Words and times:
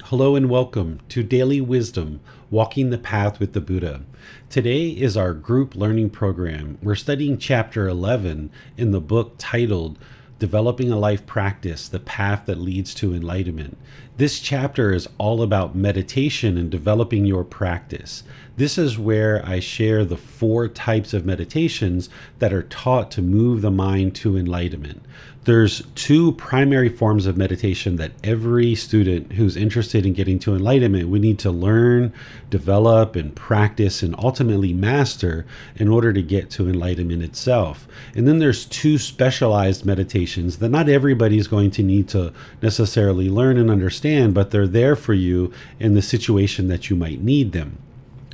Hello 0.00 0.34
and 0.34 0.48
welcome 0.48 1.00
to 1.10 1.22
Daily 1.22 1.60
Wisdom 1.60 2.20
Walking 2.50 2.88
the 2.88 2.96
Path 2.96 3.38
with 3.38 3.52
the 3.52 3.60
Buddha. 3.60 4.00
Today 4.48 4.88
is 4.88 5.18
our 5.18 5.34
group 5.34 5.74
learning 5.74 6.10
program. 6.10 6.78
We're 6.82 6.94
studying 6.94 7.36
chapter 7.36 7.86
11 7.88 8.50
in 8.78 8.90
the 8.90 9.02
book 9.02 9.34
titled 9.36 9.98
Developing 10.38 10.90
a 10.90 10.98
Life 10.98 11.26
Practice 11.26 11.88
The 11.88 12.00
Path 12.00 12.46
That 12.46 12.58
Leads 12.58 12.94
to 12.94 13.14
Enlightenment. 13.14 13.76
This 14.16 14.40
chapter 14.40 14.92
is 14.92 15.08
all 15.18 15.42
about 15.42 15.76
meditation 15.76 16.56
and 16.56 16.70
developing 16.70 17.26
your 17.26 17.44
practice. 17.44 18.24
This 18.56 18.78
is 18.78 18.98
where 18.98 19.46
I 19.46 19.60
share 19.60 20.04
the 20.04 20.16
four 20.16 20.68
types 20.68 21.14
of 21.14 21.26
meditations 21.26 22.08
that 22.38 22.52
are 22.52 22.64
taught 22.64 23.10
to 23.12 23.22
move 23.22 23.60
the 23.60 23.70
mind 23.70 24.14
to 24.16 24.36
enlightenment. 24.36 25.04
There's 25.44 25.82
two 25.96 26.32
primary 26.32 26.88
forms 26.88 27.26
of 27.26 27.36
meditation 27.36 27.96
that 27.96 28.12
every 28.22 28.76
student 28.76 29.32
who's 29.32 29.56
interested 29.56 30.06
in 30.06 30.12
getting 30.12 30.38
to 30.40 30.54
enlightenment 30.54 31.08
we 31.08 31.18
need 31.18 31.40
to 31.40 31.50
learn, 31.50 32.12
develop 32.48 33.16
and 33.16 33.34
practice 33.34 34.04
and 34.04 34.14
ultimately 34.18 34.72
master 34.72 35.44
in 35.74 35.88
order 35.88 36.12
to 36.12 36.22
get 36.22 36.48
to 36.50 36.68
enlightenment 36.68 37.24
itself. 37.24 37.88
And 38.14 38.28
then 38.28 38.38
there's 38.38 38.66
two 38.66 38.98
specialized 38.98 39.84
meditations 39.84 40.58
that 40.58 40.68
not 40.68 40.88
everybody 40.88 41.38
is 41.38 41.48
going 41.48 41.72
to 41.72 41.82
need 41.82 42.08
to 42.10 42.32
necessarily 42.62 43.28
learn 43.28 43.58
and 43.58 43.68
understand, 43.68 44.34
but 44.34 44.52
they're 44.52 44.68
there 44.68 44.94
for 44.94 45.12
you 45.12 45.52
in 45.80 45.94
the 45.94 46.02
situation 46.02 46.68
that 46.68 46.88
you 46.88 46.94
might 46.94 47.20
need 47.20 47.50
them. 47.50 47.78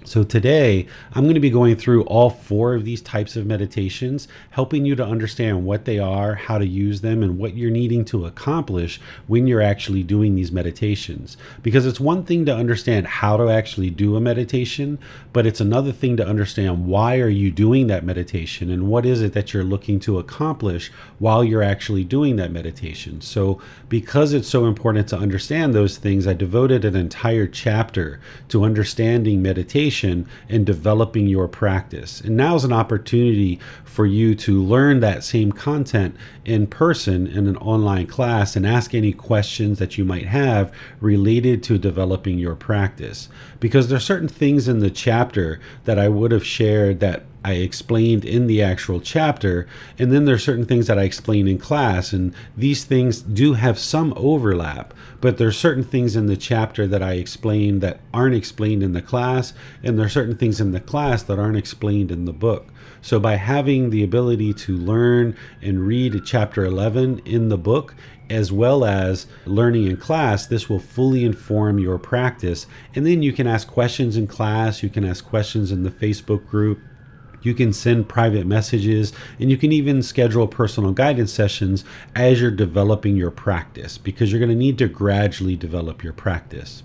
So 0.09 0.25
today, 0.25 0.87
I'm 1.13 1.25
going 1.25 1.35
to 1.35 1.41
be 1.41 1.51
going 1.51 1.77
through 1.77 2.05
all 2.05 2.31
four 2.31 2.75
of 2.75 2.87
these 2.87 3.03
types 3.03 3.37
of 3.37 3.45
meditations, 3.45 4.27
helping 4.49 4.87
you 4.87 4.97
to 4.97 5.05
understand 5.05 5.67
what 5.67 5.85
they 5.85 5.99
are, 5.99 6.35
how 6.35 6.57
to 6.57 6.67
use 6.67 7.03
them, 7.03 7.23
and 7.23 7.37
what 7.37 7.55
you're 7.55 7.71
needing 7.71 8.07
to 8.07 8.25
accomplish 8.25 9.03
when 9.27 9.47
you're 9.47 9.61
actually 9.61 10.03
doing 10.03 10.35
these 10.35 10.51
meditations. 10.51 11.37
Because 11.63 11.85
it's 11.85 12.01
one 12.01 12.25
thing 12.25 12.47
to 12.47 12.57
understand 12.57 13.07
how 13.07 13.37
to 13.37 13.51
actually 13.51 13.91
do 13.91 14.17
a 14.17 14.21
meditation, 14.21 14.99
but 15.35 15.47
it's 15.47 15.61
another 15.61 15.93
thing 15.93 16.17
to 16.17 16.27
understand 16.27 16.87
why 16.87 17.19
are 17.19 17.29
you 17.29 17.51
doing 17.51 17.89
that 17.89 18.03
meditation 18.05 18.71
and 18.71 18.89
what 18.89 19.05
is 19.05 19.21
it 19.21 19.35
that 19.35 19.53
you're 19.53 19.63
looking 19.63 20.01
to 20.01 20.19
accomplish 20.19 20.91
while 21.19 21.45
you're 21.45 21.63
actually 21.63 22.05
doing 22.05 22.37
that 22.37 22.51
meditation. 22.51 23.21
So, 23.21 23.61
because 23.91 24.33
it's 24.33 24.49
so 24.49 24.65
important 24.65 25.09
to 25.09 25.19
understand 25.19 25.75
those 25.75 25.99
things, 25.99 26.27
I 26.27 26.33
devoted 26.33 26.87
an 26.87 26.97
entire 26.97 27.47
chapter 27.47 28.21
to 28.49 28.65
understanding 28.65 29.43
meditation 29.43 29.98
and 30.05 30.27
developing 30.65 31.27
your 31.27 31.49
practice. 31.49 32.21
And 32.21 32.37
now 32.37 32.55
is 32.55 32.65
an 32.65 32.73
opportunity 32.73 33.59
for 33.85 34.07
you 34.07 34.35
to 34.37 34.63
learn 34.63 35.01
that 35.01 35.25
same 35.25 35.53
content 35.53 36.17
in 36.45 36.67
person 36.67 37.27
in 37.27 37.47
an 37.47 37.57
online 37.57 38.07
class 38.07 38.57
and 38.57 38.67
ask 38.67 38.95
any 38.95 39.13
questions 39.13 39.79
that 39.79 39.99
you 39.99 40.05
might 40.05 40.27
have 40.27 40.73
related 41.01 41.63
to 41.65 41.79
developing 41.79 42.39
your 42.39 42.55
practice. 42.55 43.29
Because 43.61 43.89
there 43.89 43.97
are 43.97 44.01
certain 44.01 44.29
things 44.29 44.69
in 44.69 44.79
the 44.79 44.91
chapter 44.91 45.61
that 45.85 45.99
I 45.99 46.09
would 46.09 46.33
have 46.33 46.47
shared 46.47 47.01
that 47.01 47.25
I 47.45 47.53
explained 47.53 48.25
in 48.25 48.47
the 48.49 48.63
actual 48.63 49.01
chapter, 49.01 49.67
and 49.99 50.13
then 50.13 50.25
there 50.25 50.35
are 50.35 50.39
certain 50.39 50.67
things 50.67 50.89
that 50.89 50.99
I 50.99 51.05
explain 51.05 51.47
in 51.47 51.59
class, 51.59 52.13
and 52.13 52.35
these 52.57 52.85
things 52.85 53.21
do 53.21 53.55
have 53.55 53.79
some 53.79 54.13
overlap, 54.17 54.93
but 55.21 55.39
there 55.39 55.49
are 55.49 55.53
certain 55.53 55.85
things 55.85 56.17
in 56.17 56.27
the 56.27 56.37
chapter 56.37 56.87
that 56.89 57.03
I 57.03 57.13
explain 57.13 57.79
that 57.79 58.01
aren't 58.13 58.35
explained 58.35 58.83
in 58.83 58.93
the 58.93 59.03
class, 59.03 59.55
and 59.85 59.97
there 59.97 60.07
are 60.07 60.11
certain 60.11 60.37
things 60.37 60.61
in 60.61 60.73
the 60.73 60.81
class 60.81 61.23
that 61.25 61.39
aren't 61.39 61.57
explained 61.57 62.11
in 62.11 62.25
the 62.25 62.33
book. 62.33 62.69
So, 63.01 63.21
by 63.21 63.37
having 63.37 63.91
the 63.91 64.03
ability 64.03 64.53
to 64.55 64.77
learn 64.77 65.37
and 65.63 65.87
read 65.87 66.21
chapter 66.25 66.65
11 66.65 67.21
in 67.25 67.49
the 67.49 67.59
book, 67.59 67.95
as 68.29 68.53
well 68.53 68.85
as 68.85 69.27
learning 69.47 69.87
in 69.87 69.97
class, 69.97 70.47
this 70.47 70.69
will 70.69 70.81
fully 70.81 71.25
inform 71.25 71.79
your 71.79 71.99
practice. 71.99 72.67
And 72.95 73.07
then 73.07 73.23
you 73.23 73.33
can 73.33 73.47
ask 73.47 73.69
questions 73.69 74.17
in 74.17 74.27
class, 74.27 74.83
you 74.83 74.89
can 74.89 75.05
ask 75.05 75.25
questions 75.25 75.73
in 75.73 75.83
the 75.85 75.91
Facebook 75.91 76.47
group 76.47 76.81
you 77.43 77.55
can 77.55 77.73
send 77.73 78.09
private 78.09 78.47
messages 78.47 79.13
and 79.39 79.51
you 79.51 79.57
can 79.57 79.73
even 79.73 80.03
schedule 80.03 80.47
personal 80.47 80.93
guidance 80.93 81.33
sessions 81.33 81.85
as 82.15 82.41
you're 82.41 82.51
developing 82.51 83.17
your 83.17 83.31
practice 83.31 83.99
because 83.99 84.31
you're 84.31 84.41
going 84.41 84.51
to 84.51 84.55
need 84.55 84.79
to 84.79 84.89
gradually 84.89 85.57
develop 85.57 86.03
your 86.03 86.13
practice. 86.13 86.83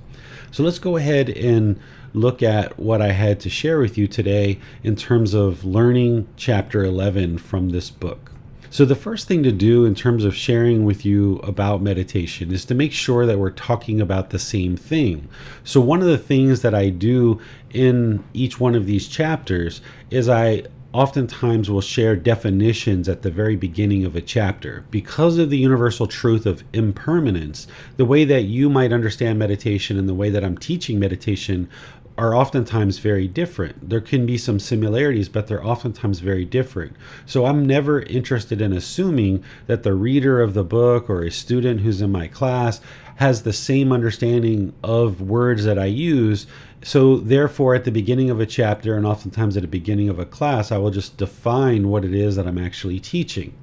So 0.51 0.63
let's 0.63 0.79
go 0.79 0.97
ahead 0.97 1.29
and 1.29 1.79
look 2.13 2.43
at 2.43 2.77
what 2.77 3.01
I 3.01 3.11
had 3.11 3.39
to 3.41 3.49
share 3.49 3.79
with 3.79 3.97
you 3.97 4.07
today 4.07 4.59
in 4.83 4.95
terms 4.95 5.33
of 5.33 5.65
learning 5.65 6.27
chapter 6.37 6.83
11 6.83 7.39
from 7.39 7.69
this 7.69 7.89
book. 7.89 8.32
So, 8.73 8.85
the 8.85 8.95
first 8.95 9.27
thing 9.27 9.43
to 9.43 9.51
do 9.51 9.85
in 9.85 9.93
terms 9.93 10.25
of 10.25 10.35
sharing 10.35 10.83
with 10.83 11.05
you 11.05 11.35
about 11.43 11.83
meditation 11.83 12.51
is 12.51 12.65
to 12.65 12.73
make 12.73 12.91
sure 12.91 13.27
that 13.27 13.37
we're 13.37 13.51
talking 13.51 14.01
about 14.01 14.31
the 14.31 14.39
same 14.39 14.77
thing. 14.77 15.29
So, 15.63 15.79
one 15.79 16.01
of 16.01 16.07
the 16.07 16.17
things 16.17 16.63
that 16.63 16.73
I 16.73 16.89
do 16.89 17.39
in 17.71 18.23
each 18.33 18.59
one 18.59 18.73
of 18.73 18.87
these 18.87 19.07
chapters 19.07 19.81
is 20.09 20.27
I 20.27 20.63
oftentimes 20.91 21.69
will 21.69 21.81
share 21.81 22.15
definitions 22.15 23.07
at 23.07 23.21
the 23.21 23.29
very 23.29 23.55
beginning 23.55 24.05
of 24.05 24.15
a 24.15 24.21
chapter. 24.21 24.85
Because 24.89 25.37
of 25.37 25.51
the 25.51 25.57
universal 25.59 26.07
truth 26.07 26.47
of 26.47 26.63
impermanence, 26.73 27.67
the 27.97 28.05
way 28.05 28.25
that 28.25 28.45
you 28.45 28.71
might 28.71 28.91
understand 28.91 29.37
meditation 29.37 29.99
and 29.99 30.09
the 30.09 30.15
way 30.15 30.31
that 30.31 30.43
I'm 30.43 30.57
teaching 30.57 30.99
meditation 30.99 31.69
are 32.17 32.35
oftentimes 32.35 32.99
very 32.99 33.27
different. 33.27 33.89
There 33.89 34.01
can 34.01 34.25
be 34.25 34.37
some 34.37 34.59
similarities, 34.59 35.29
but 35.29 35.47
they're 35.47 35.65
oftentimes 35.65 36.19
very 36.19 36.45
different. 36.45 36.95
So 37.25 37.45
I'm 37.45 37.65
never 37.65 38.01
interested 38.01 38.61
in 38.61 38.71
assuming 38.71 39.43
that 39.67 39.83
the 39.83 39.93
reader 39.93 40.41
of 40.41 40.53
the 40.53 40.63
book 40.63 41.09
or 41.09 41.23
a 41.23 41.31
student 41.31 41.81
who's 41.81 42.01
in 42.01 42.11
my 42.11 42.27
class 42.27 42.81
has 43.15 43.43
the 43.43 43.53
same 43.53 43.91
understanding 43.91 44.73
of 44.83 45.21
words 45.21 45.63
that 45.65 45.79
I 45.79 45.85
use. 45.85 46.47
So, 46.83 47.17
therefore, 47.17 47.75
at 47.75 47.85
the 47.85 47.91
beginning 47.91 48.29
of 48.29 48.39
a 48.39 48.45
chapter 48.45 48.97
and 48.97 49.05
oftentimes 49.05 49.55
at 49.55 49.61
the 49.61 49.67
beginning 49.67 50.09
of 50.09 50.19
a 50.19 50.25
class, 50.25 50.71
I 50.71 50.77
will 50.77 50.91
just 50.91 51.17
define 51.17 51.89
what 51.89 52.03
it 52.03 52.13
is 52.13 52.35
that 52.35 52.47
I'm 52.47 52.57
actually 52.57 52.99
teaching. 52.99 53.53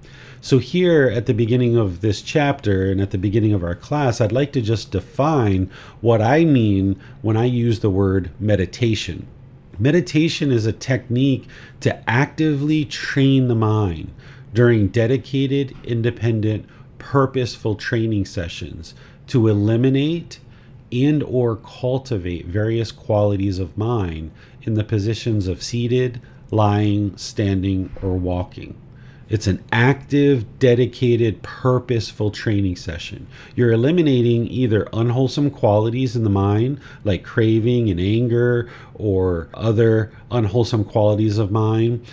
So, 0.42 0.56
here 0.56 1.06
at 1.06 1.26
the 1.26 1.34
beginning 1.34 1.76
of 1.76 2.00
this 2.00 2.22
chapter 2.22 2.90
and 2.90 2.98
at 3.02 3.10
the 3.10 3.18
beginning 3.18 3.52
of 3.52 3.62
our 3.62 3.74
class, 3.74 4.22
I'd 4.22 4.32
like 4.32 4.52
to 4.52 4.62
just 4.62 4.90
define 4.90 5.70
what 6.00 6.22
I 6.22 6.46
mean 6.46 6.98
when 7.20 7.36
I 7.36 7.44
use 7.44 7.80
the 7.80 7.90
word 7.90 8.30
meditation. 8.40 9.26
Meditation 9.78 10.50
is 10.50 10.64
a 10.64 10.72
technique 10.72 11.46
to 11.80 12.08
actively 12.08 12.86
train 12.86 13.48
the 13.48 13.54
mind 13.54 14.12
during 14.54 14.88
dedicated, 14.88 15.76
independent, 15.84 16.64
purposeful 16.96 17.74
training 17.74 18.24
sessions 18.24 18.94
to 19.26 19.46
eliminate 19.46 20.40
and 20.90 21.22
or 21.22 21.56
cultivate 21.56 22.46
various 22.46 22.92
qualities 22.92 23.58
of 23.58 23.76
mind 23.76 24.30
in 24.62 24.72
the 24.72 24.84
positions 24.84 25.46
of 25.46 25.62
seated, 25.62 26.18
lying, 26.50 27.14
standing, 27.18 27.94
or 28.00 28.16
walking. 28.16 28.79
It's 29.30 29.46
an 29.46 29.62
active, 29.70 30.58
dedicated, 30.58 31.40
purposeful 31.42 32.32
training 32.32 32.74
session. 32.74 33.28
You're 33.54 33.70
eliminating 33.70 34.48
either 34.48 34.88
unwholesome 34.92 35.52
qualities 35.52 36.16
in 36.16 36.24
the 36.24 36.30
mind, 36.30 36.80
like 37.04 37.22
craving 37.22 37.88
and 37.90 38.00
anger, 38.00 38.68
or 38.92 39.48
other 39.54 40.10
unwholesome 40.32 40.84
qualities 40.84 41.38
of 41.38 41.52
mind, 41.52 42.04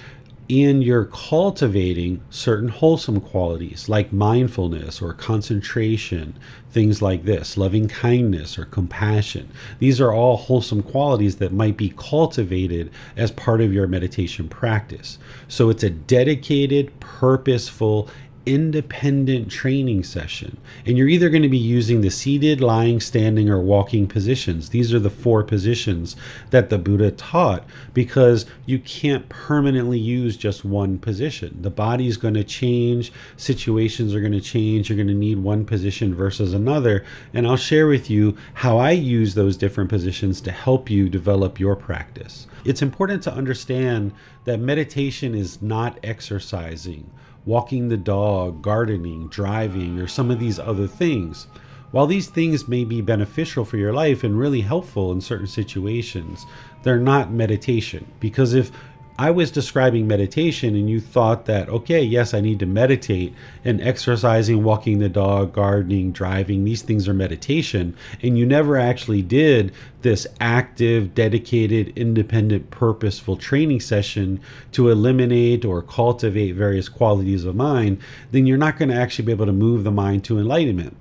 and 0.50 0.82
you're 0.82 1.06
cultivating 1.06 2.22
certain 2.30 2.70
wholesome 2.70 3.20
qualities 3.20 3.90
like 3.90 4.14
mindfulness 4.14 5.02
or 5.02 5.14
concentration, 5.14 6.34
things 6.72 7.02
like 7.02 7.26
this, 7.26 7.58
loving 7.58 7.88
kindness 7.88 8.58
or 8.58 8.64
compassion. 8.66 9.50
These 9.80 10.00
are 10.00 10.14
all 10.14 10.38
wholesome 10.38 10.84
qualities 10.84 11.38
that 11.38 11.52
might 11.52 11.76
be 11.76 11.94
cultivated 11.98 12.92
as 13.18 13.32
part 13.32 13.60
of 13.60 13.74
your 13.74 13.88
meditation 13.88 14.48
practice. 14.48 15.20
So 15.50 15.70
it's 15.70 15.84
a 15.84 15.90
dedicated, 15.90 16.98
purposeful, 17.02 18.10
independent 18.48 19.52
training 19.52 20.04
session. 20.04 20.58
And 20.86 20.98
you're 20.98 21.10
either 21.10 21.30
going 21.30 21.44
to 21.44 21.50
be 21.50 21.58
using 21.58 22.00
the 22.00 22.10
seated, 22.10 22.62
lying, 22.62 23.02
standing, 23.02 23.50
or 23.50 23.60
walking 23.60 24.08
positions. 24.08 24.70
These 24.70 24.94
are 24.94 25.00
the 25.00 25.10
four 25.10 25.44
positions 25.44 26.16
that 26.52 26.70
the 26.70 26.78
Buddha 26.78 27.12
taught 27.12 27.66
because 27.94 28.46
you 28.66 28.80
can't 28.80 29.28
permanently 29.28 30.00
use 30.00 30.38
just 30.38 30.64
one 30.64 30.98
position. 30.98 31.58
The 31.62 31.70
body's 31.70 32.16
going 32.16 32.36
to 32.36 32.44
change, 32.44 33.12
situations 33.36 34.16
are 34.16 34.22
going 34.22 34.32
to 34.32 34.42
change. 34.42 34.90
You're 34.90 34.96
going 34.96 35.08
to 35.08 35.14
need 35.14 35.40
one 35.40 35.66
position 35.66 36.16
versus 36.16 36.54
another. 36.54 37.04
And 37.34 37.46
I'll 37.46 37.58
share 37.58 37.88
with 37.88 38.10
you 38.10 38.38
how 38.54 38.78
I 38.78 38.92
use 38.92 39.34
those 39.34 39.58
different 39.58 39.90
positions 39.90 40.40
to 40.42 40.52
help 40.52 40.90
you 40.90 41.10
develop 41.10 41.60
your 41.60 41.76
practice. 41.76 42.48
It's 42.64 42.82
important 42.82 43.24
to 43.24 43.34
understand 43.34 44.14
that 44.46 44.60
meditation 44.60 45.36
is 45.36 45.62
not 45.62 46.00
exercising 46.04 47.12
walking 47.48 47.88
the 47.88 47.98
dog, 47.98 48.62
gardening, 48.62 49.30
driving, 49.30 49.98
or 49.98 50.06
some 50.06 50.30
of 50.30 50.40
these 50.40 50.60
other 50.60 50.86
things. 50.86 51.48
While 51.92 52.06
these 52.06 52.28
things 52.28 52.68
may 52.68 52.84
be 52.84 53.00
beneficial 53.00 53.64
for 53.64 53.78
your 53.78 53.94
life 53.94 54.26
and 54.26 54.38
really 54.38 54.60
helpful 54.60 55.14
in 55.14 55.22
certain 55.22 55.48
situations, 55.48 56.46
they're 56.84 57.00
not 57.00 57.32
meditation. 57.32 58.06
Because 58.20 58.54
if 58.54 58.70
I 59.20 59.32
was 59.32 59.50
describing 59.50 60.08
meditation 60.08 60.76
and 60.76 60.88
you 60.88 61.02
thought 61.02 61.46
that, 61.48 61.70
okay, 61.70 62.04
yes, 62.04 62.36
I 62.36 62.40
need 62.40 62.60
to 62.60 62.68
meditate 62.68 63.34
and 63.66 63.82
exercising, 63.82 64.64
walking 64.64 65.00
the 65.00 65.10
dog, 65.10 65.54
gardening, 65.54 66.12
driving, 66.12 66.64
these 66.64 66.84
things 66.84 67.08
are 67.08 67.16
meditation, 67.16 67.96
and 68.22 68.38
you 68.38 68.46
never 68.46 68.78
actually 68.78 69.24
did 69.24 69.74
this 70.04 70.28
active, 70.40 71.16
dedicated, 71.16 71.98
independent, 71.98 72.70
purposeful 72.70 73.38
training 73.38 73.80
session 73.80 74.40
to 74.74 74.90
eliminate 74.90 75.66
or 75.66 75.82
cultivate 75.82 76.52
various 76.52 76.88
qualities 76.88 77.44
of 77.44 77.56
mind, 77.56 78.00
then 78.32 78.46
you're 78.46 78.56
not 78.56 78.78
going 78.78 78.90
to 78.90 78.96
actually 78.96 79.26
be 79.26 79.32
able 79.32 79.48
to 79.48 79.52
move 79.52 79.84
the 79.84 79.92
mind 79.92 80.24
to 80.26 80.38
enlightenment. 80.38 80.96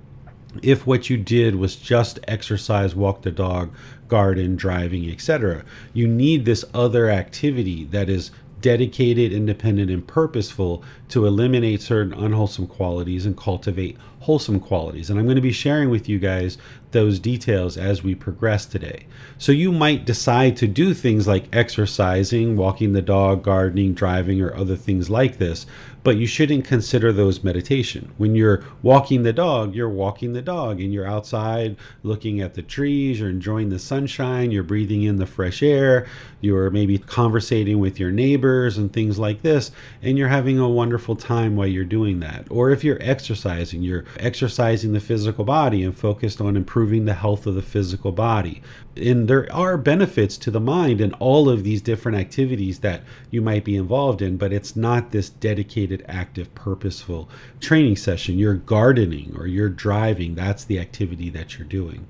If 0.63 0.87
what 0.87 1.07
you 1.07 1.17
did 1.17 1.55
was 1.55 1.75
just 1.75 2.19
exercise, 2.27 2.95
walk 2.95 3.21
the 3.21 3.29
dog, 3.29 3.71
garden, 4.07 4.55
driving, 4.55 5.09
etc. 5.09 5.63
You 5.93 6.07
need 6.07 6.45
this 6.45 6.63
other 6.73 7.09
activity 7.09 7.85
that 7.85 8.09
is 8.09 8.31
dedicated, 8.61 9.31
independent, 9.31 9.91
and 9.91 10.05
purposeful 10.07 10.83
to 11.09 11.25
eliminate 11.25 11.81
certain 11.81 12.13
unwholesome 12.13 12.67
qualities 12.67 13.25
and 13.25 13.37
cultivate 13.37 13.97
wholesome 14.21 14.59
qualities. 14.59 15.09
And 15.09 15.19
I'm 15.19 15.25
going 15.25 15.35
to 15.35 15.41
be 15.41 15.51
sharing 15.51 15.89
with 15.89 16.09
you 16.09 16.19
guys 16.19 16.57
those 16.91 17.19
details 17.19 17.77
as 17.77 18.03
we 18.03 18.15
progress 18.15 18.65
today. 18.65 19.05
So 19.37 19.51
you 19.51 19.71
might 19.71 20.05
decide 20.05 20.55
to 20.57 20.67
do 20.67 20.93
things 20.93 21.27
like 21.27 21.53
exercising, 21.53 22.55
walking 22.55 22.93
the 22.93 23.01
dog, 23.01 23.43
gardening, 23.43 23.93
driving, 23.93 24.41
or 24.41 24.55
other 24.55 24.75
things 24.75 25.09
like 25.09 25.37
this, 25.37 25.65
but 26.03 26.15
you 26.15 26.25
shouldn't 26.25 26.63
consider 26.63 27.11
those 27.11 27.43
meditation. 27.43 28.13
When 28.17 28.33
you're 28.33 28.63
walking 28.81 29.23
the 29.23 29.33
dog, 29.33 29.75
you're 29.75 29.89
walking 29.89 30.31
the 30.31 30.41
dog 30.41 30.79
and 30.79 30.93
you're 30.93 31.05
outside 31.05 31.75
looking 32.01 32.39
at 32.39 32.53
the 32.53 32.61
trees, 32.61 33.19
you're 33.19 33.29
enjoying 33.29 33.67
the 33.67 33.79
sunshine, 33.79 34.51
you're 34.51 34.63
breathing 34.63 35.03
in 35.03 35.17
the 35.17 35.25
fresh 35.25 35.61
air, 35.61 36.07
you're 36.39 36.69
maybe 36.69 36.97
conversating 36.97 37.79
with 37.79 37.99
your 37.99 38.11
neighbors 38.11 38.77
and 38.77 38.93
things 38.93 39.19
like 39.19 39.41
this, 39.41 39.71
and 40.01 40.17
you're 40.17 40.29
having 40.29 40.57
a 40.59 40.69
wonderful 40.69 41.17
time 41.17 41.57
while 41.57 41.67
you're 41.67 41.83
doing 41.83 42.21
that. 42.21 42.47
Or 42.49 42.71
if 42.71 42.85
you're 42.85 43.01
exercising, 43.01 43.83
you're 43.83 44.05
exercising 44.17 44.93
the 44.93 45.01
physical 45.01 45.43
body 45.43 45.83
and 45.83 45.97
focused 45.97 46.39
on 46.39 46.55
improving 46.55 46.76
the 46.85 47.13
health 47.13 47.47
of 47.47 47.55
the 47.55 47.61
physical 47.61 48.11
body. 48.11 48.61
And 48.95 49.27
there 49.27 49.51
are 49.53 49.77
benefits 49.77 50.37
to 50.39 50.51
the 50.51 50.59
mind 50.59 51.01
in 51.01 51.13
all 51.13 51.49
of 51.49 51.63
these 51.63 51.81
different 51.81 52.17
activities 52.17 52.79
that 52.79 53.03
you 53.31 53.41
might 53.41 53.63
be 53.63 53.75
involved 53.75 54.21
in, 54.21 54.37
but 54.37 54.53
it's 54.53 54.75
not 54.75 55.11
this 55.11 55.29
dedicated, 55.29 56.05
active, 56.07 56.53
purposeful 56.55 57.29
training 57.59 57.95
session. 57.95 58.37
You're 58.37 58.55
gardening 58.55 59.35
or 59.37 59.47
you're 59.47 59.69
driving, 59.69 60.35
that's 60.35 60.63
the 60.63 60.79
activity 60.79 61.29
that 61.31 61.57
you're 61.57 61.67
doing 61.67 62.05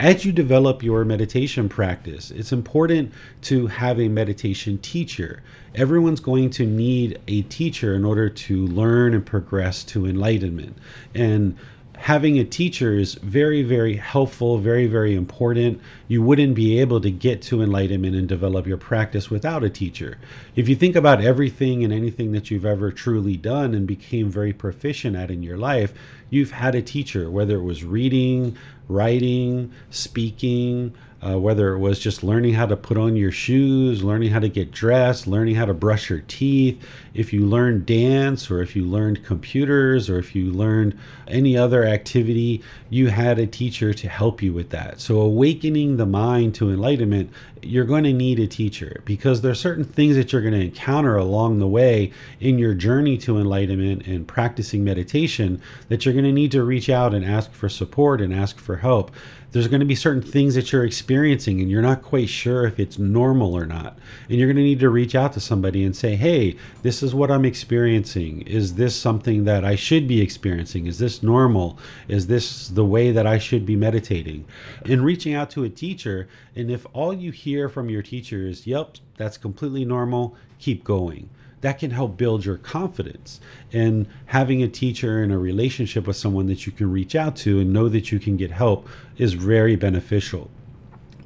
as 0.00 0.24
you 0.24 0.32
develop 0.32 0.82
your 0.82 1.04
meditation 1.04 1.68
practice, 1.68 2.30
it's 2.30 2.52
important 2.52 3.12
to 3.42 3.66
have 3.66 4.00
a 4.00 4.08
meditation 4.08 4.78
teacher. 4.78 5.42
Everyone's 5.74 6.20
going 6.20 6.48
to 6.50 6.64
need 6.64 7.20
a 7.28 7.42
teacher 7.42 7.94
in 7.94 8.06
order 8.06 8.30
to 8.30 8.66
learn 8.66 9.12
and 9.12 9.24
progress 9.24 9.84
to 9.84 10.06
enlightenment. 10.06 10.78
And 11.14 11.54
having 12.00 12.38
a 12.38 12.44
teacher 12.44 12.94
is 12.94 13.16
very, 13.16 13.62
very 13.62 13.94
helpful, 13.94 14.56
very, 14.56 14.86
very 14.86 15.14
important. 15.14 15.78
You 16.08 16.22
wouldn't 16.22 16.54
be 16.54 16.80
able 16.80 16.98
to 17.02 17.10
get 17.10 17.42
to 17.42 17.60
enlightenment 17.60 18.16
and 18.16 18.26
develop 18.26 18.66
your 18.66 18.78
practice 18.78 19.28
without 19.28 19.62
a 19.62 19.68
teacher. 19.68 20.16
If 20.56 20.66
you 20.66 20.76
think 20.76 20.96
about 20.96 21.22
everything 21.22 21.84
and 21.84 21.92
anything 21.92 22.32
that 22.32 22.50
you've 22.50 22.64
ever 22.64 22.90
truly 22.90 23.36
done 23.36 23.74
and 23.74 23.86
became 23.86 24.30
very 24.30 24.54
proficient 24.54 25.14
at 25.14 25.30
in 25.30 25.42
your 25.42 25.58
life, 25.58 25.92
you've 26.30 26.52
had 26.52 26.74
a 26.74 26.80
teacher, 26.80 27.30
whether 27.30 27.56
it 27.56 27.64
was 27.64 27.84
reading, 27.84 28.56
writing, 28.90 29.72
speaking, 29.90 30.94
uh, 31.22 31.38
whether 31.38 31.74
it 31.74 31.78
was 31.78 31.98
just 31.98 32.22
learning 32.22 32.54
how 32.54 32.64
to 32.64 32.76
put 32.76 32.96
on 32.96 33.14
your 33.14 33.30
shoes, 33.30 34.02
learning 34.02 34.30
how 34.30 34.38
to 34.38 34.48
get 34.48 34.70
dressed, 34.70 35.26
learning 35.26 35.54
how 35.54 35.66
to 35.66 35.74
brush 35.74 36.08
your 36.08 36.20
teeth, 36.20 36.82
if 37.12 37.32
you 37.32 37.44
learned 37.44 37.84
dance 37.84 38.50
or 38.50 38.62
if 38.62 38.74
you 38.74 38.84
learned 38.84 39.22
computers 39.24 40.08
or 40.08 40.18
if 40.18 40.34
you 40.34 40.50
learned 40.50 40.98
any 41.28 41.56
other 41.58 41.84
activity, 41.84 42.62
you 42.88 43.08
had 43.08 43.38
a 43.38 43.46
teacher 43.46 43.92
to 43.92 44.08
help 44.08 44.42
you 44.42 44.52
with 44.52 44.70
that. 44.70 45.00
So, 45.00 45.20
awakening 45.20 45.98
the 45.98 46.06
mind 46.06 46.54
to 46.56 46.70
enlightenment, 46.70 47.30
you're 47.62 47.84
going 47.84 48.04
to 48.04 48.12
need 48.12 48.38
a 48.38 48.46
teacher 48.46 49.02
because 49.04 49.42
there 49.42 49.52
are 49.52 49.56
certain 49.56 49.84
things 49.84 50.16
that 50.16 50.32
you're 50.32 50.40
going 50.40 50.54
to 50.54 50.64
encounter 50.64 51.16
along 51.16 51.58
the 51.58 51.68
way 51.68 52.12
in 52.40 52.58
your 52.58 52.72
journey 52.72 53.18
to 53.18 53.38
enlightenment 53.38 54.06
and 54.06 54.26
practicing 54.26 54.82
meditation 54.82 55.60
that 55.88 56.04
you're 56.04 56.14
going 56.14 56.24
to 56.24 56.32
need 56.32 56.52
to 56.52 56.64
reach 56.64 56.88
out 56.88 57.12
and 57.12 57.24
ask 57.24 57.52
for 57.52 57.68
support 57.68 58.20
and 58.22 58.32
ask 58.32 58.58
for 58.58 58.76
help 58.80 59.12
there's 59.52 59.68
going 59.68 59.80
to 59.80 59.86
be 59.86 59.94
certain 59.94 60.22
things 60.22 60.54
that 60.54 60.70
you're 60.70 60.84
experiencing 60.84 61.60
and 61.60 61.70
you're 61.70 61.82
not 61.82 62.02
quite 62.02 62.28
sure 62.28 62.66
if 62.66 62.78
it's 62.78 62.98
normal 62.98 63.54
or 63.54 63.66
not. 63.66 63.98
And 64.28 64.38
you're 64.38 64.46
going 64.46 64.56
to 64.56 64.62
need 64.62 64.80
to 64.80 64.90
reach 64.90 65.14
out 65.14 65.32
to 65.32 65.40
somebody 65.40 65.82
and 65.82 65.96
say, 65.96 66.14
hey, 66.14 66.56
this 66.82 67.02
is 67.02 67.14
what 67.14 67.30
I'm 67.30 67.44
experiencing. 67.44 68.42
Is 68.42 68.74
this 68.74 68.94
something 68.94 69.44
that 69.44 69.64
I 69.64 69.74
should 69.74 70.06
be 70.06 70.20
experiencing? 70.20 70.86
Is 70.86 70.98
this 70.98 71.22
normal? 71.22 71.78
Is 72.06 72.28
this 72.28 72.68
the 72.68 72.84
way 72.84 73.10
that 73.10 73.26
I 73.26 73.38
should 73.38 73.66
be 73.66 73.76
meditating? 73.76 74.44
And 74.84 75.04
reaching 75.04 75.34
out 75.34 75.50
to 75.50 75.64
a 75.64 75.68
teacher. 75.68 76.28
And 76.54 76.70
if 76.70 76.86
all 76.92 77.12
you 77.12 77.32
hear 77.32 77.68
from 77.68 77.90
your 77.90 78.02
teacher 78.02 78.46
is, 78.46 78.66
yep, 78.66 78.98
that's 79.16 79.36
completely 79.36 79.84
normal, 79.84 80.36
keep 80.58 80.84
going 80.84 81.28
that 81.60 81.78
can 81.78 81.90
help 81.90 82.16
build 82.16 82.44
your 82.44 82.56
confidence. 82.56 83.40
And 83.72 84.06
having 84.26 84.62
a 84.62 84.68
teacher 84.68 85.22
and 85.22 85.32
a 85.32 85.38
relationship 85.38 86.06
with 86.06 86.16
someone 86.16 86.46
that 86.46 86.66
you 86.66 86.72
can 86.72 86.90
reach 86.90 87.14
out 87.14 87.36
to 87.36 87.60
and 87.60 87.72
know 87.72 87.88
that 87.88 88.10
you 88.10 88.18
can 88.18 88.36
get 88.36 88.50
help 88.50 88.88
is 89.18 89.34
very 89.34 89.76
beneficial. 89.76 90.50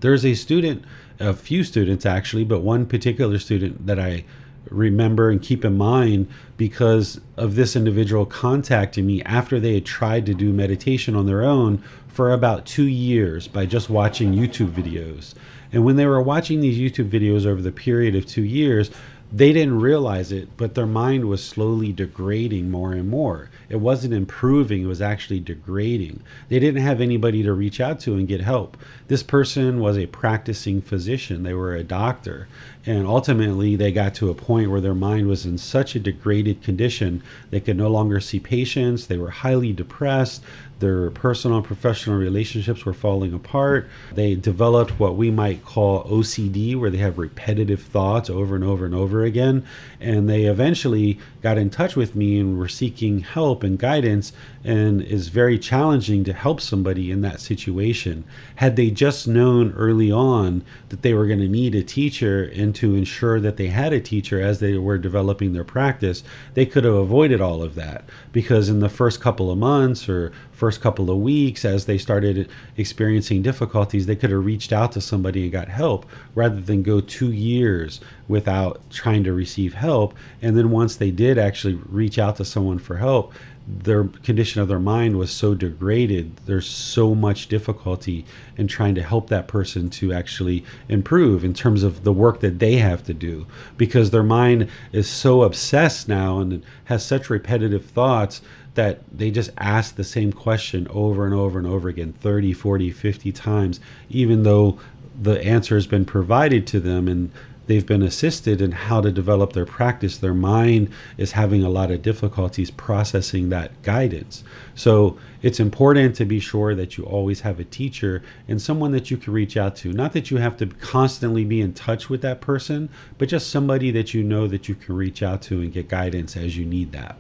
There's 0.01 0.25
a 0.25 0.35
student, 0.35 0.85
a 1.21 1.33
few 1.33 1.65
students 1.65 2.05
actually, 2.05 2.45
but 2.45 2.61
one 2.61 2.87
particular 2.87 3.39
student 3.39 3.87
that 3.87 3.99
I 3.99 4.25
remember 4.71 5.31
and 5.31 5.43
keep 5.43 5.65
in 5.65 5.77
mind 5.77 6.29
because 6.57 7.21
of 7.37 7.55
this 7.55 7.77
individual 7.77 8.27
contacting 8.27 9.07
me 9.07 9.23
after 9.23 9.61
they 9.61 9.75
had 9.75 9.87
tried 9.87 10.27
to 10.27 10.35
do 10.35 10.53
meditation 10.53 11.15
on 11.15 11.27
their 11.27 11.43
own 11.43 11.83
for 12.09 12.33
about 12.33 12.65
two 12.65 12.87
years 12.87 13.49
by 13.49 13.67
just 13.67 13.91
watching 13.91 14.33
YouTube 14.33 14.71
videos. 14.71 15.35
And 15.73 15.85
when 15.85 15.97
they 15.97 16.07
were 16.07 16.23
watching 16.23 16.61
these 16.61 16.79
YouTube 16.79 17.11
videos 17.11 17.47
over 17.47 17.61
the 17.61 17.73
period 17.73 18.15
of 18.15 18.27
two 18.27 18.45
years, 18.45 18.91
they 19.35 19.53
didn't 19.53 19.81
realize 19.81 20.31
it, 20.31 20.49
but 20.57 20.77
their 20.77 20.87
mind 20.87 21.25
was 21.25 21.43
slowly 21.43 21.93
degrading 21.93 22.71
more 22.71 22.93
and 22.93 23.09
more. 23.09 23.51
It 23.69 23.81
wasn't 23.81 24.15
improving, 24.15 24.85
it 24.85 24.87
was 24.87 25.03
actually 25.03 25.41
degrading. 25.41 26.23
They 26.49 26.61
didn't 26.61 26.83
have 26.83 27.01
anybody 27.01 27.43
to 27.43 27.53
reach 27.53 27.81
out 27.81 27.99
to 28.01 28.15
and 28.15 28.29
get 28.29 28.43
help. 28.43 28.77
This 29.09 29.25
person 29.25 29.81
was 29.81 29.99
a 29.99 30.07
practicing 30.07 30.81
physician, 30.81 31.43
they 31.43 31.53
were 31.53 31.75
a 31.75 31.83
doctor. 31.83 32.47
And 32.87 33.09
ultimately, 33.09 33.75
they 33.75 33.91
got 33.91 34.15
to 34.17 34.31
a 34.31 34.35
point 34.35 34.71
where 34.71 34.81
their 34.81 34.95
mind 34.95 35.27
was 35.27 35.45
in 35.45 35.59
such 35.59 35.97
a 35.97 36.01
degraded 36.01 36.63
condition, 36.63 37.21
they 37.51 37.59
could 37.59 37.77
no 37.77 37.89
longer 37.89 38.21
see 38.21 38.39
patients, 38.39 39.09
they 39.09 39.19
were 39.19 39.31
highly 39.31 39.73
depressed, 39.73 40.45
their 40.85 41.11
personal 41.11 41.57
and 41.57 41.67
professional 41.67 42.19
relationships 42.19 42.85
were 42.85 42.93
falling 42.93 43.33
apart. 43.33 43.89
They 44.13 44.35
developed 44.35 45.01
what 45.01 45.17
we 45.17 45.31
might 45.31 45.65
call 45.65 46.05
OCD, 46.05 46.77
where 46.77 46.91
they 46.91 46.99
have 46.99 47.17
repetitive 47.17 47.83
thoughts 47.83 48.29
over 48.29 48.55
and 48.55 48.63
over 48.63 48.85
and 48.85 48.95
over 48.95 49.25
again. 49.25 49.65
And 50.05 50.29
they 50.29 50.45
eventually 50.45 51.19
got 51.43 51.59
in 51.59 51.71
touch 51.71 51.97
with 51.97 52.15
me 52.15 52.39
and 52.39 52.59
were 52.59 52.69
seeking 52.69 53.21
help 53.21 53.63
and 53.63 53.79
guidance. 53.79 54.33
And 54.67 55.03
is 55.03 55.29
very 55.29 55.59
challenging 55.59 56.25
to 56.25 56.33
help 56.33 56.59
somebody 56.59 57.11
in 57.11 57.21
that 57.21 57.41
situation. 57.41 58.25
Had 58.57 58.77
they 58.77 58.91
just 58.91 59.29
known 59.29 59.73
early 59.73 60.11
on 60.11 60.65
that 60.89 61.03
they 61.03 61.13
were 61.13 61.27
going 61.27 61.41
to 61.41 61.49
need 61.49 61.75
a 61.75 61.83
teacher 61.83 62.45
and 62.45 62.75
to 62.77 62.95
ensure 62.95 63.41
that 63.41 63.59
they 63.59 63.67
had 63.67 63.93
a 63.93 64.01
teacher 64.01 64.41
as 64.41 64.61
they 64.61 64.79
were 64.79 64.97
developing 64.97 65.53
their 65.53 65.65
practice, 65.65 66.25
they 66.55 66.65
could 66.65 66.85
have 66.85 66.95
avoided 66.95 67.43
all 67.43 67.63
of 67.63 67.75
that. 67.75 68.05
Because 68.33 68.71
in 68.71 68.81
the 68.81 68.89
first 68.89 69.21
couple 69.21 69.51
of 69.51 69.59
months 69.59 70.09
or 70.09 70.33
first 70.53 70.81
couple 70.81 71.11
of 71.11 71.19
weeks, 71.19 71.65
as 71.65 71.85
they 71.85 71.99
started 71.99 72.49
experiencing 72.79 73.43
difficulties, 73.43 74.07
they 74.07 74.17
could 74.17 74.31
have 74.31 74.45
reached 74.45 74.73
out 74.73 74.93
to 74.93 75.01
somebody 75.01 75.43
and 75.43 75.53
got 75.53 75.69
help 75.69 76.07
rather 76.35 76.61
than 76.61 76.83
go 76.83 77.01
two 77.01 77.33
years 77.33 78.01
without 78.29 78.81
trying 78.91 79.25
to 79.25 79.33
receive 79.33 79.75
help. 79.75 80.15
And 80.41 80.57
then 80.57 80.71
once 80.71 80.97
they 80.97 81.11
did 81.11 81.39
actually 81.39 81.75
reach 81.75 82.19
out 82.19 82.37
to 82.37 82.45
someone 82.45 82.79
for 82.79 82.97
help, 82.97 83.33
their 83.67 84.05
condition 84.05 84.61
of 84.61 84.69
their 84.69 84.79
mind 84.79 85.17
was 85.17 85.31
so 85.31 85.55
degraded 85.55 86.37
there's 86.45 86.67
so 86.67 87.15
much 87.15 87.49
difficulty 87.49 88.25
in 88.59 88.69
trying 88.69 88.95
to 88.95 89.03
help 89.03 89.29
that 89.29 89.49
person 89.49 89.89
to 89.89 90.13
actually 90.13 90.63
improve 90.89 91.45
in 91.45 91.55
terms 91.55 91.83
of 91.83 92.05
the 92.05 92.13
work 92.13 92.41
that 92.41 92.59
they 92.59 92.77
have 92.77 93.03
to 93.03 93.15
do 93.15 93.47
because 93.79 94.11
their 94.11 94.23
mind 94.23 94.69
is 94.93 95.09
so 95.09 95.43
obsessed 95.43 96.09
now 96.09 96.41
and 96.41 96.63
has 96.85 97.05
such 97.05 97.31
repetitive 97.31 97.87
thoughts 97.87 98.43
that 98.75 99.01
they 99.11 99.31
just 99.31 99.51
ask 99.57 99.95
the 99.95 100.05
same 100.05 100.33
question 100.33 100.87
over 100.89 101.25
and 101.25 101.35
over 101.35 101.59
and 101.59 101.67
over 101.67 101.89
again 101.89 102.13
30 102.13 102.53
40 102.53 102.91
50 102.91 103.33
times 103.33 103.81
even 104.11 104.43
though 104.43 104.79
the 105.23 105.43
answer 105.43 105.75
has 105.75 105.87
been 105.87 106.05
provided 106.05 106.67
to 106.67 106.81
them 106.81 107.09
and 107.09 107.31
they've 107.67 107.87
been 107.87 108.03
assisted 108.03 108.61
in 108.61 108.73
how 108.73 109.01
to 109.01 109.11
develop 109.11 109.53
their 109.53 109.67
practice, 109.67 110.19
their 110.19 110.35
mind 110.35 110.91
is 111.17 111.33
having 111.33 111.63
a 111.63 111.69
lot 111.69 111.91
of 111.91 112.03
difficulties 112.03 112.71
processing 112.71 113.49
that 113.49 113.83
guidance. 113.83 114.45
So 114.75 115.19
it's 115.43 115.61
important 115.61 116.15
to 116.17 116.25
be 116.25 116.41
sure 116.41 116.75
that 116.75 116.97
you 116.97 117.05
always 117.05 117.41
have 117.41 117.61
a 117.61 117.65
teacher 117.65 118.23
and 118.49 118.61
someone 118.61 118.93
that 118.93 119.11
you 119.11 119.17
can 119.17 119.33
reach 119.33 119.57
out 119.57 119.77
to. 119.77 119.93
Not 119.93 120.13
that 120.13 120.31
you 120.31 120.37
have 120.39 120.57
to 120.59 120.67
constantly 120.67 121.45
be 121.45 121.61
in 121.61 121.75
touch 121.75 122.09
with 122.09 122.23
that 122.23 122.41
person, 122.41 122.89
but 123.19 123.29
just 123.29 123.51
somebody 123.51 123.91
that 123.93 124.15
you 124.15 124.23
know 124.23 124.47
that 124.47 124.69
you 124.69 124.75
can 124.75 124.97
reach 124.97 125.23
out 125.23 125.43
to 125.43 125.61
and 125.61 125.73
get 125.73 125.89
guidance 125.89 126.37
as 126.37 126.57
you 126.57 126.65
need 126.65 126.93
that. 126.93 127.17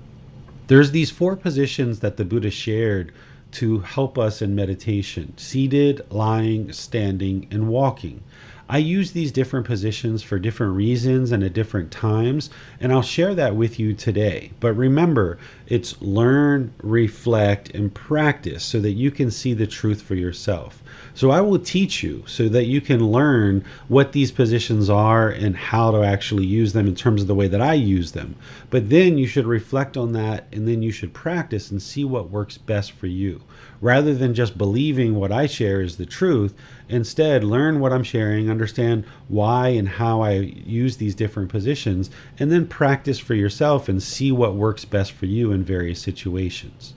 There's 0.66 0.92
these 0.92 1.10
four 1.10 1.36
positions 1.36 2.00
that 2.00 2.16
the 2.16 2.24
Buddha 2.24 2.50
shared 2.50 3.12
to 3.52 3.78
help 3.80 4.18
us 4.18 4.42
in 4.42 4.54
meditation 4.54 5.36
seated, 5.36 6.00
lying, 6.10 6.72
standing, 6.72 7.46
and 7.50 7.68
walking. 7.68 8.22
I 8.66 8.78
use 8.78 9.12
these 9.12 9.30
different 9.30 9.66
positions 9.66 10.22
for 10.22 10.38
different 10.38 10.74
reasons 10.74 11.32
and 11.32 11.44
at 11.44 11.52
different 11.52 11.90
times, 11.90 12.48
and 12.80 12.92
I'll 12.92 13.02
share 13.02 13.34
that 13.34 13.54
with 13.54 13.78
you 13.78 13.92
today. 13.92 14.52
But 14.58 14.72
remember, 14.72 15.38
it's 15.66 16.00
learn, 16.00 16.72
reflect, 16.82 17.70
and 17.70 17.94
practice 17.94 18.64
so 18.64 18.80
that 18.80 18.92
you 18.92 19.10
can 19.10 19.30
see 19.30 19.52
the 19.52 19.66
truth 19.66 20.00
for 20.00 20.14
yourself. 20.14 20.82
So 21.12 21.30
I 21.30 21.42
will 21.42 21.58
teach 21.58 22.02
you 22.02 22.24
so 22.26 22.48
that 22.48 22.64
you 22.64 22.80
can 22.80 23.06
learn 23.06 23.64
what 23.88 24.12
these 24.12 24.32
positions 24.32 24.88
are 24.88 25.28
and 25.28 25.56
how 25.56 25.90
to 25.90 26.02
actually 26.02 26.46
use 26.46 26.72
them 26.72 26.86
in 26.86 26.94
terms 26.94 27.20
of 27.20 27.28
the 27.28 27.34
way 27.34 27.48
that 27.48 27.60
I 27.60 27.74
use 27.74 28.12
them. 28.12 28.34
But 28.70 28.88
then 28.88 29.18
you 29.18 29.26
should 29.26 29.46
reflect 29.46 29.96
on 29.96 30.12
that 30.12 30.46
and 30.52 30.66
then 30.66 30.82
you 30.82 30.90
should 30.90 31.12
practice 31.12 31.70
and 31.70 31.82
see 31.82 32.04
what 32.04 32.30
works 32.30 32.56
best 32.56 32.92
for 32.92 33.06
you. 33.08 33.42
Rather 33.80 34.14
than 34.14 34.34
just 34.34 34.56
believing 34.56 35.14
what 35.14 35.32
I 35.32 35.46
share 35.46 35.80
is 35.80 35.96
the 35.96 36.06
truth, 36.06 36.54
instead 36.88 37.44
learn 37.44 37.80
what 37.80 37.92
I'm 37.92 38.04
sharing, 38.04 38.50
understand 38.50 39.04
why 39.28 39.68
and 39.68 39.88
how 39.88 40.22
I 40.22 40.32
use 40.32 40.96
these 40.96 41.14
different 41.14 41.50
positions, 41.50 42.10
and 42.38 42.50
then 42.50 42.66
practice 42.66 43.18
for 43.18 43.34
yourself 43.34 43.88
and 43.88 44.02
see 44.02 44.32
what 44.32 44.54
works 44.54 44.84
best 44.84 45.12
for 45.12 45.26
you 45.26 45.52
in 45.52 45.64
various 45.64 46.00
situations. 46.00 46.94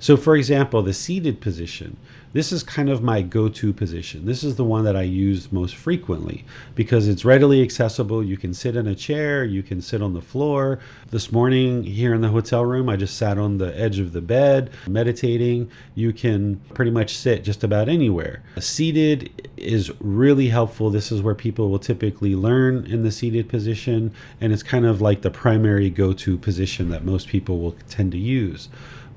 So, 0.00 0.16
for 0.16 0.36
example, 0.36 0.82
the 0.82 0.94
seated 0.94 1.40
position. 1.40 1.96
This 2.34 2.52
is 2.52 2.62
kind 2.62 2.90
of 2.90 3.02
my 3.02 3.22
go 3.22 3.48
to 3.48 3.72
position. 3.72 4.26
This 4.26 4.44
is 4.44 4.56
the 4.56 4.64
one 4.64 4.84
that 4.84 4.94
I 4.94 5.02
use 5.02 5.50
most 5.50 5.74
frequently 5.74 6.44
because 6.74 7.08
it's 7.08 7.24
readily 7.24 7.62
accessible. 7.62 8.22
You 8.22 8.36
can 8.36 8.52
sit 8.52 8.76
in 8.76 8.86
a 8.86 8.94
chair, 8.94 9.44
you 9.44 9.62
can 9.62 9.80
sit 9.80 10.02
on 10.02 10.12
the 10.12 10.20
floor. 10.20 10.78
This 11.10 11.32
morning 11.32 11.84
here 11.84 12.14
in 12.14 12.20
the 12.20 12.28
hotel 12.28 12.66
room, 12.66 12.90
I 12.90 12.96
just 12.96 13.16
sat 13.16 13.38
on 13.38 13.56
the 13.56 13.76
edge 13.80 13.98
of 13.98 14.12
the 14.12 14.20
bed 14.20 14.70
meditating. 14.86 15.70
You 15.94 16.12
can 16.12 16.60
pretty 16.74 16.90
much 16.90 17.16
sit 17.16 17.44
just 17.44 17.64
about 17.64 17.88
anywhere. 17.88 18.42
Seated 18.60 19.48
is 19.56 19.90
really 19.98 20.48
helpful. 20.48 20.90
This 20.90 21.10
is 21.10 21.22
where 21.22 21.34
people 21.34 21.70
will 21.70 21.78
typically 21.78 22.36
learn 22.36 22.84
in 22.86 23.04
the 23.04 23.10
seated 23.10 23.48
position, 23.48 24.12
and 24.38 24.52
it's 24.52 24.62
kind 24.62 24.84
of 24.84 25.00
like 25.00 25.22
the 25.22 25.30
primary 25.30 25.88
go 25.88 26.12
to 26.12 26.36
position 26.36 26.90
that 26.90 27.04
most 27.04 27.26
people 27.26 27.58
will 27.58 27.74
tend 27.88 28.12
to 28.12 28.18
use. 28.18 28.68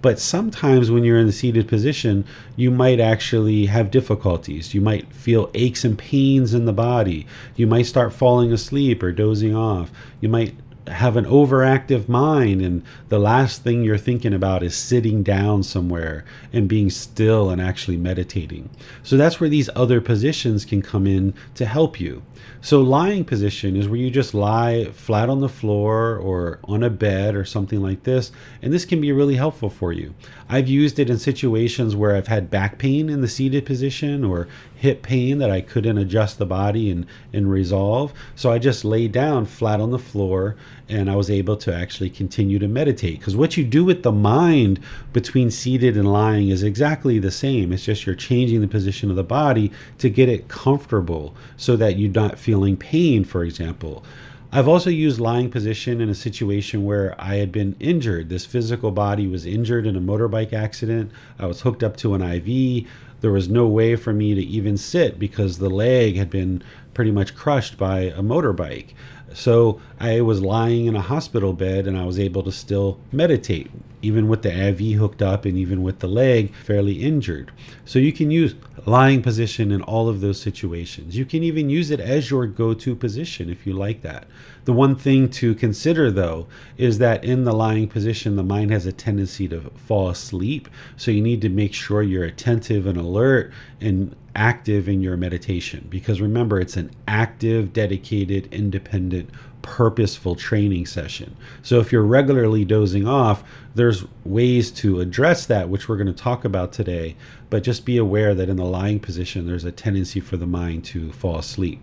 But 0.01 0.20
sometimes 0.20 0.89
when 0.89 1.03
you're 1.03 1.20
in 1.20 1.27
the 1.27 1.31
seated 1.31 1.67
position, 1.67 2.25
you 2.55 2.72
might 2.72 3.00
actually 3.00 3.67
have 3.67 3.91
difficulties. 3.91 4.74
You 4.74 4.81
might 4.81 5.13
feel 5.13 5.51
aches 5.53 5.86
and 5.86 5.98
pains 5.98 6.53
in 6.53 6.65
the 6.65 6.74
body. 6.74 7.27
You 7.55 7.67
might 7.67 7.86
start 7.86 8.13
falling 8.13 8.51
asleep 8.51 9.03
or 9.03 9.12
dozing 9.12 9.55
off. 9.55 9.91
You 10.20 10.29
might 10.29 10.55
have 10.88 11.15
an 11.15 11.25
overactive 11.25 12.09
mind 12.09 12.61
and 12.61 12.83
the 13.09 13.19
last 13.19 13.63
thing 13.63 13.83
you're 13.83 13.97
thinking 13.97 14.33
about 14.33 14.63
is 14.63 14.75
sitting 14.75 15.21
down 15.21 15.61
somewhere 15.61 16.25
and 16.51 16.67
being 16.67 16.89
still 16.89 17.50
and 17.51 17.61
actually 17.61 17.97
meditating. 17.97 18.69
So 19.03 19.15
that's 19.15 19.39
where 19.39 19.50
these 19.50 19.69
other 19.75 20.01
positions 20.01 20.65
can 20.65 20.81
come 20.81 21.05
in 21.05 21.33
to 21.55 21.65
help 21.65 22.00
you. 22.00 22.23
So 22.61 22.81
lying 22.81 23.25
position 23.25 23.75
is 23.75 23.88
where 23.88 24.00
you 24.00 24.09
just 24.09 24.33
lie 24.33 24.85
flat 24.85 25.29
on 25.29 25.39
the 25.39 25.50
floor 25.50 26.17
or 26.17 26.59
on 26.63 26.83
a 26.83 26.89
bed 26.89 27.35
or 27.35 27.45
something 27.45 27.81
like 27.81 28.03
this 28.03 28.31
and 28.61 28.73
this 28.73 28.85
can 28.85 29.00
be 29.00 29.11
really 29.11 29.35
helpful 29.35 29.69
for 29.69 29.93
you. 29.93 30.15
I've 30.50 30.67
used 30.67 30.97
it 30.97 31.09
in 31.09 31.19
situations 31.19 31.95
where 31.95 32.15
I've 32.15 32.27
had 32.27 32.50
back 32.50 32.77
pain 32.79 33.09
in 33.09 33.21
the 33.21 33.27
seated 33.27 33.65
position 33.65 34.23
or 34.23 34.47
hip 34.81 35.03
pain 35.03 35.38
that 35.38 35.51
I 35.51 35.61
couldn't 35.61 36.00
adjust 36.00 36.39
the 36.39 36.45
body 36.45 36.89
and, 36.89 37.05
and 37.31 37.51
resolve. 37.51 38.15
So 38.35 38.51
I 38.51 38.57
just 38.57 38.83
lay 38.83 39.07
down 39.07 39.45
flat 39.45 39.79
on 39.79 39.91
the 39.91 40.00
floor 40.00 40.55
and 40.89 41.07
I 41.07 41.15
was 41.15 41.29
able 41.29 41.55
to 41.57 41.71
actually 41.71 42.09
continue 42.09 42.57
to 42.57 42.67
meditate. 42.67 43.19
Because 43.19 43.35
what 43.35 43.57
you 43.57 43.63
do 43.63 43.85
with 43.85 44.01
the 44.01 44.11
mind 44.11 44.79
between 45.13 45.51
seated 45.51 45.95
and 45.95 46.11
lying 46.11 46.50
is 46.50 46.63
exactly 46.63 47.19
the 47.19 47.29
same. 47.29 47.71
It's 47.71 47.85
just 47.85 48.07
you're 48.07 48.15
changing 48.15 48.61
the 48.61 48.67
position 48.67 49.11
of 49.11 49.15
the 49.15 49.23
body 49.23 49.71
to 50.00 50.09
get 50.09 50.29
it 50.29 50.47
comfortable 50.47 51.35
so 51.57 51.75
that 51.75 52.00
you're 52.00 52.09
not 52.09 52.39
feeling 52.39 52.75
pain, 52.75 53.23
for 53.23 53.43
example. 53.43 54.03
I've 54.51 54.67
also 54.67 54.89
used 54.89 55.19
lying 55.19 55.51
position 55.51 56.01
in 56.01 56.09
a 56.09 56.15
situation 56.15 56.83
where 56.85 57.15
I 57.19 57.35
had 57.35 57.51
been 57.51 57.75
injured. 57.79 58.29
This 58.29 58.47
physical 58.47 58.89
body 58.89 59.27
was 59.27 59.45
injured 59.45 59.85
in 59.85 59.95
a 59.95 60.01
motorbike 60.01 60.53
accident. 60.53 61.11
I 61.39 61.45
was 61.45 61.61
hooked 61.61 61.83
up 61.83 61.95
to 61.97 62.15
an 62.15 62.21
IV 62.21 62.88
there 63.22 63.32
was 63.32 63.48
no 63.48 63.68
way 63.68 63.96
for 63.96 64.12
me 64.12 64.36
to 64.36 64.42
even 64.42 64.78
sit 64.78 65.18
because 65.18 65.58
the 65.58 65.70
leg 65.70 66.18
had 66.18 66.30
been 66.30 66.62
pretty 66.94 67.12
much 67.12 67.36
crushed 67.36 67.78
by 67.78 68.01
a 68.01 68.22
motorbike. 68.22 68.90
So 69.34 69.80
I 70.00 70.22
was 70.22 70.42
lying 70.42 70.88
in 70.88 70.96
a 70.96 71.01
hospital 71.01 71.54
bed 71.54 71.88
and 71.88 71.98
I 71.98 72.06
was 72.06 72.20
able 72.20 72.44
to 72.44 72.51
still 72.51 73.00
meditate, 73.12 73.72
even 74.01 74.28
with 74.28 74.42
the 74.42 74.68
IV 74.70 75.00
hooked 75.00 75.22
up 75.22 75.46
and 75.46 75.58
even 75.58 75.84
with 75.84 76.00
the 76.00 76.08
leg 76.08 76.54
fairly 76.54 77.01
injured. 77.01 77.51
So 77.86 78.00
you 78.00 78.12
can 78.12 78.30
use 78.30 78.56
lying 78.85 79.21
position 79.21 79.71
in 79.71 79.81
all 79.81 80.09
of 80.09 80.21
those 80.21 80.41
situations. 80.41 81.15
You 81.15 81.25
can 81.25 81.43
even 81.43 81.69
use 81.69 81.91
it 81.91 82.00
as 82.00 82.29
your 82.29 82.47
go 82.47 82.73
to 82.73 82.95
position 82.95 83.50
if 83.50 83.67
you 83.67 83.73
like 83.73 84.01
that. 84.01 84.27
The 84.65 84.73
one 84.73 84.95
thing 84.95 85.29
to 85.29 85.55
consider, 85.55 86.11
though, 86.11 86.47
is 86.77 86.97
that 86.97 87.23
in 87.23 87.43
the 87.43 87.53
lying 87.53 87.88
position, 87.88 88.35
the 88.35 88.43
mind 88.43 88.71
has 88.71 88.85
a 88.85 88.91
tendency 88.91 89.47
to 89.50 89.71
fall 89.75 90.09
asleep. 90.09 90.67
So 90.97 91.11
you 91.11 91.21
need 91.21 91.41
to 91.41 91.50
make 91.50 91.73
sure 91.73 92.01
you're 92.01 92.23
attentive 92.23 92.88
and 92.88 92.97
alert 92.97 93.51
and 93.79 94.15
active 94.35 94.88
in 94.88 95.01
your 95.01 95.17
meditation. 95.17 95.88
Because 95.89 96.21
remember, 96.21 96.59
it's 96.59 96.77
an 96.77 96.91
active, 97.07 97.73
dedicated, 97.73 98.51
independent, 98.53 99.29
purposeful 99.62 100.36
training 100.36 100.86
session. 100.86 101.36
So 101.62 101.80
if 101.80 101.91
you're 101.91 102.03
regularly 102.03 102.65
dozing 102.65 103.08
off, 103.08 103.44
there's 103.75 104.06
ways 104.24 104.72
to 104.72 105.00
address 105.00 105.46
that, 105.46 105.70
which 105.70 105.88
we're 105.88 105.98
going 105.98 106.08
to 106.08 106.13
talk 106.13 106.46
about 106.46 106.74
today. 106.74 107.15
But 107.50 107.63
just 107.63 107.86
be 107.86 107.98
aware 107.98 108.34
that 108.36 108.50
in 108.50 108.58
the 108.58 108.65
lying 108.65 109.00
position, 109.00 109.48
there's 109.48 109.65
a 109.65 109.72
tendency 109.72 110.20
for 110.20 110.38
the 110.38 110.48
mind 110.48 110.86
to 110.86 111.12
fall 111.12 111.38
asleep. 111.39 111.82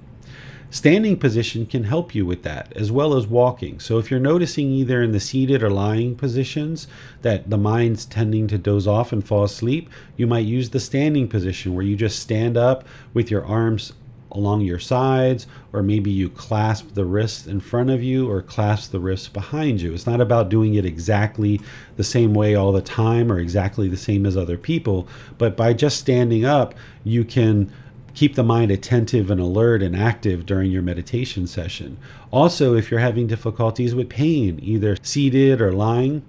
Standing 0.70 1.16
position 1.16 1.64
can 1.64 1.84
help 1.84 2.14
you 2.14 2.26
with 2.26 2.42
that 2.42 2.74
as 2.76 2.92
well 2.92 3.14
as 3.14 3.26
walking. 3.26 3.80
So 3.80 3.96
if 3.96 4.10
you're 4.10 4.20
noticing 4.20 4.70
either 4.70 5.02
in 5.02 5.12
the 5.12 5.20
seated 5.20 5.62
or 5.62 5.70
lying 5.70 6.14
positions 6.14 6.86
that 7.22 7.48
the 7.48 7.56
mind's 7.56 8.04
tending 8.04 8.48
to 8.48 8.58
doze 8.58 8.86
off 8.86 9.10
and 9.10 9.26
fall 9.26 9.44
asleep, 9.44 9.88
you 10.18 10.26
might 10.26 10.44
use 10.44 10.68
the 10.68 10.78
standing 10.78 11.26
position 11.26 11.74
where 11.74 11.86
you 11.86 11.96
just 11.96 12.18
stand 12.18 12.58
up 12.58 12.86
with 13.14 13.30
your 13.30 13.46
arms 13.46 13.94
along 14.32 14.62
your 14.62 14.78
sides, 14.78 15.46
or 15.72 15.82
maybe 15.82 16.10
you 16.10 16.28
clasp 16.28 16.94
the 16.94 17.04
wrists 17.04 17.46
in 17.46 17.60
front 17.60 17.90
of 17.90 18.02
you 18.02 18.30
or 18.30 18.42
clasp 18.42 18.90
the 18.90 19.00
wrists 19.00 19.28
behind 19.28 19.80
you. 19.80 19.94
It's 19.94 20.06
not 20.06 20.20
about 20.20 20.48
doing 20.48 20.74
it 20.74 20.84
exactly 20.84 21.60
the 21.96 22.04
same 22.04 22.34
way 22.34 22.54
all 22.54 22.72
the 22.72 22.82
time 22.82 23.32
or 23.32 23.38
exactly 23.38 23.88
the 23.88 23.96
same 23.96 24.26
as 24.26 24.36
other 24.36 24.58
people, 24.58 25.08
but 25.38 25.56
by 25.56 25.72
just 25.72 25.98
standing 25.98 26.44
up, 26.44 26.74
you 27.04 27.24
can 27.24 27.72
keep 28.14 28.34
the 28.34 28.42
mind 28.42 28.70
attentive 28.70 29.30
and 29.30 29.40
alert 29.40 29.82
and 29.82 29.94
active 29.94 30.44
during 30.44 30.70
your 30.72 30.82
meditation 30.82 31.46
session. 31.46 31.96
Also, 32.32 32.74
if 32.74 32.90
you're 32.90 32.98
having 32.98 33.28
difficulties 33.28 33.94
with 33.94 34.08
pain, 34.08 34.58
either 34.60 34.96
seated 35.02 35.60
or 35.60 35.72
lying, 35.72 36.22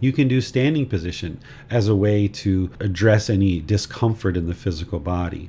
you 0.00 0.12
can 0.12 0.26
do 0.26 0.40
standing 0.40 0.84
position 0.84 1.40
as 1.70 1.86
a 1.86 1.94
way 1.94 2.26
to 2.26 2.68
address 2.80 3.30
any 3.30 3.60
discomfort 3.60 4.36
in 4.36 4.48
the 4.48 4.54
physical 4.54 4.98
body. 4.98 5.48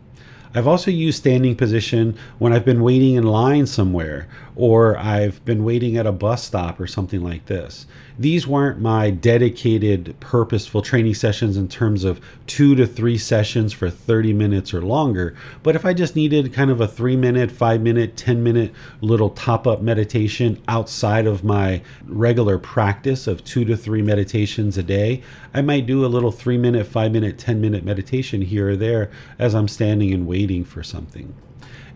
I've 0.56 0.68
also 0.68 0.92
used 0.92 1.18
standing 1.18 1.56
position 1.56 2.16
when 2.38 2.54
I've 2.54 2.66
been 2.66 2.84
waiting 2.84 3.16
in 3.16 3.24
line 3.24 3.66
somewhere 3.66 4.28
or 4.56 4.98
I've 4.98 5.44
been 5.46 5.64
waiting 5.64 5.98
at 5.98 6.06
a 6.06 6.12
bus 6.12 6.44
stop 6.44 6.80
or 6.80 6.86
something 6.86 7.24
like 7.24 7.48
this. 7.48 7.88
These 8.18 8.46
weren't 8.46 8.80
my 8.80 9.10
dedicated, 9.10 10.16
purposeful 10.20 10.84
training 10.84 11.16
sessions 11.16 11.58
in 11.58 11.68
terms 11.68 12.04
of 12.04 12.22
two 12.46 12.76
to 12.76 12.86
three 12.86 13.18
sessions 13.18 13.74
for 13.74 13.90
30 13.90 14.34
minutes 14.34 14.74
or 14.74 14.84
longer. 14.84 15.36
But 15.64 15.76
if 15.76 15.84
I 15.84 15.94
just 15.94 16.16
needed 16.16 16.54
kind 16.54 16.70
of 16.70 16.80
a 16.80 16.88
three 16.88 17.16
minute, 17.16 17.52
five 17.52 17.82
minute, 17.82 18.16
10 18.16 18.44
minute 18.44 18.72
little 19.02 19.32
top 19.32 19.66
up 19.66 19.82
meditation 19.82 20.62
outside 20.68 21.26
of 21.26 21.44
my 21.44 21.82
regular 22.06 22.60
practice 22.60 23.26
of 23.26 23.44
two 23.44 23.66
to 23.66 23.76
three 23.76 24.04
meditations 24.04 24.78
a 24.78 24.84
day, 24.84 25.24
I 25.54 25.62
might 25.62 25.88
do 25.88 26.06
a 26.06 26.08
little 26.08 26.32
three 26.32 26.58
minute, 26.58 26.86
five 26.86 27.12
minute, 27.12 27.40
10 27.40 27.60
minute 27.60 27.84
meditation 27.84 28.42
here 28.42 28.70
or 28.70 28.76
there 28.76 29.10
as 29.40 29.56
I'm 29.56 29.68
standing 29.68 30.14
and 30.14 30.28
waiting 30.28 30.64
for 30.64 30.84
something. 30.84 31.34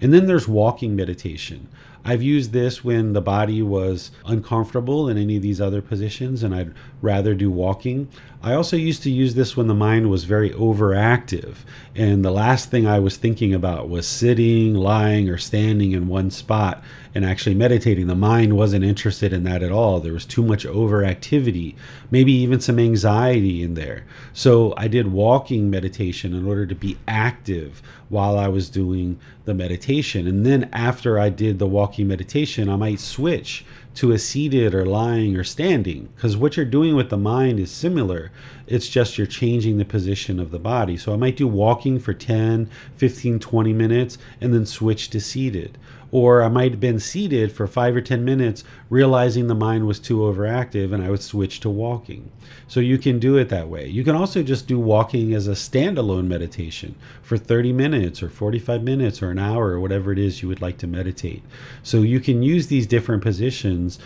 And 0.02 0.14
then 0.14 0.26
there's 0.26 0.48
walking 0.48 0.96
meditation. 0.96 1.68
I've 2.06 2.24
used 2.24 2.52
this 2.54 2.84
when 2.84 3.14
the 3.14 3.22
body 3.22 3.62
was 3.62 4.12
uncomfortable 4.26 5.10
in 5.10 5.18
any 5.18 5.36
of 5.36 5.42
these 5.42 5.60
other 5.60 5.82
positions 5.82 6.44
and 6.44 6.56
I'd 6.56 6.74
rather 7.02 7.34
do 7.34 7.52
walking. 7.52 8.08
I 8.42 8.54
also 8.54 8.78
used 8.78 9.04
to 9.04 9.12
use 9.12 9.36
this 9.36 9.58
when 9.58 9.68
the 9.68 9.74
mind 9.74 10.10
was 10.10 10.24
very 10.24 10.52
overactive 10.52 11.58
and 11.98 12.24
the 12.24 12.32
last 12.32 12.70
thing 12.70 12.86
I 12.86 13.00
was 13.00 13.18
thinking 13.18 13.56
about 13.56 13.90
was 13.90 14.08
sitting, 14.08 14.76
lying, 14.76 15.30
or 15.30 15.38
standing 15.40 15.94
in 15.94 16.08
one 16.08 16.30
spot 16.30 16.84
and 17.16 17.26
actually 17.26 17.56
meditating. 17.56 18.06
The 18.06 18.14
mind 18.14 18.56
wasn't 18.56 18.86
interested 18.86 19.34
in 19.34 19.44
that 19.46 19.64
at 19.64 19.72
all. 19.72 20.00
There 20.00 20.14
was 20.14 20.26
too 20.26 20.44
much 20.44 20.66
overactivity, 20.66 21.76
maybe 22.12 22.32
even 22.34 22.60
some 22.60 22.78
anxiety 22.78 23.64
in 23.64 23.74
there. 23.74 24.06
So 24.32 24.76
I 24.78 24.88
did 24.88 25.12
walking 25.12 25.72
meditation 25.72 26.36
in 26.36 26.46
order 26.46 26.68
to 26.68 26.76
be 26.76 27.00
active 27.08 27.82
while 28.10 28.38
I 28.38 28.48
was 28.48 28.70
doing 28.70 29.20
the 29.46 29.56
meditation. 29.56 30.28
And 30.28 30.46
then 30.46 30.70
after 30.72 31.18
I 31.18 31.30
did 31.30 31.58
the 31.58 31.66
walking 31.66 32.08
meditation, 32.08 32.70
I 32.70 32.76
might 32.76 33.00
switch 33.00 33.66
to 33.98 34.12
a 34.12 34.20
seated 34.20 34.76
or 34.76 34.86
lying 34.86 35.36
or 35.36 35.44
standing 35.44 36.08
because 36.16 36.38
what 36.38 36.56
you're 36.56 36.66
doing 36.66 36.96
with 36.96 37.10
the 37.10 37.18
mind 37.18 37.60
is 37.60 37.72
similar. 37.72 38.32
It's 38.68 38.88
just 38.88 39.18
you're 39.18 39.26
changing 39.26 39.80
the 39.80 39.86
position 39.86 40.40
of 40.40 40.52
the 40.52 40.60
body. 40.60 40.98
So 40.98 41.14
I 41.14 41.18
might 41.18 41.36
do 41.36 41.48
walking 41.48 41.98
for 41.98 42.14
10, 42.14 42.70
15, 42.98 43.40
20 43.40 43.74
minutes 43.74 44.20
and 44.40 44.54
then 44.54 44.68
switch 44.68 45.10
to 45.10 45.20
seated 45.20 45.80
or 46.12 46.42
I 46.42 46.48
might 46.48 46.72
have 46.72 46.80
been 46.80 47.00
seated 47.00 47.52
for 47.52 47.68
five 47.68 47.96
or 47.96 48.02
10 48.02 48.24
minutes, 48.24 48.64
realizing 48.90 49.48
the 49.48 49.56
mind 49.56 49.86
was 49.88 50.00
too 50.00 50.20
overactive, 50.20 50.94
and 50.94 51.04
I 51.04 51.10
would 51.10 51.22
switch 51.22 51.60
to 51.62 51.70
walking. 51.70 52.32
So 52.68 52.80
you 52.80 52.98
can 52.98 53.20
do 53.20 53.38
it 53.38 53.50
that 53.50 53.68
way. 53.68 53.88
You 53.88 54.04
can 54.04 54.16
also 54.16 54.42
just 54.42 54.68
do 54.68 54.80
walking 54.80 55.34
as 55.34 55.48
a 55.48 55.52
standalone 55.52 56.28
meditation 56.28 56.96
for 57.22 57.38
30 57.38 57.74
minutes 57.74 58.24
or 58.24 58.30
45 58.30 58.84
minutes 58.84 59.22
or 59.22 59.32
an 59.32 59.40
hour 59.40 59.72
or 59.72 59.80
whatever 59.80 60.12
it 60.12 60.20
is 60.20 60.42
you 60.42 60.48
would 60.48 60.62
like 60.62 60.78
to 60.80 60.88
meditate. 60.88 61.44
So 61.84 62.02
you 62.02 62.20
can 62.20 62.42
use 62.42 62.68
these 62.68 62.88
different 62.88 63.22
positions 63.22 64.00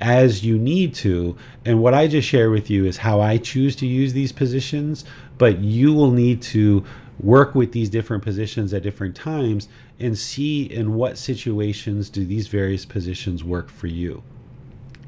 as 0.00 0.44
you 0.44 0.58
need 0.58 0.94
to. 0.94 1.36
And 1.64 1.82
what 1.82 1.94
I 1.94 2.06
just 2.06 2.28
share 2.28 2.50
with 2.50 2.70
you 2.70 2.84
is 2.84 2.98
how 2.98 3.20
I 3.20 3.36
choose 3.36 3.74
to 3.76 3.86
use 3.86 4.12
these 4.12 4.32
positions, 4.32 5.04
but 5.38 5.58
you 5.58 5.92
will 5.92 6.10
need 6.10 6.42
to 6.42 6.84
work 7.20 7.54
with 7.54 7.72
these 7.72 7.90
different 7.90 8.22
positions 8.22 8.72
at 8.72 8.82
different 8.82 9.16
times 9.16 9.68
and 10.00 10.16
see 10.16 10.62
in 10.62 10.94
what 10.94 11.18
situations 11.18 12.08
do 12.08 12.24
these 12.24 12.48
various 12.48 12.84
positions 12.84 13.42
work 13.42 13.68
for 13.70 13.86
you. 13.86 14.22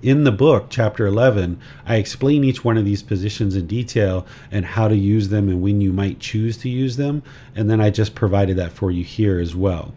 In 0.02 0.24
the 0.24 0.32
book, 0.32 0.68
chapter 0.70 1.06
11, 1.06 1.60
I 1.84 1.96
explain 1.96 2.42
each 2.42 2.64
one 2.64 2.78
of 2.78 2.86
these 2.86 3.02
positions 3.02 3.54
in 3.54 3.66
detail 3.66 4.26
and 4.50 4.64
how 4.64 4.88
to 4.88 4.96
use 4.96 5.28
them 5.28 5.50
and 5.50 5.60
when 5.60 5.82
you 5.82 5.92
might 5.92 6.20
choose 6.20 6.56
to 6.58 6.70
use 6.70 6.96
them. 6.96 7.22
And 7.54 7.68
then 7.68 7.82
I 7.82 7.90
just 7.90 8.14
provided 8.14 8.56
that 8.56 8.72
for 8.72 8.90
you 8.90 9.04
here 9.04 9.38
as 9.38 9.54
well. 9.54 9.92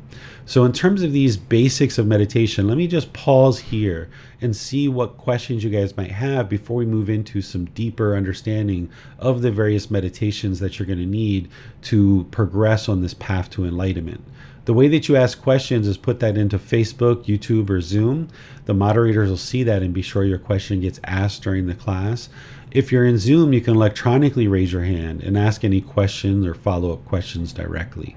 So, 0.45 0.65
in 0.65 0.73
terms 0.73 1.03
of 1.03 1.13
these 1.13 1.37
basics 1.37 1.97
of 1.97 2.05
meditation, 2.05 2.67
let 2.67 2.75
me 2.75 2.85
just 2.85 3.13
pause 3.13 3.59
here 3.59 4.09
and 4.41 4.53
see 4.53 4.89
what 4.89 5.17
questions 5.17 5.63
you 5.63 5.69
guys 5.69 5.95
might 5.95 6.11
have 6.11 6.49
before 6.49 6.75
we 6.75 6.85
move 6.85 7.09
into 7.09 7.41
some 7.41 7.65
deeper 7.67 8.17
understanding 8.17 8.89
of 9.19 9.41
the 9.41 9.51
various 9.51 9.89
meditations 9.89 10.59
that 10.59 10.77
you're 10.77 10.85
going 10.85 10.99
to 10.99 11.05
need 11.05 11.47
to 11.83 12.27
progress 12.29 12.89
on 12.89 13.01
this 13.01 13.13
path 13.13 13.49
to 13.51 13.63
enlightenment. 13.63 14.21
The 14.65 14.73
way 14.73 14.87
that 14.87 15.09
you 15.09 15.17
ask 15.17 15.41
questions 15.41 15.87
is 15.87 15.97
put 15.97 16.21
that 16.21 16.37
into 16.37 16.57
Facebook, 16.57 17.25
YouTube, 17.25 17.69
or 17.69 17.81
Zoom. 17.81 18.29
The 18.65 18.73
moderators 18.73 19.29
will 19.29 19.37
see 19.37 19.63
that 19.63 19.81
and 19.81 19.93
be 19.93 20.01
sure 20.01 20.23
your 20.23 20.37
question 20.37 20.79
gets 20.79 21.01
asked 21.03 21.43
during 21.43 21.67
the 21.67 21.73
class. 21.73 22.29
If 22.71 22.91
you're 22.91 23.05
in 23.05 23.17
Zoom, 23.17 23.51
you 23.51 23.59
can 23.59 23.75
electronically 23.75 24.47
raise 24.47 24.71
your 24.71 24.83
hand 24.83 25.21
and 25.21 25.37
ask 25.37 25.65
any 25.65 25.81
questions 25.81 26.45
or 26.45 26.53
follow 26.53 26.93
up 26.93 27.03
questions 27.05 27.51
directly. 27.51 28.15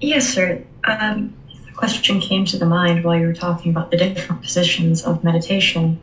Yes, 0.00 0.28
sir. 0.28 0.62
Um, 0.84 1.34
question 1.74 2.20
came 2.20 2.44
to 2.46 2.58
the 2.58 2.66
mind 2.66 3.02
while 3.02 3.18
you 3.18 3.26
were 3.26 3.32
talking 3.32 3.70
about 3.70 3.90
the 3.90 3.96
different 3.96 4.42
positions 4.42 5.04
of 5.04 5.24
meditation. 5.24 6.00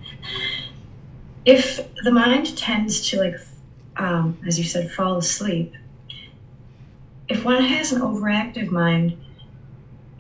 If 1.46 1.94
the 2.04 2.12
mind 2.12 2.58
tends 2.58 3.08
to, 3.10 3.20
like, 3.20 3.36
um, 3.98 4.38
as 4.48 4.58
you 4.58 4.66
said, 4.66 4.92
fall 4.92 5.18
asleep, 5.18 5.74
if 7.30 7.46
one 7.46 7.64
has 7.64 7.92
an 7.92 8.02
overactive 8.02 8.70
mind, 8.70 9.18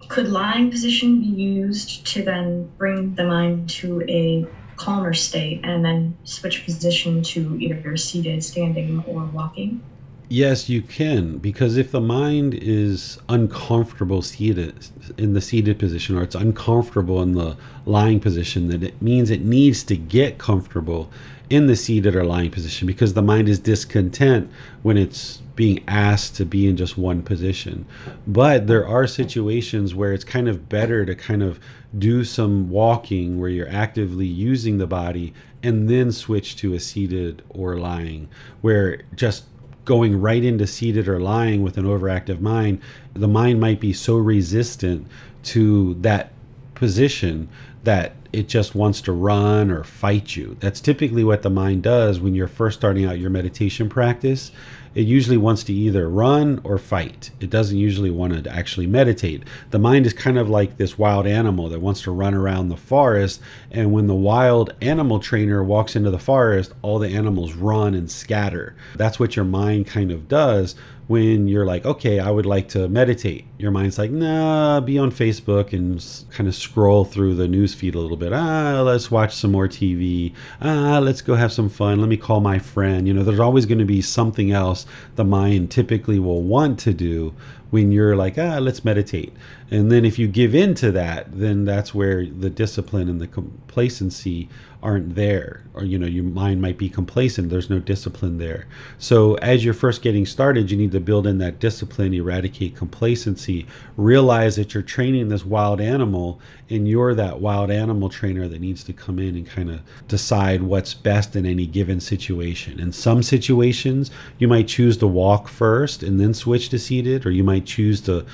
could 0.09 0.29
lying 0.29 0.71
position 0.71 1.21
be 1.21 1.27
used 1.27 2.05
to 2.07 2.23
then 2.23 2.71
bring 2.77 3.15
the 3.15 3.23
mind 3.23 3.69
to 3.69 4.01
a 4.09 4.45
calmer 4.75 5.13
state 5.13 5.61
and 5.63 5.85
then 5.85 6.17
switch 6.23 6.65
position 6.65 7.21
to 7.21 7.57
either 7.59 7.95
seated, 7.95 8.43
standing, 8.43 9.03
or 9.07 9.25
walking? 9.25 9.81
Yes, 10.29 10.67
you 10.67 10.81
can 10.81 11.37
because 11.37 11.77
if 11.77 11.91
the 11.91 12.01
mind 12.01 12.55
is 12.55 13.19
uncomfortable 13.29 14.23
seated 14.23 14.73
in 15.15 15.33
the 15.33 15.41
seated 15.41 15.77
position 15.77 16.17
or 16.17 16.23
it's 16.23 16.33
uncomfortable 16.33 17.21
in 17.21 17.33
the 17.33 17.55
lying 17.85 18.19
position, 18.19 18.69
then 18.69 18.81
it 18.81 18.99
means 18.99 19.29
it 19.29 19.43
needs 19.43 19.83
to 19.83 19.95
get 19.95 20.39
comfortable 20.39 21.11
in 21.51 21.67
the 21.67 21.75
seated 21.75 22.15
or 22.15 22.25
lying 22.25 22.49
position 22.49 22.87
because 22.87 23.13
the 23.13 23.21
mind 23.21 23.47
is 23.47 23.59
discontent 23.59 24.49
when 24.81 24.97
it's 24.97 25.42
being 25.55 25.83
asked 25.87 26.35
to 26.37 26.45
be 26.45 26.67
in 26.67 26.75
just 26.77 26.97
one 26.97 27.21
position. 27.21 27.85
But 28.25 28.67
there 28.67 28.87
are 28.87 29.05
situations 29.05 29.93
where 29.93 30.13
it's 30.13 30.23
kind 30.23 30.47
of 30.47 30.67
better 30.67 31.05
to 31.05 31.15
kind 31.15 31.43
of 31.43 31.59
do 31.97 32.23
some 32.23 32.69
walking 32.69 33.39
where 33.39 33.49
you're 33.49 33.69
actively 33.69 34.25
using 34.25 34.77
the 34.77 34.87
body 34.87 35.33
and 35.61 35.89
then 35.89 36.11
switch 36.11 36.55
to 36.57 36.73
a 36.73 36.79
seated 36.79 37.43
or 37.49 37.77
lying, 37.77 38.29
where 38.61 39.03
just 39.15 39.45
going 39.85 40.19
right 40.19 40.43
into 40.43 40.65
seated 40.65 41.07
or 41.07 41.19
lying 41.19 41.61
with 41.61 41.77
an 41.77 41.85
overactive 41.85 42.39
mind, 42.39 42.81
the 43.13 43.27
mind 43.27 43.59
might 43.59 43.79
be 43.79 43.93
so 43.93 44.15
resistant 44.15 45.07
to 45.43 45.93
that 45.95 46.31
position 46.73 47.47
that 47.83 48.13
it 48.31 48.47
just 48.47 48.73
wants 48.73 49.01
to 49.01 49.11
run 49.11 49.69
or 49.69 49.83
fight 49.83 50.35
you. 50.35 50.57
That's 50.59 50.81
typically 50.81 51.23
what 51.23 51.43
the 51.43 51.49
mind 51.49 51.83
does 51.83 52.19
when 52.19 52.33
you're 52.33 52.47
first 52.47 52.79
starting 52.79 53.05
out 53.05 53.19
your 53.19 53.29
meditation 53.29 53.89
practice 53.89 54.51
it 54.95 55.01
usually 55.01 55.38
wants 55.38 55.63
to 55.65 55.73
either 55.73 56.10
run 56.10 56.62
or 56.63 56.77
fight. 56.77 57.32
It 57.39 57.49
doesn't 57.49 57.77
usually 57.77 58.12
want 58.12 58.43
to 58.43 58.49
actually 58.49 58.88
meditate. 58.88 59.43
The 59.71 59.79
mind 59.79 60.06
is 60.06 60.13
kind 60.13 60.38
of 60.38 60.49
like 60.49 60.77
this 60.77 60.97
wild 60.97 61.25
animal 61.25 61.69
that 61.69 61.82
wants 61.82 62.01
to 62.03 62.12
run 62.12 62.34
around 62.34 62.69
the 62.69 62.77
forest. 62.77 63.41
And 63.71 63.91
when 63.91 64.08
the 64.08 64.15
wild 64.15 64.73
animal 64.82 65.19
trainer 65.19 65.63
walks 65.63 65.95
into 65.95 66.12
the 66.12 66.19
forest, 66.19 66.73
all 66.82 66.99
the 66.99 67.10
animals 67.10 67.53
run 67.53 67.93
and 67.95 68.10
scatter. 68.10 68.75
That's 68.95 69.19
what 69.19 69.36
your 69.36 69.45
mind 69.45 69.88
kind 69.88 70.12
of 70.12 70.27
does 70.27 70.75
when 71.13 71.47
you're 71.47 71.63
like, 71.63 71.86
okay, 71.86 72.19
I 72.19 72.32
would 72.32 72.47
like 72.47 72.69
to 72.69 72.89
meditate. 72.89 73.45
Your 73.60 73.69
mind's 73.69 73.99
like, 73.99 74.10
nah, 74.10 74.80
be 74.80 74.97
on 74.97 75.12
Facebook 75.12 75.71
and 75.71 76.04
kind 76.32 76.47
of 76.47 76.56
scroll 76.56 77.06
through 77.06 77.36
the 77.36 77.47
news 77.47 77.76
feed 77.76 77.93
a 77.93 77.99
little 77.99 78.17
bit. 78.17 78.34
Ah, 78.34 78.82
let's 78.82 79.12
watch 79.12 79.36
some 79.36 79.52
more 79.52 79.67
TV. 79.67 80.34
Ah, 80.60 80.97
let's 80.97 81.21
go 81.21 81.36
have 81.36 81.54
some 81.54 81.69
fun. 81.69 81.99
Let 81.99 82.10
me 82.10 82.17
call 82.17 82.39
my 82.39 82.58
friend. 82.58 83.08
You 83.08 83.13
know, 83.13 83.21
there's 83.21 83.39
always 83.39 83.67
going 83.67 83.78
to 83.78 83.86
be 83.86 84.02
something 84.02 84.52
else 84.52 84.88
the 85.13 85.23
mind 85.23 85.69
typically 85.69 86.17
will 86.17 86.41
want 86.41 86.80
to 86.80 86.95
do 86.95 87.36
when 87.69 87.91
you're 87.91 88.15
like, 88.15 88.39
ah, 88.39 88.58
let's 88.58 88.84
meditate. 88.84 89.34
And 89.69 89.91
then 89.91 90.06
if 90.06 90.17
you 90.17 90.28
give 90.28 90.56
in 90.56 90.73
to 90.76 90.91
that, 90.93 91.28
then 91.32 91.63
that's 91.63 91.93
where 91.93 92.26
the 92.26 92.49
discipline 92.49 93.08
and 93.08 93.21
the 93.21 93.28
complacency 93.28 94.49
aren't 94.84 95.15
there 95.15 95.63
or 95.74 95.84
you 95.86 95.98
know 95.98 96.06
your 96.06 96.24
mind 96.24 96.62
might 96.62 96.78
be 96.78 96.89
complacent 96.89 97.50
there's 97.50 97.69
no 97.69 97.80
discipline 97.80 98.38
there. 98.38 98.67
So 98.98 99.36
as 99.36 99.63
you're 99.63 99.74
first 99.74 100.02
getting 100.02 100.26
started 100.26 100.69
you 100.69 100.78
need 100.78 100.91
to 100.91 101.00
build 101.00 101.26
in 101.26 101.38
that 101.39 101.60
discipline 101.60 102.13
eradicate 102.13 102.76
complacency 102.76 103.65
realize 103.98 104.58
that 104.58 104.74
you're 104.74 104.84
training 104.84 105.30
this 105.30 105.46
wild 105.46 105.80
animal 105.80 106.39
and 106.69 106.88
you're 106.88 107.15
that 107.15 107.39
wild 107.39 107.72
animal 107.72 108.10
trainer 108.10 108.48
that 108.48 108.60
needs 108.60 108.84
to 108.84 108.93
come 108.93 109.19
in 109.19 109.36
and 109.36 109.48
kind 109.48 109.72
of 109.72 109.80
decide 110.08 110.62
what's 110.62 110.93
best 110.93 111.36
in 111.36 111.46
any 111.46 111.65
given 111.65 112.00
situation. 112.00 112.80
In 112.80 112.91
some 112.91 113.24
situations 113.24 114.12
you 114.38 114.48
might 114.48 114.67
choose 114.67 114.98
to 114.98 115.08
walk 115.08 115.48
first 115.48 116.04
and 116.04 116.19
then 116.19 116.34
switch 116.34 116.69
to 116.69 116.78
seated 116.78 117.26
or 117.26 117.32
you 117.32 117.43
might 117.43 117.65
choose 117.65 118.02
to 118.02 118.26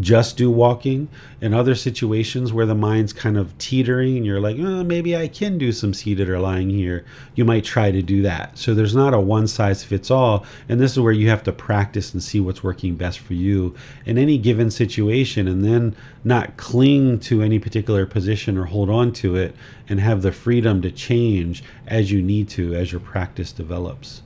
just 0.00 0.36
do 0.36 0.50
walking. 0.50 1.08
In 1.40 1.54
other 1.54 1.74
situations 1.74 2.52
where 2.52 2.66
the 2.66 2.74
mind's 2.74 3.12
kind 3.12 3.36
of 3.36 3.56
teetering 3.58 4.16
and 4.16 4.26
you're 4.26 4.40
like, 4.40 4.56
oh, 4.58 4.82
maybe 4.82 5.16
I 5.16 5.28
can 5.28 5.58
do 5.58 5.72
some 5.72 5.94
seated 5.94 6.28
or 6.28 6.38
lying 6.38 6.70
here, 6.70 7.04
you 7.34 7.44
might 7.44 7.64
try 7.64 7.90
to 7.90 8.02
do 8.02 8.22
that. 8.22 8.56
So 8.58 8.74
there's 8.74 8.94
not 8.94 9.14
a 9.14 9.20
one 9.20 9.46
size 9.46 9.84
fits 9.84 10.10
all. 10.10 10.44
And 10.68 10.80
this 10.80 10.92
is 10.92 11.00
where 11.00 11.12
you 11.12 11.28
have 11.28 11.42
to 11.44 11.52
practice 11.52 12.12
and 12.12 12.22
see 12.22 12.40
what's 12.40 12.64
working 12.64 12.94
best 12.96 13.18
for 13.18 13.34
you 13.34 13.74
in 14.06 14.18
any 14.18 14.38
given 14.38 14.70
situation 14.70 15.46
and 15.46 15.64
then 15.64 15.94
not 16.24 16.56
cling 16.56 17.20
to 17.20 17.42
any 17.42 17.58
particular 17.58 18.06
position 18.06 18.56
or 18.56 18.64
hold 18.64 18.90
on 18.90 19.12
to 19.12 19.36
it 19.36 19.54
and 19.88 20.00
have 20.00 20.22
the 20.22 20.32
freedom 20.32 20.80
to 20.82 20.90
change 20.90 21.62
as 21.86 22.10
you 22.10 22.22
need 22.22 22.48
to 22.48 22.74
as 22.74 22.90
your 22.90 23.00
practice 23.00 23.52
develops. 23.52 24.22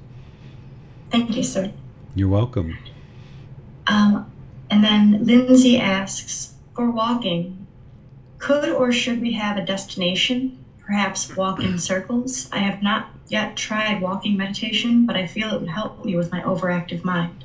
Thank 1.11 1.37
you, 1.37 1.43
sir. 1.43 1.73
You're 2.15 2.29
welcome. 2.29 2.77
Um, 3.87 4.31
and 4.71 4.85
then 4.85 5.25
Lindsay 5.25 5.79
asks 5.79 6.55
For 6.75 6.91
walking, 6.91 7.67
could 8.39 8.69
or 8.69 8.93
should 8.93 9.21
we 9.21 9.33
have 9.33 9.57
a 9.57 9.65
destination? 9.65 10.65
Perhaps 10.81 11.37
walk 11.37 11.61
in 11.61 11.79
circles? 11.79 12.49
I 12.53 12.59
have 12.59 12.83
not 12.83 13.11
yet 13.29 13.57
tried 13.57 14.01
walking 14.01 14.37
meditation, 14.37 15.07
but 15.07 15.17
I 15.17 15.27
feel 15.27 15.53
it 15.53 15.61
would 15.61 15.69
help 15.69 16.05
me 16.05 16.17
with 16.17 16.33
my 16.33 16.41
overactive 16.43 17.05
mind. 17.05 17.45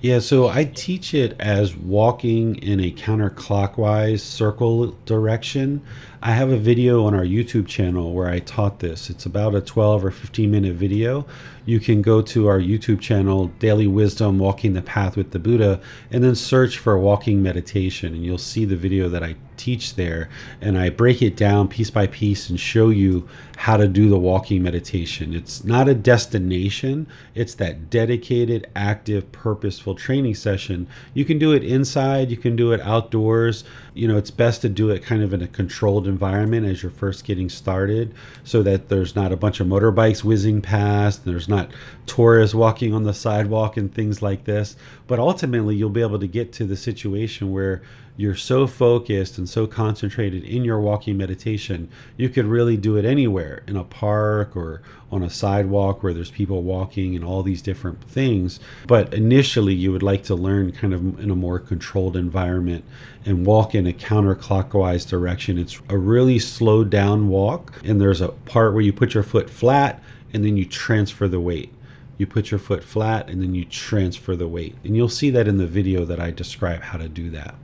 Yeah, 0.00 0.18
so 0.18 0.48
I 0.48 0.64
teach 0.64 1.14
it 1.14 1.36
as 1.38 1.76
walking 1.76 2.56
in 2.56 2.80
a 2.80 2.90
counterclockwise 2.90 4.18
circle 4.18 4.96
direction. 5.06 5.80
I 6.20 6.32
have 6.32 6.50
a 6.50 6.56
video 6.56 7.04
on 7.04 7.14
our 7.14 7.24
YouTube 7.24 7.68
channel 7.68 8.12
where 8.12 8.28
I 8.28 8.40
taught 8.40 8.80
this. 8.80 9.10
It's 9.10 9.26
about 9.26 9.54
a 9.54 9.60
12 9.60 10.04
or 10.04 10.10
15 10.10 10.50
minute 10.50 10.74
video. 10.74 11.24
You 11.64 11.78
can 11.78 12.02
go 12.02 12.22
to 12.22 12.48
our 12.48 12.58
YouTube 12.58 13.00
channel, 13.00 13.46
Daily 13.58 13.86
Wisdom 13.86 14.38
Walking 14.38 14.72
the 14.72 14.82
Path 14.82 15.16
with 15.16 15.30
the 15.30 15.38
Buddha, 15.38 15.80
and 16.10 16.22
then 16.22 16.34
search 16.34 16.78
for 16.78 16.98
walking 16.98 17.42
meditation, 17.42 18.14
and 18.14 18.24
you'll 18.24 18.38
see 18.38 18.64
the 18.64 18.76
video 18.76 19.08
that 19.08 19.22
I 19.22 19.36
teach 19.56 19.94
there. 19.94 20.28
And 20.60 20.76
I 20.76 20.90
break 20.90 21.22
it 21.22 21.36
down 21.36 21.68
piece 21.68 21.90
by 21.90 22.08
piece 22.08 22.50
and 22.50 22.58
show 22.58 22.88
you 22.88 23.28
how 23.56 23.76
to 23.76 23.86
do 23.86 24.08
the 24.08 24.18
walking 24.18 24.60
meditation. 24.62 25.34
It's 25.34 25.62
not 25.62 25.88
a 25.88 25.94
destination, 25.94 27.06
it's 27.34 27.54
that 27.54 27.88
dedicated, 27.88 28.68
active, 28.74 29.30
purposeful 29.30 29.94
training 29.94 30.34
session. 30.34 30.88
You 31.14 31.24
can 31.24 31.38
do 31.38 31.52
it 31.52 31.62
inside, 31.62 32.30
you 32.30 32.36
can 32.36 32.56
do 32.56 32.72
it 32.72 32.80
outdoors. 32.80 33.62
You 33.94 34.08
know, 34.08 34.16
it's 34.16 34.30
best 34.30 34.62
to 34.62 34.68
do 34.68 34.90
it 34.90 35.02
kind 35.02 35.22
of 35.22 35.34
in 35.34 35.42
a 35.42 35.46
controlled 35.46 36.06
environment 36.06 36.66
as 36.66 36.82
you're 36.82 36.90
first 36.90 37.24
getting 37.24 37.48
started 37.48 38.14
so 38.42 38.62
that 38.62 38.88
there's 38.88 39.14
not 39.14 39.32
a 39.32 39.36
bunch 39.36 39.60
of 39.60 39.66
motorbikes 39.66 40.24
whizzing 40.24 40.62
past, 40.62 41.24
there's 41.24 41.48
not 41.48 41.70
tourists 42.06 42.54
walking 42.54 42.94
on 42.94 43.02
the 43.02 43.14
sidewalk 43.14 43.76
and 43.76 43.94
things 43.94 44.22
like 44.22 44.44
this. 44.44 44.76
But 45.06 45.18
ultimately, 45.18 45.76
you'll 45.76 45.90
be 45.90 46.02
able 46.02 46.18
to 46.18 46.26
get 46.26 46.52
to 46.54 46.64
the 46.64 46.76
situation 46.76 47.52
where 47.52 47.82
you're 48.16 48.36
so 48.36 48.66
focused 48.66 49.38
and 49.38 49.48
so 49.48 49.66
concentrated 49.66 50.44
in 50.44 50.64
your 50.64 50.78
walking 50.78 51.16
meditation, 51.16 51.88
you 52.16 52.28
could 52.28 52.44
really 52.44 52.76
do 52.76 52.96
it 52.96 53.04
anywhere 53.04 53.62
in 53.66 53.76
a 53.76 53.84
park 53.84 54.54
or 54.54 54.82
on 55.10 55.22
a 55.22 55.30
sidewalk 55.30 56.02
where 56.02 56.12
there's 56.12 56.30
people 56.30 56.62
walking 56.62 57.16
and 57.16 57.24
all 57.24 57.42
these 57.42 57.62
different 57.62 58.02
things. 58.04 58.60
But 58.86 59.14
initially, 59.14 59.74
you 59.74 59.92
would 59.92 60.02
like 60.02 60.24
to 60.24 60.34
learn 60.34 60.72
kind 60.72 60.92
of 60.92 61.18
in 61.20 61.30
a 61.30 61.36
more 61.36 61.58
controlled 61.58 62.16
environment 62.16 62.84
and 63.24 63.46
walk 63.46 63.74
in 63.74 63.86
a 63.86 63.92
counterclockwise 63.92 65.08
direction. 65.08 65.58
It's 65.58 65.80
a 65.88 65.96
really 65.96 66.38
slow 66.38 66.84
down 66.84 67.28
walk, 67.28 67.80
and 67.84 68.00
there's 68.00 68.20
a 68.20 68.28
part 68.28 68.74
where 68.74 68.82
you 68.82 68.92
put 68.92 69.14
your 69.14 69.22
foot 69.22 69.48
flat 69.48 70.02
and 70.34 70.44
then 70.44 70.56
you 70.56 70.64
transfer 70.64 71.28
the 71.28 71.40
weight. 71.40 71.72
You 72.18 72.26
put 72.26 72.50
your 72.50 72.60
foot 72.60 72.84
flat 72.84 73.28
and 73.28 73.42
then 73.42 73.54
you 73.54 73.64
transfer 73.64 74.36
the 74.36 74.48
weight. 74.48 74.76
And 74.84 74.94
you'll 74.94 75.08
see 75.08 75.30
that 75.30 75.48
in 75.48 75.56
the 75.56 75.66
video 75.66 76.04
that 76.04 76.20
I 76.20 76.30
describe 76.30 76.82
how 76.82 76.98
to 76.98 77.08
do 77.08 77.30
that. 77.30 77.54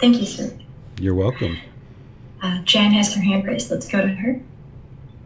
Thank 0.00 0.18
you, 0.18 0.26
sir. 0.26 0.58
You're 0.98 1.14
welcome. 1.14 1.58
Uh, 2.42 2.60
Jan 2.62 2.92
has 2.92 3.14
her 3.14 3.20
hand 3.20 3.46
raised. 3.46 3.70
Let's 3.70 3.86
go 3.86 4.00
to 4.00 4.08
her. 4.08 4.40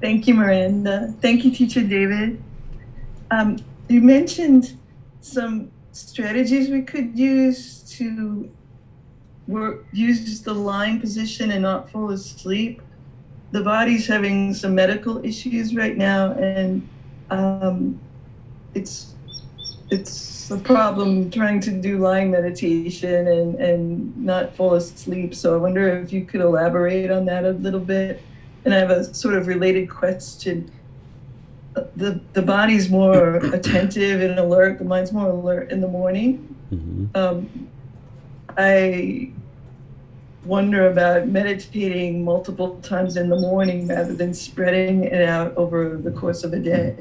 Thank 0.00 0.26
you, 0.26 0.34
Miranda. 0.34 1.14
Thank 1.20 1.44
you, 1.44 1.52
Teacher 1.52 1.82
David. 1.82 2.42
Um, 3.30 3.58
you 3.88 4.00
mentioned 4.00 4.76
some 5.20 5.70
strategies 5.92 6.70
we 6.70 6.82
could 6.82 7.16
use 7.16 7.82
to 7.96 8.50
work, 9.46 9.86
use 9.92 10.42
the 10.42 10.52
lying 10.52 11.00
position 11.00 11.52
and 11.52 11.62
not 11.62 11.90
fall 11.90 12.10
asleep. 12.10 12.82
The 13.52 13.62
body's 13.62 14.08
having 14.08 14.52
some 14.54 14.74
medical 14.74 15.24
issues 15.24 15.76
right 15.76 15.96
now, 15.96 16.32
and 16.32 16.88
um, 17.30 18.00
it's 18.74 19.14
it's 19.90 20.10
a 20.50 20.58
problem 20.58 21.30
trying 21.30 21.60
to 21.60 21.70
do 21.70 21.98
lying 21.98 22.30
meditation 22.30 23.26
and 23.26 23.54
and 23.56 24.16
not 24.16 24.54
fall 24.54 24.74
asleep. 24.74 25.34
So 25.34 25.54
I 25.54 25.56
wonder 25.58 25.88
if 25.98 26.12
you 26.12 26.24
could 26.24 26.40
elaborate 26.40 27.10
on 27.10 27.24
that 27.26 27.44
a 27.44 27.50
little 27.50 27.80
bit. 27.80 28.22
And 28.64 28.74
I 28.74 28.78
have 28.78 28.90
a 28.90 29.12
sort 29.14 29.34
of 29.34 29.46
related 29.46 29.90
question. 29.90 30.70
The 31.96 32.20
the 32.32 32.42
body's 32.42 32.90
more 32.90 33.36
attentive 33.54 34.20
and 34.20 34.38
alert. 34.38 34.78
The 34.78 34.84
mind's 34.84 35.12
more 35.12 35.28
alert 35.28 35.70
in 35.70 35.80
the 35.80 35.88
morning. 35.88 36.56
Mm-hmm. 36.72 37.06
Um, 37.16 37.68
I 38.56 39.32
wonder 40.44 40.88
about 40.88 41.26
meditating 41.28 42.24
multiple 42.24 42.78
times 42.82 43.16
in 43.16 43.28
the 43.28 43.36
morning 43.36 43.88
rather 43.88 44.14
than 44.14 44.34
spreading 44.34 45.04
it 45.04 45.26
out 45.26 45.56
over 45.56 45.96
the 45.96 46.10
course 46.10 46.44
of 46.44 46.52
a 46.52 46.58
day. 46.58 46.96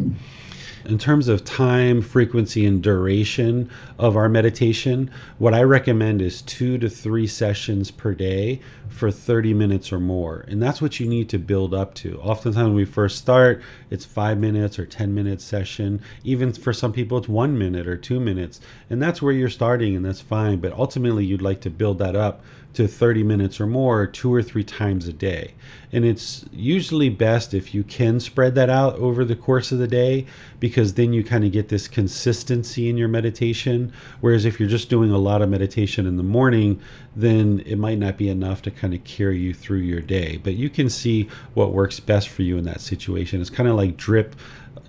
In 0.86 0.98
terms 0.98 1.30
of 1.30 1.46
time, 1.46 2.02
frequency, 2.02 2.66
and 2.66 2.84
duration 2.84 3.70
of 3.98 4.18
our 4.18 4.28
meditation, 4.28 5.10
what 5.38 5.54
I 5.54 5.64
recommend 5.64 6.22
is 6.22 6.42
two 6.42 6.78
to 6.80 6.90
three 6.90 7.26
sessions 7.26 7.90
per 7.90 8.14
day 8.14 8.60
for 8.90 9.10
30 9.10 9.54
minutes 9.54 9.94
or 9.94 10.00
more. 10.02 10.44
And 10.50 10.62
that's 10.62 10.82
what 10.82 11.00
you 11.00 11.08
need 11.08 11.30
to 11.30 11.38
build 11.38 11.74
up 11.74 11.94
to. 11.96 12.20
Oftentimes, 12.20 12.66
when 12.66 12.76
we 12.76 12.84
first 12.84 13.18
start, 13.18 13.62
it's 13.90 14.04
five 14.04 14.38
minutes 14.38 14.78
or 14.78 14.86
10 14.86 15.16
minute 15.16 15.40
session. 15.40 16.02
Even 16.26 16.52
for 16.52 16.74
some 16.74 16.92
people, 16.92 17.18
it's 17.18 17.30
one 17.30 17.58
minute 17.58 17.88
or 17.88 17.96
two 17.96 18.20
minutes. 18.20 18.60
And 18.90 19.02
that's 19.02 19.22
where 19.22 19.34
you're 19.34 19.50
starting, 19.50 19.96
and 19.96 20.04
that's 20.04 20.20
fine. 20.22 20.60
But 20.60 20.74
ultimately, 20.74 21.24
you'd 21.24 21.42
like 21.42 21.62
to 21.62 21.70
build 21.70 21.98
that 22.00 22.18
up 22.18 22.44
to 22.74 22.88
30 22.88 23.24
minutes 23.24 23.60
or 23.60 23.68
more 23.68 24.08
two 24.08 24.34
or 24.34 24.42
three 24.42 24.64
times 24.64 25.08
a 25.08 25.14
day. 25.14 25.54
And 25.92 26.04
it's 26.04 26.46
usually 26.52 27.10
best 27.10 27.54
if 27.54 27.74
you 27.74 27.84
can 27.84 28.20
spread 28.20 28.56
that 28.56 28.70
out 28.70 28.96
over 28.96 29.24
the 29.24 29.36
course 29.36 29.72
of 29.72 29.78
the 29.78 29.88
day 29.88 30.26
because 30.60 30.96
then 30.96 31.14
you 31.14 31.24
kind 31.24 31.44
of 31.44 31.52
get 31.52 31.70
this 31.70 31.88
consistency 31.88 32.90
in 32.90 32.98
your 32.98 33.08
meditation. 33.08 33.94
Whereas 34.22 34.46
if 34.46 34.60
you're 34.60 34.70
just 34.70 34.90
doing 34.90 35.12
a 35.12 35.18
lot 35.18 35.44
of 35.44 35.50
meditation 35.50 36.08
in 36.08 36.18
the 36.18 36.24
morning, 36.24 36.82
then 37.16 37.62
it 37.66 37.78
might 37.78 38.00
not 38.00 38.18
be 38.18 38.28
enough 38.28 38.64
to 38.64 38.72
kind 38.72 38.94
of 38.94 39.04
carry 39.04 39.38
you 39.38 39.54
through 39.54 39.80
your 39.80 40.02
day. 40.02 40.38
But 40.38 40.56
you 40.56 40.70
can 40.70 40.90
see 40.90 41.30
what 41.54 41.74
works 41.74 42.00
best 42.00 42.30
for 42.30 42.42
you 42.42 42.58
in 42.58 42.64
that 42.66 42.82
situation. 42.82 43.40
It's 43.40 43.52
kind 43.52 43.70
of 43.70 43.76
like 43.76 43.98
drip, 43.98 44.36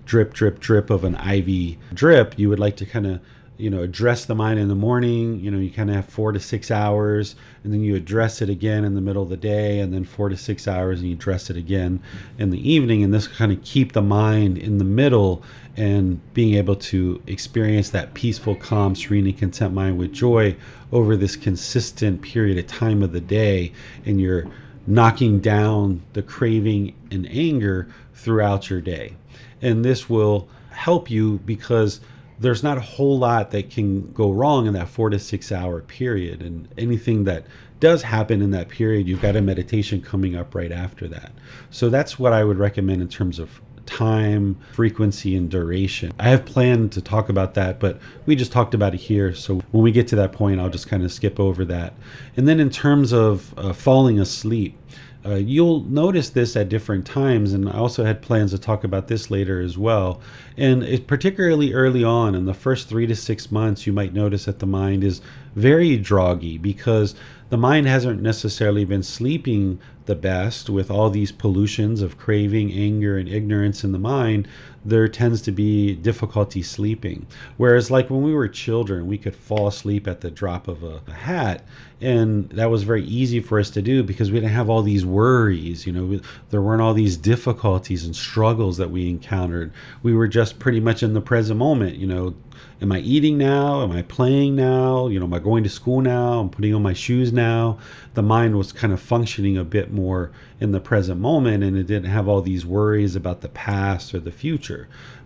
drip, 0.07 0.33
drip, 0.33 0.59
drip 0.59 0.89
of 0.89 1.05
an 1.05 1.17
IV 1.17 1.77
drip. 1.93 2.39
You 2.39 2.49
would 2.49 2.59
like 2.59 2.77
to 2.77 2.87
kind 2.87 3.07
of 3.07 3.21
you 3.57 3.71
know 3.71 3.83
address 3.83 4.25
the 4.25 4.35
mind 4.35 4.59
in 4.59 4.69
the 4.69 4.75
morning 4.75 5.39
you 5.41 5.51
know 5.51 5.59
you 5.59 5.71
kind 5.71 5.89
of 5.89 5.97
have 5.97 6.07
four 6.07 6.33
to 6.33 6.41
six 6.41 6.71
hours 6.71 7.37
and 7.63 7.73
then 7.73 7.81
you 7.81 7.95
address 7.95 8.43
it 8.43 8.49
again 8.49 8.85
in 8.85 8.95
the 8.95 9.01
middle 9.01 9.23
of 9.23 9.29
the 9.29 9.37
day 9.37 9.79
and 9.79 9.93
then 9.93 10.05
four 10.05 10.29
to 10.29 10.37
six 10.37 10.67
hours 10.67 11.01
and 11.01 11.09
you 11.09 11.15
address 11.15 11.51
it 11.51 11.57
again 11.57 12.01
in 12.39 12.51
the 12.51 12.69
evening 12.71 13.05
and 13.05 13.15
this 13.15 13.29
kind 13.29 13.53
of 13.53 13.63
keep 13.63 13.93
the 13.93 14.03
mind 14.03 14.59
in 14.59 14.79
the 14.79 14.85
middle 14.85 15.43
and 15.77 16.21
being 16.35 16.55
able 16.55 16.77
to 16.77 17.23
experience 17.27 17.91
that 17.91 18.15
peaceful 18.15 18.55
calm 18.55 18.95
serene 18.95 19.27
and 19.27 19.39
content 19.39 19.73
mind 19.73 19.99
with 19.99 20.13
joy 20.13 20.55
over 20.93 21.17
this 21.17 21.37
consistent 21.37 22.23
period 22.23 22.59
of 22.59 22.67
time 22.67 23.03
of 23.03 23.13
the 23.13 23.21
day 23.21 23.73
and 24.05 24.21
you're 24.21 24.47
knocking 24.87 25.41
down 25.41 26.03
the 26.13 26.23
craving 26.23 26.95
and 27.11 27.29
anger 27.31 27.89
throughout 28.15 28.69
your 28.69 28.81
day. 28.81 29.17
And 29.63 29.85
this 29.85 30.09
will 30.09 30.49
help 30.71 31.11
you 31.11 31.39
because 31.45 32.01
there's 32.39 32.63
not 32.63 32.79
a 32.79 32.83
whole 32.83 33.19
lot 33.19 33.51
that 33.53 33.71
can 33.71 34.13
go 34.13 34.33
wrong 34.33 34.67
in 34.67 34.75
that 34.75 34.89
four 34.89 35.11
to 35.11 35.19
six 35.19 35.53
hour 35.53 35.81
period. 35.81 36.43
And 36.43 36.69
anything 36.77 37.25
that 37.25 37.47
does 37.81 38.03
happen 38.03 38.43
in 38.43 38.51
that 38.53 38.69
period, 38.69 39.07
you've 39.07 39.23
got 39.23 39.37
a 39.37 39.43
meditation 39.43 40.01
coming 40.01 40.35
up 40.35 40.55
right 40.55 40.73
after 40.73 41.07
that. 41.09 41.33
So 41.71 41.89
that's 41.89 42.19
what 42.19 42.33
I 42.33 42.45
would 42.45 42.59
recommend 42.59 43.03
in 43.03 43.09
terms 43.09 43.39
of 43.39 43.61
time, 43.87 44.57
frequency, 44.73 45.37
and 45.37 45.51
duration. 45.51 46.13
I 46.19 46.31
have 46.31 46.45
planned 46.45 46.93
to 46.93 47.03
talk 47.03 47.29
about 47.29 47.55
that, 47.55 47.79
but 47.79 48.01
we 48.27 48.35
just 48.35 48.53
talked 48.53 48.75
about 48.75 48.95
it 48.95 49.01
here. 49.01 49.35
So 49.35 49.57
when 49.71 49.85
we 49.85 49.93
get 49.93 50.09
to 50.09 50.17
that 50.17 50.33
point, 50.33 50.61
I'll 50.61 50.71
just 50.71 50.89
kind 50.89 51.03
of 51.05 51.13
skip 51.13 51.39
over 51.39 51.65
that. 51.67 51.95
And 52.37 52.49
then 52.49 52.61
in 52.61 52.71
terms 52.71 53.13
of 53.13 53.57
uh, 53.59 53.73
falling 53.73 54.19
asleep, 54.19 54.79
uh, 55.27 55.37
you'll 55.37 55.81
notice 55.85 56.29
this 56.29 56.55
at 56.55 56.69
different 56.69 57.07
times, 57.07 57.55
and 57.55 57.69
I 57.69 57.79
also 57.79 58.05
had 58.05 58.21
plans 58.21 58.51
to 58.51 58.59
talk 58.59 58.85
about 58.85 59.09
this 59.09 59.31
later 59.31 59.61
as 59.61 59.79
well. 59.79 60.21
And 60.57 60.83
it, 60.83 61.07
particularly 61.07 61.73
early 61.73 62.05
on, 62.05 62.35
in 62.35 62.45
the 62.45 62.53
first 62.53 62.89
three 62.89 63.07
to 63.07 63.17
six 63.17 63.51
months, 63.51 63.87
you 63.87 63.93
might 63.93 64.13
notice 64.13 64.45
that 64.45 64.59
the 64.59 64.67
mind 64.67 65.03
is 65.03 65.23
very 65.55 65.99
droggy 65.99 66.61
because 66.61 67.15
the 67.49 67.57
mind 67.57 67.87
hasn't 67.87 68.21
necessarily 68.21 68.85
been 68.85 69.03
sleeping 69.03 69.79
the 70.07 70.15
best 70.15 70.69
with 70.69 70.91
all 70.91 71.09
these 71.09 71.33
pollutions 71.33 72.03
of 72.03 72.19
craving, 72.19 72.73
anger, 72.73 73.17
and 73.17 73.29
ignorance 73.29 73.83
in 73.83 73.93
the 73.93 73.99
mind, 73.99 74.47
there 74.85 75.09
tends 75.09 75.41
to 75.43 75.53
be 75.53 75.95
difficulty 75.95 76.63
sleeping. 76.63 77.27
Whereas, 77.57 77.91
like 77.91 78.11
when 78.11 78.23
we 78.23 78.35
were 78.35 78.49
children, 78.49 79.07
we 79.07 79.19
could 79.19 79.35
fall 79.35 79.67
asleep 79.67 80.07
at 80.07 80.21
the 80.21 80.31
drop 80.31 80.69
of 80.69 80.83
a, 80.83 81.01
a, 81.07 81.13
hat, 81.13 81.65
and 82.01 82.51
that 82.51 82.71
was 82.71 82.83
very 82.83 83.05
easy 83.05 83.41
for 83.41 83.59
us 83.59 83.71
to 83.71 83.83
do 83.83 84.03
because 84.03 84.31
we 84.31 84.41
didn't 84.41 84.53
have 84.53 84.69
all 84.69 84.83
these 84.83 85.07
worries. 85.07 85.87
You 85.87 85.93
know, 85.93 86.21
there 86.51 86.61
weren't 86.61 86.83
all 86.83 86.95
these 86.95 87.17
difficulties 87.17 88.05
and 88.05 88.15
struggles 88.15 88.77
that 88.77 88.91
we 88.91 89.09
encountered. 89.09 89.73
We 90.03 90.13
were 90.13 90.29
just 90.29 90.59
pretty 90.59 90.81
much 90.81 91.03
in 91.03 91.15
the 91.15 91.23
present 91.23 91.59
moment. 91.59 91.97
You 91.97 92.07
know, 92.07 92.35
am 92.83 92.93
I 92.93 92.99
eating 92.99 93.39
now? 93.39 93.83
Am 93.83 93.93
I 93.93 94.03
playing 94.03 94.57
now? 94.57 95.09
You 95.09 95.19
know, 95.19 95.27
am 95.27 95.35
I 95.35 95.39
going 95.39 95.65
to 95.65 95.71
school 95.71 96.01
now? 96.01 96.41
I'm 96.41 96.51
putting 96.51 96.75
on 96.75 96.83
my 96.83 96.93
shoes 96.93 97.33
now. 97.33 97.79
The 98.15 98.23
mind 98.23 98.57
was 98.57 98.73
kind 98.73 98.93
of 98.93 99.01
functioning 99.01 99.57
a 99.57 99.65
bit 99.65 99.91
more 99.91 100.31
in 100.61 100.73
the 100.73 100.81
present 100.81 101.21
moment 101.21 101.63
and 101.65 101.77
it 101.77 101.87
didn't 101.87 102.11
have 102.11 102.29
all 102.29 102.41
these 102.41 102.65
worries 102.65 103.17
about 103.17 103.41
the 103.41 103.49
past 103.49 104.15
or 104.15 104.21
the 104.21 104.33
future. 104.33 104.74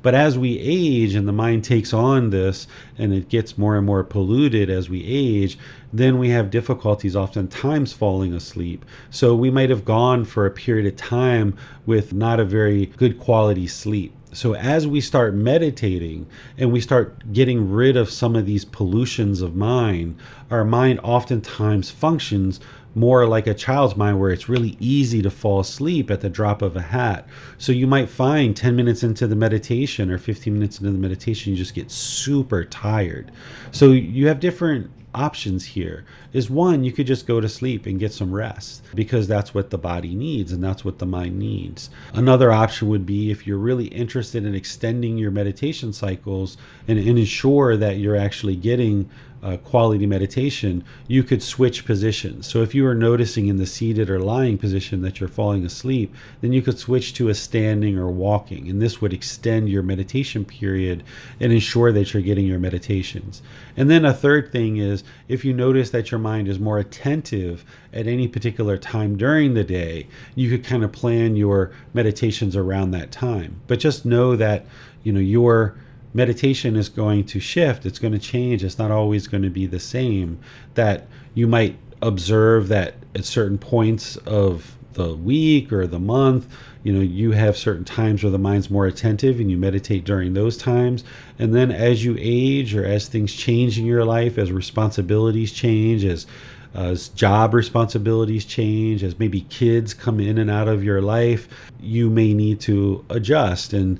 But 0.02 0.14
as 0.14 0.38
we 0.38 0.58
age 0.58 1.14
and 1.14 1.26
the 1.26 1.32
mind 1.32 1.64
takes 1.64 1.92
on 1.92 2.30
this 2.30 2.66
and 2.96 3.12
it 3.12 3.28
gets 3.28 3.58
more 3.58 3.76
and 3.76 3.84
more 3.84 4.04
polluted 4.04 4.70
as 4.70 4.88
we 4.88 5.04
age, 5.04 5.58
then 5.92 6.18
we 6.18 6.30
have 6.30 6.50
difficulties 6.50 7.16
oftentimes 7.16 7.92
falling 7.92 8.32
asleep. 8.32 8.84
So 9.10 9.34
we 9.34 9.50
might 9.50 9.70
have 9.70 9.84
gone 9.84 10.24
for 10.24 10.46
a 10.46 10.50
period 10.50 10.86
of 10.86 10.96
time 10.96 11.56
with 11.84 12.12
not 12.12 12.40
a 12.40 12.44
very 12.44 12.86
good 12.86 13.18
quality 13.18 13.66
sleep. 13.66 14.14
So, 14.30 14.54
as 14.54 14.86
we 14.86 15.00
start 15.00 15.34
meditating 15.34 16.26
and 16.58 16.70
we 16.70 16.82
start 16.82 17.32
getting 17.32 17.72
rid 17.72 17.96
of 17.96 18.10
some 18.10 18.36
of 18.36 18.44
these 18.44 18.66
pollutions 18.66 19.40
of 19.40 19.56
mind, 19.56 20.18
our 20.50 20.66
mind 20.66 21.00
oftentimes 21.02 21.90
functions 21.90 22.60
more 22.94 23.26
like 23.26 23.46
a 23.46 23.54
child's 23.54 23.96
mind 23.96 24.18
where 24.18 24.30
it's 24.30 24.48
really 24.48 24.76
easy 24.80 25.22
to 25.22 25.30
fall 25.30 25.60
asleep 25.60 26.10
at 26.10 26.20
the 26.20 26.28
drop 26.28 26.62
of 26.62 26.76
a 26.76 26.82
hat. 26.82 27.26
So, 27.58 27.72
you 27.72 27.86
might 27.86 28.08
find 28.08 28.56
10 28.56 28.76
minutes 28.76 29.02
into 29.02 29.26
the 29.26 29.36
meditation 29.36 30.10
or 30.10 30.18
15 30.18 30.52
minutes 30.52 30.78
into 30.78 30.92
the 30.92 30.98
meditation, 30.98 31.52
you 31.52 31.56
just 31.56 31.74
get 31.74 31.90
super 31.90 32.64
tired. 32.64 33.30
So, 33.70 33.92
you 33.92 34.28
have 34.28 34.40
different 34.40 34.90
options 35.14 35.64
here 35.64 36.04
is 36.32 36.50
one 36.50 36.84
you 36.84 36.92
could 36.92 37.06
just 37.06 37.26
go 37.26 37.40
to 37.40 37.48
sleep 37.48 37.86
and 37.86 37.98
get 37.98 38.12
some 38.12 38.32
rest 38.32 38.82
because 38.94 39.26
that's 39.26 39.54
what 39.54 39.70
the 39.70 39.78
body 39.78 40.14
needs 40.14 40.52
and 40.52 40.62
that's 40.62 40.84
what 40.84 40.98
the 40.98 41.06
mind 41.06 41.38
needs 41.38 41.88
another 42.14 42.52
option 42.52 42.88
would 42.88 43.06
be 43.06 43.30
if 43.30 43.46
you're 43.46 43.58
really 43.58 43.86
interested 43.86 44.44
in 44.44 44.54
extending 44.54 45.16
your 45.16 45.30
meditation 45.30 45.92
cycles 45.92 46.58
and, 46.86 46.98
and 46.98 47.18
ensure 47.18 47.76
that 47.76 47.96
you're 47.96 48.16
actually 48.16 48.54
getting 48.54 49.08
uh, 49.42 49.56
quality 49.58 50.06
meditation, 50.06 50.84
you 51.06 51.22
could 51.22 51.42
switch 51.42 51.84
positions. 51.84 52.46
So 52.46 52.62
if 52.62 52.74
you 52.74 52.86
are 52.86 52.94
noticing 52.94 53.46
in 53.46 53.56
the 53.56 53.66
seated 53.66 54.10
or 54.10 54.18
lying 54.18 54.58
position 54.58 55.02
that 55.02 55.20
you're 55.20 55.28
falling 55.28 55.64
asleep, 55.64 56.14
then 56.40 56.52
you 56.52 56.62
could 56.62 56.78
switch 56.78 57.14
to 57.14 57.28
a 57.28 57.34
standing 57.34 57.96
or 57.98 58.10
walking. 58.10 58.68
And 58.68 58.82
this 58.82 59.00
would 59.00 59.12
extend 59.12 59.68
your 59.68 59.82
meditation 59.82 60.44
period 60.44 61.04
and 61.38 61.52
ensure 61.52 61.92
that 61.92 62.12
you're 62.12 62.22
getting 62.22 62.46
your 62.46 62.58
meditations. 62.58 63.42
And 63.76 63.88
then 63.88 64.04
a 64.04 64.12
third 64.12 64.50
thing 64.50 64.78
is 64.78 65.04
if 65.28 65.44
you 65.44 65.52
notice 65.52 65.90
that 65.90 66.10
your 66.10 66.18
mind 66.20 66.48
is 66.48 66.58
more 66.58 66.78
attentive 66.78 67.64
at 67.92 68.06
any 68.06 68.26
particular 68.26 68.76
time 68.76 69.16
during 69.16 69.54
the 69.54 69.64
day, 69.64 70.08
you 70.34 70.50
could 70.50 70.64
kind 70.64 70.82
of 70.82 70.92
plan 70.92 71.36
your 71.36 71.72
meditations 71.94 72.56
around 72.56 72.90
that 72.90 73.12
time. 73.12 73.60
But 73.66 73.78
just 73.78 74.04
know 74.04 74.34
that, 74.36 74.66
you 75.04 75.12
know, 75.12 75.20
your 75.20 75.76
meditation 76.14 76.76
is 76.76 76.88
going 76.88 77.24
to 77.24 77.40
shift, 77.40 77.86
it's 77.86 77.98
going 77.98 78.12
to 78.12 78.18
change, 78.18 78.64
it's 78.64 78.78
not 78.78 78.90
always 78.90 79.26
going 79.26 79.42
to 79.42 79.50
be 79.50 79.66
the 79.66 79.80
same. 79.80 80.38
That 80.74 81.06
you 81.34 81.46
might 81.46 81.78
observe 82.00 82.68
that 82.68 82.94
at 83.14 83.24
certain 83.24 83.58
points 83.58 84.16
of 84.18 84.76
the 84.92 85.14
week 85.14 85.72
or 85.72 85.86
the 85.86 85.98
month, 85.98 86.48
you 86.82 86.92
know, 86.92 87.00
you 87.00 87.32
have 87.32 87.56
certain 87.56 87.84
times 87.84 88.22
where 88.22 88.30
the 88.30 88.38
mind's 88.38 88.70
more 88.70 88.86
attentive 88.86 89.38
and 89.38 89.50
you 89.50 89.56
meditate 89.56 90.04
during 90.04 90.34
those 90.34 90.56
times. 90.56 91.04
And 91.38 91.54
then 91.54 91.70
as 91.70 92.04
you 92.04 92.16
age 92.18 92.74
or 92.74 92.84
as 92.84 93.08
things 93.08 93.34
change 93.34 93.78
in 93.78 93.84
your 93.84 94.04
life, 94.04 94.38
as 94.38 94.50
responsibilities 94.50 95.52
change, 95.52 96.04
as 96.04 96.26
as 96.74 97.08
job 97.08 97.54
responsibilities 97.54 98.44
change, 98.44 99.02
as 99.02 99.18
maybe 99.18 99.40
kids 99.42 99.94
come 99.94 100.20
in 100.20 100.38
and 100.38 100.50
out 100.50 100.68
of 100.68 100.84
your 100.84 101.00
life, 101.00 101.48
you 101.80 102.10
may 102.10 102.34
need 102.34 102.60
to 102.60 103.04
adjust. 103.10 103.72
And 103.72 103.98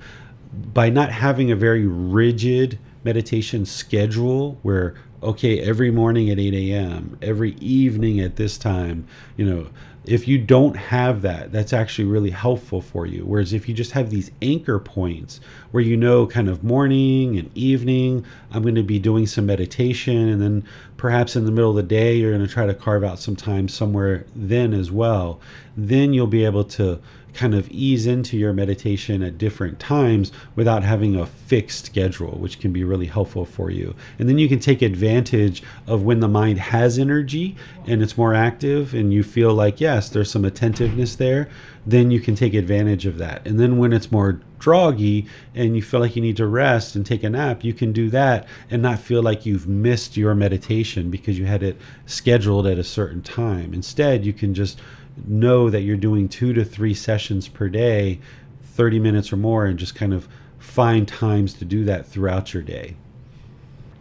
by 0.52 0.88
not 0.90 1.11
having 1.11 1.50
a 1.50 1.56
very 1.56 1.87
rigid 1.87 2.78
meditation 3.04 3.64
schedule 3.64 4.58
where 4.62 4.94
okay 5.22 5.61
every 5.61 5.90
morning 5.90 6.30
at 6.30 6.38
8 6.38 6.54
a.m 6.54 7.18
every 7.22 7.52
evening 7.54 8.20
at 8.20 8.37
this 8.37 8.58
time 8.58 9.06
you 9.37 9.44
know 9.44 9.68
if 10.08 10.26
you 10.26 10.38
don't 10.38 10.76
have 10.76 11.20
that 11.22 11.52
that's 11.52 11.72
actually 11.72 12.06
really 12.06 12.30
helpful 12.30 12.80
for 12.80 13.04
you. 13.04 13.24
Whereas 13.24 13.52
if 13.52 13.68
you 13.68 13.74
just 13.74 13.92
have 13.92 14.08
these 14.11 14.30
anchor 14.40 14.78
points 14.78 15.40
where 15.70 15.82
you 15.82 15.96
know 15.96 16.26
kind 16.26 16.48
of 16.48 16.64
morning 16.64 17.38
and 17.38 17.50
evening 17.56 18.24
i'm 18.52 18.62
going 18.62 18.74
to 18.74 18.82
be 18.82 18.98
doing 18.98 19.26
some 19.26 19.46
meditation 19.46 20.28
and 20.28 20.40
then 20.40 20.64
perhaps 20.96 21.37
in 21.37 21.44
the 21.44 21.52
middle 21.52 21.70
of 21.70 21.76
the 21.76 21.82
day 21.82 22.16
you're 22.16 22.32
going 22.32 22.46
to 22.46 22.52
try 22.52 22.66
to 22.66 22.74
carve 22.74 23.04
out 23.04 23.18
some 23.18 23.37
time 23.37 23.68
somewhere 23.68 24.24
then 24.34 24.72
as 24.72 24.90
well 24.90 25.40
then 25.76 26.12
you'll 26.12 26.26
be 26.26 26.44
able 26.44 26.64
to 26.64 27.00
kind 27.38 27.54
of 27.54 27.70
ease 27.70 28.04
into 28.06 28.37
your 28.37 28.52
meditation 28.52 29.22
at 29.22 29.38
different 29.38 29.78
times 29.78 30.32
without 30.56 30.82
having 30.82 31.14
a 31.14 31.24
fixed 31.24 31.87
schedule, 31.87 32.32
which 32.38 32.58
can 32.58 32.72
be 32.72 32.82
really 32.82 33.06
helpful 33.06 33.44
for 33.44 33.70
you. 33.70 33.94
And 34.18 34.28
then 34.28 34.38
you 34.38 34.48
can 34.48 34.58
take 34.58 34.82
advantage 34.82 35.62
of 35.87 36.02
when 36.02 36.18
the 36.18 36.26
mind 36.26 36.58
has 36.58 36.98
energy 36.98 37.56
and 37.87 38.02
it's 38.02 38.18
more 38.18 38.34
active 38.34 38.92
and 38.92 39.12
you 39.12 39.22
feel 39.22 39.54
like, 39.54 39.80
yes, 39.80 40.08
there's 40.08 40.30
some 40.30 40.44
attentiveness 40.44 41.14
there, 41.14 41.48
then 41.88 42.11
you 42.11 42.20
can 42.20 42.35
take 42.35 42.53
advantage 42.53 43.07
of 43.07 43.16
that. 43.16 43.46
And 43.46 43.59
then 43.59 43.79
when 43.79 43.94
it's 43.94 44.12
more 44.12 44.42
droggy 44.61 45.27
and 45.55 45.74
you 45.74 45.81
feel 45.81 46.01
like 46.01 46.16
you 46.16 46.20
need 46.20 46.37
to 46.37 46.46
rest 46.46 46.94
and 46.94 47.07
take 47.07 47.22
a 47.22 47.31
nap, 47.31 47.64
you 47.64 47.72
can 47.72 47.92
do 47.92 48.11
that 48.11 48.46
and 48.70 48.83
not 48.83 48.98
feel 48.98 49.22
like 49.22 49.46
you've 49.46 49.66
missed 49.66 50.14
your 50.14 50.35
meditation 50.35 51.11
because 51.11 51.38
you 51.38 51.46
had 51.46 51.62
it 51.62 51.81
scheduled 52.05 52.66
at 52.66 52.79
a 52.79 52.85
certain 52.85 53.22
time. 53.22 53.72
Instead, 53.72 54.27
you 54.27 54.35
can 54.35 54.53
just 54.53 54.79
know 55.27 55.70
that 55.70 55.81
you're 55.81 55.96
doing 55.96 56.29
two 56.29 56.53
to 56.53 56.62
three 56.62 56.92
sessions 56.92 57.48
per 57.48 57.70
day, 57.70 58.20
30 58.62 59.01
minutes 59.01 59.33
or 59.33 59.38
more, 59.38 59.64
and 59.64 59.79
just 59.79 59.94
kind 59.94 60.12
of 60.12 60.29
find 60.59 61.09
times 61.09 61.55
to 61.55 61.64
do 61.64 61.85
that 61.85 62.07
throughout 62.07 62.53
your 62.53 62.62
day. 62.62 62.96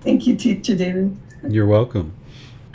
Thank 0.02 0.28
you, 0.28 0.36
Teacher 0.36 0.76
David. 0.76 1.16
You're 1.48 1.66
welcome. 1.66 2.12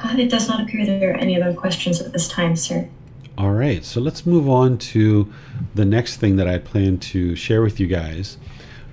Uh, 0.02 0.16
it 0.18 0.30
does 0.30 0.48
not 0.48 0.62
appear 0.62 0.86
there 0.86 1.12
are 1.12 1.16
any 1.16 1.40
other 1.40 1.52
questions 1.52 2.00
at 2.00 2.14
this 2.14 2.28
time, 2.28 2.56
sir. 2.56 2.88
All 3.38 3.52
right, 3.52 3.84
so 3.84 4.00
let's 4.00 4.26
move 4.26 4.48
on 4.48 4.78
to 4.78 5.32
the 5.74 5.84
next 5.84 6.18
thing 6.18 6.36
that 6.36 6.46
I 6.46 6.58
plan 6.58 6.98
to 6.98 7.34
share 7.34 7.62
with 7.62 7.80
you 7.80 7.86
guys. 7.86 8.36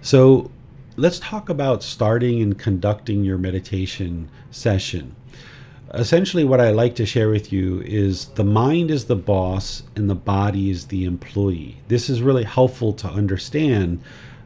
So 0.02 0.50
let's 0.96 1.20
talk 1.20 1.50
about 1.50 1.84
starting 1.84 2.42
and 2.42 2.58
conducting 2.58 3.24
your 3.24 3.38
meditation 3.38 4.30
session 4.50 5.16
essentially 5.94 6.44
what 6.44 6.62
I 6.62 6.70
like 6.70 6.96
to 6.96 7.06
share 7.06 7.30
with 7.30 7.52
you 7.52 7.82
is 7.82 8.26
the 8.30 8.44
mind 8.44 8.92
is 8.92 9.06
the 9.06 9.16
boss 9.16 9.84
and 9.96 10.10
the 10.10 10.16
body 10.16 10.70
is 10.70 10.88
the 10.88 11.06
employee. 11.06 11.82
This 11.88 12.10
is 12.10 12.22
really 12.22 12.44
helpful 12.44 12.94
to 12.94 13.08
understand 13.08 14.02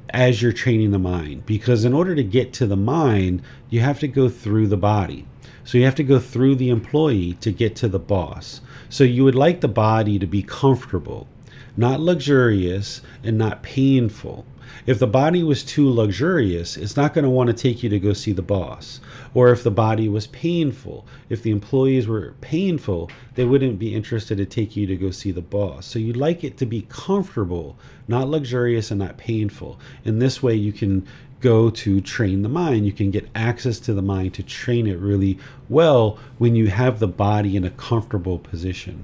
as 0.10 0.41
you're 0.41 0.53
training 0.53 0.91
the 0.91 0.99
mind 0.99 1.45
because 1.45 1.86
in 1.86 1.93
order 1.93 2.15
to 2.15 2.23
get 2.23 2.53
to 2.53 2.67
the 2.67 2.77
mind, 2.77 3.41
you 3.69 3.82
have 3.82 3.99
to 3.99 4.08
go 4.08 4.29
through 4.29 4.67
the 4.67 4.77
body. 4.77 5.25
So 5.65 5.77
you 5.77 5.86
have 5.86 5.95
to 5.95 6.03
go 6.03 6.19
through 6.19 6.56
the 6.56 6.69
employee 6.69 7.34
to 7.41 7.51
get 7.51 7.75
to 7.77 7.88
the 7.88 7.99
boss. 7.99 8.62
So 8.93 9.03
you 9.03 9.23
would 9.23 9.34
like 9.34 9.62
the 9.62 9.67
body 9.67 10.19
to 10.19 10.27
be 10.27 10.43
comfortable, 10.43 11.27
not 11.75 11.99
luxurious 11.99 13.01
and 13.23 13.39
not 13.39 13.63
painful. 13.63 14.45
If 14.86 14.99
the 14.99 15.08
body 15.08 15.41
was 15.41 15.63
too 15.63 15.89
luxurious, 15.89 16.77
it's 16.77 16.95
not 16.95 17.15
going 17.15 17.23
to 17.23 17.29
want 17.32 17.47
to 17.47 17.56
take 17.56 17.82
you 17.82 17.89
to 17.89 17.99
go 17.99 18.13
see 18.13 18.34
the 18.34 18.43
boss. 18.43 18.99
Or 19.34 19.49
if 19.49 19.63
the 19.63 19.71
body 19.71 20.08
was 20.08 20.27
painful, 20.27 21.08
if 21.27 21.41
the 21.41 21.49
employees 21.49 22.08
were 22.08 22.36
painful, 22.41 23.10
they 23.34 23.45
wouldn't 23.45 23.79
be 23.79 23.95
interested 23.95 24.38
to 24.38 24.45
take 24.45 24.75
you 24.75 24.86
to 24.86 24.95
go 24.95 25.10
see 25.10 25.32
the 25.32 25.41
boss. 25.41 25.88
So 25.88 25.97
you'd 25.97 26.15
like 26.15 26.43
it 26.43 26.58
to 26.58 26.67
be 26.67 26.86
comfortable, 26.88 27.75
not 28.08 28.27
luxurious 28.27 28.91
and 28.91 28.99
not 28.99 29.17
painful. 29.17 29.79
In 30.06 30.19
this 30.19 30.43
way, 30.43 30.53
you 30.53 30.71
can 30.71 31.08
go 31.43 31.69
to 31.69 31.99
train 31.99 32.41
the 32.41 32.49
mind. 32.49 32.86
You 32.86 32.93
can 32.93 33.12
get 33.12 33.29
access 33.36 33.77
to 33.82 33.93
the 33.93 34.01
mind 34.01 34.34
to 34.36 34.43
train 34.43 34.88
it 34.88 34.97
really 34.97 35.38
well 35.67 36.17
when 36.38 36.56
you 36.56 36.69
have 36.69 36.99
the 36.99 37.08
body 37.08 37.58
in 37.58 37.65
a 37.65 37.69
comfortable 37.69 38.39
position. 38.39 39.03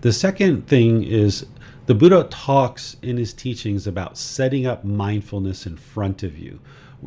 The 0.00 0.12
second 0.12 0.68
thing 0.68 1.02
is 1.02 1.46
the 1.86 1.94
Buddha 1.94 2.28
talks 2.30 2.96
in 3.02 3.16
his 3.16 3.34
teachings 3.34 3.88
about 3.88 4.16
setting 4.16 4.66
up 4.66 4.84
mindfulness 4.84 5.66
in 5.66 5.76
front 5.76 6.22
of 6.22 6.38
you. 6.38 6.60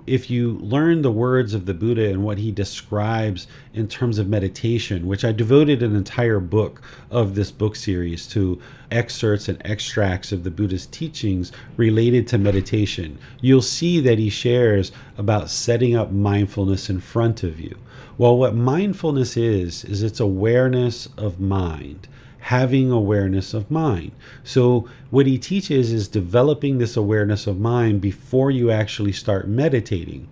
If 0.05 0.29
you 0.29 0.59
learn 0.59 1.01
the 1.01 1.11
words 1.11 1.53
of 1.53 1.65
the 1.65 1.73
Buddha 1.73 2.09
and 2.09 2.23
what 2.23 2.37
he 2.37 2.51
describes 2.51 3.47
in 3.73 3.87
terms 3.87 4.19
of 4.19 4.27
meditation, 4.27 5.07
which 5.07 5.25
I 5.25 5.31
devoted 5.31 5.81
an 5.81 5.95
entire 5.95 6.39
book 6.39 6.81
of 7.09 7.35
this 7.35 7.51
book 7.51 7.75
series 7.75 8.27
to 8.27 8.61
excerpts 8.91 9.47
and 9.47 9.61
extracts 9.65 10.31
of 10.31 10.43
the 10.43 10.51
Buddha's 10.51 10.85
teachings 10.85 11.51
related 11.75 12.27
to 12.27 12.37
meditation, 12.37 13.17
you'll 13.41 13.61
see 13.61 13.99
that 14.01 14.19
he 14.19 14.29
shares 14.29 14.91
about 15.17 15.49
setting 15.49 15.95
up 15.95 16.11
mindfulness 16.11 16.89
in 16.89 16.99
front 16.99 17.43
of 17.43 17.59
you. 17.59 17.77
Well, 18.17 18.37
what 18.37 18.55
mindfulness 18.55 19.37
is, 19.37 19.83
is 19.83 20.03
it's 20.03 20.19
awareness 20.19 21.07
of 21.17 21.39
mind 21.39 22.07
having 22.47 22.89
awareness 22.89 23.53
of 23.53 23.69
mind. 23.69 24.09
So, 24.41 24.87
what 25.09 25.25
he 25.25 25.37
teaches 25.37 25.91
is 25.91 26.07
developing 26.07 26.77
this 26.77 26.95
awareness 26.95 27.45
of 27.45 27.59
mind 27.59 27.99
before 27.99 28.51
you 28.51 28.71
actually 28.71 29.11
start 29.11 29.49
meditating 29.49 30.29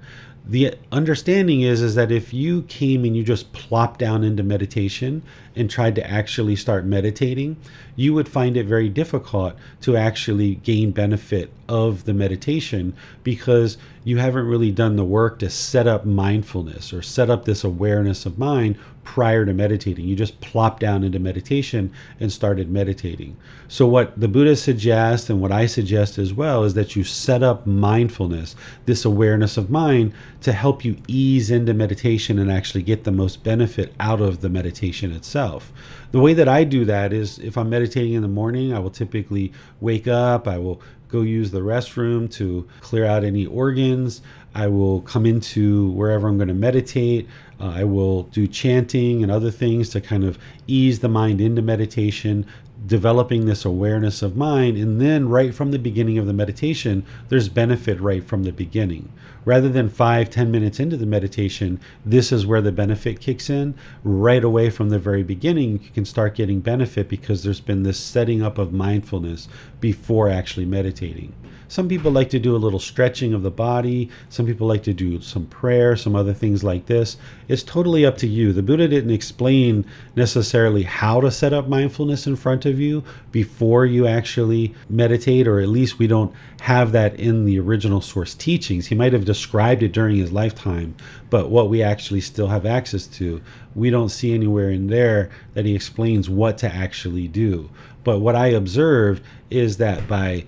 the 0.47 0.75
understanding 0.91 1.61
is 1.61 1.81
is 1.81 1.95
that 1.95 2.11
if 2.11 2.31
you 2.31 2.61
came 2.63 3.03
and 3.03 3.17
you 3.17 3.23
just 3.23 3.51
plopped 3.51 3.99
down 3.99 4.23
into 4.23 4.43
meditation 4.43 5.23
and 5.55 5.69
tried 5.69 5.95
to 5.95 6.07
actually 6.07 6.55
start 6.55 6.85
meditating 6.85 7.57
you 7.95 8.13
would 8.13 8.29
find 8.29 8.55
it 8.55 8.65
very 8.65 8.87
difficult 8.87 9.55
to 9.81 9.97
actually 9.97 10.55
gain 10.55 10.91
benefit 10.91 11.51
of 11.67 12.05
the 12.05 12.13
meditation 12.13 12.93
because 13.23 13.77
you 14.03 14.17
haven't 14.17 14.45
really 14.45 14.71
done 14.71 14.95
the 14.95 15.03
work 15.03 15.39
to 15.39 15.49
set 15.49 15.87
up 15.87 16.05
mindfulness 16.05 16.93
or 16.93 17.01
set 17.01 17.29
up 17.29 17.45
this 17.45 17.63
awareness 17.63 18.25
of 18.25 18.37
mind 18.37 18.77
prior 19.05 19.45
to 19.45 19.53
meditating. 19.53 20.05
You 20.05 20.15
just 20.15 20.41
plop 20.41 20.79
down 20.79 21.03
into 21.03 21.19
meditation 21.19 21.93
and 22.19 22.31
started 22.31 22.69
meditating. 22.69 23.37
So, 23.69 23.87
what 23.87 24.19
the 24.19 24.27
Buddha 24.27 24.55
suggests 24.57 25.29
and 25.29 25.39
what 25.39 25.51
I 25.51 25.67
suggest 25.67 26.17
as 26.17 26.33
well 26.33 26.65
is 26.65 26.73
that 26.73 26.95
you 26.95 27.05
set 27.05 27.41
up 27.41 27.65
mindfulness, 27.65 28.55
this 28.85 29.05
awareness 29.05 29.55
of 29.55 29.69
mind, 29.69 30.13
to 30.41 30.51
help 30.51 30.83
you 30.83 30.97
ease 31.07 31.49
into 31.49 31.73
meditation 31.73 32.37
and 32.37 32.51
actually 32.51 32.83
get 32.83 33.05
the 33.05 33.11
most 33.11 33.43
benefit 33.43 33.93
out 33.99 34.19
of 34.19 34.41
the 34.41 34.49
meditation 34.49 35.11
itself. 35.13 35.71
The 36.11 36.19
way 36.19 36.33
that 36.33 36.49
I 36.49 36.63
do 36.63 36.83
that 36.85 37.13
is 37.13 37.39
if 37.39 37.57
I'm 37.57 37.69
meditating 37.69 38.13
in 38.13 38.21
the 38.21 38.27
morning, 38.27 38.73
I 38.73 38.79
will 38.79 38.89
typically 38.89 39.53
wake 39.79 40.07
up, 40.07 40.47
I 40.47 40.57
will 40.57 40.81
go 41.07 41.21
use 41.21 41.51
the 41.51 41.61
restroom 41.61 42.29
to 42.31 42.67
clear 42.81 43.05
out 43.05 43.23
any 43.23 43.45
organs. 43.45 44.21
I 44.55 44.67
will 44.67 45.01
come 45.01 45.25
into 45.25 45.89
wherever 45.91 46.29
I'm 46.29 46.37
going 46.37 46.47
to 46.47 46.53
meditate. 46.53 47.27
Uh, 47.59 47.73
I 47.75 47.83
will 47.83 48.23
do 48.23 48.47
chanting 48.47 49.21
and 49.21 49.29
other 49.31 49.51
things 49.51 49.89
to 49.89 50.01
kind 50.01 50.23
of 50.23 50.39
ease 50.65 50.99
the 50.99 51.09
mind 51.09 51.41
into 51.41 51.61
meditation, 51.61 52.45
developing 52.85 53.45
this 53.45 53.65
awareness 53.65 54.21
of 54.21 54.37
mind. 54.37 54.77
And 54.77 55.01
then, 55.01 55.27
right 55.27 55.53
from 55.53 55.71
the 55.71 55.79
beginning 55.79 56.17
of 56.17 56.25
the 56.25 56.33
meditation, 56.33 57.05
there's 57.27 57.49
benefit 57.49 57.99
right 57.99 58.23
from 58.23 58.43
the 58.43 58.51
beginning. 58.51 59.11
Rather 59.43 59.69
than 59.69 59.89
five, 59.89 60.29
ten 60.29 60.51
minutes 60.51 60.79
into 60.79 60.95
the 60.95 61.05
meditation, 61.05 61.79
this 62.05 62.31
is 62.31 62.45
where 62.45 62.61
the 62.61 62.71
benefit 62.71 63.19
kicks 63.19 63.49
in. 63.49 63.75
Right 64.03 64.43
away 64.43 64.69
from 64.69 64.89
the 64.89 64.99
very 64.99 65.23
beginning, 65.23 65.83
you 65.83 65.89
can 65.89 66.05
start 66.05 66.33
getting 66.33 66.61
benefit 66.61 67.09
because 67.09 67.43
there's 67.43 67.59
been 67.59 67.83
this 67.83 67.99
setting 67.99 68.41
up 68.41 68.57
of 68.57 68.71
mindfulness 68.71 69.49
before 69.81 70.29
actually 70.29 70.65
meditating. 70.65 71.33
Some 71.67 71.87
people 71.89 72.11
like 72.11 72.29
to 72.31 72.39
do 72.39 72.55
a 72.55 72.57
little 72.57 72.79
stretching 72.79 73.33
of 73.33 73.43
the 73.43 73.51
body. 73.51 74.09
Some 74.29 74.45
people 74.45 74.67
like 74.67 74.83
to 74.83 74.93
do 74.93 75.21
some 75.21 75.45
prayer, 75.47 75.95
some 75.95 76.15
other 76.15 76.33
things 76.33 76.63
like 76.63 76.85
this. 76.85 77.17
It's 77.47 77.63
totally 77.63 78.05
up 78.05 78.17
to 78.19 78.27
you. 78.27 78.53
The 78.53 78.63
Buddha 78.63 78.87
didn't 78.87 79.11
explain 79.11 79.85
necessarily 80.15 80.83
how 80.83 81.21
to 81.21 81.31
set 81.31 81.53
up 81.53 81.67
mindfulness 81.67 82.27
in 82.27 82.35
front 82.35 82.65
of 82.65 82.79
you 82.79 83.03
before 83.31 83.85
you 83.85 84.07
actually 84.07 84.73
meditate, 84.89 85.47
or 85.47 85.59
at 85.59 85.69
least 85.69 85.99
we 85.99 86.07
don't 86.07 86.33
have 86.61 86.91
that 86.93 87.19
in 87.19 87.45
the 87.45 87.59
original 87.59 88.01
source 88.01 88.33
teachings. 88.33 88.87
He 88.87 88.95
might 88.95 89.13
have 89.13 89.25
described 89.25 89.83
it 89.83 89.91
during 89.91 90.17
his 90.17 90.31
lifetime, 90.31 90.95
but 91.29 91.49
what 91.49 91.69
we 91.69 91.83
actually 91.83 92.21
still 92.21 92.47
have 92.47 92.65
access 92.65 93.05
to, 93.07 93.41
we 93.75 93.89
don't 93.89 94.09
see 94.09 94.33
anywhere 94.33 94.69
in 94.69 94.87
there 94.87 95.29
that 95.53 95.65
he 95.65 95.75
explains 95.75 96.29
what 96.29 96.57
to 96.59 96.73
actually 96.73 97.27
do. 97.27 97.69
But 98.03 98.19
what 98.19 98.35
I 98.35 98.47
observed 98.47 99.23
is 99.49 99.77
that 99.77 100.07
by 100.07 100.45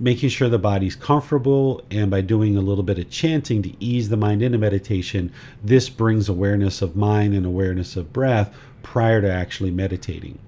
making 0.00 0.30
sure 0.30 0.48
the 0.48 0.58
body's 0.58 0.96
comfortable 0.96 1.84
and 1.90 2.10
by 2.10 2.22
doing 2.22 2.56
a 2.56 2.62
little 2.62 2.82
bit 2.82 2.98
of 2.98 3.10
chanting 3.10 3.62
to 3.62 3.84
ease 3.84 4.08
the 4.08 4.16
mind 4.16 4.42
into 4.42 4.58
meditation, 4.58 5.30
this 5.62 5.90
brings 5.90 6.28
awareness 6.28 6.80
of 6.80 6.96
mind 6.96 7.34
and 7.34 7.44
awareness 7.44 7.96
of 7.96 8.12
breath 8.12 8.54
prior 8.82 9.20
to 9.20 9.30
actually 9.30 9.70
meditating. 9.70 10.38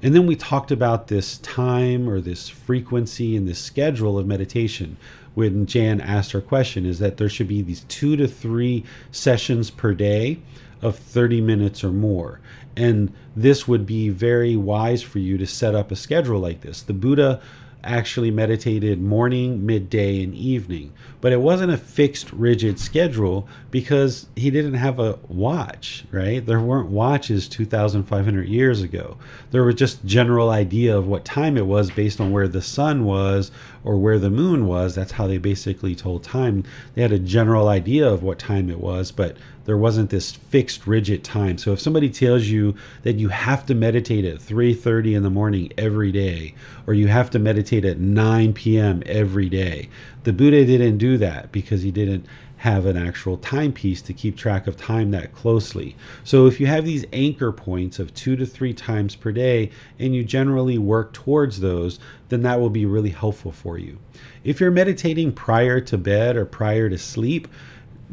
And 0.00 0.14
then 0.14 0.26
we 0.26 0.36
talked 0.36 0.70
about 0.70 1.08
this 1.08 1.38
time 1.38 2.08
or 2.08 2.20
this 2.20 2.48
frequency 2.48 3.36
and 3.36 3.48
this 3.48 3.58
schedule 3.58 4.18
of 4.18 4.26
meditation 4.26 4.96
when 5.34 5.66
Jan 5.66 6.00
asked 6.00 6.32
her 6.32 6.40
question 6.40 6.86
is 6.86 7.00
that 7.00 7.16
there 7.16 7.28
should 7.28 7.48
be 7.48 7.62
these 7.62 7.84
two 7.84 8.16
to 8.16 8.28
three 8.28 8.84
sessions 9.10 9.70
per 9.70 9.94
day 9.94 10.38
of 10.82 10.96
30 10.96 11.40
minutes 11.40 11.82
or 11.82 11.90
more. 11.90 12.40
And 12.76 13.12
this 13.34 13.66
would 13.66 13.86
be 13.86 14.10
very 14.10 14.56
wise 14.56 15.02
for 15.02 15.18
you 15.18 15.38
to 15.38 15.46
set 15.46 15.74
up 15.74 15.90
a 15.90 15.96
schedule 15.96 16.38
like 16.38 16.60
this. 16.60 16.82
The 16.82 16.92
Buddha 16.92 17.40
actually 17.84 18.30
meditated 18.30 19.00
morning, 19.00 19.64
midday, 19.64 20.22
and 20.22 20.34
evening. 20.34 20.92
But 21.20 21.32
it 21.32 21.40
wasn't 21.40 21.72
a 21.72 21.76
fixed, 21.76 22.32
rigid 22.32 22.78
schedule 22.78 23.48
because 23.70 24.26
he 24.36 24.50
didn't 24.50 24.74
have 24.74 24.98
a 24.98 25.18
watch, 25.28 26.04
right? 26.10 26.44
There 26.44 26.60
weren't 26.60 26.90
watches 26.90 27.48
2,500 27.48 28.48
years 28.48 28.82
ago. 28.82 29.16
There 29.50 29.64
was 29.64 29.76
just 29.76 30.04
general 30.04 30.50
idea 30.50 30.96
of 30.96 31.06
what 31.06 31.24
time 31.24 31.56
it 31.56 31.66
was 31.66 31.90
based 31.90 32.20
on 32.20 32.32
where 32.32 32.48
the 32.48 32.62
sun 32.62 33.04
was 33.04 33.50
or 33.84 33.96
where 33.96 34.18
the 34.18 34.30
moon 34.30 34.66
was. 34.66 34.94
That's 34.94 35.12
how 35.12 35.26
they 35.26 35.38
basically 35.38 35.94
told 35.94 36.24
time. 36.24 36.64
They 36.94 37.02
had 37.02 37.12
a 37.12 37.18
general 37.18 37.68
idea 37.68 38.08
of 38.08 38.22
what 38.22 38.38
time 38.38 38.68
it 38.68 38.80
was, 38.80 39.12
but 39.12 39.36
there 39.64 39.76
wasn't 39.76 40.10
this 40.10 40.32
fixed 40.32 40.86
rigid 40.86 41.24
time 41.24 41.58
so 41.58 41.72
if 41.72 41.80
somebody 41.80 42.08
tells 42.08 42.46
you 42.46 42.74
that 43.02 43.16
you 43.16 43.28
have 43.28 43.64
to 43.64 43.74
meditate 43.74 44.24
at 44.24 44.38
3.30 44.38 45.16
in 45.16 45.22
the 45.22 45.30
morning 45.30 45.72
every 45.76 46.12
day 46.12 46.54
or 46.86 46.94
you 46.94 47.08
have 47.08 47.30
to 47.30 47.38
meditate 47.38 47.84
at 47.84 47.98
9 47.98 48.52
p.m 48.52 49.02
every 49.06 49.48
day 49.48 49.88
the 50.24 50.32
buddha 50.32 50.64
didn't 50.64 50.98
do 50.98 51.18
that 51.18 51.50
because 51.52 51.82
he 51.82 51.90
didn't 51.90 52.26
have 52.64 52.86
an 52.86 52.96
actual 52.96 53.36
timepiece 53.36 54.00
to 54.00 54.14
keep 54.14 54.38
track 54.38 54.66
of 54.66 54.74
time 54.74 55.10
that 55.10 55.34
closely. 55.34 55.94
So 56.24 56.46
if 56.46 56.58
you 56.58 56.66
have 56.66 56.86
these 56.86 57.04
anchor 57.12 57.52
points 57.52 57.98
of 57.98 58.14
two 58.14 58.36
to 58.36 58.46
three 58.46 58.72
times 58.72 59.16
per 59.16 59.32
day 59.32 59.70
and 59.98 60.14
you 60.14 60.24
generally 60.24 60.78
work 60.78 61.12
towards 61.12 61.60
those, 61.60 61.98
then 62.30 62.40
that 62.40 62.58
will 62.58 62.70
be 62.70 62.86
really 62.86 63.10
helpful 63.10 63.52
for 63.52 63.76
you. 63.76 63.98
If 64.44 64.60
you're 64.60 64.70
meditating 64.70 65.32
prior 65.32 65.78
to 65.82 65.98
bed 65.98 66.38
or 66.38 66.46
prior 66.46 66.88
to 66.88 66.96
sleep, 66.96 67.48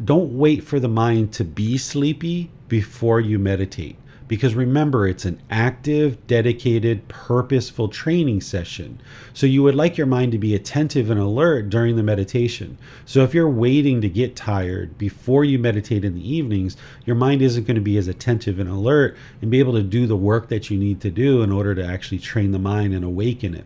don't 0.04 0.38
wait 0.38 0.63
for 0.63 0.80
the 0.80 0.88
mind 0.88 1.34
to 1.34 1.43
be 1.43 1.77
sleepy 1.77 2.49
before 2.67 3.19
you 3.19 3.38
meditate. 3.38 3.97
Because 4.32 4.56
remember, 4.56 5.10
it's 5.10 5.25
an 5.25 5.41
active, 5.49 6.25
dedicated, 6.25 7.06
purposeful 7.10 7.89
training 7.89 8.39
session. 8.39 9.01
So 9.34 9.45
you 9.45 9.62
would 9.63 9.75
like 9.75 9.97
your 9.97 10.08
mind 10.08 10.32
to 10.32 10.38
be 10.38 10.56
attentive 10.56 11.10
and 11.10 11.19
alert 11.19 11.69
during 11.69 11.97
the 11.97 12.04
meditation. 12.04 12.77
So 13.06 13.23
if 13.23 13.34
you're 13.34 13.49
waiting 13.49 13.99
to 13.99 14.08
get 14.08 14.38
tired 14.38 14.97
before 14.97 15.43
you 15.43 15.60
meditate 15.60 16.06
in 16.06 16.15
the 16.15 16.34
evenings, 16.34 16.77
your 17.06 17.17
mind 17.17 17.41
isn't 17.41 17.67
going 17.67 17.75
to 17.75 17.82
be 17.82 17.97
as 17.97 18.08
attentive 18.08 18.58
and 18.58 18.69
alert 18.69 19.17
and 19.41 19.51
be 19.51 19.60
able 19.60 19.73
to 19.73 19.84
do 19.84 20.08
the 20.08 20.15
work 20.15 20.47
that 20.47 20.69
you 20.69 20.77
need 20.77 21.01
to 21.01 21.12
do 21.12 21.41
in 21.41 21.51
order 21.51 21.75
to 21.75 21.86
actually 21.86 22.19
train 22.19 22.51
the 22.51 22.60
mind 22.60 22.93
and 22.93 23.04
awaken 23.04 23.54
it. 23.54 23.65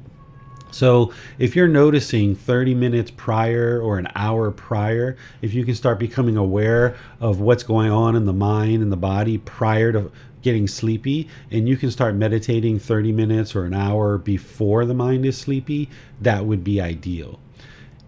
So 0.75 1.13
if 1.39 1.55
you're 1.55 1.69
noticing 1.69 2.35
30 2.35 2.73
minutes 2.75 3.09
prior 3.09 3.79
or 3.79 3.97
an 3.97 4.09
hour 4.13 4.51
prior, 4.51 5.15
if 5.41 5.53
you 5.53 5.63
can 5.63 5.73
start 5.73 5.97
becoming 5.99 6.35
aware 6.35 6.97
of 7.21 7.39
what's 7.39 7.63
going 7.63 7.91
on 7.91 8.17
in 8.17 8.25
the 8.25 8.33
mind 8.33 8.83
and 8.83 8.91
the 8.91 8.97
body 8.97 9.38
prior 9.38 9.93
to 9.93 10.11
getting 10.41 10.67
sleepy 10.67 11.29
and 11.49 11.69
you 11.69 11.77
can 11.77 11.89
start 11.89 12.15
meditating 12.15 12.79
30 12.79 13.13
minutes 13.13 13.55
or 13.55 13.63
an 13.63 13.73
hour 13.73 14.17
before 14.17 14.83
the 14.83 14.93
mind 14.93 15.25
is 15.25 15.38
sleepy, 15.38 15.89
that 16.19 16.45
would 16.45 16.61
be 16.61 16.81
ideal. 16.81 17.39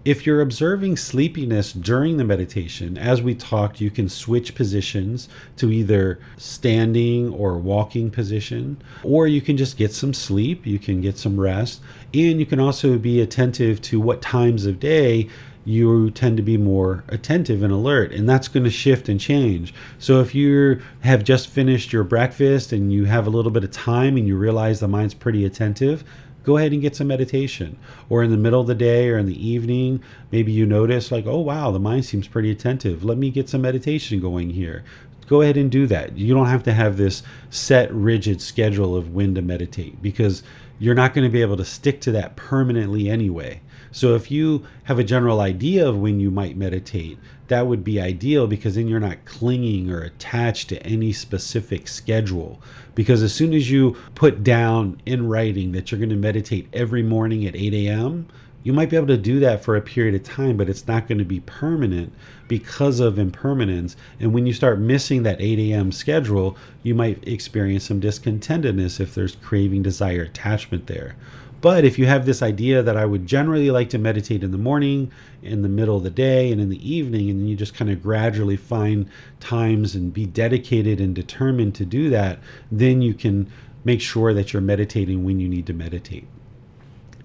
If 0.07 0.25
you're 0.25 0.39
observing 0.39 0.95
sleepiness 0.95 1.73
during 1.73 2.15
the 2.15 2.23
meditation, 2.23 2.97
as 2.97 3.21
we 3.21 3.35
talked, 3.35 3.81
you 3.81 3.91
can 3.91 4.07
switch 4.07 4.55
positions 4.55 5.27
to 5.57 5.69
either 5.69 6.21
standing 6.37 7.33
or 7.33 7.57
walking 7.57 8.09
position, 8.09 8.81
or 9.03 9.27
you 9.27 9.41
can 9.41 9.57
just 9.57 9.75
get 9.75 9.91
some 9.91 10.13
sleep, 10.13 10.65
you 10.65 10.79
can 10.79 11.01
get 11.01 11.17
some 11.17 11.37
rest, 11.37 11.81
and 12.13 12.39
you 12.39 12.45
can 12.45 12.59
also 12.59 12.97
be 12.97 13.21
attentive 13.21 13.81
to 13.81 13.99
what 13.99 14.21
times 14.21 14.65
of 14.65 14.79
day 14.79 15.27
you 15.65 16.09
tend 16.11 16.37
to 16.37 16.43
be 16.43 16.57
more 16.57 17.03
attentive 17.09 17.61
and 17.61 17.73
alert 17.73 18.11
and 18.13 18.27
that's 18.27 18.47
going 18.47 18.63
to 18.63 18.69
shift 18.69 19.09
and 19.09 19.19
change 19.19 19.73
so 19.99 20.21
if 20.21 20.33
you 20.33 20.81
have 21.01 21.23
just 21.23 21.49
finished 21.49 21.91
your 21.91 22.03
breakfast 22.03 22.71
and 22.71 22.93
you 22.93 23.05
have 23.05 23.27
a 23.27 23.29
little 23.29 23.51
bit 23.51 23.63
of 23.63 23.71
time 23.71 24.15
and 24.15 24.27
you 24.27 24.37
realize 24.37 24.79
the 24.79 24.87
mind's 24.87 25.13
pretty 25.13 25.43
attentive 25.43 26.03
go 26.47 26.55
ahead 26.55 26.71
and 26.71 26.81
get 26.81 26.95
some 26.95 27.07
meditation. 27.07 27.77
Or 28.09 28.23
in 28.23 28.31
the 28.31 28.37
middle 28.37 28.61
of 28.61 28.67
the 28.67 28.73
day 28.73 29.09
or 29.09 29.17
in 29.17 29.25
the 29.25 29.47
evening, 29.47 30.01
maybe 30.31 30.53
you 30.53 30.65
notice, 30.65 31.11
like, 31.11 31.25
oh, 31.27 31.41
wow, 31.41 31.71
the 31.71 31.79
mind 31.79 32.05
seems 32.05 32.25
pretty 32.25 32.49
attentive. 32.49 33.03
Let 33.03 33.17
me 33.17 33.29
get 33.29 33.49
some 33.49 33.61
meditation 33.61 34.21
going 34.21 34.51
here. 34.51 34.85
go 35.27 35.41
ahead 35.41 35.57
and 35.57 35.69
do 35.69 35.85
that. 35.87 36.17
You 36.17 36.33
don't 36.33 36.47
have 36.47 36.63
to 36.63 36.73
have 36.73 36.95
this 36.95 37.21
set, 37.49 37.93
rigid 37.93 38.41
schedule 38.41 38.95
of 38.95 39.13
when 39.13 39.35
to 39.35 39.41
meditate 39.41 40.01
because 40.01 40.41
you're 40.79 40.95
not 40.95 41.13
going 41.13 41.25
to 41.25 41.31
be 41.31 41.41
able 41.41 41.57
to 41.57 41.65
stick 41.65 42.01
to 42.01 42.11
that 42.11 42.35
permanently 42.35 43.09
anyway. 43.09 43.61
So 43.91 44.15
if 44.15 44.29
you 44.29 44.65
have 44.83 44.99
a 44.99 45.03
general 45.03 45.39
idea 45.39 45.87
of 45.87 45.97
when 45.97 46.19
you 46.19 46.29
might 46.29 46.57
meditate, 46.57 47.17
that 47.47 47.67
would 47.67 47.83
be 47.83 47.99
ideal 47.99 48.45
because 48.47 48.75
then 48.75 48.87
you're 48.87 48.99
not 48.99 49.25
clinging 49.25 49.89
or 49.89 50.01
attached 50.01 50.69
to 50.69 50.83
any 50.85 51.13
specific 51.13 51.87
schedule. 51.87 52.61
Because 52.93 53.23
as 53.23 53.33
soon 53.33 53.53
as 53.53 53.71
you 53.71 53.95
put 54.15 54.43
down 54.43 55.01
in 55.05 55.27
writing 55.27 55.71
that 55.71 55.91
you're 55.91 55.99
going 55.99 56.09
to 56.09 56.15
meditate 56.15 56.67
every 56.73 57.03
morning 57.03 57.45
at 57.45 57.55
8 57.55 57.73
a.m., 57.73 58.27
you 58.63 58.73
might 58.73 58.89
be 58.89 58.95
able 58.95 59.07
to 59.07 59.17
do 59.17 59.39
that 59.39 59.63
for 59.63 59.75
a 59.75 59.81
period 59.81 60.15
of 60.15 60.23
time, 60.23 60.57
but 60.57 60.69
it's 60.69 60.87
not 60.87 61.07
going 61.07 61.19
to 61.19 61.25
be 61.25 61.39
permanent 61.41 62.13
because 62.47 62.99
of 62.99 63.17
impermanence. 63.17 63.95
And 64.19 64.33
when 64.33 64.45
you 64.45 64.53
start 64.53 64.79
missing 64.79 65.23
that 65.23 65.39
8 65.39 65.59
a.m. 65.59 65.91
schedule, 65.91 66.57
you 66.83 66.93
might 66.93 67.25
experience 67.27 67.85
some 67.85 68.01
discontentedness 68.01 68.99
if 68.99 69.15
there's 69.15 69.35
craving, 69.35 69.83
desire, 69.83 70.23
attachment 70.23 70.87
there. 70.87 71.15
But 71.59 71.85
if 71.85 71.97
you 71.97 72.05
have 72.05 72.25
this 72.25 72.43
idea 72.43 72.83
that 72.83 72.97
I 72.97 73.05
would 73.05 73.25
generally 73.25 73.71
like 73.71 73.89
to 73.89 73.97
meditate 73.97 74.43
in 74.43 74.51
the 74.51 74.57
morning, 74.57 75.11
in 75.41 75.63
the 75.63 75.69
middle 75.69 75.97
of 75.97 76.03
the 76.03 76.09
day, 76.09 76.51
and 76.51 76.61
in 76.61 76.69
the 76.69 76.89
evening, 76.89 77.29
and 77.29 77.49
you 77.49 77.55
just 77.55 77.73
kind 77.73 77.89
of 77.89 78.03
gradually 78.03 78.57
find 78.57 79.09
times 79.39 79.95
and 79.95 80.13
be 80.13 80.25
dedicated 80.25 81.01
and 81.01 81.15
determined 81.15 81.73
to 81.75 81.85
do 81.85 82.09
that, 82.09 82.39
then 82.71 83.01
you 83.01 83.13
can 83.13 83.51
make 83.83 84.01
sure 84.01 84.33
that 84.33 84.53
you're 84.53 84.61
meditating 84.61 85.23
when 85.23 85.39
you 85.39 85.47
need 85.47 85.65
to 85.65 85.73
meditate. 85.73 86.27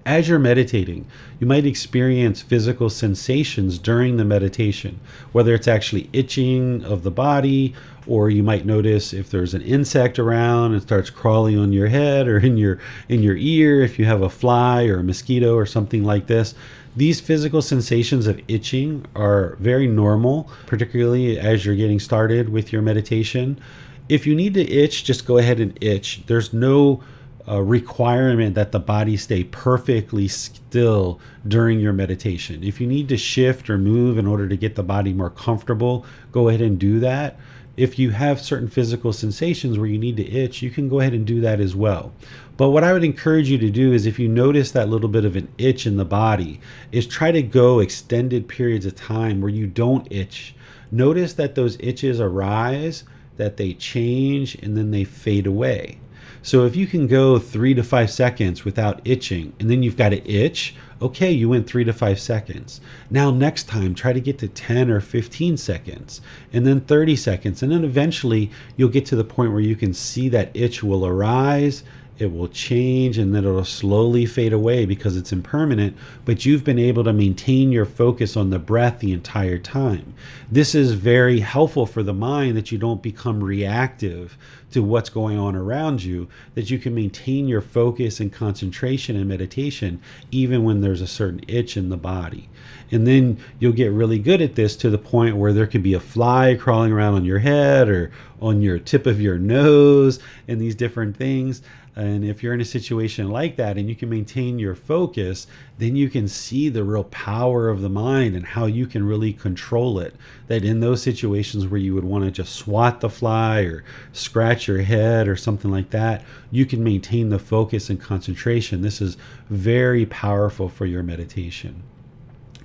As 0.04 0.28
you're 0.28 0.40
meditating, 0.40 1.06
you 1.38 1.46
might 1.46 1.64
experience 1.64 2.42
physical 2.42 2.90
sensations 2.90 3.78
during 3.78 4.16
the 4.16 4.24
meditation, 4.24 4.98
whether 5.30 5.54
it's 5.54 5.68
actually 5.68 6.10
itching 6.12 6.84
of 6.84 7.04
the 7.04 7.10
body, 7.10 7.72
or 8.04 8.28
you 8.28 8.42
might 8.42 8.66
notice 8.66 9.12
if 9.12 9.30
there's 9.30 9.54
an 9.54 9.62
insect 9.62 10.18
around 10.18 10.72
and 10.72 10.82
starts 10.82 11.08
crawling 11.08 11.56
on 11.56 11.72
your 11.72 11.86
head 11.86 12.26
or 12.26 12.38
in 12.38 12.56
your 12.56 12.80
in 13.08 13.22
your 13.22 13.36
ear 13.36 13.80
if 13.80 13.96
you 13.96 14.04
have 14.04 14.22
a 14.22 14.28
fly 14.28 14.86
or 14.86 14.98
a 14.98 15.04
mosquito 15.04 15.54
or 15.54 15.66
something 15.66 16.02
like 16.02 16.26
this. 16.26 16.56
These 16.96 17.20
physical 17.20 17.62
sensations 17.62 18.26
of 18.26 18.40
itching 18.48 19.06
are 19.14 19.56
very 19.60 19.86
normal, 19.86 20.50
particularly 20.66 21.38
as 21.38 21.64
you're 21.64 21.76
getting 21.76 22.00
started 22.00 22.48
with 22.48 22.72
your 22.72 22.82
meditation. 22.82 23.60
If 24.08 24.26
you 24.26 24.34
need 24.34 24.54
to 24.54 24.68
itch, 24.68 25.04
just 25.04 25.24
go 25.26 25.38
ahead 25.38 25.60
and 25.60 25.78
itch. 25.80 26.24
There's 26.26 26.52
no 26.52 27.02
a 27.46 27.62
requirement 27.62 28.54
that 28.54 28.72
the 28.72 28.78
body 28.78 29.16
stay 29.16 29.44
perfectly 29.44 30.28
still 30.28 31.20
during 31.46 31.80
your 31.80 31.92
meditation. 31.92 32.62
If 32.62 32.80
you 32.80 32.86
need 32.86 33.08
to 33.08 33.16
shift 33.16 33.68
or 33.68 33.78
move 33.78 34.18
in 34.18 34.26
order 34.26 34.48
to 34.48 34.56
get 34.56 34.74
the 34.74 34.82
body 34.82 35.12
more 35.12 35.30
comfortable, 35.30 36.06
go 36.30 36.48
ahead 36.48 36.60
and 36.60 36.78
do 36.78 37.00
that. 37.00 37.38
If 37.76 37.98
you 37.98 38.10
have 38.10 38.40
certain 38.40 38.68
physical 38.68 39.12
sensations 39.12 39.78
where 39.78 39.88
you 39.88 39.98
need 39.98 40.18
to 40.18 40.30
itch, 40.30 40.60
you 40.60 40.70
can 40.70 40.88
go 40.88 41.00
ahead 41.00 41.14
and 41.14 41.26
do 41.26 41.40
that 41.40 41.58
as 41.58 41.74
well. 41.74 42.12
But 42.58 42.70
what 42.70 42.84
I 42.84 42.92
would 42.92 43.02
encourage 43.02 43.48
you 43.48 43.58
to 43.58 43.70
do 43.70 43.92
is 43.92 44.04
if 44.04 44.18
you 44.18 44.28
notice 44.28 44.70
that 44.72 44.90
little 44.90 45.08
bit 45.08 45.24
of 45.24 45.36
an 45.36 45.48
itch 45.56 45.86
in 45.86 45.96
the 45.96 46.04
body, 46.04 46.60
is 46.92 47.06
try 47.06 47.32
to 47.32 47.42
go 47.42 47.80
extended 47.80 48.46
periods 48.46 48.84
of 48.84 48.94
time 48.94 49.40
where 49.40 49.48
you 49.48 49.66
don't 49.66 50.06
itch. 50.12 50.54
Notice 50.90 51.32
that 51.34 51.54
those 51.54 51.78
itches 51.80 52.20
arise, 52.20 53.04
that 53.38 53.56
they 53.56 53.72
change, 53.72 54.54
and 54.56 54.76
then 54.76 54.90
they 54.90 55.04
fade 55.04 55.46
away. 55.46 55.98
So 56.44 56.66
if 56.66 56.74
you 56.74 56.88
can 56.88 57.06
go 57.06 57.38
three 57.38 57.72
to 57.74 57.84
five 57.84 58.10
seconds 58.10 58.64
without 58.64 59.00
itching, 59.04 59.52
and 59.60 59.70
then 59.70 59.84
you've 59.84 59.96
got 59.96 60.08
to 60.08 60.28
itch, 60.28 60.74
okay, 61.00 61.30
you 61.30 61.48
went 61.48 61.68
three 61.68 61.84
to 61.84 61.92
five 61.92 62.18
seconds. 62.18 62.80
Now, 63.10 63.30
next 63.30 63.68
time, 63.68 63.94
try 63.94 64.12
to 64.12 64.20
get 64.20 64.38
to 64.38 64.48
10 64.48 64.90
or 64.90 65.00
15 65.00 65.56
seconds, 65.56 66.20
and 66.52 66.66
then 66.66 66.80
30 66.80 67.14
seconds. 67.14 67.62
And 67.62 67.70
then 67.70 67.84
eventually, 67.84 68.50
you'll 68.76 68.88
get 68.88 69.06
to 69.06 69.16
the 69.16 69.24
point 69.24 69.52
where 69.52 69.60
you 69.60 69.76
can 69.76 69.94
see 69.94 70.28
that 70.30 70.50
itch 70.54 70.82
will 70.82 71.06
arise 71.06 71.84
it 72.18 72.32
will 72.32 72.48
change 72.48 73.18
and 73.18 73.34
then 73.34 73.44
it'll 73.44 73.64
slowly 73.64 74.26
fade 74.26 74.52
away 74.52 74.84
because 74.84 75.16
it's 75.16 75.32
impermanent, 75.32 75.96
but 76.24 76.44
you've 76.44 76.64
been 76.64 76.78
able 76.78 77.04
to 77.04 77.12
maintain 77.12 77.72
your 77.72 77.84
focus 77.84 78.36
on 78.36 78.50
the 78.50 78.58
breath 78.58 79.00
the 79.00 79.12
entire 79.12 79.58
time. 79.58 80.14
This 80.50 80.74
is 80.74 80.92
very 80.92 81.40
helpful 81.40 81.86
for 81.86 82.02
the 82.02 82.12
mind 82.12 82.56
that 82.56 82.70
you 82.70 82.78
don't 82.78 83.02
become 83.02 83.42
reactive 83.42 84.36
to 84.72 84.82
what's 84.82 85.10
going 85.10 85.38
on 85.38 85.54
around 85.54 86.02
you, 86.02 86.28
that 86.54 86.70
you 86.70 86.78
can 86.78 86.94
maintain 86.94 87.48
your 87.48 87.60
focus 87.60 88.20
and 88.20 88.32
concentration 88.32 89.16
and 89.16 89.28
meditation 89.28 90.00
even 90.30 90.64
when 90.64 90.80
there's 90.80 91.00
a 91.00 91.06
certain 91.06 91.42
itch 91.48 91.76
in 91.76 91.88
the 91.88 91.96
body. 91.96 92.48
And 92.90 93.06
then 93.06 93.38
you'll 93.58 93.72
get 93.72 93.90
really 93.90 94.18
good 94.18 94.42
at 94.42 94.54
this 94.54 94.76
to 94.76 94.90
the 94.90 94.98
point 94.98 95.36
where 95.36 95.52
there 95.52 95.66
could 95.66 95.82
be 95.82 95.94
a 95.94 96.00
fly 96.00 96.56
crawling 96.58 96.92
around 96.92 97.14
on 97.14 97.24
your 97.24 97.38
head 97.38 97.88
or 97.88 98.10
on 98.40 98.60
your 98.60 98.78
tip 98.78 99.06
of 99.06 99.20
your 99.20 99.38
nose 99.38 100.18
and 100.48 100.60
these 100.60 100.74
different 100.74 101.16
things. 101.16 101.62
And 101.94 102.24
if 102.24 102.42
you're 102.42 102.54
in 102.54 102.60
a 102.60 102.64
situation 102.64 103.28
like 103.28 103.56
that 103.56 103.76
and 103.76 103.86
you 103.88 103.94
can 103.94 104.08
maintain 104.08 104.58
your 104.58 104.74
focus, 104.74 105.46
then 105.76 105.94
you 105.94 106.08
can 106.08 106.26
see 106.26 106.70
the 106.70 106.84
real 106.84 107.04
power 107.04 107.68
of 107.68 107.82
the 107.82 107.90
mind 107.90 108.34
and 108.34 108.46
how 108.46 108.64
you 108.64 108.86
can 108.86 109.04
really 109.04 109.34
control 109.34 109.98
it. 109.98 110.14
That 110.46 110.64
in 110.64 110.80
those 110.80 111.02
situations 111.02 111.66
where 111.66 111.80
you 111.80 111.94
would 111.94 112.04
want 112.04 112.24
to 112.24 112.30
just 112.30 112.54
swat 112.54 113.00
the 113.00 113.10
fly 113.10 113.60
or 113.60 113.84
scratch 114.12 114.68
your 114.68 114.82
head 114.82 115.28
or 115.28 115.36
something 115.36 115.70
like 115.70 115.90
that, 115.90 116.24
you 116.50 116.64
can 116.64 116.82
maintain 116.82 117.28
the 117.28 117.38
focus 117.38 117.90
and 117.90 118.00
concentration. 118.00 118.80
This 118.80 119.02
is 119.02 119.18
very 119.50 120.06
powerful 120.06 120.70
for 120.70 120.86
your 120.86 121.02
meditation. 121.02 121.82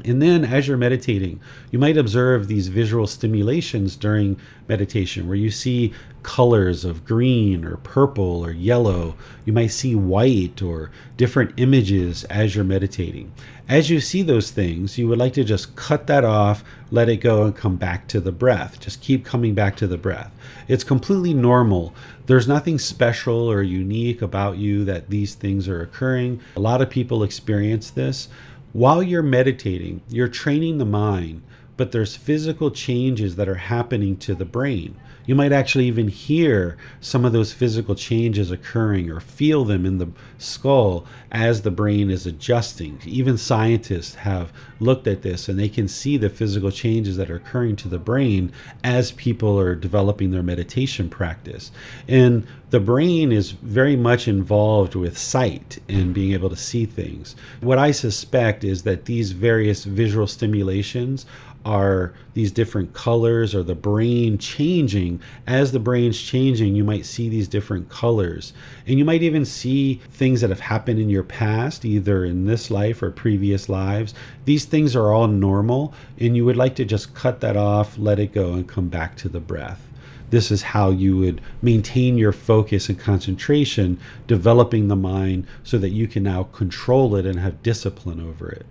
And 0.06 0.22
then, 0.22 0.46
as 0.46 0.68
you're 0.68 0.78
meditating, 0.78 1.40
you 1.72 1.80
might 1.80 1.98
observe 1.98 2.48
these 2.48 2.68
visual 2.68 3.08
stimulations 3.08 3.96
during 3.96 4.40
meditation 4.68 5.28
where 5.28 5.36
you 5.36 5.50
see 5.50 5.94
colors 6.24 6.84
of 6.84 7.06
green 7.06 7.64
or 7.64 7.78
purple 7.78 8.46
or 8.46 8.52
yellow. 8.52 9.16
You 9.46 9.54
might 9.54 9.68
see 9.68 9.96
white 9.96 10.62
or 10.62 10.92
different 11.16 11.54
images 11.58 12.26
as 12.26 12.54
you're 12.54 12.66
meditating. 12.66 13.32
As 13.70 13.90
you 13.90 14.00
see 14.00 14.22
those 14.22 14.52
things, 14.52 14.98
you 14.98 15.08
would 15.08 15.20
like 15.20 15.34
to 15.34 15.44
just 15.44 15.76
cut 15.76 16.08
that 16.08 16.24
off, 16.24 16.64
let 16.92 17.10
it 17.10 17.18
go, 17.18 17.44
and 17.44 17.56
come 17.56 17.76
back 17.76 18.08
to 18.10 18.20
the 18.20 18.32
breath. 18.32 18.80
Just 18.80 19.02
keep 19.02 19.26
coming 19.26 19.54
back 19.54 19.76
to 19.78 19.88
the 19.88 19.98
breath. 19.98 20.32
It's 20.68 20.84
completely 20.84 21.34
normal. 21.34 21.94
There's 22.26 22.48
nothing 22.48 22.78
special 22.78 23.50
or 23.50 23.62
unique 23.62 24.22
about 24.22 24.58
you 24.58 24.86
that 24.86 25.10
these 25.10 25.34
things 25.34 25.68
are 25.68 25.82
occurring. 25.82 26.42
A 26.56 26.62
lot 26.62 26.82
of 26.82 26.90
people 26.90 27.24
experience 27.24 27.90
this 27.90 28.28
while 28.74 29.02
you're 29.02 29.24
meditating, 29.24 30.02
you're 30.10 30.28
training 30.28 30.78
the 30.78 30.86
mind, 30.86 31.42
but 31.78 31.92
there's 31.92 32.16
physical 32.16 32.72
changes 32.72 33.36
that 33.36 33.50
are 33.50 33.56
happening 33.56 34.18
to 34.18 34.36
the 34.36 34.46
brain. 34.46 34.96
You 35.28 35.36
might 35.36 35.52
actually 35.52 35.86
even 35.86 36.08
hear 36.08 36.78
some 37.02 37.26
of 37.26 37.34
those 37.34 37.54
physical 37.54 37.94
changes 37.94 38.50
occurring 38.50 39.12
or 39.12 39.20
feel 39.20 39.66
them 39.66 39.86
in 39.86 40.00
the 40.00 40.08
skull 40.40 41.06
as 41.32 41.62
the 41.62 41.70
brain 41.70 42.10
is 42.10 42.26
adjusting. 42.26 43.00
Even 43.06 43.38
scientists 43.38 44.16
have 44.16 44.52
looked 44.80 45.06
at 45.06 45.22
this 45.22 45.50
and 45.50 45.60
they 45.60 45.70
can 45.70 45.88
see 45.88 46.18
the 46.18 46.30
physical 46.30 46.72
changes 46.72 47.18
that 47.18 47.30
are 47.30 47.36
occurring 47.36 47.76
to 47.76 47.90
the 47.90 48.00
brain 48.00 48.52
as 48.84 49.12
people 49.12 49.60
are 49.60 49.76
developing 49.76 50.32
their 50.32 50.42
meditation 50.42 51.10
practice. 51.10 51.72
And 52.08 52.48
the 52.70 52.80
brain 52.80 53.32
is 53.32 53.52
very 53.52 53.96
much 53.96 54.28
involved 54.28 54.96
with 54.96 55.18
sight 55.18 55.80
and 55.88 56.14
being 56.14 56.34
able 56.34 56.50
to 56.50 56.56
see 56.56 56.86
things. 56.86 57.36
What 57.62 57.78
I 57.78 57.92
suspect 57.92 58.64
is 58.64 58.84
that 58.84 59.06
these 59.06 59.32
various 59.32 59.86
visual 59.86 60.28
stimulations 60.28 61.26
are 61.68 62.14
these 62.34 62.50
different 62.50 62.94
colors 62.94 63.54
or 63.54 63.62
the 63.62 63.76
brain 63.76 64.38
changing. 64.38 65.20
As 65.46 65.74
the 65.74 65.80
brain's 65.80 66.20
changing, 66.20 66.76
you 66.76 66.86
might 66.86 67.06
see 67.06 67.28
these 67.28 67.50
different 67.50 67.90
colors. 67.90 68.54
And 68.88 68.98
you 68.98 69.04
might 69.04 69.22
even 69.22 69.44
see 69.44 69.96
things 70.10 70.40
that 70.40 70.50
have 70.50 70.62
happened 70.62 71.00
in 71.00 71.10
your 71.10 71.24
past, 71.24 71.84
either 71.84 72.24
in 72.24 72.46
this 72.46 72.72
life 72.72 73.04
or 73.04 73.12
previous 73.12 73.68
lives. 73.68 74.14
These 74.46 74.64
things 74.64 74.96
are 74.96 75.12
all 75.12 75.28
normal, 75.28 75.94
and 76.18 76.38
you 76.38 76.46
would 76.46 76.56
like 76.56 76.76
to 76.76 76.86
just 76.86 77.14
cut 77.14 77.42
that 77.42 77.58
off, 77.58 77.98
let 77.98 78.18
it 78.18 78.32
go, 78.32 78.54
and 78.54 78.66
come 78.68 78.88
back 78.88 79.18
to 79.18 79.30
the 79.30 79.42
breath 79.42 79.84
this 80.30 80.52
is 80.52 80.62
how 80.62 80.90
you 80.90 81.16
would 81.16 81.40
maintain 81.62 82.18
your 82.18 82.34
focus 82.34 82.90
and 82.90 83.00
concentration, 83.00 83.98
developing 84.28 84.90
the 84.90 84.96
mind 84.96 85.48
so 85.64 85.78
that 85.78 85.92
you 85.92 86.06
can 86.06 86.24
now 86.24 86.44
control 86.44 87.16
it 87.16 87.26
and 87.26 87.40
have 87.40 87.64
discipline 87.64 88.20
over 88.20 88.50
it. 88.50 88.66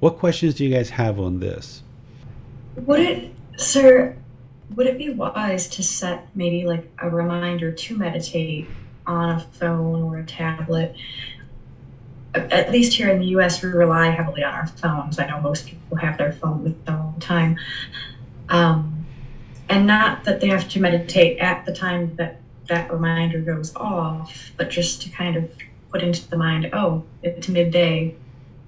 What 0.00 0.18
questions 0.18 0.54
do 0.54 0.64
you 0.64 0.74
guys 0.74 0.90
have 0.90 1.20
on 1.20 1.38
this? 1.38 1.84
Would 2.76 3.00
it, 3.00 3.34
sir, 3.56 4.16
would 4.74 4.86
it 4.86 4.98
be 4.98 5.10
wise 5.10 5.68
to 5.68 5.82
set 5.82 6.28
maybe 6.34 6.64
like 6.64 6.90
a 6.98 7.10
reminder 7.10 7.72
to 7.72 7.96
meditate 7.96 8.68
on 9.06 9.30
a 9.30 9.40
phone 9.40 10.02
or 10.02 10.18
a 10.18 10.24
tablet? 10.24 10.96
At 12.34 12.72
least 12.72 12.94
here 12.94 13.10
in 13.10 13.20
the 13.20 13.26
US, 13.36 13.62
we 13.62 13.68
rely 13.68 14.08
heavily 14.08 14.42
on 14.42 14.54
our 14.54 14.66
phones. 14.66 15.18
I 15.18 15.26
know 15.26 15.40
most 15.40 15.66
people 15.66 15.98
have 15.98 16.16
their 16.16 16.32
phone 16.32 16.62
with 16.62 16.84
them 16.86 17.00
all 17.00 17.14
the 17.14 17.20
time. 17.20 17.58
Um, 18.48 19.06
and 19.68 19.86
not 19.86 20.24
that 20.24 20.40
they 20.40 20.48
have 20.48 20.68
to 20.70 20.80
meditate 20.80 21.38
at 21.38 21.66
the 21.66 21.72
time 21.72 22.16
that 22.16 22.40
that 22.68 22.90
reminder 22.90 23.40
goes 23.40 23.74
off, 23.76 24.52
but 24.56 24.70
just 24.70 25.02
to 25.02 25.10
kind 25.10 25.36
of 25.36 25.50
put 25.90 26.02
into 26.02 26.28
the 26.28 26.36
mind, 26.36 26.70
oh, 26.72 27.04
it's 27.22 27.48
midday. 27.48 28.14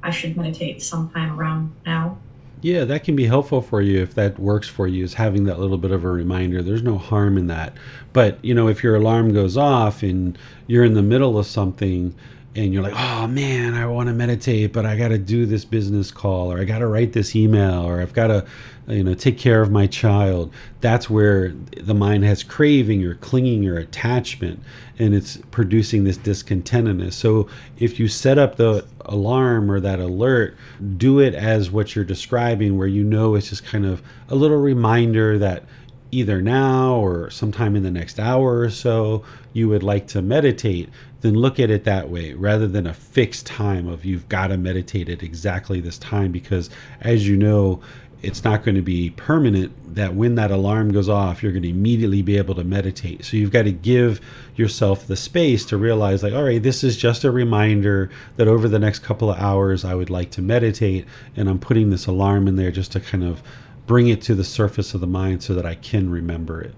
I 0.02 0.10
should 0.10 0.36
meditate 0.36 0.82
sometime 0.82 1.38
around 1.38 1.74
now. 1.86 2.18
Yeah, 2.64 2.84
that 2.86 3.04
can 3.04 3.14
be 3.14 3.26
helpful 3.26 3.60
for 3.60 3.82
you 3.82 4.00
if 4.00 4.14
that 4.14 4.38
works 4.38 4.66
for 4.70 4.88
you, 4.88 5.04
is 5.04 5.12
having 5.12 5.44
that 5.44 5.58
little 5.58 5.76
bit 5.76 5.90
of 5.90 6.02
a 6.02 6.08
reminder. 6.08 6.62
There's 6.62 6.82
no 6.82 6.96
harm 6.96 7.36
in 7.36 7.46
that. 7.48 7.74
But, 8.14 8.42
you 8.42 8.54
know, 8.54 8.68
if 8.68 8.82
your 8.82 8.96
alarm 8.96 9.34
goes 9.34 9.58
off 9.58 10.02
and 10.02 10.38
you're 10.66 10.82
in 10.82 10.94
the 10.94 11.02
middle 11.02 11.36
of 11.36 11.44
something 11.44 12.14
and 12.56 12.72
you're 12.72 12.82
like, 12.82 12.94
oh 12.96 13.26
man, 13.26 13.74
I 13.74 13.86
want 13.86 14.08
to 14.08 14.12
meditate, 14.12 14.72
but 14.72 14.86
I 14.86 14.96
got 14.96 15.08
to 15.08 15.18
do 15.18 15.44
this 15.44 15.64
business 15.64 16.12
call 16.12 16.52
or 16.52 16.60
I 16.60 16.64
got 16.64 16.78
to 16.78 16.86
write 16.86 17.12
this 17.12 17.34
email 17.34 17.82
or 17.82 18.00
I've 18.00 18.12
got 18.12 18.28
to, 18.28 18.46
you 18.86 19.02
know, 19.02 19.14
take 19.14 19.38
care 19.38 19.60
of 19.60 19.72
my 19.72 19.88
child. 19.88 20.52
That's 20.80 21.10
where 21.10 21.52
the 21.80 21.94
mind 21.94 22.24
has 22.24 22.44
craving 22.44 23.04
or 23.04 23.16
clinging 23.16 23.66
or 23.66 23.76
attachment 23.76 24.60
and 24.98 25.14
it's 25.14 25.38
producing 25.50 26.04
this 26.04 26.16
discontentedness. 26.18 27.14
So 27.14 27.48
if 27.78 27.98
you 27.98 28.06
set 28.06 28.38
up 28.38 28.56
the 28.56 28.86
alarm 29.06 29.68
or 29.68 29.80
that 29.80 29.98
alert, 29.98 30.56
do 30.96 31.18
it 31.18 31.34
as 31.34 31.72
what 31.72 31.96
you're 31.96 32.04
describing, 32.04 32.78
where 32.78 32.86
you 32.86 33.02
know 33.02 33.34
it's 33.34 33.48
just 33.48 33.64
kind 33.64 33.84
of 33.84 34.00
a 34.28 34.36
little 34.36 34.58
reminder 34.58 35.38
that 35.38 35.64
either 36.12 36.40
now 36.40 36.94
or 36.94 37.28
sometime 37.30 37.74
in 37.74 37.82
the 37.82 37.90
next 37.90 38.20
hour 38.20 38.60
or 38.60 38.70
so 38.70 39.24
you 39.52 39.68
would 39.68 39.82
like 39.82 40.06
to 40.06 40.22
meditate 40.22 40.88
then 41.24 41.34
look 41.34 41.58
at 41.58 41.70
it 41.70 41.84
that 41.84 42.10
way 42.10 42.34
rather 42.34 42.68
than 42.68 42.86
a 42.86 42.92
fixed 42.92 43.46
time 43.46 43.88
of 43.88 44.04
you've 44.04 44.28
got 44.28 44.48
to 44.48 44.58
meditate 44.58 45.08
at 45.08 45.22
exactly 45.22 45.80
this 45.80 45.96
time 45.96 46.30
because 46.30 46.68
as 47.00 47.26
you 47.26 47.34
know 47.34 47.80
it's 48.20 48.44
not 48.44 48.62
going 48.62 48.74
to 48.74 48.82
be 48.82 49.08
permanent 49.08 49.72
that 49.94 50.14
when 50.14 50.34
that 50.34 50.50
alarm 50.50 50.92
goes 50.92 51.08
off 51.08 51.42
you're 51.42 51.50
going 51.50 51.62
to 51.62 51.70
immediately 51.70 52.20
be 52.20 52.36
able 52.36 52.54
to 52.54 52.62
meditate. 52.62 53.24
So 53.24 53.38
you've 53.38 53.50
got 53.50 53.62
to 53.62 53.72
give 53.72 54.20
yourself 54.54 55.06
the 55.06 55.16
space 55.16 55.64
to 55.66 55.78
realize 55.78 56.22
like 56.22 56.34
all 56.34 56.44
right 56.44 56.62
this 56.62 56.84
is 56.84 56.94
just 56.94 57.24
a 57.24 57.30
reminder 57.30 58.10
that 58.36 58.46
over 58.46 58.68
the 58.68 58.78
next 58.78 58.98
couple 58.98 59.30
of 59.30 59.38
hours 59.38 59.82
i 59.82 59.94
would 59.94 60.10
like 60.10 60.30
to 60.32 60.42
meditate 60.42 61.06
and 61.34 61.48
i'm 61.48 61.58
putting 61.58 61.88
this 61.88 62.06
alarm 62.06 62.46
in 62.46 62.56
there 62.56 62.70
just 62.70 62.92
to 62.92 63.00
kind 63.00 63.24
of 63.24 63.42
bring 63.86 64.08
it 64.08 64.20
to 64.20 64.34
the 64.34 64.44
surface 64.44 64.92
of 64.92 65.00
the 65.00 65.06
mind 65.06 65.42
so 65.42 65.54
that 65.54 65.64
i 65.64 65.74
can 65.74 66.10
remember 66.10 66.60
it. 66.60 66.74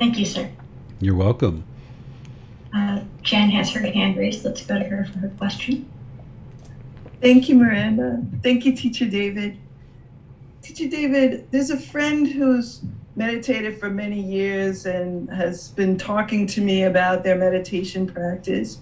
Thank 0.00 0.18
you, 0.18 0.26
sir. 0.26 0.50
you're 1.00 1.14
welcome 1.14 1.64
Uh, 2.76 3.00
Jan 3.22 3.48
has 3.50 3.72
her 3.72 3.80
hand 3.80 4.18
raised. 4.18 4.44
Let's 4.44 4.64
go 4.66 4.78
to 4.78 4.84
her 4.84 5.06
for 5.06 5.18
her 5.20 5.28
question. 5.38 5.90
Thank 7.22 7.48
you, 7.48 7.54
Miranda. 7.54 8.22
Thank 8.42 8.66
you, 8.66 8.76
Teacher 8.76 9.06
David. 9.06 9.56
Teacher 10.60 10.86
David, 10.86 11.50
there's 11.50 11.70
a 11.70 11.78
friend 11.78 12.28
who's 12.28 12.82
meditated 13.14 13.80
for 13.80 13.88
many 13.88 14.20
years 14.20 14.84
and 14.84 15.30
has 15.30 15.68
been 15.68 15.96
talking 15.96 16.46
to 16.48 16.60
me 16.60 16.82
about 16.82 17.24
their 17.24 17.36
meditation 17.36 18.06
practice. 18.06 18.78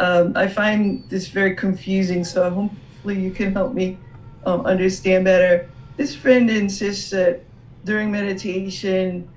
Um, 0.00 0.32
I 0.34 0.48
find 0.48 1.06
this 1.10 1.28
very 1.28 1.54
confusing, 1.54 2.24
so 2.24 2.48
hopefully 2.48 3.20
you 3.20 3.32
can 3.32 3.52
help 3.52 3.74
me 3.74 3.98
um, 4.46 4.64
understand 4.64 5.26
better. 5.26 5.68
This 5.98 6.14
friend 6.14 6.48
insists 6.48 7.10
that 7.10 7.42
during 7.84 8.10
meditation, 8.10 9.28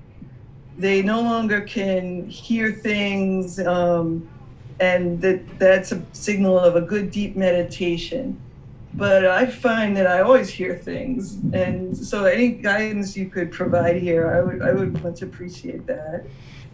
they 0.80 1.02
no 1.02 1.20
longer 1.20 1.60
can 1.60 2.28
hear 2.28 2.72
things, 2.72 3.60
um, 3.60 4.28
and 4.80 5.20
that 5.20 5.58
that's 5.58 5.92
a 5.92 6.02
signal 6.12 6.58
of 6.58 6.76
a 6.76 6.80
good 6.80 7.10
deep 7.10 7.36
meditation. 7.36 8.40
But 8.94 9.24
I 9.24 9.46
find 9.46 9.96
that 9.96 10.06
I 10.06 10.20
always 10.20 10.50
hear 10.50 10.74
things, 10.76 11.36
and 11.52 11.96
so 11.96 12.24
any 12.24 12.48
guidance 12.48 13.16
you 13.16 13.26
could 13.26 13.52
provide 13.52 13.96
here, 13.96 14.28
I 14.34 14.40
would 14.42 14.62
I 14.62 14.72
would 14.72 15.02
much 15.02 15.22
appreciate 15.22 15.86
that. 15.86 16.24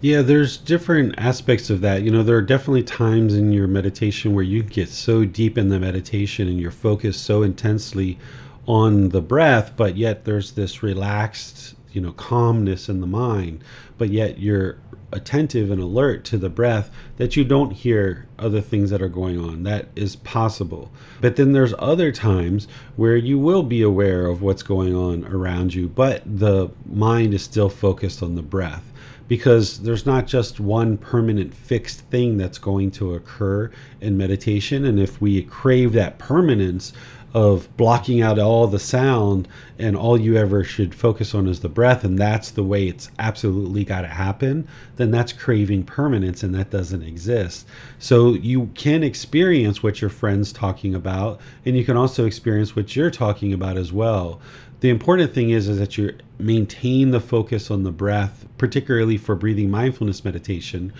Yeah, 0.01 0.21
there's 0.21 0.59
different 0.59 1.15
aspects 1.17 1.71
of 1.71 1.81
that. 1.81 2.03
You 2.03 2.11
know, 2.11 2.23
there 2.23 2.37
are 2.37 2.43
definitely 2.43 2.83
times 2.83 3.35
in 3.35 3.53
your 3.53 3.67
meditation 3.67 4.35
where 4.35 4.45
you 4.45 4.63
get 4.63 4.91
so 4.91 5.25
deep 5.25 5.57
in 5.57 5.71
the 5.71 5.81
meditation 5.81 6.49
and 6.49 6.61
you're 6.61 6.71
focused 6.71 7.25
so 7.25 7.43
intensely 7.43 8.19
on 8.67 9.09
the 9.09 9.23
breath, 9.23 9.73
but 9.75 9.97
yet 9.97 10.25
there's 10.25 10.53
this 10.53 10.83
relaxed, 10.83 11.76
you 11.97 12.03
know, 12.03 12.13
calmness 12.13 12.91
in 12.91 13.01
the 13.01 13.07
mind, 13.07 13.65
but 13.97 14.11
yet 14.11 14.39
you're 14.39 14.77
attentive 15.13 15.71
and 15.71 15.81
alert 15.81 16.27
to 16.27 16.37
the 16.37 16.51
breath 16.51 16.91
that 17.17 17.37
you 17.37 17.43
don't 17.43 17.71
hear 17.71 18.27
other 18.39 18.61
things 18.61 18.91
that 18.91 19.01
are 19.01 19.09
going 19.09 19.41
on. 19.41 19.63
That 19.63 19.89
is 19.97 20.15
possible. 20.17 20.93
But 21.23 21.37
then 21.37 21.53
there's 21.53 21.73
other 21.79 22.13
times 22.13 22.69
where 22.97 23.17
you 23.17 23.39
will 23.39 23.63
be 23.63 23.81
aware 23.81 24.27
of 24.27 24.43
what's 24.43 24.63
going 24.63 24.95
on 24.95 25.25
around 25.25 25.73
you, 25.73 25.89
but 25.89 26.23
the 26.27 26.69
mind 26.85 27.33
is 27.33 27.43
still 27.43 27.71
focused 27.71 28.23
on 28.23 28.35
the 28.35 28.43
breath 28.43 28.93
because 29.27 29.81
there's 29.81 30.05
not 30.05 30.27
just 30.27 30.61
one 30.61 30.99
permanent 30.99 31.55
fixed 31.55 32.01
thing 32.11 32.37
that's 32.37 32.59
going 32.59 32.91
to 32.91 33.15
occur 33.15 33.71
in 34.03 34.19
meditation. 34.19 34.85
And 34.85 35.01
if 35.01 35.19
we 35.19 35.43
crave 35.45 35.95
that 35.95 36.19
permanence, 36.19 36.93
of 37.37 37.69
blocking 37.77 38.23
out 38.23 38.39
all 38.39 38.67
the 38.67 38.79
sound 38.79 39.47
and 39.79 39.95
all 39.95 40.19
you 40.19 40.39
ever 40.39 40.65
should 40.65 40.95
focus 40.95 41.35
on 41.35 41.47
is 41.47 41.61
the 41.61 41.69
breath 41.69 42.03
and 42.03 42.19
that's 42.19 42.51
the 42.51 42.63
way 42.63 42.89
it's 42.89 43.11
absolutely 43.19 43.85
got 43.85 44.01
to 44.01 44.09
happen 44.09 44.67
then 44.97 45.11
that's 45.11 45.35
craving 45.35 45.85
permanence 45.85 46.43
and 46.43 46.55
that 46.55 46.71
doesn't 46.71 47.03
exist. 47.03 47.67
So 47.99 48.33
you 48.33 48.71
can 48.75 49.03
experience 49.03 49.83
what 49.83 50.01
your 50.01 50.09
friends 50.09 50.51
talking 50.51 50.95
about 50.95 51.39
and 51.67 51.77
you 51.77 51.85
can 51.85 51.99
also 51.99 52.25
experience 52.25 52.75
what 52.75 52.97
you're 52.97 53.11
talking 53.11 53.53
about 53.53 53.77
as 53.77 53.93
well. 53.93 54.41
The 54.81 54.89
important 54.89 55.35
thing 55.35 55.51
is 55.51 55.69
is 55.69 55.79
that 55.79 55.99
you 55.99 56.17
maintain 56.39 57.11
the 57.11 57.21
focus 57.21 57.71
on 57.71 57.83
the 57.83 57.93
breath 57.93 58.47
particularly 58.57 59.19
for 59.19 59.35
breathing 59.35 59.71
mindfulness 59.71 60.25
meditation 60.25 60.91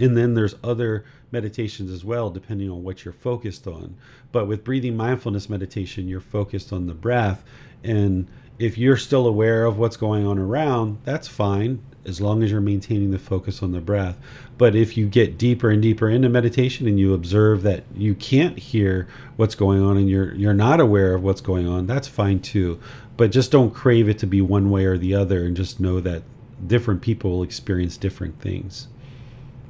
and 0.00 0.16
then 0.16 0.32
there's 0.32 0.54
other 0.64 1.04
meditations 1.32 1.90
as 1.90 2.04
well, 2.04 2.30
depending 2.30 2.70
on 2.70 2.82
what 2.82 3.04
you're 3.04 3.12
focused 3.12 3.66
on. 3.66 3.96
But 4.30 4.46
with 4.46 4.64
breathing 4.64 4.96
mindfulness 4.96 5.48
meditation, 5.48 6.08
you're 6.08 6.20
focused 6.20 6.72
on 6.72 6.86
the 6.86 6.94
breath. 6.94 7.42
And 7.82 8.28
if 8.58 8.78
you're 8.78 8.96
still 8.96 9.26
aware 9.26 9.64
of 9.64 9.78
what's 9.78 9.96
going 9.96 10.26
on 10.26 10.38
around, 10.38 10.98
that's 11.04 11.28
fine 11.28 11.82
as 12.04 12.20
long 12.20 12.42
as 12.42 12.50
you're 12.50 12.60
maintaining 12.60 13.10
the 13.10 13.18
focus 13.18 13.62
on 13.62 13.72
the 13.72 13.80
breath. 13.80 14.18
But 14.58 14.74
if 14.74 14.96
you 14.96 15.08
get 15.08 15.38
deeper 15.38 15.70
and 15.70 15.80
deeper 15.80 16.08
into 16.08 16.28
meditation 16.28 16.86
and 16.86 16.98
you 16.98 17.14
observe 17.14 17.62
that 17.62 17.84
you 17.94 18.14
can't 18.14 18.58
hear 18.58 19.08
what's 19.36 19.54
going 19.54 19.82
on 19.82 19.96
and 19.96 20.08
you're 20.08 20.34
you're 20.34 20.54
not 20.54 20.80
aware 20.80 21.14
of 21.14 21.22
what's 21.22 21.40
going 21.40 21.66
on, 21.66 21.86
that's 21.86 22.08
fine 22.08 22.40
too. 22.40 22.80
But 23.16 23.30
just 23.30 23.52
don't 23.52 23.72
crave 23.72 24.08
it 24.08 24.18
to 24.18 24.26
be 24.26 24.40
one 24.40 24.70
way 24.70 24.84
or 24.84 24.98
the 24.98 25.14
other 25.14 25.44
and 25.44 25.56
just 25.56 25.80
know 25.80 26.00
that 26.00 26.22
different 26.66 27.02
people 27.02 27.30
will 27.30 27.42
experience 27.42 27.96
different 27.96 28.40
things. 28.40 28.88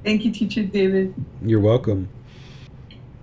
Thank 0.04 0.24
you, 0.24 0.32
Teacher 0.32 0.64
David. 0.64 1.14
You're 1.42 1.60
welcome. 1.60 2.08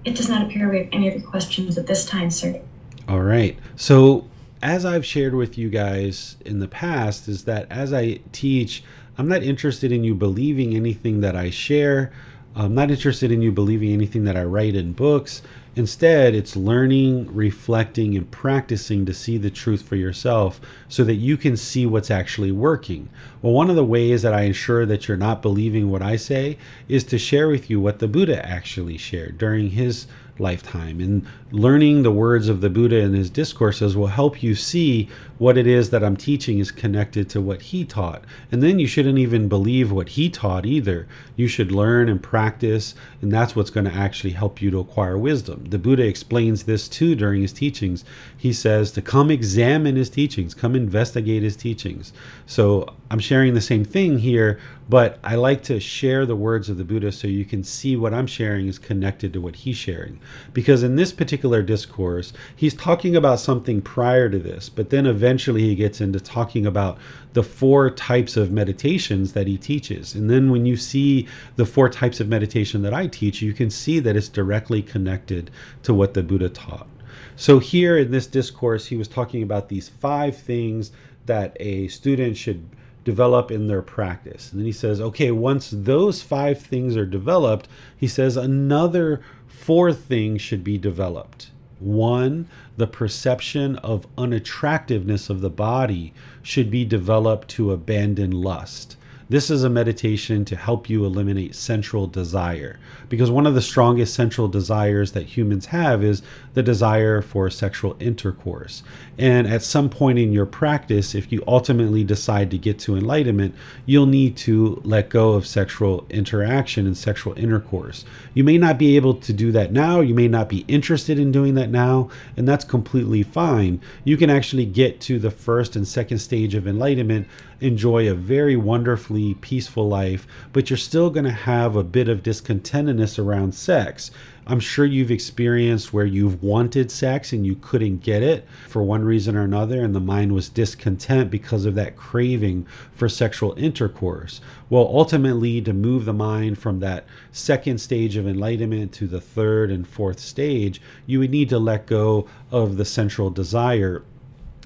It 0.06 0.16
does 0.16 0.30
not 0.30 0.44
appear 0.44 0.70
we 0.70 0.80
have 0.80 0.90
any 0.92 1.12
other 1.12 1.22
questions 1.22 1.78
at 1.78 1.88
this 1.88 2.06
time, 2.06 2.32
sir. 2.32 2.62
All 3.08 3.22
right. 3.22 3.58
So, 3.76 4.28
as 4.62 4.86
I've 4.86 5.06
shared 5.06 5.36
with 5.36 5.58
you 5.58 5.70
guys 5.70 6.38
in 6.46 6.60
the 6.60 6.68
past, 6.68 7.28
is 7.28 7.44
that 7.46 7.70
as 7.70 7.92
I 7.92 8.20
teach, 8.32 8.84
I'm 9.18 9.28
not 9.28 9.44
interested 9.44 9.92
in 9.92 10.04
you 10.04 10.16
believing 10.16 10.74
anything 10.76 11.22
that 11.22 11.36
I 11.36 11.50
share. 11.50 12.14
I'm 12.56 12.76
not 12.76 12.92
interested 12.92 13.32
in 13.32 13.42
you 13.42 13.52
believing 13.52 13.92
anything 13.92 14.24
that 14.24 14.38
I 14.38 14.44
write 14.44 14.76
in 14.76 14.94
books. 14.94 15.42
Instead, 15.80 16.36
it's 16.36 16.58
learning, 16.58 17.34
reflecting, 17.34 18.18
and 18.18 18.30
practicing 18.30 19.06
to 19.06 19.14
see 19.14 19.38
the 19.38 19.50
truth 19.50 19.82
for 19.82 19.96
yourself 19.96 20.60
so 20.90 21.06
that 21.06 21.14
you 21.14 21.38
can 21.38 21.56
see 21.56 21.86
what's 21.86 22.12
actually 22.12 22.52
working. 22.52 23.08
Well, 23.42 23.54
one 23.54 23.70
of 23.70 23.78
the 23.78 23.86
ways 23.86 24.22
that 24.24 24.34
I 24.34 24.42
ensure 24.42 24.86
that 24.86 25.08
you're 25.08 25.16
not 25.16 25.42
believing 25.42 25.90
what 25.90 26.02
I 26.02 26.18
say 26.18 26.58
is 26.90 27.06
to 27.06 27.18
share 27.18 27.48
with 27.48 27.70
you 27.70 27.80
what 27.80 28.00
the 28.00 28.10
Buddha 28.10 28.46
actually 28.46 28.98
shared 28.98 29.38
during 29.38 29.70
his 29.70 30.06
lifetime. 30.40 31.00
And 31.00 31.26
learning 31.52 32.04
the 32.04 32.12
words 32.12 32.50
of 32.50 32.62
the 32.62 32.70
Buddha 32.70 32.98
in 32.98 33.14
his 33.14 33.30
discourses 33.30 33.96
will 33.96 34.08
help 34.08 34.42
you 34.42 34.56
see 34.56 35.10
what 35.38 35.58
it 35.58 35.66
is 35.66 35.90
that 35.90 36.04
I'm 36.04 36.18
teaching 36.18 36.60
is 36.60 36.72
connected 36.72 37.30
to 37.30 37.42
what 37.42 37.62
he 37.62 37.86
taught. 37.86 38.24
And 38.52 38.62
then 38.62 38.78
you 38.80 38.88
shouldn't 38.88 39.18
even 39.18 39.48
believe 39.48 39.92
what 39.92 40.10
he 40.10 40.30
taught 40.30 40.66
either. 40.66 41.08
You 41.36 41.48
should 41.48 41.72
learn 41.72 42.10
and 42.10 42.22
practice, 42.22 42.94
and 43.22 43.32
that's 43.32 43.56
what's 43.56 43.70
going 43.70 43.86
to 43.86 43.94
actually 43.94 44.32
help 44.32 44.62
you 44.62 44.70
to 44.72 44.80
acquire 44.80 45.18
wisdom. 45.18 45.66
The 45.70 45.80
Buddha 45.80 46.06
explains 46.06 46.64
this 46.64 46.88
too 46.88 47.16
during 47.16 47.42
his 47.42 47.54
teachings. 47.54 48.04
He 48.38 48.54
says 48.54 48.92
to 48.92 49.02
come 49.02 49.32
examine 49.32 49.96
his 49.96 50.10
teachings, 50.10 50.54
come 50.54 50.76
investigate 50.76 51.44
his 51.44 51.56
teachings. 51.56 52.12
So 52.46 52.96
I'm 53.12 53.20
sharing 53.20 53.56
the 53.56 53.62
same 53.62 53.84
thing 53.84 54.20
here, 54.20 54.60
but 54.88 55.18
I 55.24 55.34
like 55.34 55.64
to 55.64 55.80
share 55.80 56.28
the 56.28 56.36
words 56.36 56.70
of 56.70 56.78
the 56.78 56.84
Buddha 56.84 57.12
so 57.12 57.28
you 57.28 57.44
can 57.44 57.64
see 57.64 57.96
what 57.96 58.14
I'm 58.14 58.28
sharing 58.28 58.68
is 58.68 58.78
connected 58.78 59.34
to 59.34 59.42
what 59.42 59.56
he's 59.56 59.78
sharing. 59.78 60.20
Because 60.54 60.84
in 60.84 60.96
this 60.96 61.12
particular 61.12 61.64
discourse, 61.64 62.34
he's 62.56 62.76
talking 62.76 63.16
about 63.16 63.40
something 63.40 63.82
prior 63.82 64.30
to 64.30 64.38
this, 64.38 64.70
but 64.70 64.92
then 64.92 65.08
eventually 65.08 65.62
he 65.62 65.74
gets 65.74 66.00
into 66.00 66.20
talking 66.20 66.68
about 66.68 67.00
the 67.34 67.42
four 67.42 67.90
types 67.90 68.38
of 68.38 68.52
meditations 68.52 69.34
that 69.34 69.48
he 69.48 69.58
teaches. 69.58 70.14
And 70.14 70.30
then 70.30 70.52
when 70.52 70.68
you 70.68 70.78
see 70.78 71.28
the 71.56 71.66
four 71.66 71.90
types 71.90 72.20
of 72.20 72.28
meditation 72.28 72.84
that 72.84 72.94
I 72.94 73.08
teach, 73.08 73.42
you 73.42 73.54
can 73.54 73.72
see 73.72 74.00
that 74.00 74.16
it's 74.16 74.30
directly 74.30 74.84
connected 74.84 75.50
to 75.82 75.96
what 75.96 76.14
the 76.14 76.22
Buddha 76.22 76.50
taught. 76.50 76.88
So 77.36 77.58
here 77.58 77.98
in 77.98 78.12
this 78.12 78.28
discourse, 78.28 78.88
he 78.88 78.98
was 78.98 79.08
talking 79.08 79.42
about 79.42 79.70
these 79.70 79.90
five 79.90 80.38
things 80.38 80.92
that 81.26 81.58
a 81.60 81.88
student 81.88 82.38
should 82.38 82.70
develop 83.10 83.50
in 83.50 83.66
their 83.66 83.82
practice. 83.82 84.52
And 84.52 84.60
then 84.60 84.68
he 84.68 84.72
says, 84.72 85.02
okay, 85.02 85.32
once 85.32 85.72
those 85.76 86.22
five 86.22 86.62
things 86.62 86.96
are 86.96 87.08
developed, 87.08 87.68
he 87.98 88.08
says 88.08 88.38
another 88.38 89.22
four 89.48 89.92
things 89.92 90.44
should 90.44 90.64
be 90.64 90.78
developed. 90.78 91.50
One, 91.80 92.48
the 92.78 92.86
perception 92.86 93.78
of 93.78 94.06
unattractiveness 94.16 95.28
of 95.28 95.42
the 95.42 95.50
body 95.50 96.14
should 96.44 96.70
be 96.70 96.86
developed 96.86 97.48
to 97.56 97.72
abandon 97.72 98.30
lust. 98.30 98.96
This 99.28 99.50
is 99.50 99.64
a 99.64 99.70
meditation 99.70 100.46
to 100.46 100.56
help 100.56 100.88
you 100.88 101.04
eliminate 101.04 101.56
sensual 101.56 102.06
desire. 102.06 102.80
Because 103.10 103.32
one 103.32 103.48
of 103.48 103.56
the 103.56 103.62
strongest 103.62 104.14
sensual 104.14 104.48
desires 104.48 105.14
that 105.14 105.36
humans 105.38 105.68
have 105.68 106.04
is 106.04 106.22
the 106.54 106.64
desire 106.64 107.22
for 107.22 107.50
sexual 107.50 107.96
intercourse. 108.00 108.84
And 109.18 109.48
at 109.48 109.64
some 109.64 109.90
point 109.90 110.20
in 110.20 110.32
your 110.32 110.46
practice, 110.46 111.14
if 111.14 111.32
you 111.32 111.44
ultimately 111.48 112.04
decide 112.04 112.52
to 112.52 112.58
get 112.58 112.80
to 112.80 112.96
enlightenment, 112.96 113.56
you'll 113.86 114.06
need 114.06 114.38
to 114.38 114.82
let 114.84 115.10
go 115.10 115.34
of 115.34 115.46
sexual 115.46 116.06
interaction 116.10 116.86
and 116.86 116.98
sexual 116.98 117.38
intercourse. 117.38 118.06
You 118.34 118.44
may 118.44 118.58
not 118.58 118.78
be 118.78 118.96
able 118.96 119.16
to 119.16 119.34
do 119.34 119.52
that 119.52 119.72
now, 119.72 120.02
you 120.02 120.16
may 120.16 120.28
not 120.28 120.50
be 120.50 120.66
interested 120.68 121.20
in 121.20 121.32
doing 121.32 121.56
that 121.56 121.70
now, 121.70 122.10
and 122.38 122.48
that's 122.48 122.66
completely 122.66 123.24
fine. 123.24 123.82
You 124.04 124.18
can 124.18 124.30
actually 124.30 124.66
get 124.66 125.02
to 125.02 125.20
the 125.20 125.32
first 125.32 125.76
and 125.76 125.88
second 125.88 126.20
stage 126.20 126.56
of 126.56 126.68
enlightenment 126.68 127.28
enjoy 127.62 128.10
a 128.10 128.14
very 128.14 128.56
wonderfully 128.56 129.34
peaceful 129.36 129.88
life, 129.88 130.26
but 130.54 130.70
you're 130.70 130.78
still 130.78 131.10
going 131.10 131.26
to 131.26 131.32
have 131.32 131.76
a 131.76 131.84
bit 131.84 132.08
of 132.08 132.24
discontentedness 132.24 133.20
around 133.20 133.54
sex. 133.54 134.12
I'm 134.48 134.60
sure 134.60 134.86
you've 134.86 135.12
experienced 135.12 135.94
where 135.94 136.06
you've 136.06 136.42
wanted 136.42 136.92
sex 136.92 137.34
and 137.34 137.46
you 137.46 137.56
couldn't 137.56 137.98
get 137.98 138.24
it 138.24 138.48
for 138.68 138.82
one 138.82 139.04
reason 139.04 139.36
or 139.36 139.44
another, 139.44 139.84
and 139.84 139.94
the 139.94 140.00
mind 140.00 140.34
was 140.34 140.50
discontent 140.50 141.30
because 141.30 141.66
of 141.66 141.76
that 141.76 141.96
craving 141.96 142.66
for 142.92 143.08
sexual 143.08 143.54
intercourse. 143.58 144.42
Well, 144.70 144.90
ultimately, 144.92 145.62
to 145.62 145.74
move 145.74 146.06
the 146.06 146.14
mind 146.14 146.58
from 146.58 146.80
that 146.80 147.06
second 147.32 147.80
stage 147.80 148.16
of 148.16 148.28
enlightenment 148.28 148.92
to 148.94 149.08
the 149.08 149.22
third 149.22 149.72
and 149.72 149.88
fourth 149.88 150.20
stage, 150.20 150.82
you 151.06 151.20
would 151.20 151.32
need 151.32 151.50
to 151.50 151.60
let 151.60 151.88
go 151.88 152.28
of 152.52 152.78
the 152.78 152.86
sensual 152.86 153.30
desire 153.30 154.04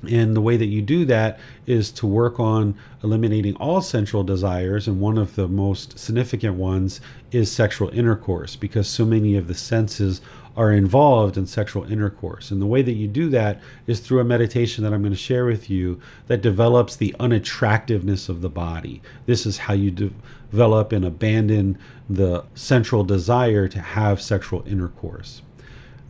and 0.09 0.35
the 0.35 0.41
way 0.41 0.57
that 0.57 0.65
you 0.65 0.81
do 0.81 1.05
that 1.05 1.39
is 1.65 1.91
to 1.91 2.07
work 2.07 2.39
on 2.39 2.75
eliminating 3.03 3.55
all 3.55 3.81
sensual 3.81 4.23
desires. 4.23 4.87
And 4.87 4.99
one 4.99 5.17
of 5.17 5.35
the 5.35 5.47
most 5.47 5.97
significant 5.97 6.55
ones 6.55 7.01
is 7.31 7.51
sexual 7.51 7.89
intercourse, 7.89 8.55
because 8.55 8.87
so 8.87 9.05
many 9.05 9.35
of 9.35 9.47
the 9.47 9.53
senses 9.53 10.21
are 10.55 10.71
involved 10.71 11.35
in 11.35 11.47
sexual 11.47 11.83
intercourse. 11.91 12.51
And 12.51 12.61
the 12.61 12.67
way 12.67 12.83
that 12.83 12.93
you 12.93 13.07
do 13.07 13.27
that 13.29 13.59
is 13.87 13.99
through 13.99 14.19
a 14.19 14.23
meditation 14.23 14.83
that 14.83 14.93
I'm 14.93 15.01
going 15.01 15.13
to 15.13 15.17
share 15.17 15.45
with 15.45 15.69
you 15.69 15.99
that 16.27 16.41
develops 16.41 16.95
the 16.95 17.15
unattractiveness 17.19 18.29
of 18.29 18.41
the 18.41 18.49
body. 18.49 19.01
This 19.25 19.47
is 19.47 19.57
how 19.57 19.73
you 19.73 19.89
develop 19.89 20.91
and 20.91 21.03
abandon 21.03 21.79
the 22.07 22.45
sensual 22.53 23.03
desire 23.03 23.67
to 23.67 23.79
have 23.79 24.21
sexual 24.21 24.63
intercourse. 24.67 25.41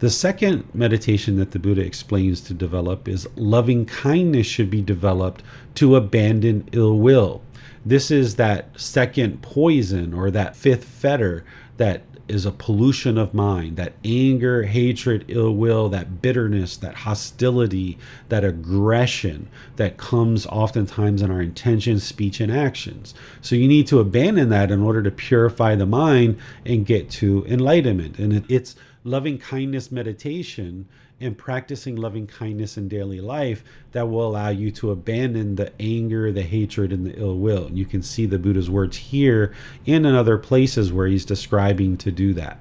The 0.03 0.09
second 0.09 0.65
meditation 0.73 1.37
that 1.37 1.51
the 1.51 1.59
Buddha 1.59 1.79
explains 1.79 2.41
to 2.41 2.53
develop 2.53 3.07
is 3.07 3.25
loving 3.37 3.85
kindness 3.85 4.45
should 4.45 4.69
be 4.69 4.81
developed 4.81 5.43
to 5.75 5.95
abandon 5.95 6.67
ill 6.73 6.99
will. 6.99 7.41
This 7.85 8.11
is 8.11 8.35
that 8.35 8.77
second 8.77 9.41
poison 9.41 10.13
or 10.13 10.29
that 10.29 10.57
fifth 10.57 10.83
fetter 10.83 11.45
that 11.77 12.01
is 12.27 12.45
a 12.45 12.51
pollution 12.51 13.17
of 13.17 13.33
mind 13.33 13.77
that 13.77 13.93
anger, 14.03 14.63
hatred, 14.63 15.23
ill 15.29 15.55
will, 15.55 15.87
that 15.87 16.21
bitterness, 16.21 16.75
that 16.75 16.95
hostility, 16.95 17.97
that 18.27 18.43
aggression 18.43 19.47
that 19.77 19.95
comes 19.95 20.45
oftentimes 20.47 21.21
in 21.21 21.31
our 21.31 21.41
intentions, 21.41 22.03
speech, 22.03 22.41
and 22.41 22.51
actions. 22.51 23.13
So 23.39 23.55
you 23.55 23.69
need 23.69 23.87
to 23.87 24.01
abandon 24.01 24.49
that 24.49 24.69
in 24.69 24.81
order 24.81 25.01
to 25.01 25.11
purify 25.11 25.75
the 25.75 25.85
mind 25.85 26.37
and 26.65 26.85
get 26.85 27.09
to 27.11 27.45
enlightenment. 27.47 28.19
And 28.19 28.45
it's 28.49 28.75
loving 29.03 29.37
kindness 29.37 29.91
meditation 29.91 30.87
and 31.19 31.37
practicing 31.37 31.95
loving 31.95 32.27
kindness 32.27 32.77
in 32.77 32.87
daily 32.87 33.21
life 33.21 33.63
that 33.91 34.09
will 34.09 34.27
allow 34.27 34.49
you 34.49 34.71
to 34.71 34.91
abandon 34.91 35.55
the 35.55 35.71
anger, 35.79 36.31
the 36.31 36.41
hatred, 36.41 36.91
and 36.91 37.05
the 37.05 37.17
ill 37.19 37.37
will. 37.37 37.67
And 37.67 37.77
you 37.77 37.85
can 37.85 38.01
see 38.01 38.25
the 38.25 38.39
Buddha's 38.39 38.69
words 38.69 38.97
here 38.97 39.53
and 39.85 40.05
in 40.05 40.15
other 40.15 40.37
places 40.37 40.91
where 40.91 41.07
he's 41.07 41.25
describing 41.25 41.97
to 41.97 42.11
do 42.11 42.33
that. 42.33 42.59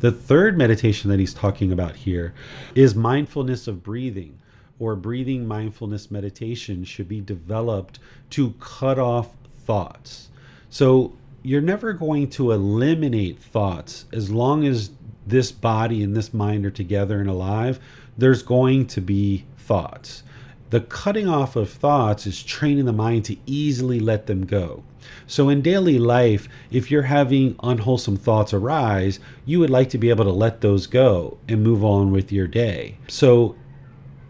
The 0.00 0.12
third 0.12 0.58
meditation 0.58 1.10
that 1.10 1.18
he's 1.18 1.32
talking 1.32 1.72
about 1.72 1.96
here 1.96 2.34
is 2.74 2.94
mindfulness 2.94 3.66
of 3.66 3.82
breathing 3.82 4.38
or 4.78 4.94
breathing 4.94 5.46
mindfulness 5.46 6.10
meditation 6.10 6.84
should 6.84 7.08
be 7.08 7.20
developed 7.20 7.98
to 8.30 8.52
cut 8.60 8.98
off 8.98 9.30
thoughts. 9.64 10.28
So 10.68 11.14
you're 11.42 11.62
never 11.62 11.94
going 11.94 12.28
to 12.30 12.52
eliminate 12.52 13.38
thoughts 13.38 14.04
as 14.12 14.30
long 14.30 14.66
as 14.66 14.90
this 15.26 15.52
body 15.52 16.02
and 16.02 16.16
this 16.16 16.32
mind 16.32 16.64
are 16.64 16.70
together 16.70 17.20
and 17.20 17.28
alive, 17.28 17.80
there's 18.16 18.42
going 18.42 18.86
to 18.86 19.00
be 19.00 19.44
thoughts. 19.58 20.22
The 20.70 20.80
cutting 20.80 21.28
off 21.28 21.54
of 21.54 21.70
thoughts 21.70 22.26
is 22.26 22.42
training 22.42 22.86
the 22.86 22.92
mind 22.92 23.24
to 23.26 23.36
easily 23.46 24.00
let 24.00 24.26
them 24.26 24.44
go. 24.44 24.82
So, 25.28 25.48
in 25.48 25.62
daily 25.62 25.98
life, 25.98 26.48
if 26.70 26.90
you're 26.90 27.02
having 27.02 27.54
unwholesome 27.62 28.16
thoughts 28.16 28.52
arise, 28.52 29.20
you 29.44 29.60
would 29.60 29.70
like 29.70 29.90
to 29.90 29.98
be 29.98 30.10
able 30.10 30.24
to 30.24 30.32
let 30.32 30.60
those 30.60 30.88
go 30.88 31.38
and 31.46 31.62
move 31.62 31.84
on 31.84 32.10
with 32.10 32.32
your 32.32 32.48
day. 32.48 32.98
So, 33.06 33.54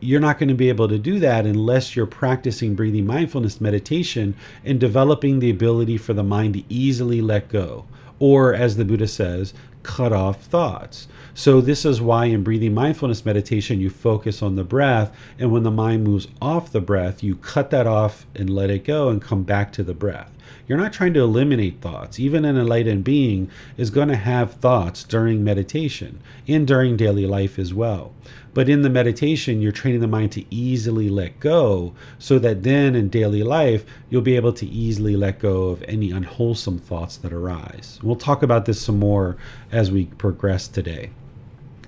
you're 0.00 0.20
not 0.20 0.38
going 0.38 0.50
to 0.50 0.54
be 0.54 0.68
able 0.68 0.88
to 0.88 0.98
do 0.98 1.18
that 1.20 1.46
unless 1.46 1.96
you're 1.96 2.06
practicing 2.06 2.74
breathing 2.74 3.06
mindfulness 3.06 3.60
meditation 3.60 4.36
and 4.64 4.78
developing 4.78 5.38
the 5.38 5.50
ability 5.50 5.96
for 5.96 6.12
the 6.12 6.22
mind 6.22 6.54
to 6.54 6.64
easily 6.68 7.22
let 7.22 7.48
go. 7.48 7.86
Or, 8.18 8.54
as 8.54 8.76
the 8.76 8.84
Buddha 8.84 9.08
says, 9.08 9.54
cut 9.86 10.12
off 10.12 10.42
thoughts. 10.42 11.06
So, 11.32 11.60
this 11.60 11.84
is 11.84 12.00
why 12.00 12.26
in 12.26 12.42
breathing 12.42 12.74
mindfulness 12.74 13.24
meditation, 13.24 13.80
you 13.80 13.88
focus 13.88 14.42
on 14.42 14.56
the 14.56 14.64
breath. 14.64 15.14
And 15.38 15.52
when 15.52 15.62
the 15.62 15.70
mind 15.70 16.02
moves 16.04 16.26
off 16.42 16.72
the 16.72 16.80
breath, 16.80 17.22
you 17.22 17.36
cut 17.36 17.70
that 17.70 17.86
off 17.86 18.26
and 18.34 18.50
let 18.50 18.68
it 18.68 18.84
go 18.84 19.08
and 19.08 19.22
come 19.22 19.44
back 19.44 19.72
to 19.74 19.84
the 19.84 19.94
breath. 19.94 20.32
You're 20.66 20.78
not 20.78 20.92
trying 20.92 21.14
to 21.14 21.20
eliminate 21.20 21.80
thoughts. 21.80 22.18
Even 22.18 22.44
an 22.44 22.56
enlightened 22.56 23.04
being 23.04 23.50
is 23.76 23.90
going 23.90 24.08
to 24.08 24.16
have 24.16 24.54
thoughts 24.54 25.04
during 25.04 25.44
meditation 25.44 26.20
and 26.48 26.66
during 26.66 26.96
daily 26.96 27.26
life 27.26 27.58
as 27.58 27.72
well. 27.72 28.12
But 28.54 28.68
in 28.68 28.82
the 28.82 28.90
meditation, 28.90 29.60
you're 29.60 29.70
training 29.72 30.00
the 30.00 30.06
mind 30.06 30.32
to 30.32 30.44
easily 30.54 31.10
let 31.10 31.40
go 31.40 31.94
so 32.18 32.38
that 32.38 32.62
then 32.62 32.94
in 32.94 33.10
daily 33.10 33.42
life, 33.42 33.84
you'll 34.08 34.22
be 34.22 34.36
able 34.36 34.54
to 34.54 34.66
easily 34.66 35.14
let 35.14 35.38
go 35.38 35.64
of 35.64 35.82
any 35.86 36.10
unwholesome 36.10 36.78
thoughts 36.78 37.16
that 37.18 37.32
arise. 37.32 38.00
We'll 38.02 38.16
talk 38.16 38.42
about 38.42 38.64
this 38.64 38.80
some 38.80 38.98
more 38.98 39.36
as 39.70 39.90
we 39.90 40.06
progress 40.06 40.68
today. 40.68 41.10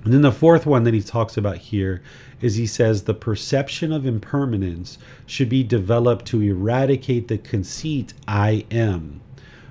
And 0.05 0.13
then 0.13 0.23
the 0.23 0.33
fourth 0.33 0.65
one 0.65 0.85
that 0.85 0.95
he 0.95 1.03
talks 1.03 1.37
about 1.37 1.57
here 1.57 2.03
is 2.41 2.57
he 2.57 2.67
says 2.67 3.03
the 3.03 3.15
perception 3.15 3.93
of 3.93 4.07
impermanence 4.07 4.99
should 5.27 5.49
be 5.49 5.63
developed 5.63 6.27
to 6.27 6.41
eradicate 6.43 7.29
the 7.29 7.39
conceit 7.39 8.15
I 8.27 8.65
am. 8.71 9.21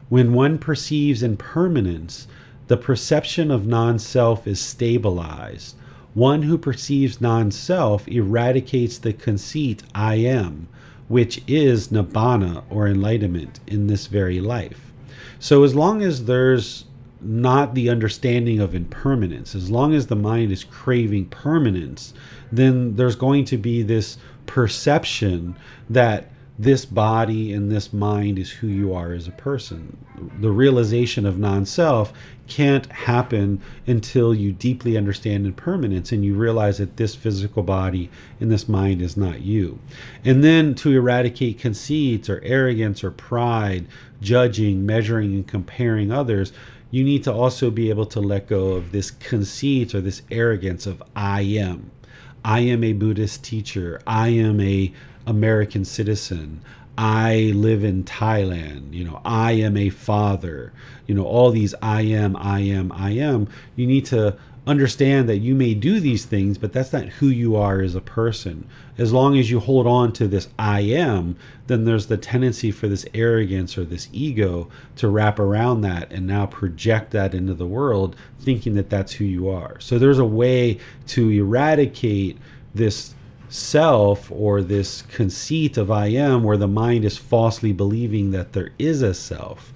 When 0.09 0.34
one 0.34 0.57
perceives 0.57 1.24
impermanence, 1.24 2.28
the 2.68 2.78
perception 2.78 3.51
of 3.51 3.68
non 3.68 3.99
self 3.99 4.47
is 4.47 4.59
stabilized. 4.59 5.76
One 6.13 6.43
who 6.43 6.57
perceives 6.57 7.22
non 7.22 7.51
self 7.51 8.07
eradicates 8.07 8.97
the 8.97 9.13
conceit 9.13 9.84
I 9.93 10.15
am, 10.15 10.68
which 11.07 11.41
is 11.47 11.89
nibbana 11.89 12.63
or 12.70 12.88
enlightenment 12.88 13.59
in 13.68 13.88
this 13.88 14.07
very 14.07 14.39
life. 14.39 14.91
So, 15.39 15.63
as 15.63 15.76
long 15.76 16.01
as 16.01 16.26
there's 16.26 16.86
not 17.22 17.74
the 17.74 17.89
understanding 17.89 18.59
of 18.59 18.76
impermanence, 18.76 19.55
as 19.55 19.70
long 19.70 19.93
as 19.93 20.07
the 20.07 20.15
mind 20.15 20.51
is 20.51 20.63
craving 20.63 21.26
permanence, 21.26 22.13
then 22.52 22.95
there's 22.95 23.16
going 23.16 23.45
to 23.45 23.58
be 23.58 23.82
this 23.82 24.18
perception 24.45 25.56
that 25.89 26.30
this 26.60 26.86
body 26.86 27.54
and 27.54 27.72
this 27.72 27.93
mind 27.93 28.39
is 28.39 28.50
who 28.50 28.68
you 28.68 28.93
are 28.93 29.14
as 29.14 29.28
a 29.28 29.32
person. 29.32 29.95
The 30.39 30.50
realization 30.50 31.26
of 31.26 31.38
non 31.38 31.66
self 31.66 32.12
can't 32.48 32.91
happen 32.91 33.62
until 33.86 34.34
you 34.34 34.52
deeply 34.52 34.98
understand 34.98 35.45
impermanence 35.45 36.12
and 36.12 36.26
you 36.26 36.34
realize 36.34 36.80
that 36.80 36.98
this 36.98 37.14
physical 37.14 37.62
body 37.62 38.10
and 38.39 38.52
this 38.52 38.68
mind 38.68 39.02
is 39.02 39.16
not 39.16 39.41
you. 39.41 39.80
And 40.26 40.43
then 40.43 40.74
to 40.76 40.91
eradicate 40.91 41.60
conceits 41.60 42.30
or 42.30 42.41
arrogance 42.43 43.04
or 43.04 43.12
pride, 43.12 43.86
judging, 44.22 44.86
measuring, 44.86 45.34
and 45.36 45.48
comparing 45.48 46.12
others, 46.12 46.54
you 46.89 47.04
need 47.04 47.24
to 47.26 47.34
also 47.34 47.70
be 47.70 47.89
able 47.89 48.06
to 48.08 48.20
let 48.20 48.48
go 48.48 48.70
of 48.70 48.91
this 48.91 49.12
conceit 49.12 49.93
or 49.93 50.02
this 50.02 50.24
arrogance 50.32 50.88
of 50.88 51.04
I 51.16 51.41
am. 51.41 51.91
I 52.48 52.62
am 52.62 52.82
a 52.82 52.93
Buddhist 52.93 53.43
teacher. 53.43 54.00
I 54.08 54.30
am 54.30 54.62
a 54.62 54.93
American 55.26 55.84
citizen. 55.84 56.62
I 56.98 57.52
live 57.54 57.84
in 57.84 58.06
Thailand. 58.06 58.93
You 58.93 59.04
know, 59.04 59.22
I 59.26 59.52
am 59.52 59.76
a 59.76 59.89
father. 59.89 60.72
You 61.08 61.16
know, 61.16 61.26
all 61.26 61.52
these 61.52 61.76
I 61.82 62.04
am, 62.04 62.38
I 62.38 62.62
am, 62.62 62.93
I 62.93 63.12
am. 63.12 63.50
You 63.76 63.86
need 63.86 64.06
to 64.06 64.38
understand 64.68 65.30
that 65.30 65.38
you 65.38 65.55
may 65.55 65.74
do 65.74 65.99
these 65.99 66.26
things, 66.26 66.57
but 66.57 66.74
that's 66.74 66.91
not 66.93 67.05
who 67.05 67.28
you 67.28 67.55
are 67.55 67.82
as 67.82 67.95
a 67.95 68.01
person. 68.01 68.68
As 68.97 69.13
long 69.13 69.38
as 69.38 69.49
you 69.49 69.59
hold 69.59 69.88
on 69.88 70.11
to 70.13 70.28
this 70.28 70.49
I 70.59 70.82
am, 70.82 71.38
then 71.68 71.86
there's 71.86 72.07
the 72.07 72.18
tendency 72.18 72.72
for 72.72 72.88
this 72.88 73.05
arrogance 73.13 73.78
or 73.78 73.86
this 73.86 74.09
ego 74.11 74.70
to 74.97 75.07
wrap 75.07 75.39
around 75.39 75.82
that 75.82 76.11
and 76.11 76.28
now 76.28 76.45
project 76.45 77.11
that 77.11 77.34
into 77.34 77.53
the 77.53 77.65
world, 77.65 78.15
thinking 78.39 78.76
that 78.76 78.89
that's 78.89 79.13
who 79.13 79.26
you 79.26 79.49
are. 79.49 79.80
So 79.80 79.97
there's 79.97 80.20
a 80.20 80.26
way 80.26 80.80
to 81.07 81.30
eradicate 81.30 82.38
this 82.76 83.15
self 83.49 84.30
or 84.32 84.61
this 84.61 85.03
conceit 85.03 85.78
of 85.78 85.89
I 85.89 86.07
am 86.07 86.43
where 86.43 86.57
the 86.57 86.68
mind 86.68 87.05
is 87.05 87.18
falsely 87.18 87.72
believing 87.72 88.32
that 88.32 88.53
there 88.53 88.72
is 88.78 89.01
a 89.01 89.13
self 89.13 89.72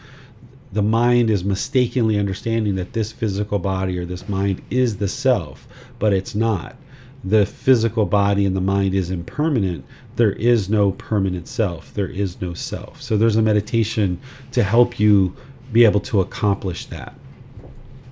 the 0.72 0.82
mind 0.82 1.30
is 1.30 1.44
mistakenly 1.44 2.18
understanding 2.18 2.76
that 2.76 2.94
this 2.94 3.12
physical 3.12 3.60
body 3.60 3.98
or 4.00 4.06
this 4.06 4.30
mind 4.30 4.62
is 4.70 4.98
the 4.98 5.08
self, 5.08 5.68
but 6.00 6.14
it's 6.14 6.34
not. 6.34 6.76
The 7.24 7.46
physical 7.46 8.06
body 8.06 8.46
and 8.46 8.56
the 8.56 8.62
mind 8.62 8.96
is 8.96 9.12
impermanent. 9.12 9.86
There 10.16 10.32
is 10.32 10.70
no 10.70 10.92
permanent 10.92 11.48
self. 11.48 11.94
There 11.94 12.08
is 12.08 12.42
no 12.42 12.54
self. 12.54 13.02
So 13.02 13.18
there's 13.18 13.36
a 13.36 13.42
meditation 13.42 14.20
to 14.54 14.64
help 14.64 15.00
you 15.00 15.36
be 15.72 15.86
able 15.86 16.00
to 16.02 16.22
accomplish 16.22 16.86
that. 16.88 17.14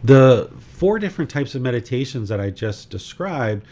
The 0.03 0.51
four 0.60 0.99
different 0.99 1.30
types 1.30 1.55
of 1.55 1.62
meditations 1.62 2.30
that 2.30 2.39
I 2.39 2.51
just 2.51 2.89
described 2.89 3.66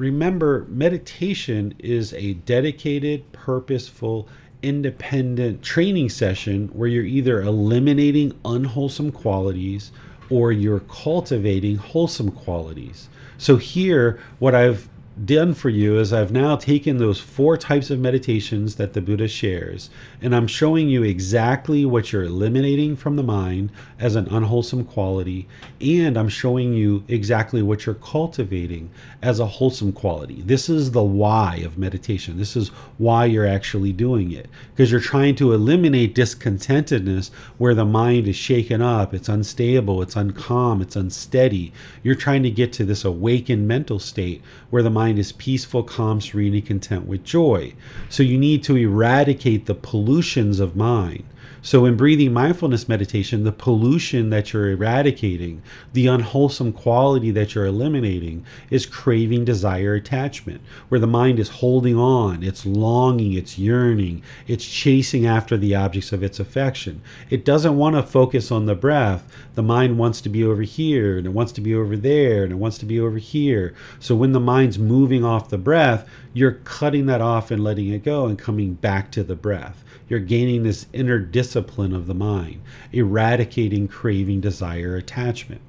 remember, 0.00 0.66
meditation 0.68 1.74
is 1.78 2.14
a 2.14 2.32
dedicated, 2.32 3.30
purposeful, 3.32 4.28
independent 4.62 5.62
training 5.62 6.08
session 6.08 6.68
where 6.68 6.88
you're 6.88 7.04
either 7.04 7.40
eliminating 7.40 8.38
unwholesome 8.44 9.12
qualities 9.12 9.92
or 10.28 10.52
you're 10.52 10.80
cultivating 10.80 11.76
wholesome 11.76 12.30
qualities. 12.30 13.08
So, 13.38 13.56
here, 13.56 14.20
what 14.38 14.54
I've 14.54 14.88
done 15.24 15.54
for 15.54 15.68
you 15.68 15.98
is 15.98 16.12
I've 16.12 16.32
now 16.32 16.56
taken 16.56 16.96
those 16.96 17.20
four 17.20 17.56
types 17.56 17.90
of 17.90 17.98
meditations 17.98 18.76
that 18.76 18.92
the 18.92 19.00
Buddha 19.00 19.28
shares, 19.28 19.90
and 20.22 20.34
I'm 20.34 20.46
showing 20.46 20.88
you 20.88 21.02
exactly 21.02 21.84
what 21.84 22.12
you're 22.12 22.24
eliminating 22.24 22.96
from 22.96 23.16
the 23.16 23.22
mind 23.22 23.70
as 23.98 24.16
an 24.16 24.28
unwholesome 24.28 24.84
quality, 24.84 25.48
and 25.80 26.16
I'm 26.16 26.28
showing 26.28 26.72
you 26.72 27.04
exactly 27.08 27.60
what 27.62 27.86
you're 27.86 27.96
cultivating 27.96 28.90
as 29.22 29.40
a 29.40 29.46
wholesome 29.46 29.92
quality. 29.92 30.42
This 30.42 30.68
is 30.68 30.92
the 30.92 31.02
why 31.02 31.56
of 31.64 31.76
meditation. 31.76 32.38
This 32.38 32.56
is 32.56 32.68
why 32.98 33.24
you're 33.26 33.46
actually 33.46 33.92
doing 33.92 34.32
it, 34.32 34.48
because 34.74 34.90
you're 34.90 35.00
trying 35.00 35.34
to 35.36 35.52
eliminate 35.52 36.14
discontentedness 36.14 37.30
where 37.58 37.74
the 37.74 37.84
mind 37.84 38.28
is 38.28 38.36
shaken 38.36 38.80
up, 38.80 39.12
it's 39.12 39.28
unstable, 39.28 40.02
it's 40.02 40.16
uncalm, 40.16 40.80
it's 40.80 40.96
unsteady. 40.96 41.72
You're 42.02 42.14
trying 42.14 42.42
to 42.44 42.50
get 42.50 42.72
to 42.74 42.84
this 42.84 43.04
awakened 43.04 43.66
mental 43.68 43.98
state 43.98 44.42
where 44.70 44.82
the 44.82 44.90
mind 44.90 45.09
is 45.18 45.32
peaceful, 45.32 45.82
calm, 45.82 46.20
serene, 46.20 46.54
and 46.54 46.66
content 46.66 47.06
with 47.06 47.24
joy. 47.24 47.74
So 48.08 48.22
you 48.22 48.38
need 48.38 48.62
to 48.64 48.76
eradicate 48.76 49.66
the 49.66 49.74
pollutions 49.74 50.60
of 50.60 50.76
mind. 50.76 51.24
So, 51.62 51.84
in 51.84 51.94
breathing 51.94 52.32
mindfulness 52.32 52.88
meditation, 52.88 53.44
the 53.44 53.52
pollution 53.52 54.30
that 54.30 54.50
you're 54.50 54.70
eradicating, 54.70 55.60
the 55.92 56.06
unwholesome 56.06 56.72
quality 56.72 57.30
that 57.32 57.54
you're 57.54 57.66
eliminating, 57.66 58.46
is 58.70 58.86
craving, 58.86 59.44
desire, 59.44 59.92
attachment, 59.92 60.62
where 60.88 61.00
the 61.00 61.06
mind 61.06 61.38
is 61.38 61.50
holding 61.50 61.96
on, 61.96 62.42
it's 62.42 62.64
longing, 62.64 63.34
it's 63.34 63.58
yearning, 63.58 64.22
it's 64.46 64.64
chasing 64.64 65.26
after 65.26 65.58
the 65.58 65.74
objects 65.74 66.12
of 66.12 66.22
its 66.22 66.40
affection. 66.40 67.02
It 67.28 67.44
doesn't 67.44 67.76
want 67.76 67.94
to 67.94 68.02
focus 68.02 68.50
on 68.50 68.64
the 68.64 68.74
breath. 68.74 69.30
The 69.54 69.62
mind 69.62 69.98
wants 69.98 70.22
to 70.22 70.30
be 70.30 70.42
over 70.42 70.62
here, 70.62 71.18
and 71.18 71.26
it 71.26 71.34
wants 71.34 71.52
to 71.52 71.60
be 71.60 71.74
over 71.74 71.94
there, 71.94 72.42
and 72.42 72.52
it 72.52 72.56
wants 72.56 72.78
to 72.78 72.86
be 72.86 72.98
over 72.98 73.18
here. 73.18 73.74
So, 73.98 74.16
when 74.16 74.32
the 74.32 74.40
mind's 74.40 74.78
moving 74.78 75.26
off 75.26 75.50
the 75.50 75.58
breath, 75.58 76.08
you're 76.32 76.60
cutting 76.64 77.04
that 77.06 77.20
off 77.20 77.50
and 77.50 77.62
letting 77.62 77.88
it 77.88 78.02
go 78.02 78.24
and 78.24 78.38
coming 78.38 78.74
back 78.74 79.10
to 79.12 79.22
the 79.22 79.36
breath. 79.36 79.84
You're 80.10 80.18
gaining 80.18 80.64
this 80.64 80.86
inner 80.92 81.20
discipline 81.20 81.94
of 81.94 82.08
the 82.08 82.14
mind, 82.14 82.62
eradicating 82.90 83.86
craving, 83.86 84.40
desire, 84.40 84.96
attachment. 84.96 85.60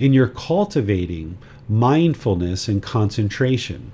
And 0.00 0.12
you're 0.12 0.26
cultivating 0.26 1.38
mindfulness 1.68 2.66
and 2.66 2.82
concentration. 2.82 3.92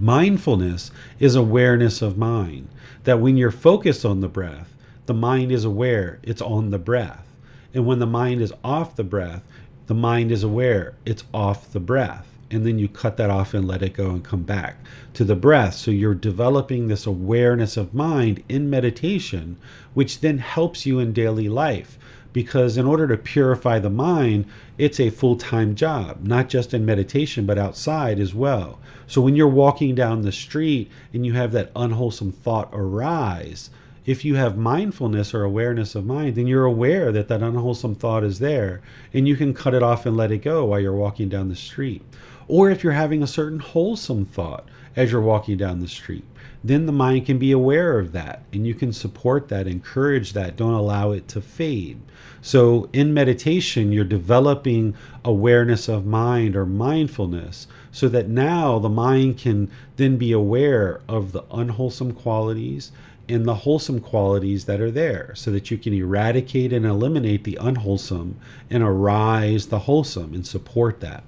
Mindfulness 0.00 0.90
is 1.20 1.36
awareness 1.36 2.02
of 2.02 2.18
mind, 2.18 2.68
that 3.04 3.20
when 3.20 3.36
you're 3.36 3.52
focused 3.52 4.04
on 4.04 4.20
the 4.20 4.28
breath, 4.28 4.74
the 5.06 5.14
mind 5.14 5.52
is 5.52 5.64
aware 5.64 6.18
it's 6.24 6.42
on 6.42 6.70
the 6.70 6.78
breath. 6.78 7.24
And 7.72 7.86
when 7.86 8.00
the 8.00 8.06
mind 8.06 8.40
is 8.40 8.52
off 8.64 8.96
the 8.96 9.04
breath, 9.04 9.44
the 9.86 9.94
mind 9.94 10.32
is 10.32 10.42
aware 10.42 10.94
it's 11.06 11.22
off 11.32 11.72
the 11.72 11.78
breath 11.78 12.29
and 12.50 12.66
then 12.66 12.78
you 12.78 12.88
cut 12.88 13.16
that 13.16 13.30
off 13.30 13.54
and 13.54 13.66
let 13.66 13.82
it 13.82 13.94
go 13.94 14.10
and 14.10 14.24
come 14.24 14.42
back 14.42 14.76
to 15.14 15.24
the 15.24 15.36
breath. 15.36 15.74
So 15.74 15.90
you're 15.90 16.14
developing 16.14 16.88
this 16.88 17.06
awareness 17.06 17.76
of 17.76 17.94
mind 17.94 18.42
in 18.48 18.68
meditation, 18.68 19.56
which 19.94 20.20
then 20.20 20.38
helps 20.38 20.84
you 20.84 20.98
in 20.98 21.12
daily 21.12 21.48
life. 21.48 21.96
Because 22.32 22.76
in 22.76 22.86
order 22.86 23.08
to 23.08 23.16
purify 23.16 23.80
the 23.80 23.90
mind, 23.90 24.46
it's 24.78 25.00
a 25.00 25.10
full 25.10 25.36
time 25.36 25.74
job, 25.74 26.24
not 26.24 26.48
just 26.48 26.72
in 26.72 26.86
meditation, 26.86 27.44
but 27.44 27.58
outside 27.58 28.20
as 28.20 28.34
well. 28.34 28.78
So 29.06 29.20
when 29.20 29.34
you're 29.34 29.48
walking 29.48 29.96
down 29.96 30.22
the 30.22 30.30
street 30.30 30.90
and 31.12 31.26
you 31.26 31.32
have 31.32 31.50
that 31.52 31.72
unwholesome 31.74 32.30
thought 32.30 32.70
arise, 32.72 33.70
if 34.06 34.24
you 34.24 34.36
have 34.36 34.56
mindfulness 34.56 35.34
or 35.34 35.42
awareness 35.42 35.94
of 35.94 36.06
mind, 36.06 36.36
then 36.36 36.46
you're 36.46 36.64
aware 36.64 37.12
that 37.12 37.28
that 37.28 37.42
unwholesome 37.42 37.96
thought 37.96 38.24
is 38.24 38.38
there 38.38 38.80
and 39.12 39.28
you 39.28 39.36
can 39.36 39.52
cut 39.52 39.74
it 39.74 39.82
off 39.82 40.06
and 40.06 40.16
let 40.16 40.32
it 40.32 40.38
go 40.38 40.64
while 40.64 40.80
you're 40.80 40.92
walking 40.92 41.28
down 41.28 41.48
the 41.48 41.56
street. 41.56 42.02
Or 42.50 42.68
if 42.68 42.82
you're 42.82 42.94
having 42.94 43.22
a 43.22 43.28
certain 43.28 43.60
wholesome 43.60 44.24
thought 44.24 44.68
as 44.96 45.12
you're 45.12 45.20
walking 45.20 45.56
down 45.56 45.78
the 45.78 45.86
street, 45.86 46.24
then 46.64 46.86
the 46.86 46.92
mind 46.92 47.26
can 47.26 47.38
be 47.38 47.52
aware 47.52 48.00
of 48.00 48.10
that 48.10 48.42
and 48.52 48.66
you 48.66 48.74
can 48.74 48.92
support 48.92 49.46
that, 49.48 49.68
encourage 49.68 50.32
that, 50.32 50.56
don't 50.56 50.74
allow 50.74 51.12
it 51.12 51.28
to 51.28 51.40
fade. 51.40 52.00
So 52.42 52.90
in 52.92 53.14
meditation, 53.14 53.92
you're 53.92 54.04
developing 54.04 54.96
awareness 55.24 55.86
of 55.88 56.06
mind 56.06 56.56
or 56.56 56.66
mindfulness 56.66 57.68
so 57.92 58.08
that 58.08 58.28
now 58.28 58.80
the 58.80 58.88
mind 58.88 59.38
can 59.38 59.70
then 59.94 60.16
be 60.16 60.32
aware 60.32 61.02
of 61.08 61.30
the 61.30 61.44
unwholesome 61.52 62.14
qualities 62.14 62.90
and 63.28 63.44
the 63.44 63.54
wholesome 63.54 64.00
qualities 64.00 64.64
that 64.64 64.80
are 64.80 64.90
there 64.90 65.36
so 65.36 65.52
that 65.52 65.70
you 65.70 65.78
can 65.78 65.94
eradicate 65.94 66.72
and 66.72 66.84
eliminate 66.84 67.44
the 67.44 67.58
unwholesome 67.60 68.40
and 68.68 68.82
arise 68.82 69.68
the 69.68 69.78
wholesome 69.80 70.34
and 70.34 70.44
support 70.44 70.98
that. 70.98 71.22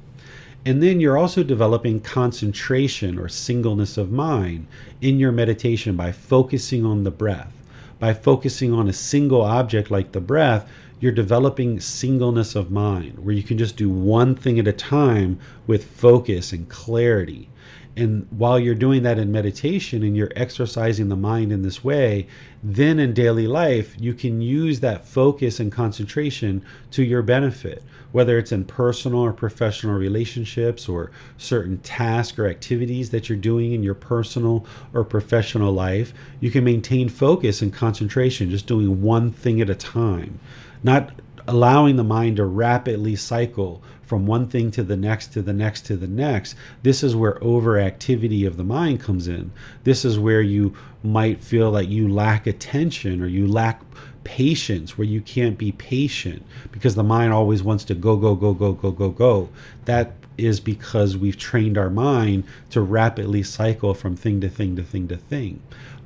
And 0.65 0.81
then 0.81 1.01
you're 1.01 1.19
also 1.19 1.43
developing 1.43 2.01
concentration 2.01 3.19
or 3.19 3.29
singleness 3.29 3.97
of 3.97 4.13
mind 4.13 4.69
in 5.01 5.19
your 5.19 5.33
meditation 5.33 5.97
by 5.97 6.13
focusing 6.13 6.87
on 6.87 7.03
the 7.03 7.11
breath. 7.11 7.53
By 7.99 8.15
focusing 8.15 8.73
on 8.73 8.89
a 8.89 8.93
single 8.93 9.43
object 9.43 9.91
like 9.91 10.13
the 10.13 10.21
breath, 10.21 10.69
you're 11.01 11.11
developing 11.11 11.81
singleness 11.81 12.55
of 12.55 12.71
mind 12.71 13.19
where 13.19 13.35
you 13.35 13.43
can 13.43 13.59
just 13.59 13.77
do 13.77 13.91
one 13.91 14.37
thing 14.37 14.61
at 14.61 14.69
a 14.69 14.73
time 14.73 15.41
with 15.67 15.85
focus 15.85 16.53
and 16.53 16.69
clarity. 16.69 17.49
And 17.97 18.29
while 18.31 18.59
you're 18.59 18.77
doing 18.77 19.03
that 19.03 19.19
in 19.19 19.33
meditation 19.33 20.03
and 20.03 20.17
you're 20.17 20.33
exercising 20.37 21.09
the 21.09 21.17
mind 21.17 21.53
in 21.53 21.63
this 21.63 21.83
way, 21.83 22.29
then 22.63 23.01
in 23.01 23.13
daily 23.13 23.47
life, 23.49 23.97
you 23.99 24.15
can 24.15 24.41
use 24.41 24.81
that 24.81 25.07
focus 25.07 25.59
and 25.61 25.73
concentration 25.73 26.65
to 26.93 27.03
your 27.03 27.23
benefit, 27.23 27.83
whether 28.13 28.39
it's 28.39 28.53
in 28.53 28.65
personal 28.65 29.21
or 29.21 29.33
professional 29.33 29.95
relationships 29.95 30.89
or 30.89 31.11
certain 31.37 31.79
tasks 31.79 32.39
or 32.39 32.47
activities 32.47 33.11
that 33.11 33.29
you're 33.29 33.39
doing 33.39 33.73
in 33.73 33.83
your 33.83 33.95
personal 33.95 34.65
or 34.93 35.05
professional 35.05 35.73
life. 35.73 36.13
You 36.41 36.51
can 36.51 36.65
maintain 36.65 37.09
focus 37.09 37.63
and 37.63 37.73
concentration 37.73 38.51
just 38.51 38.67
doing 38.67 39.03
one 39.03 39.33
thing 39.33 39.61
at 39.61 39.71
a 39.71 39.75
time, 39.75 40.39
not 40.83 41.11
allowing 41.49 41.97
the 41.97 42.05
mind 42.05 42.37
to 42.37 42.45
rapidly 42.45 43.17
cycle 43.17 43.83
from 44.13 44.27
one 44.27 44.47
thing 44.47 44.71
to 44.71 44.83
the 44.83 44.97
next 44.97 45.29
to 45.29 45.41
the 45.41 45.55
next 45.55 45.87
to 45.87 45.97
the 45.97 46.07
next. 46.07 46.55
This 46.83 47.03
is 47.03 47.17
where 47.17 47.37
overactivity 47.37 48.47
of 48.47 48.59
the 48.59 48.65
mind 48.65 49.01
comes 49.01 49.27
in. 49.27 49.53
This 49.85 50.05
is 50.05 50.19
where 50.19 50.43
you 50.43 50.75
might 51.03 51.41
feel 51.41 51.71
like 51.71 51.89
you 51.89 52.09
lack 52.09 52.47
attention 52.47 53.23
or 53.23 53.27
you 53.27 53.47
lack 53.47 53.83
patience, 54.25 54.97
where 54.97 55.07
you 55.07 55.21
can't 55.21 55.59
be 55.59 55.73
patient 55.73 56.45
because 56.71 56.95
the 56.95 57.03
mind 57.03 57.33
always 57.33 57.63
wants 57.63 57.85
to 57.85 57.95
go, 57.95 58.17
go, 58.17 58.35
go, 58.35 58.55
go, 58.55 58.73
go, 58.73 58.91
go, 58.91 59.11
go. 59.11 59.49
That 59.85 60.13
is 60.39 60.61
because 60.61 61.17
we've 61.17 61.37
trained 61.37 61.77
our 61.77 61.91
mind 61.91 62.45
to 62.71 62.81
rapidly 62.81 63.43
cycle 63.43 63.95
from 63.95 64.17
thing 64.17 64.41
to 64.41 64.49
thing 64.49 64.77
to 64.77 64.83
thing 64.83 65.09
to 65.09 65.17
thing. 65.17 65.63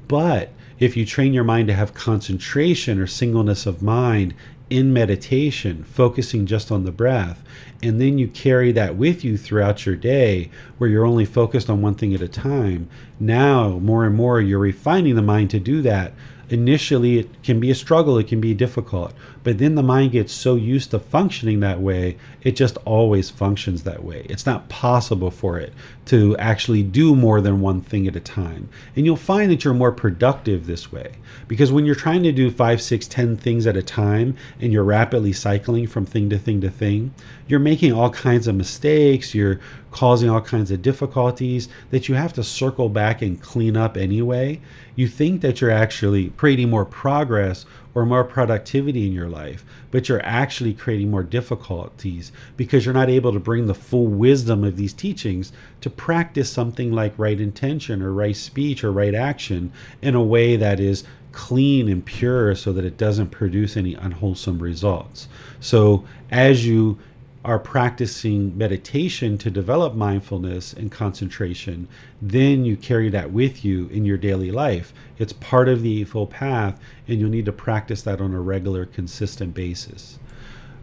But 0.08 0.50
if 0.78 0.96
you 0.96 1.06
train 1.06 1.32
your 1.32 1.44
mind 1.44 1.68
to 1.68 1.74
have 1.74 1.94
concentration 1.94 2.98
or 2.98 3.06
singleness 3.06 3.66
of 3.66 3.82
mind 3.82 4.34
in 4.68 4.92
meditation, 4.92 5.84
focusing 5.84 6.44
just 6.44 6.72
on 6.72 6.84
the 6.84 6.92
breath, 6.92 7.42
and 7.82 8.00
then 8.00 8.18
you 8.18 8.26
carry 8.28 8.72
that 8.72 8.96
with 8.96 9.24
you 9.24 9.36
throughout 9.36 9.86
your 9.86 9.94
day 9.94 10.50
where 10.78 10.90
you're 10.90 11.06
only 11.06 11.24
focused 11.24 11.70
on 11.70 11.82
one 11.82 11.94
thing 11.94 12.14
at 12.14 12.20
a 12.20 12.28
time, 12.28 12.88
now 13.20 13.78
more 13.78 14.04
and 14.04 14.14
more 14.14 14.40
you're 14.40 14.58
refining 14.58 15.14
the 15.14 15.22
mind 15.22 15.50
to 15.50 15.60
do 15.60 15.82
that. 15.82 16.12
Initially, 16.48 17.18
it 17.18 17.42
can 17.42 17.58
be 17.58 17.70
a 17.70 17.74
struggle, 17.74 18.18
it 18.18 18.28
can 18.28 18.40
be 18.40 18.54
difficult, 18.54 19.12
But 19.46 19.58
then 19.58 19.76
the 19.76 19.82
mind 19.84 20.10
gets 20.10 20.32
so 20.32 20.56
used 20.56 20.90
to 20.90 20.98
functioning 20.98 21.60
that 21.60 21.80
way, 21.80 22.16
it 22.42 22.56
just 22.56 22.78
always 22.78 23.30
functions 23.30 23.84
that 23.84 24.02
way. 24.02 24.26
It's 24.28 24.44
not 24.44 24.68
possible 24.68 25.30
for 25.30 25.56
it 25.56 25.72
to 26.06 26.36
actually 26.38 26.82
do 26.82 27.14
more 27.14 27.40
than 27.40 27.60
one 27.60 27.80
thing 27.80 28.08
at 28.08 28.16
a 28.16 28.20
time. 28.20 28.68
And 28.96 29.06
you'll 29.06 29.14
find 29.14 29.48
that 29.52 29.62
you're 29.62 29.72
more 29.72 29.92
productive 29.92 30.66
this 30.66 30.90
way. 30.90 31.12
Because 31.46 31.70
when 31.70 31.86
you're 31.86 31.94
trying 31.94 32.24
to 32.24 32.32
do 32.32 32.50
five, 32.50 32.82
six, 32.82 33.06
ten 33.06 33.36
things 33.36 33.68
at 33.68 33.76
a 33.76 33.84
time 33.84 34.36
and 34.60 34.72
you're 34.72 34.82
rapidly 34.82 35.32
cycling 35.32 35.86
from 35.86 36.06
thing 36.06 36.28
to 36.30 36.38
thing 36.38 36.60
to 36.62 36.68
thing, 36.68 37.14
you're 37.46 37.60
making 37.60 37.92
all 37.92 38.10
kinds 38.10 38.48
of 38.48 38.56
mistakes, 38.56 39.32
you're 39.32 39.60
causing 39.92 40.28
all 40.28 40.40
kinds 40.40 40.72
of 40.72 40.82
difficulties 40.82 41.68
that 41.90 42.08
you 42.08 42.16
have 42.16 42.32
to 42.32 42.42
circle 42.42 42.88
back 42.88 43.22
and 43.22 43.40
clean 43.40 43.76
up 43.76 43.96
anyway. 43.96 44.60
You 44.96 45.06
think 45.06 45.40
that 45.42 45.60
you're 45.60 45.70
actually 45.70 46.30
creating 46.30 46.68
more 46.68 46.84
progress 46.84 47.64
or 47.96 48.04
more 48.04 48.24
productivity 48.24 49.06
in 49.06 49.12
your 49.12 49.26
life, 49.26 49.64
but 49.90 50.06
you're 50.06 50.22
actually 50.22 50.74
creating 50.74 51.10
more 51.10 51.22
difficulties 51.22 52.30
because 52.54 52.84
you're 52.84 52.92
not 52.92 53.08
able 53.08 53.32
to 53.32 53.40
bring 53.40 53.66
the 53.66 53.74
full 53.74 54.06
wisdom 54.06 54.62
of 54.64 54.76
these 54.76 54.92
teachings 54.92 55.50
to 55.80 55.88
practice 55.88 56.52
something 56.52 56.92
like 56.92 57.18
right 57.18 57.40
intention 57.40 58.02
or 58.02 58.12
right 58.12 58.36
speech 58.36 58.84
or 58.84 58.92
right 58.92 59.14
action 59.14 59.72
in 60.02 60.14
a 60.14 60.22
way 60.22 60.56
that 60.56 60.78
is 60.78 61.04
clean 61.32 61.88
and 61.88 62.04
pure 62.04 62.54
so 62.54 62.70
that 62.70 62.84
it 62.84 62.98
doesn't 62.98 63.30
produce 63.30 63.78
any 63.78 63.94
unwholesome 63.94 64.58
results. 64.58 65.26
So 65.58 66.04
as 66.30 66.66
you 66.66 66.98
are 67.46 67.60
practicing 67.60 68.58
meditation 68.58 69.38
to 69.38 69.48
develop 69.52 69.94
mindfulness 69.94 70.72
and 70.72 70.90
concentration, 70.90 71.86
then 72.20 72.64
you 72.64 72.76
carry 72.76 73.08
that 73.08 73.30
with 73.30 73.64
you 73.64 73.86
in 73.86 74.04
your 74.04 74.18
daily 74.18 74.50
life. 74.50 74.92
It's 75.16 75.32
part 75.32 75.68
of 75.68 75.80
the 75.80 76.00
Eightfold 76.00 76.30
Path, 76.30 76.80
and 77.06 77.20
you'll 77.20 77.30
need 77.30 77.44
to 77.44 77.52
practice 77.52 78.02
that 78.02 78.20
on 78.20 78.34
a 78.34 78.40
regular, 78.40 78.84
consistent 78.84 79.54
basis. 79.54 80.18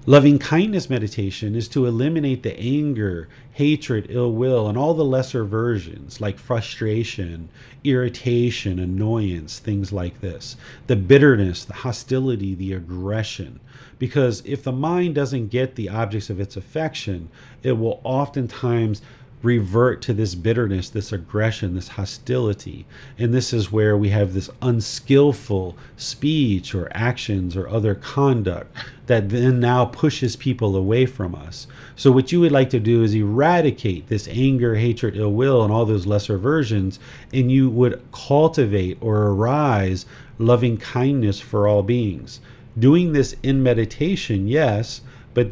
Loving 0.05 0.39
kindness 0.39 0.89
meditation 0.89 1.53
is 1.53 1.67
to 1.69 1.85
eliminate 1.85 2.43
the 2.43 2.57
anger, 2.57 3.27
hatred, 3.51 4.07
ill 4.09 4.31
will, 4.31 4.69
and 4.69 4.77
all 4.77 4.93
the 4.93 5.03
lesser 5.03 5.43
versions 5.43 6.21
like 6.21 6.37
frustration, 6.37 7.49
irritation, 7.83 8.79
annoyance, 8.79 9.59
things 9.59 9.91
like 9.91 10.21
this. 10.21 10.55
The 10.87 10.95
bitterness, 10.95 11.65
the 11.65 11.73
hostility, 11.73 12.55
the 12.55 12.71
aggression. 12.71 13.59
Because 13.99 14.41
if 14.45 14.63
the 14.63 14.71
mind 14.71 15.15
doesn't 15.15 15.47
get 15.47 15.75
the 15.75 15.89
objects 15.89 16.29
of 16.29 16.39
its 16.39 16.57
affection, 16.57 17.29
it 17.61 17.73
will 17.73 18.01
oftentimes 18.03 19.01
revert 19.43 20.01
to 20.01 20.13
this 20.13 20.35
bitterness, 20.35 20.89
this 20.89 21.11
aggression, 21.11 21.75
this 21.75 21.89
hostility. 21.89 22.85
And 23.19 23.33
this 23.33 23.51
is 23.53 23.71
where 23.71 23.97
we 23.97 24.09
have 24.09 24.33
this 24.33 24.49
unskillful 24.61 25.77
speech 25.97 26.73
or 26.73 26.89
actions 26.93 27.55
or 27.55 27.67
other 27.67 27.93
conduct 27.93 28.75
that 29.07 29.29
then 29.29 29.59
now 29.59 29.83
pushes 29.83 30.37
people 30.37 30.77
away 30.77 31.05
from 31.05 31.35
us. 31.35 31.67
So, 31.97 32.09
what 32.09 32.31
you 32.31 32.39
would 32.39 32.53
like 32.53 32.69
to 32.69 32.79
do 32.79 33.03
is 33.03 33.13
eradicate 33.13 34.07
this 34.07 34.29
anger, 34.29 34.75
hatred, 34.75 35.17
ill 35.17 35.33
will, 35.33 35.61
and 35.61 35.73
all 35.73 35.85
those 35.85 36.07
lesser 36.07 36.37
versions, 36.37 36.99
and 37.33 37.51
you 37.51 37.69
would 37.69 38.01
cultivate 38.13 38.97
or 39.01 39.27
arise 39.27 40.05
loving 40.39 40.77
kindness 40.77 41.39
for 41.41 41.67
all 41.67 41.83
beings. 41.83 42.39
Doing 42.77 43.13
this 43.13 43.35
in 43.43 43.61
meditation, 43.61 44.47
yes, 44.47 45.01
but 45.33 45.51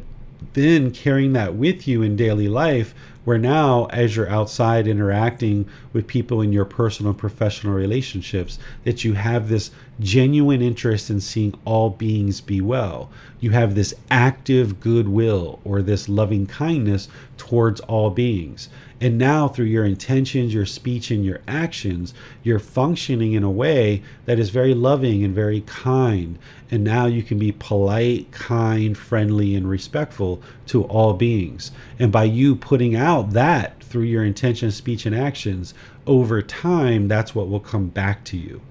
then 0.53 0.91
carrying 0.91 1.33
that 1.33 1.55
with 1.55 1.87
you 1.87 2.01
in 2.01 2.15
daily 2.15 2.47
life 2.47 2.93
where 3.23 3.37
now 3.37 3.85
as 3.85 4.15
you're 4.15 4.29
outside 4.29 4.87
interacting 4.87 5.67
with 5.93 6.07
people 6.07 6.41
in 6.41 6.51
your 6.51 6.65
personal 6.65 7.11
and 7.11 7.19
professional 7.19 7.73
relationships 7.73 8.57
that 8.83 9.03
you 9.03 9.13
have 9.13 9.47
this 9.47 9.71
genuine 9.99 10.61
interest 10.61 11.09
in 11.09 11.19
seeing 11.19 11.53
all 11.65 11.89
beings 11.89 12.41
be 12.41 12.61
well 12.61 13.09
you 13.39 13.51
have 13.51 13.75
this 13.75 13.93
active 14.09 14.79
goodwill 14.79 15.59
or 15.63 15.81
this 15.81 16.09
loving 16.09 16.47
kindness 16.47 17.07
towards 17.37 17.79
all 17.81 18.09
beings 18.09 18.69
and 19.01 19.17
now, 19.17 19.47
through 19.47 19.65
your 19.65 19.83
intentions, 19.83 20.53
your 20.53 20.67
speech, 20.67 21.09
and 21.09 21.25
your 21.25 21.41
actions, 21.47 22.13
you're 22.43 22.59
functioning 22.59 23.33
in 23.33 23.41
a 23.41 23.49
way 23.49 24.03
that 24.25 24.37
is 24.37 24.51
very 24.51 24.75
loving 24.75 25.23
and 25.23 25.33
very 25.33 25.61
kind. 25.61 26.37
And 26.69 26.83
now 26.83 27.07
you 27.07 27.23
can 27.23 27.39
be 27.39 27.51
polite, 27.51 28.31
kind, 28.31 28.95
friendly, 28.95 29.55
and 29.55 29.67
respectful 29.67 30.39
to 30.67 30.83
all 30.83 31.15
beings. 31.15 31.71
And 31.97 32.11
by 32.11 32.25
you 32.25 32.55
putting 32.55 32.95
out 32.95 33.31
that 33.31 33.83
through 33.83 34.03
your 34.03 34.23
intention, 34.23 34.69
speech, 34.69 35.07
and 35.07 35.15
actions, 35.15 35.73
over 36.05 36.43
time, 36.43 37.07
that's 37.07 37.33
what 37.33 37.49
will 37.49 37.59
come 37.59 37.87
back 37.87 38.23
to 38.25 38.37
you. 38.37 38.61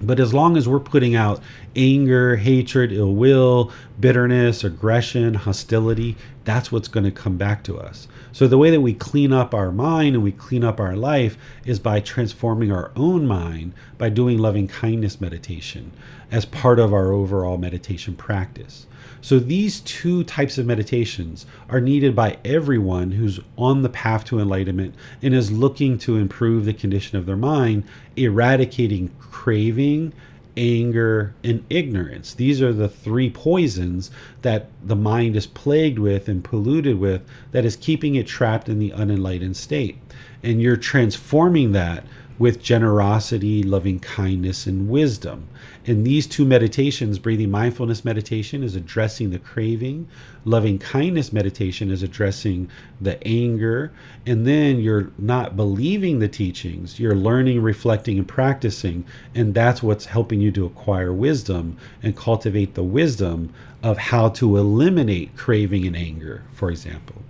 But 0.00 0.20
as 0.20 0.34
long 0.34 0.56
as 0.56 0.68
we're 0.68 0.80
putting 0.80 1.14
out 1.14 1.40
anger, 1.74 2.36
hatred, 2.36 2.92
ill 2.92 3.14
will, 3.14 3.72
bitterness, 3.98 4.62
aggression, 4.64 5.34
hostility, 5.34 6.16
that's 6.44 6.70
what's 6.70 6.88
going 6.88 7.04
to 7.04 7.10
come 7.10 7.36
back 7.36 7.64
to 7.64 7.78
us. 7.78 8.08
So, 8.32 8.46
the 8.46 8.58
way 8.58 8.70
that 8.70 8.82
we 8.82 8.92
clean 8.92 9.32
up 9.32 9.54
our 9.54 9.72
mind 9.72 10.14
and 10.14 10.22
we 10.22 10.32
clean 10.32 10.62
up 10.62 10.78
our 10.78 10.94
life 10.94 11.38
is 11.64 11.78
by 11.78 12.00
transforming 12.00 12.70
our 12.70 12.92
own 12.94 13.26
mind 13.26 13.72
by 13.96 14.10
doing 14.10 14.38
loving 14.38 14.68
kindness 14.68 15.20
meditation 15.20 15.92
as 16.30 16.44
part 16.44 16.78
of 16.78 16.92
our 16.92 17.12
overall 17.12 17.56
meditation 17.56 18.14
practice. 18.14 18.86
So, 19.26 19.40
these 19.40 19.80
two 19.80 20.22
types 20.22 20.56
of 20.56 20.66
meditations 20.66 21.46
are 21.68 21.80
needed 21.80 22.14
by 22.14 22.38
everyone 22.44 23.10
who's 23.10 23.40
on 23.58 23.82
the 23.82 23.88
path 23.88 24.24
to 24.26 24.38
enlightenment 24.38 24.94
and 25.20 25.34
is 25.34 25.50
looking 25.50 25.98
to 25.98 26.16
improve 26.16 26.64
the 26.64 26.72
condition 26.72 27.18
of 27.18 27.26
their 27.26 27.34
mind, 27.34 27.82
eradicating 28.14 29.10
craving, 29.18 30.12
anger, 30.56 31.34
and 31.42 31.64
ignorance. 31.68 32.34
These 32.34 32.62
are 32.62 32.72
the 32.72 32.88
three 32.88 33.28
poisons 33.28 34.12
that 34.42 34.68
the 34.80 34.94
mind 34.94 35.34
is 35.34 35.48
plagued 35.48 35.98
with 35.98 36.28
and 36.28 36.44
polluted 36.44 37.00
with 37.00 37.22
that 37.50 37.64
is 37.64 37.74
keeping 37.74 38.14
it 38.14 38.28
trapped 38.28 38.68
in 38.68 38.78
the 38.78 38.92
unenlightened 38.92 39.56
state. 39.56 39.98
And 40.44 40.62
you're 40.62 40.76
transforming 40.76 41.72
that 41.72 42.04
with 42.38 42.62
generosity, 42.62 43.62
loving 43.62 43.98
kindness, 43.98 44.66
and 44.66 44.88
wisdom. 44.88 45.48
In 45.84 46.04
these 46.04 46.26
two 46.26 46.44
meditations, 46.44 47.18
breathing 47.18 47.50
mindfulness 47.50 48.04
meditation 48.04 48.62
is 48.62 48.74
addressing 48.74 49.30
the 49.30 49.38
craving, 49.38 50.08
loving 50.44 50.78
kindness 50.78 51.32
meditation 51.32 51.90
is 51.90 52.02
addressing 52.02 52.68
the 53.00 53.24
anger, 53.26 53.92
and 54.26 54.46
then 54.46 54.80
you're 54.80 55.10
not 55.18 55.56
believing 55.56 56.18
the 56.18 56.28
teachings, 56.28 57.00
you're 57.00 57.14
learning, 57.14 57.62
reflecting, 57.62 58.18
and 58.18 58.28
practicing, 58.28 59.04
and 59.34 59.54
that's 59.54 59.82
what's 59.82 60.06
helping 60.06 60.40
you 60.40 60.50
to 60.52 60.66
acquire 60.66 61.12
wisdom 61.12 61.76
and 62.02 62.16
cultivate 62.16 62.74
the 62.74 62.84
wisdom 62.84 63.52
of 63.82 63.96
how 63.96 64.28
to 64.28 64.56
eliminate 64.56 65.36
craving 65.36 65.86
and 65.86 65.96
anger, 65.96 66.42
for 66.52 66.70
example. 66.70 67.22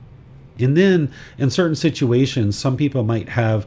And 0.58 0.76
then 0.76 1.12
in 1.36 1.50
certain 1.50 1.76
situations, 1.76 2.56
some 2.56 2.76
people 2.76 3.02
might 3.02 3.28
have 3.30 3.66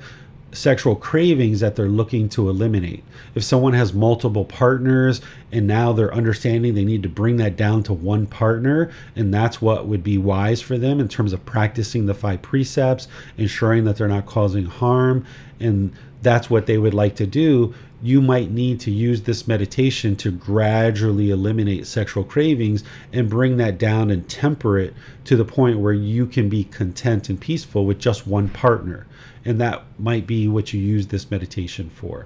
sexual 0.52 0.96
cravings 0.96 1.60
that 1.60 1.76
they're 1.76 1.88
looking 1.88 2.28
to 2.30 2.50
eliminate. 2.50 3.04
If 3.36 3.44
someone 3.44 3.74
has 3.74 3.94
multiple 3.94 4.46
partners 4.46 5.22
and 5.52 5.68
now 5.68 5.94
they're 5.94 6.14
understanding 6.14 6.74
they 6.74 6.86
need 6.86 7.04
to 7.04 7.10
bring 7.10 7.38
that 7.38 7.56
down 7.56 7.84
to 7.84 7.94
one 7.94 8.26
partner, 8.26 8.92
and 9.16 9.34
that's 9.34 9.62
what 9.62 9.88
would 9.88 10.04
be 10.04 10.18
wise 10.18 10.62
for 10.62 10.78
them 10.78 11.00
in 11.00 11.08
terms 11.08 11.34
of 11.34 11.46
practicing 11.46 12.06
the 12.06 12.14
five 12.14 12.42
precepts, 12.42 13.08
ensuring 13.38 13.86
that 13.86 13.98
they're 13.98 14.08
not 14.08 14.26
causing 14.26 14.66
harm, 14.66 15.26
and 15.60 15.94
that's 16.22 16.50
what 16.50 16.66
they 16.66 16.78
would 16.78 16.94
like 16.94 17.16
to 17.16 17.28
do. 17.28 17.74
You 18.02 18.22
might 18.22 18.50
need 18.50 18.80
to 18.82 18.92
use 18.92 19.24
this 19.24 19.48
meditation 19.48 20.16
to 20.18 20.32
gradually 20.32 21.32
eliminate 21.32 21.86
sexual 21.86 22.24
cravings 22.24 22.84
and 23.12 23.30
bring 23.30 23.58
that 23.58 23.78
down 23.78 24.10
and 24.10 24.28
temper 24.30 24.80
it 24.80 24.94
to 25.26 25.36
the 25.36 25.44
point 25.44 25.80
where 25.80 25.94
you 25.94 26.26
can 26.26 26.48
be 26.48 26.64
content 26.64 27.30
and 27.30 27.40
peaceful 27.40 27.86
with 27.86 28.00
just 28.00 28.26
one 28.26 28.50
partner 28.50 29.06
and 29.46 29.60
that 29.60 29.84
might 29.98 30.28
be 30.28 30.48
what 30.48 30.74
you 30.74 30.80
use 30.80 31.08
this 31.08 31.32
meditation 31.32 31.90
for. 31.90 32.26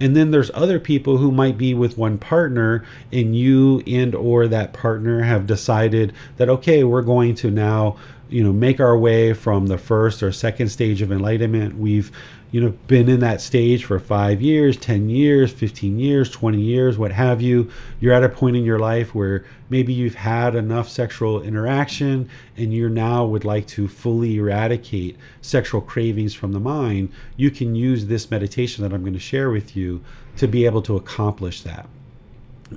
And 0.00 0.16
then 0.16 0.30
there's 0.30 0.50
other 0.54 0.78
people 0.78 1.18
who 1.18 1.32
might 1.32 1.58
be 1.58 1.74
with 1.74 1.98
one 1.98 2.18
partner 2.18 2.84
and 3.12 3.36
you 3.36 3.82
and 3.86 4.14
or 4.14 4.48
that 4.48 4.72
partner 4.72 5.22
have 5.22 5.46
decided 5.46 6.12
that 6.36 6.48
okay 6.48 6.84
we're 6.84 7.02
going 7.02 7.34
to 7.36 7.50
now 7.50 7.96
you 8.28 8.42
know 8.42 8.52
make 8.52 8.80
our 8.80 8.96
way 8.96 9.32
from 9.32 9.66
the 9.66 9.78
first 9.78 10.22
or 10.22 10.32
second 10.32 10.68
stage 10.68 11.02
of 11.02 11.12
enlightenment. 11.12 11.76
We've 11.78 12.10
you 12.52 12.60
know 12.60 12.70
been 12.86 13.08
in 13.08 13.18
that 13.20 13.40
stage 13.40 13.84
for 13.84 13.98
5 13.98 14.40
years 14.40 14.76
10 14.76 15.08
years 15.08 15.50
15 15.50 15.98
years 15.98 16.30
20 16.30 16.60
years 16.60 16.96
what 16.96 17.10
have 17.10 17.42
you. 17.42 17.68
You're 17.98 18.12
at 18.12 18.22
a 18.22 18.28
point 18.28 18.56
in 18.56 18.64
your 18.64 18.78
life 18.78 19.14
where 19.14 19.44
maybe 19.68 19.92
you've 19.92 20.14
had 20.14 20.54
enough 20.54 20.88
sexual 20.88 21.42
interaction 21.42 22.28
and 22.56 22.72
you 22.72 22.88
now 22.88 23.24
would 23.24 23.44
like 23.44 23.66
to 23.68 23.88
fully 23.88 24.36
eradicate 24.36 25.16
sexual 25.40 25.80
cravings 25.80 26.34
from 26.34 26.52
the 26.52 26.60
mind 26.60 27.10
you 27.36 27.50
can 27.50 27.74
use 27.74 28.06
this 28.06 28.30
meditation 28.30 28.84
that 28.84 28.94
I'm 28.94 29.00
going 29.00 29.14
to 29.14 29.18
share 29.18 29.50
with 29.50 29.74
you 29.74 30.04
to 30.36 30.46
be 30.46 30.66
able 30.66 30.82
to 30.82 30.96
accomplish 30.96 31.62
that. 31.62 31.88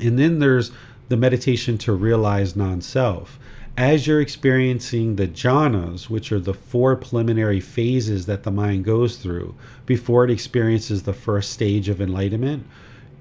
And 0.01 0.17
then 0.17 0.39
there's 0.39 0.71
the 1.09 1.17
meditation 1.17 1.77
to 1.79 1.93
realize 1.93 2.55
non-self 2.55 3.39
as 3.77 4.07
you're 4.07 4.21
experiencing 4.21 5.15
the 5.15 5.27
jhanas, 5.27 6.09
which 6.09 6.31
are 6.31 6.39
the 6.39 6.53
four 6.53 6.95
preliminary 6.95 7.59
phases 7.59 8.25
that 8.25 8.43
the 8.43 8.51
mind 8.51 8.85
goes 8.85 9.17
through 9.17 9.55
before 9.85 10.23
it 10.23 10.31
experiences 10.31 11.03
the 11.03 11.13
first 11.13 11.51
stage 11.51 11.89
of 11.89 11.99
enlightenment, 11.99 12.65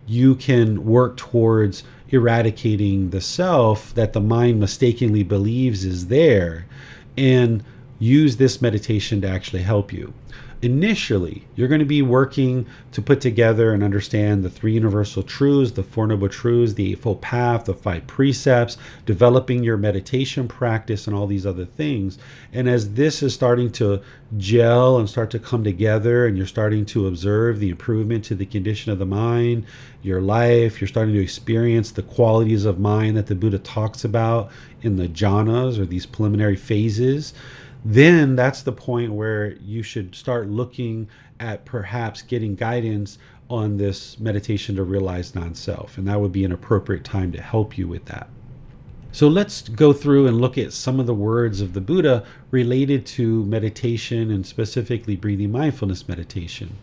you 0.07 0.34
can 0.34 0.84
work 0.84 1.16
towards 1.16 1.82
eradicating 2.09 3.11
the 3.11 3.20
self 3.20 3.92
that 3.94 4.12
the 4.12 4.20
mind 4.20 4.61
mistakenly 4.61 5.22
believes 5.22 5.84
is 5.84 6.07
there 6.07 6.66
and 7.16 7.64
use 7.98 8.36
this 8.36 8.61
meditation 8.61 9.20
to 9.20 9.28
actually 9.28 9.62
help 9.62 9.92
you 9.92 10.12
initially, 10.64 11.44
you're 11.54 11.68
going 11.68 11.80
to 11.80 11.84
be 11.84 12.02
working 12.02 12.66
to 12.92 13.02
put 13.02 13.20
together 13.20 13.72
and 13.72 13.82
understand 13.82 14.42
the 14.42 14.50
three 14.50 14.72
universal 14.72 15.22
truths, 15.22 15.72
the 15.72 15.82
Four 15.82 16.06
Noble 16.06 16.28
Truths, 16.28 16.74
the 16.74 16.92
Eightfold 16.92 17.20
Path, 17.20 17.66
the 17.66 17.74
five 17.74 18.06
precepts, 18.06 18.78
developing 19.04 19.62
your 19.62 19.76
meditation 19.76 20.48
practice, 20.48 21.06
and 21.06 21.14
all 21.14 21.26
these 21.26 21.46
other 21.46 21.64
things. 21.64 22.18
And 22.52 22.68
as 22.68 22.94
this 22.94 23.22
is 23.22 23.34
starting 23.34 23.70
to 23.72 24.00
gel 24.38 24.98
and 24.98 25.08
start 25.08 25.30
to 25.32 25.38
come 25.38 25.62
together, 25.62 26.26
and 26.26 26.36
you're 26.36 26.46
starting 26.46 26.86
to 26.86 27.06
observe 27.06 27.60
the 27.60 27.70
improvement 27.70 28.24
to 28.24 28.34
the 28.34 28.46
condition 28.46 28.90
of 28.90 28.98
the 28.98 29.06
mind, 29.06 29.66
your 30.02 30.20
life, 30.20 30.80
you're 30.80 30.88
starting 30.88 31.14
to 31.14 31.22
experience 31.22 31.90
the 31.90 32.02
qualities 32.02 32.64
of 32.64 32.78
mind 32.78 33.16
that 33.16 33.26
the 33.26 33.34
Buddha 33.34 33.58
talks 33.58 34.04
about 34.04 34.50
in 34.82 34.96
the 34.96 35.08
jhanas 35.08 35.78
or 35.78 35.86
these 35.86 36.06
preliminary 36.06 36.56
phases 36.56 37.34
then 37.85 38.35
that's 38.35 38.62
the 38.62 38.72
point 38.72 39.12
where 39.12 39.53
you 39.57 39.82
should 39.82 40.14
start 40.14 40.49
looking 40.49 41.09
at 41.39 41.64
perhaps 41.66 42.22
getting 42.22 42.55
guidance 42.55 43.18
on 43.51 43.76
this 43.76 44.18
meditation 44.18 44.76
to 44.76 44.82
realize 44.82 45.35
non 45.35 45.55
self. 45.55 45.99
And 45.99 46.09
that 46.09 46.20
would 46.20 46.32
be 46.32 46.45
an 46.45 46.53
appropriate 46.53 47.05
time 47.05 47.30
to 47.32 47.43
help 47.43 47.76
you 47.76 47.87
with 47.87 48.07
that. 48.07 48.28
So 49.12 49.28
let's 49.28 49.68
go 49.68 49.93
through 49.93 50.26
and 50.26 50.41
look 50.41 50.59
at 50.59 50.72
some 50.72 50.99
of 50.99 51.07
the 51.07 51.14
words 51.14 51.61
of 51.61 51.72
the 51.72 51.80
Buddha 51.80 52.24
related 52.51 53.07
to 53.07 53.45
meditation 53.45 54.30
and 54.30 54.45
specifically 54.45 55.14
breathing 55.14 55.53
mindfulness 55.53 56.09
meditation. 56.09 56.76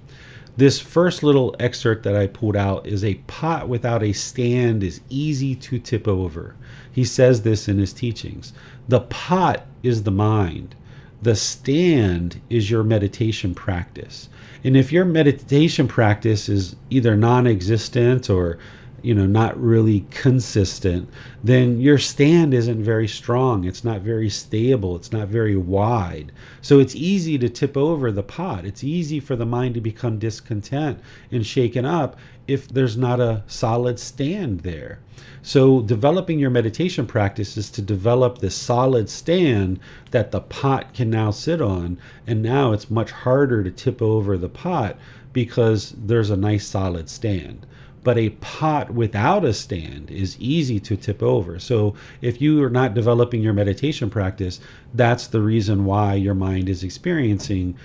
This 0.55 0.79
first 0.79 1.23
little 1.23 1.55
excerpt 1.59 2.03
that 2.03 2.15
I 2.15 2.27
pulled 2.27 2.55
out 2.55 2.85
is 2.85 3.03
a 3.03 3.15
pot 3.27 3.67
without 3.67 4.03
a 4.03 4.13
stand 4.13 4.83
is 4.83 5.01
easy 5.09 5.55
to 5.55 5.79
tip 5.79 6.07
over. 6.07 6.55
He 6.91 7.03
says 7.03 7.41
this 7.41 7.67
in 7.67 7.79
his 7.79 7.91
teachings. 7.91 8.53
The 8.87 9.01
pot 9.01 9.65
is 9.81 10.03
the 10.03 10.11
mind 10.11 10.75
the 11.21 11.35
stand 11.35 12.41
is 12.49 12.71
your 12.71 12.83
meditation 12.83 13.53
practice. 13.53 14.29
And 14.63 14.75
if 14.75 14.91
your 14.91 15.05
meditation 15.05 15.87
practice 15.87 16.49
is 16.49 16.75
either 16.89 17.15
non 17.15 17.47
existent 17.47 18.29
or 18.29 18.57
you 19.01 19.13
know 19.13 19.25
not 19.25 19.59
really 19.59 20.05
consistent 20.11 21.09
then 21.43 21.79
your 21.79 21.97
stand 21.97 22.53
isn't 22.53 22.83
very 22.83 23.07
strong 23.07 23.63
it's 23.63 23.83
not 23.83 24.01
very 24.01 24.29
stable 24.29 24.95
it's 24.95 25.11
not 25.11 25.27
very 25.27 25.55
wide 25.55 26.31
so 26.61 26.79
it's 26.79 26.95
easy 26.95 27.37
to 27.37 27.49
tip 27.49 27.75
over 27.75 28.11
the 28.11 28.23
pot 28.23 28.65
it's 28.65 28.83
easy 28.83 29.19
for 29.19 29.35
the 29.35 29.45
mind 29.45 29.73
to 29.73 29.81
become 29.81 30.19
discontent 30.19 30.99
and 31.31 31.45
shaken 31.45 31.85
up 31.85 32.17
if 32.47 32.67
there's 32.67 32.97
not 32.97 33.19
a 33.19 33.43
solid 33.47 33.99
stand 33.99 34.61
there 34.61 34.99
so, 35.43 35.81
developing 35.81 36.37
your 36.37 36.51
meditation 36.51 37.07
practice 37.07 37.57
is 37.57 37.71
to 37.71 37.81
develop 37.81 38.37
this 38.37 38.53
solid 38.53 39.09
stand 39.09 39.79
that 40.11 40.31
the 40.31 40.41
pot 40.41 40.93
can 40.93 41.09
now 41.09 41.31
sit 41.31 41.61
on. 41.61 41.97
And 42.27 42.43
now 42.43 42.73
it's 42.73 42.91
much 42.91 43.09
harder 43.09 43.63
to 43.63 43.71
tip 43.71 44.03
over 44.03 44.37
the 44.37 44.49
pot 44.49 44.97
because 45.33 45.95
there's 45.97 46.29
a 46.29 46.37
nice 46.37 46.67
solid 46.67 47.09
stand. 47.09 47.65
But 48.03 48.17
a 48.17 48.29
pot 48.29 48.91
without 48.91 49.45
a 49.45 49.53
stand 49.53 50.09
is 50.09 50.39
easy 50.39 50.79
to 50.81 50.97
tip 50.97 51.21
over. 51.21 51.59
So, 51.59 51.93
if 52.21 52.41
you 52.41 52.63
are 52.63 52.69
not 52.69 52.95
developing 52.95 53.41
your 53.41 53.53
meditation 53.53 54.09
practice, 54.09 54.59
that's 54.93 55.27
the 55.27 55.41
reason 55.41 55.85
why 55.85 56.15
your 56.15 56.33
mind 56.33 56.67
is 56.67 56.83
experiencing 56.83 57.75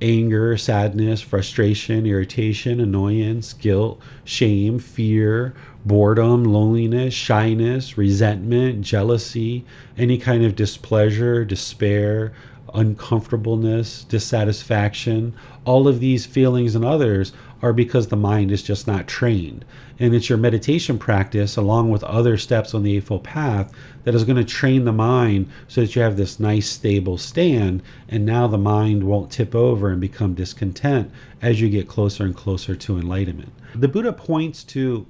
anger, 0.00 0.56
sadness, 0.56 1.20
frustration, 1.20 2.06
irritation, 2.06 2.80
annoyance, 2.80 3.52
guilt, 3.54 4.00
shame, 4.24 4.78
fear, 4.78 5.54
boredom, 5.84 6.44
loneliness, 6.44 7.14
shyness, 7.14 7.96
resentment, 7.96 8.82
jealousy, 8.82 9.64
any 9.96 10.18
kind 10.18 10.44
of 10.44 10.56
displeasure, 10.56 11.44
despair, 11.44 12.32
uncomfortableness, 12.74 14.04
dissatisfaction, 14.04 15.34
all 15.64 15.88
of 15.88 16.00
these 16.00 16.26
feelings 16.26 16.74
and 16.74 16.84
others 16.84 17.32
are 17.62 17.72
because 17.72 18.08
the 18.08 18.16
mind 18.16 18.52
is 18.52 18.62
just 18.62 18.86
not 18.86 19.06
trained. 19.06 19.64
And 19.98 20.14
it's 20.14 20.28
your 20.28 20.38
meditation 20.38 20.98
practice, 20.98 21.56
along 21.56 21.90
with 21.90 22.04
other 22.04 22.36
steps 22.36 22.74
on 22.74 22.82
the 22.82 22.96
Eightfold 22.96 23.24
Path, 23.24 23.72
that 24.04 24.14
is 24.14 24.24
going 24.24 24.36
to 24.36 24.44
train 24.44 24.84
the 24.84 24.92
mind 24.92 25.48
so 25.68 25.80
that 25.80 25.96
you 25.96 26.02
have 26.02 26.16
this 26.16 26.38
nice, 26.38 26.68
stable 26.68 27.18
stand. 27.18 27.82
And 28.08 28.26
now 28.26 28.46
the 28.46 28.58
mind 28.58 29.04
won't 29.04 29.32
tip 29.32 29.54
over 29.54 29.88
and 29.88 30.00
become 30.00 30.34
discontent 30.34 31.10
as 31.40 31.60
you 31.60 31.68
get 31.68 31.88
closer 31.88 32.24
and 32.24 32.36
closer 32.36 32.76
to 32.76 32.98
enlightenment. 32.98 33.52
The 33.74 33.88
Buddha 33.88 34.12
points 34.12 34.62
to 34.64 35.06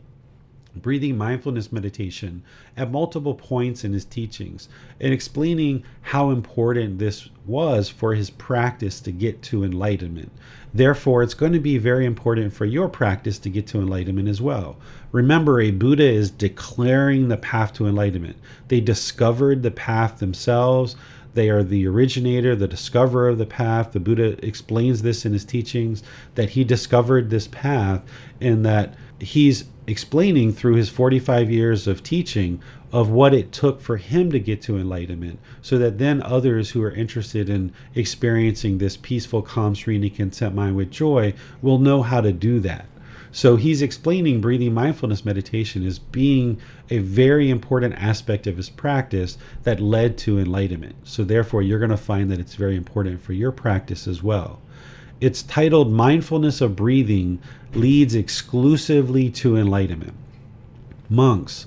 breathing 0.83 1.17
mindfulness 1.17 1.73
meditation 1.73 2.43
at 2.77 2.91
multiple 2.91 3.35
points 3.35 3.85
in 3.85 3.93
his 3.93 4.05
teachings 4.05 4.69
and 5.01 5.13
explaining 5.13 5.83
how 6.03 6.31
important 6.31 6.99
this 6.99 7.29
was 7.47 7.89
for 7.89 8.15
his 8.15 8.31
practice 8.31 9.01
to 9.01 9.11
get 9.13 9.43
to 9.43 9.65
enlightenment. 9.65 10.31
Therefore, 10.77 11.23
it's 11.23 11.35
going 11.35 11.53
to 11.53 11.61
be 11.61 11.79
very 11.79 12.05
important 12.05 12.53
for 12.53 12.67
your 12.67 12.89
practice 12.89 13.39
to 13.39 13.49
get 13.49 13.67
to 13.69 13.79
enlightenment 13.79 14.29
as 14.29 14.43
well. 14.43 14.77
Remember, 15.11 15.59
a 15.59 15.71
Buddha 15.71 16.05
is 16.05 16.31
declaring 16.31 17.29
the 17.29 17.39
path 17.39 17.73
to 17.75 17.87
enlightenment. 17.87 18.37
They 18.69 18.81
discovered 18.81 19.63
the 19.63 19.71
path 19.71 20.19
themselves. 20.19 20.95
They 21.33 21.49
are 21.49 21.63
the 21.63 21.87
originator, 21.87 22.55
the 22.55 22.69
discoverer 22.69 23.29
of 23.29 23.39
the 23.39 23.47
path. 23.47 23.93
The 23.93 24.01
Buddha 24.01 24.45
explains 24.45 25.01
this 25.01 25.25
in 25.25 25.33
his 25.33 25.47
teachings 25.47 26.03
that 26.35 26.51
he 26.51 26.63
discovered 26.63 27.31
this 27.31 27.47
path 27.47 28.03
and 28.41 28.65
that 28.67 28.95
he's 29.19 29.65
explaining 29.87 30.53
through 30.53 30.75
his 30.75 30.91
45 30.91 31.51
years 31.51 31.87
of 31.87 32.03
teaching 32.03 32.61
of 32.93 33.11
what 33.11 33.35
it 33.35 33.53
took 33.53 33.81
for 33.81 33.97
him 33.97 34.31
to 34.31 34.39
get 34.39 34.63
to 34.63 34.79
enlightenment 34.79 35.39
so 35.61 35.77
that 35.79 35.99
then 35.99 36.23
others 36.23 36.71
who 36.71 36.83
are 36.83 36.93
interested 36.93 37.49
in 37.49 37.73
experiencing 37.95 38.79
this 38.79 38.97
peaceful 38.97 39.43
calm 39.43 39.75
serenity 39.75 40.11
content 40.11 40.55
mind 40.55 40.77
with 40.77 40.91
joy 40.91 41.35
will 41.61 41.79
know 41.79 42.03
how 42.03 42.21
to 42.21 42.33
do 42.33 42.61
that. 42.61 42.87
So 43.33 43.57
he's 43.57 43.83
explaining 43.83 44.41
breathing 44.41 44.73
mindfulness 44.73 45.25
meditation 45.25 45.87
as 45.87 45.99
being 45.99 46.59
a 46.89 46.99
very 46.99 47.51
important 47.51 47.95
aspect 47.97 48.47
of 48.47 48.57
his 48.57 48.71
practice 48.71 49.37
that 49.65 49.79
led 49.79 50.17
to 50.19 50.39
enlightenment. 50.39 50.95
So 51.05 51.23
therefore 51.23 51.61
you're 51.61 51.79
going 51.79 51.91
to 51.91 51.99
find 51.99 52.31
that 52.31 52.41
it's 52.41 52.55
very 52.55 52.77
important 52.77 53.21
for 53.21 53.35
your 53.35 53.53
practice 53.53 54.07
as 54.07 54.23
well. 54.23 54.63
It's 55.21 55.43
titled 55.43 55.93
Mindfulness 55.93 56.61
of 56.61 56.77
Breathing 56.77 57.41
Leads 57.75 58.15
Exclusively 58.15 59.29
to 59.31 59.57
Enlightenment. 59.57 60.15
Monks, 61.11 61.67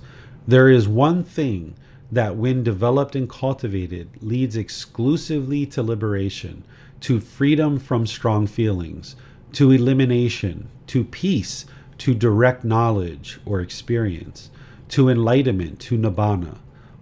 there 0.49 0.69
is 0.69 0.87
one 0.87 1.23
thing 1.23 1.75
that, 2.11 2.35
when 2.35 2.63
developed 2.63 3.15
and 3.15 3.29
cultivated, 3.29 4.09
leads 4.19 4.57
exclusively 4.57 5.63
to 5.67 5.83
liberation, 5.83 6.63
to 7.01 7.19
freedom 7.19 7.77
from 7.77 8.07
strong 8.07 8.47
feelings, 8.47 9.15
to 9.51 9.71
elimination, 9.71 10.67
to 10.87 11.03
peace, 11.03 11.65
to 11.99 12.15
direct 12.15 12.63
knowledge 12.63 13.39
or 13.45 13.61
experience, 13.61 14.49
to 14.87 15.07
enlightenment, 15.07 15.79
to 15.79 15.95
nibbana. 15.95 16.57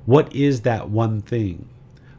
What 0.06 0.36
is 0.36 0.62
that 0.62 0.90
one 0.90 1.22
thing? 1.22 1.70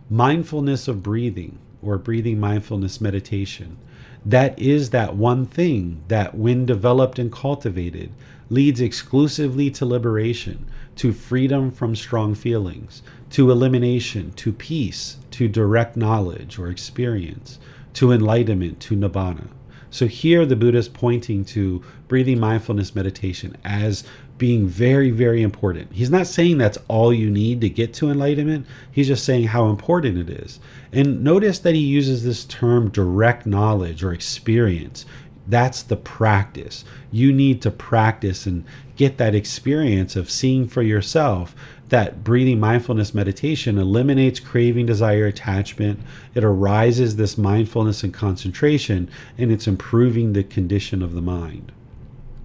Mindfulness 0.09 0.89
of 0.89 1.03
breathing 1.03 1.59
or 1.83 1.99
breathing 1.99 2.41
mindfulness 2.41 3.03
meditation 3.03 3.76
that 4.24 4.59
is 4.59 4.91
that 4.91 5.16
one 5.16 5.47
thing 5.47 6.03
that, 6.09 6.35
when 6.35 6.66
developed 6.66 7.18
and 7.18 7.33
cultivated, 7.33 8.11
leads 8.51 8.81
exclusively 8.81 9.70
to 9.70 9.87
liberation, 9.87 10.66
to 10.99 11.12
freedom 11.12 11.70
from 11.70 11.96
strong 11.96 12.34
feelings, 12.34 13.03
to 13.30 13.51
elimination, 13.51 14.32
to 14.32 14.53
peace, 14.53 15.16
to 15.30 15.49
direct 15.49 15.96
knowledge 15.96 16.59
or 16.59 16.68
experience, 16.68 17.59
to 17.94 18.12
enlightenment, 18.12 18.80
to 18.80 18.96
nibbana. 18.96 19.49
So 19.90 20.07
here 20.07 20.44
the 20.44 20.57
Buddha 20.57 20.78
is 20.78 20.88
pointing 20.88 21.44
to 21.46 21.82
breathing 22.09 22.38
mindfulness 22.38 22.94
meditation 22.94 23.57
as 23.64 24.05
being 24.36 24.68
very, 24.68 25.11
very 25.11 25.42
important. 25.42 25.92
He's 25.92 26.11
not 26.11 26.26
saying 26.26 26.59
that's 26.59 26.78
all 26.88 27.12
you 27.12 27.30
need 27.30 27.61
to 27.62 27.70
get 27.70 27.94
to 27.94 28.11
enlightenment. 28.11 28.66
He's 28.90 29.09
just 29.09 29.24
saying 29.24 29.49
how 29.49 29.68
important 29.68 30.18
it 30.18 30.30
is. 30.30 30.61
And 30.92 31.22
notice 31.24 31.59
that 31.61 31.74
he 31.74 31.80
uses 31.80 32.24
this 32.24 32.44
term 32.44 32.90
direct 32.90 33.46
knowledge 33.46 34.03
or 34.05 34.12
experience. 34.12 35.07
That's 35.49 35.82
the 35.82 35.96
practice. 35.96 36.84
You 37.11 37.32
need 37.32 37.62
to 37.62 37.70
practice 37.70 38.46
and 38.46 38.64
get 38.99 39.16
that 39.16 39.34
experience 39.34 40.16
of 40.16 40.28
seeing 40.30 40.66
for 40.66 40.82
yourself 40.82 41.55
that 41.88 42.22
breathing 42.22 42.61
mindfulness 42.61 43.14
meditation 43.14 43.78
eliminates 43.78 44.40
craving, 44.40 44.84
desire, 44.84 45.24
attachment. 45.24 46.01
It 46.34 46.44
arises 46.44 47.16
this 47.16 47.38
mindfulness 47.38 48.03
and 48.03 48.12
concentration, 48.12 49.09
and 49.38 49.51
it's 49.51 49.66
improving 49.66 50.32
the 50.32 50.44
condition 50.44 51.01
of 51.03 51.14
the 51.14 51.22
mind. 51.22 51.72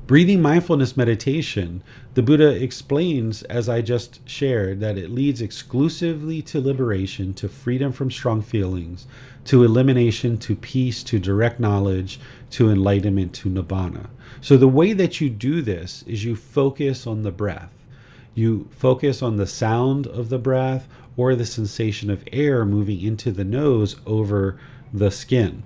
Breathing 0.05 0.41
mindfulness 0.41 0.95
meditation, 0.95 1.81
the 2.13 2.21
Buddha 2.21 2.61
explains, 2.61 3.41
as 3.43 3.67
I 3.67 3.81
just 3.81 4.19
shared, 4.29 4.79
that 4.81 4.97
it 4.97 5.09
leads 5.09 5.41
exclusively 5.41 6.41
to 6.43 6.61
liberation, 6.61 7.33
to 7.35 7.49
freedom 7.49 7.91
from 7.91 8.11
strong 8.11 8.41
feelings, 8.41 9.07
to 9.45 9.63
elimination, 9.63 10.37
to 10.39 10.55
peace, 10.55 11.03
to 11.03 11.19
direct 11.19 11.59
knowledge, 11.59 12.19
to 12.53 12.69
enlightenment, 12.69 13.33
to 13.33 13.49
nibbana. 13.49 14.07
So, 14.39 14.57
the 14.57 14.67
way 14.67 14.93
that 14.93 15.19
you 15.19 15.29
do 15.29 15.61
this 15.63 16.03
is 16.03 16.23
you 16.23 16.35
focus 16.35 17.07
on 17.07 17.23
the 17.23 17.31
breath. 17.31 17.71
You 18.35 18.69
focus 18.71 19.23
on 19.23 19.37
the 19.37 19.47
sound 19.47 20.05
of 20.05 20.29
the 20.29 20.37
breath 20.37 20.87
or 21.17 21.35
the 21.35 21.45
sensation 21.45 22.11
of 22.11 22.27
air 22.31 22.63
moving 22.63 23.01
into 23.01 23.31
the 23.31 23.43
nose 23.43 23.95
over 24.05 24.59
the 24.93 25.09
skin. 25.09 25.63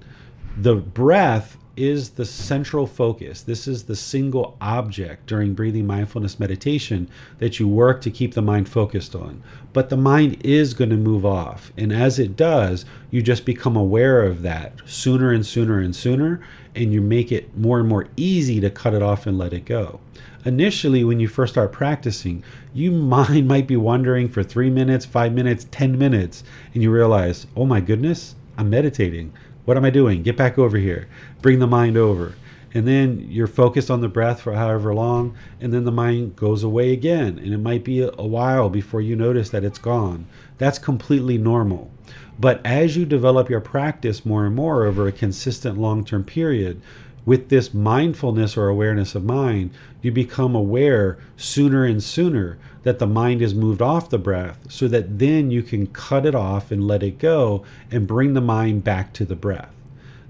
The 0.55 0.75
breath 0.75 1.57
is 1.77 2.11
the 2.11 2.25
central 2.25 2.87
focus. 2.87 3.43
This 3.43 3.67
is 3.67 3.83
the 3.83 3.95
single 3.95 4.57
object 4.59 5.27
during 5.27 5.53
breathing 5.53 5.85
mindfulness 5.85 6.39
meditation 6.39 7.07
that 7.37 7.59
you 7.59 7.67
work 7.67 8.01
to 8.01 8.11
keep 8.11 8.33
the 8.33 8.41
mind 8.41 8.67
focused 8.67 9.15
on. 9.15 9.43
But 9.73 9.89
the 9.89 9.97
mind 9.97 10.43
is 10.43 10.73
going 10.73 10.89
to 10.89 10.97
move 10.97 11.25
off. 11.25 11.71
And 11.77 11.93
as 11.93 12.17
it 12.17 12.35
does, 12.35 12.83
you 13.11 13.21
just 13.21 13.45
become 13.45 13.75
aware 13.75 14.23
of 14.23 14.41
that 14.41 14.73
sooner 14.85 15.31
and 15.31 15.45
sooner 15.45 15.79
and 15.79 15.95
sooner. 15.95 16.41
And 16.77 16.93
you 16.93 17.01
make 17.01 17.31
it 17.31 17.57
more 17.57 17.79
and 17.79 17.89
more 17.89 18.07
easy 18.15 18.61
to 18.61 18.69
cut 18.69 18.93
it 18.93 19.01
off 19.01 19.25
and 19.25 19.37
let 19.37 19.51
it 19.51 19.65
go. 19.65 19.99
Initially, 20.45 21.03
when 21.03 21.19
you 21.19 21.27
first 21.27 21.53
start 21.53 21.73
practicing, 21.73 22.43
you 22.73 22.91
mind 23.17 23.47
might 23.47 23.67
be 23.67 23.75
wondering 23.75 24.29
for 24.29 24.43
three 24.43 24.69
minutes, 24.69 25.05
five 25.05 25.33
minutes, 25.33 25.65
10 25.71 25.97
minutes, 25.97 26.43
and 26.73 26.83
you 26.83 26.91
realize, 26.91 27.47
oh 27.55 27.65
my 27.65 27.81
goodness, 27.81 28.35
I'm 28.57 28.69
meditating. 28.69 29.33
What 29.65 29.75
am 29.75 29.83
I 29.83 29.89
doing? 29.89 30.23
Get 30.23 30.37
back 30.37 30.57
over 30.57 30.77
here. 30.77 31.09
Bring 31.41 31.59
the 31.59 31.67
mind 31.67 31.97
over. 31.97 32.35
And 32.73 32.87
then 32.87 33.25
you're 33.29 33.47
focused 33.47 33.89
on 33.89 34.01
the 34.01 34.07
breath 34.07 34.41
for 34.41 34.53
however 34.53 34.93
long, 34.93 35.35
and 35.59 35.73
then 35.73 35.83
the 35.83 35.91
mind 35.91 36.35
goes 36.35 36.63
away 36.63 36.93
again. 36.93 37.39
And 37.39 37.53
it 37.53 37.57
might 37.57 37.83
be 37.83 38.01
a 38.01 38.11
while 38.11 38.69
before 38.69 39.01
you 39.01 39.15
notice 39.15 39.49
that 39.49 39.63
it's 39.63 39.79
gone. 39.79 40.27
That's 40.59 40.77
completely 40.77 41.37
normal. 41.37 41.91
But 42.39 42.63
as 42.65 42.95
you 42.95 43.05
develop 43.05 43.49
your 43.49 43.61
practice 43.61 44.25
more 44.25 44.45
and 44.45 44.55
more 44.55 44.85
over 44.85 45.07
a 45.07 45.11
consistent 45.11 45.77
long 45.77 46.05
term 46.05 46.23
period, 46.23 46.81
with 47.25 47.49
this 47.49 47.73
mindfulness 47.73 48.55
or 48.55 48.69
awareness 48.69 49.13
of 49.13 49.23
mind, 49.25 49.71
you 50.01 50.13
become 50.13 50.55
aware 50.55 51.17
sooner 51.35 51.83
and 51.83 52.01
sooner 52.01 52.57
that 52.83 52.99
the 52.99 53.05
mind 53.05 53.41
is 53.41 53.53
moved 53.53 53.81
off 53.81 54.09
the 54.09 54.17
breath 54.17 54.65
so 54.69 54.87
that 54.87 55.19
then 55.19 55.51
you 55.51 55.61
can 55.61 55.87
cut 55.87 56.25
it 56.25 56.33
off 56.33 56.71
and 56.71 56.87
let 56.87 57.03
it 57.03 57.19
go 57.19 57.65
and 57.91 58.07
bring 58.07 58.33
the 58.33 58.39
mind 58.39 58.85
back 58.85 59.11
to 59.11 59.25
the 59.25 59.35
breath. 59.35 59.73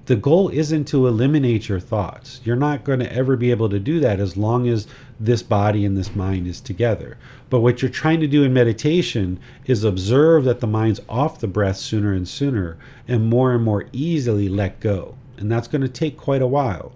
The 0.08 0.16
goal 0.16 0.50
isn't 0.50 0.86
to 0.86 1.06
eliminate 1.06 1.70
your 1.70 1.80
thoughts. 1.82 2.42
You're 2.44 2.56
not 2.56 2.84
going 2.84 3.00
to 3.00 3.14
ever 3.14 3.36
be 3.36 3.52
able 3.52 3.70
to 3.70 3.80
do 3.80 4.00
that 4.00 4.20
as 4.20 4.36
long 4.36 4.68
as 4.68 4.88
this 5.20 5.42
body 5.42 5.86
and 5.86 5.98
this 5.98 6.16
mind 6.16 6.48
is 6.48 6.62
together. 6.62 7.18
But 7.50 7.62
what 7.62 7.82
you're 7.82 7.90
trying 7.90 8.20
to 8.20 8.28
do 8.28 8.44
in 8.44 8.54
meditation 8.54 9.40
is 9.66 9.84
observe 9.84 10.44
that 10.44 10.60
the 10.60 10.68
mind's 10.68 11.02
off 11.10 11.40
the 11.40 11.48
breath 11.48 11.78
sooner 11.78 12.14
and 12.14 12.28
sooner 12.28 12.78
and 13.08 13.30
more 13.30 13.54
and 13.54 13.64
more 13.64 13.86
easily 13.92 14.50
let 14.50 14.80
go 14.80 15.16
and 15.38 15.52
that's 15.52 15.68
going 15.68 15.82
to 15.82 15.88
take 15.88 16.18
quite 16.18 16.42
a 16.42 16.48
while. 16.48 16.94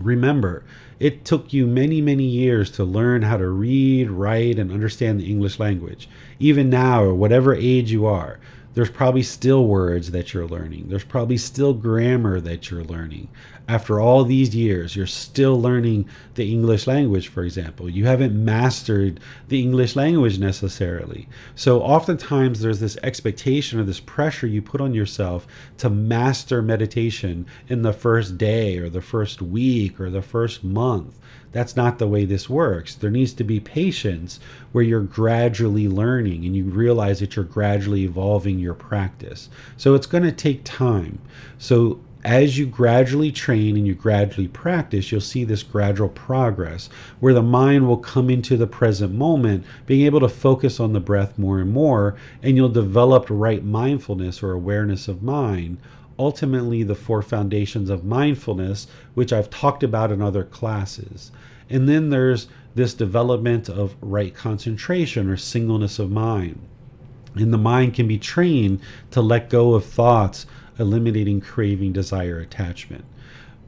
Remember, 0.00 0.64
it 0.98 1.24
took 1.24 1.52
you 1.52 1.66
many, 1.66 2.00
many 2.00 2.24
years 2.24 2.70
to 2.72 2.84
learn 2.84 3.22
how 3.22 3.36
to 3.36 3.48
read, 3.48 4.10
write, 4.10 4.58
and 4.58 4.70
understand 4.70 5.20
the 5.20 5.30
English 5.30 5.58
language. 5.58 6.08
Even 6.38 6.68
now, 6.68 7.02
or 7.02 7.14
whatever 7.14 7.54
age 7.54 7.90
you 7.92 8.06
are, 8.06 8.38
there's 8.74 8.90
probably 8.90 9.22
still 9.22 9.66
words 9.66 10.10
that 10.10 10.32
you're 10.32 10.46
learning. 10.46 10.88
There's 10.88 11.04
probably 11.04 11.36
still 11.36 11.74
grammar 11.74 12.40
that 12.40 12.70
you're 12.70 12.84
learning. 12.84 13.28
After 13.70 14.00
all 14.00 14.24
these 14.24 14.52
years, 14.52 14.96
you're 14.96 15.06
still 15.06 15.60
learning 15.60 16.08
the 16.34 16.50
English 16.50 16.88
language, 16.88 17.28
for 17.28 17.44
example. 17.44 17.88
You 17.88 18.04
haven't 18.04 18.34
mastered 18.34 19.20
the 19.46 19.62
English 19.62 19.94
language 19.94 20.40
necessarily. 20.40 21.28
So, 21.54 21.80
oftentimes, 21.80 22.58
there's 22.58 22.80
this 22.80 22.96
expectation 23.04 23.78
or 23.78 23.84
this 23.84 24.00
pressure 24.00 24.48
you 24.48 24.60
put 24.60 24.80
on 24.80 24.92
yourself 24.92 25.46
to 25.78 25.88
master 25.88 26.62
meditation 26.62 27.46
in 27.68 27.82
the 27.82 27.92
first 27.92 28.36
day 28.36 28.76
or 28.78 28.90
the 28.90 29.00
first 29.00 29.40
week 29.40 30.00
or 30.00 30.10
the 30.10 30.20
first 30.20 30.64
month. 30.64 31.16
That's 31.52 31.76
not 31.76 32.00
the 32.00 32.08
way 32.08 32.24
this 32.24 32.50
works. 32.50 32.96
There 32.96 33.08
needs 33.08 33.32
to 33.34 33.44
be 33.44 33.60
patience 33.60 34.40
where 34.72 34.82
you're 34.82 35.00
gradually 35.00 35.86
learning 35.86 36.44
and 36.44 36.56
you 36.56 36.64
realize 36.64 37.20
that 37.20 37.36
you're 37.36 37.44
gradually 37.44 38.02
evolving 38.02 38.58
your 38.58 38.74
practice. 38.74 39.48
So 39.76 39.94
it's 39.94 40.06
going 40.06 40.24
to 40.24 40.32
take 40.32 40.64
time. 40.64 41.20
So 41.56 42.00
as 42.24 42.58
you 42.58 42.66
gradually 42.66 43.32
train 43.32 43.76
and 43.76 43.86
you 43.86 43.94
gradually 43.94 44.48
practice, 44.48 45.10
you'll 45.10 45.20
see 45.20 45.44
this 45.44 45.62
gradual 45.62 46.08
progress 46.08 46.88
where 47.18 47.34
the 47.34 47.42
mind 47.42 47.88
will 47.88 47.96
come 47.96 48.28
into 48.28 48.56
the 48.56 48.66
present 48.66 49.14
moment, 49.14 49.64
being 49.86 50.04
able 50.04 50.20
to 50.20 50.28
focus 50.28 50.78
on 50.78 50.92
the 50.92 51.00
breath 51.00 51.38
more 51.38 51.58
and 51.60 51.72
more, 51.72 52.16
and 52.42 52.56
you'll 52.56 52.68
develop 52.68 53.26
right 53.30 53.64
mindfulness 53.64 54.42
or 54.42 54.52
awareness 54.52 55.08
of 55.08 55.22
mind 55.22 55.78
ultimately 56.20 56.82
the 56.82 56.94
four 56.94 57.22
foundations 57.22 57.88
of 57.88 58.04
mindfulness, 58.04 58.86
which 59.14 59.32
I've 59.32 59.48
talked 59.48 59.82
about 59.82 60.12
in 60.12 60.20
other 60.20 60.44
classes. 60.44 61.32
And 61.70 61.88
then 61.88 62.10
there's 62.10 62.46
this 62.74 62.92
development 62.92 63.70
of 63.70 63.96
right 64.02 64.34
concentration 64.34 65.30
or 65.30 65.38
singleness 65.38 65.98
of 65.98 66.10
mind. 66.10 66.60
And 67.34 67.52
the 67.52 67.58
mind 67.58 67.94
can 67.94 68.06
be 68.06 68.18
trained 68.18 68.80
to 69.12 69.22
let 69.22 69.48
go 69.48 69.72
of 69.72 69.86
thoughts, 69.86 70.44
eliminating 70.80 71.40
craving, 71.40 71.92
desire, 71.92 72.38
attachment. 72.38 73.04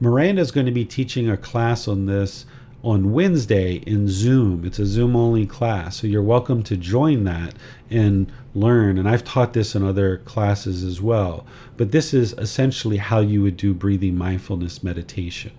Miranda 0.01 0.43
is 0.43 0.51
going 0.51 0.67
to 0.67 0.73
be 0.73 0.85
teaching 0.85 1.31
a 1.31 1.37
class 1.37 1.87
on 1.87 2.07
this 2.07 2.47
on 2.83 3.13
Wednesday 3.13 3.75
in 3.87 4.09
Zoom. 4.09 4.65
It's 4.65 4.81
a 4.81 4.87
Zoom 4.87 5.15
only 5.15 5.47
class. 5.47 6.01
So 6.01 6.09
you're 6.09 6.23
welcome 6.23 6.65
to 6.65 6.77
join 6.77 7.23
that 7.25 7.55
and 7.91 8.33
learn. 8.55 8.99
And 8.99 9.09
I've 9.09 9.25
taught 9.25 9.53
this 9.53 9.77
in 9.77 9.85
other 9.85 10.19
classes 10.19 10.83
as 10.83 11.01
well. 11.01 11.47
But 11.77 11.93
this 11.93 12.13
is 12.13 12.33
essentially 12.33 12.97
how 12.97 13.21
you 13.21 13.43
would 13.43 13.57
do 13.57 13.73
breathing 13.73 14.19
mindfulness 14.19 14.83
meditation. 14.83 15.53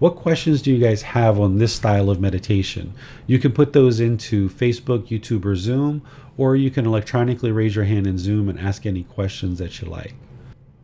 What 0.00 0.16
questions 0.16 0.62
do 0.62 0.72
you 0.72 0.84
guys 0.84 1.02
have 1.02 1.38
on 1.38 1.58
this 1.58 1.72
style 1.72 2.10
of 2.10 2.20
meditation? 2.20 2.92
You 3.28 3.38
can 3.38 3.52
put 3.52 3.72
those 3.72 4.00
into 4.00 4.48
Facebook, 4.48 5.06
YouTube, 5.06 5.44
or 5.44 5.54
Zoom, 5.54 6.02
or 6.36 6.56
you 6.56 6.72
can 6.72 6.86
electronically 6.86 7.52
raise 7.52 7.76
your 7.76 7.84
hand 7.84 8.08
in 8.08 8.18
Zoom 8.18 8.48
and 8.48 8.58
ask 8.58 8.84
any 8.84 9.04
questions 9.04 9.60
that 9.60 9.80
you 9.80 9.86
like. 9.86 10.14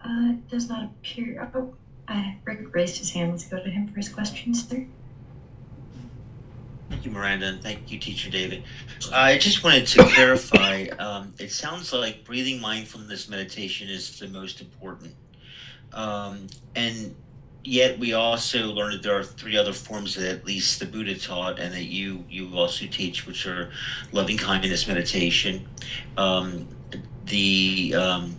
Uh, 0.08 0.30
it 0.30 0.48
does 0.48 0.68
not 0.68 0.84
appear. 0.84 1.50
Oh, 1.54 1.74
uh, 2.08 2.32
Rick 2.44 2.74
raised 2.74 2.96
his 2.98 3.10
hand. 3.10 3.32
Let's 3.32 3.44
go 3.44 3.62
to 3.62 3.70
him 3.70 3.88
for 3.88 3.96
his 3.96 4.08
questions, 4.08 4.66
sir. 4.66 4.86
Thank 6.88 7.04
you, 7.04 7.10
Miranda, 7.10 7.46
and 7.46 7.62
thank 7.62 7.90
you, 7.90 7.98
Teacher 7.98 8.30
David. 8.30 8.64
I 9.12 9.36
just 9.36 9.62
wanted 9.62 9.86
to 9.88 10.04
clarify. 10.04 10.86
Um, 10.98 11.34
it 11.38 11.52
sounds 11.52 11.92
like 11.92 12.24
breathing 12.24 12.60
mindfulness 12.60 13.28
meditation 13.28 13.90
is 13.90 14.18
the 14.18 14.28
most 14.28 14.62
important, 14.62 15.14
um, 15.92 16.46
and 16.74 17.14
yet 17.62 17.98
we 17.98 18.14
also 18.14 18.72
learned 18.72 18.94
that 18.94 19.02
there 19.02 19.18
are 19.18 19.22
three 19.22 19.58
other 19.58 19.74
forms 19.74 20.14
that 20.14 20.24
at 20.24 20.46
least 20.46 20.80
the 20.80 20.86
Buddha 20.86 21.18
taught, 21.18 21.58
and 21.58 21.74
that 21.74 21.84
you 21.84 22.24
you 22.30 22.50
also 22.56 22.86
teach, 22.86 23.26
which 23.26 23.46
are 23.46 23.70
loving 24.12 24.38
kindness 24.38 24.88
meditation, 24.88 25.68
um, 26.16 26.66
the 27.26 27.94
um, 27.94 28.34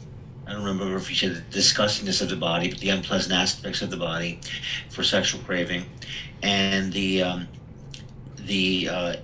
I 0.49 0.53
don't 0.53 0.63
remember 0.63 0.97
if 0.97 1.11
you 1.11 1.15
said 1.15 1.35
the 1.35 1.59
disgustingness 1.59 2.21
of 2.21 2.29
the 2.29 2.35
body, 2.37 2.69
but 2.69 2.79
the 2.79 2.89
unpleasant 2.89 3.35
aspects 3.35 3.83
of 3.83 3.91
the 3.91 3.97
body 3.97 4.41
for 4.89 5.03
sexual 5.03 5.41
craving, 5.41 5.91
and 6.41 6.91
the 6.93 7.21
um, 7.21 7.51
the 8.37 8.89
uh, 8.89 9.15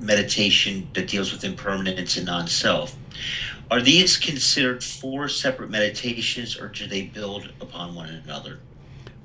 meditation 0.00 0.90
that 0.94 1.08
deals 1.08 1.32
with 1.32 1.44
impermanence 1.44 2.16
and 2.16 2.26
non-self. 2.26 2.98
Are 3.70 3.82
these 3.82 4.18
considered 4.18 4.84
four 4.84 5.28
separate 5.28 5.70
meditations, 5.70 6.56
or 6.56 6.68
do 6.68 6.88
they 6.88 7.02
build 7.02 7.52
upon 7.60 7.94
one 7.94 8.08
another? 8.08 8.62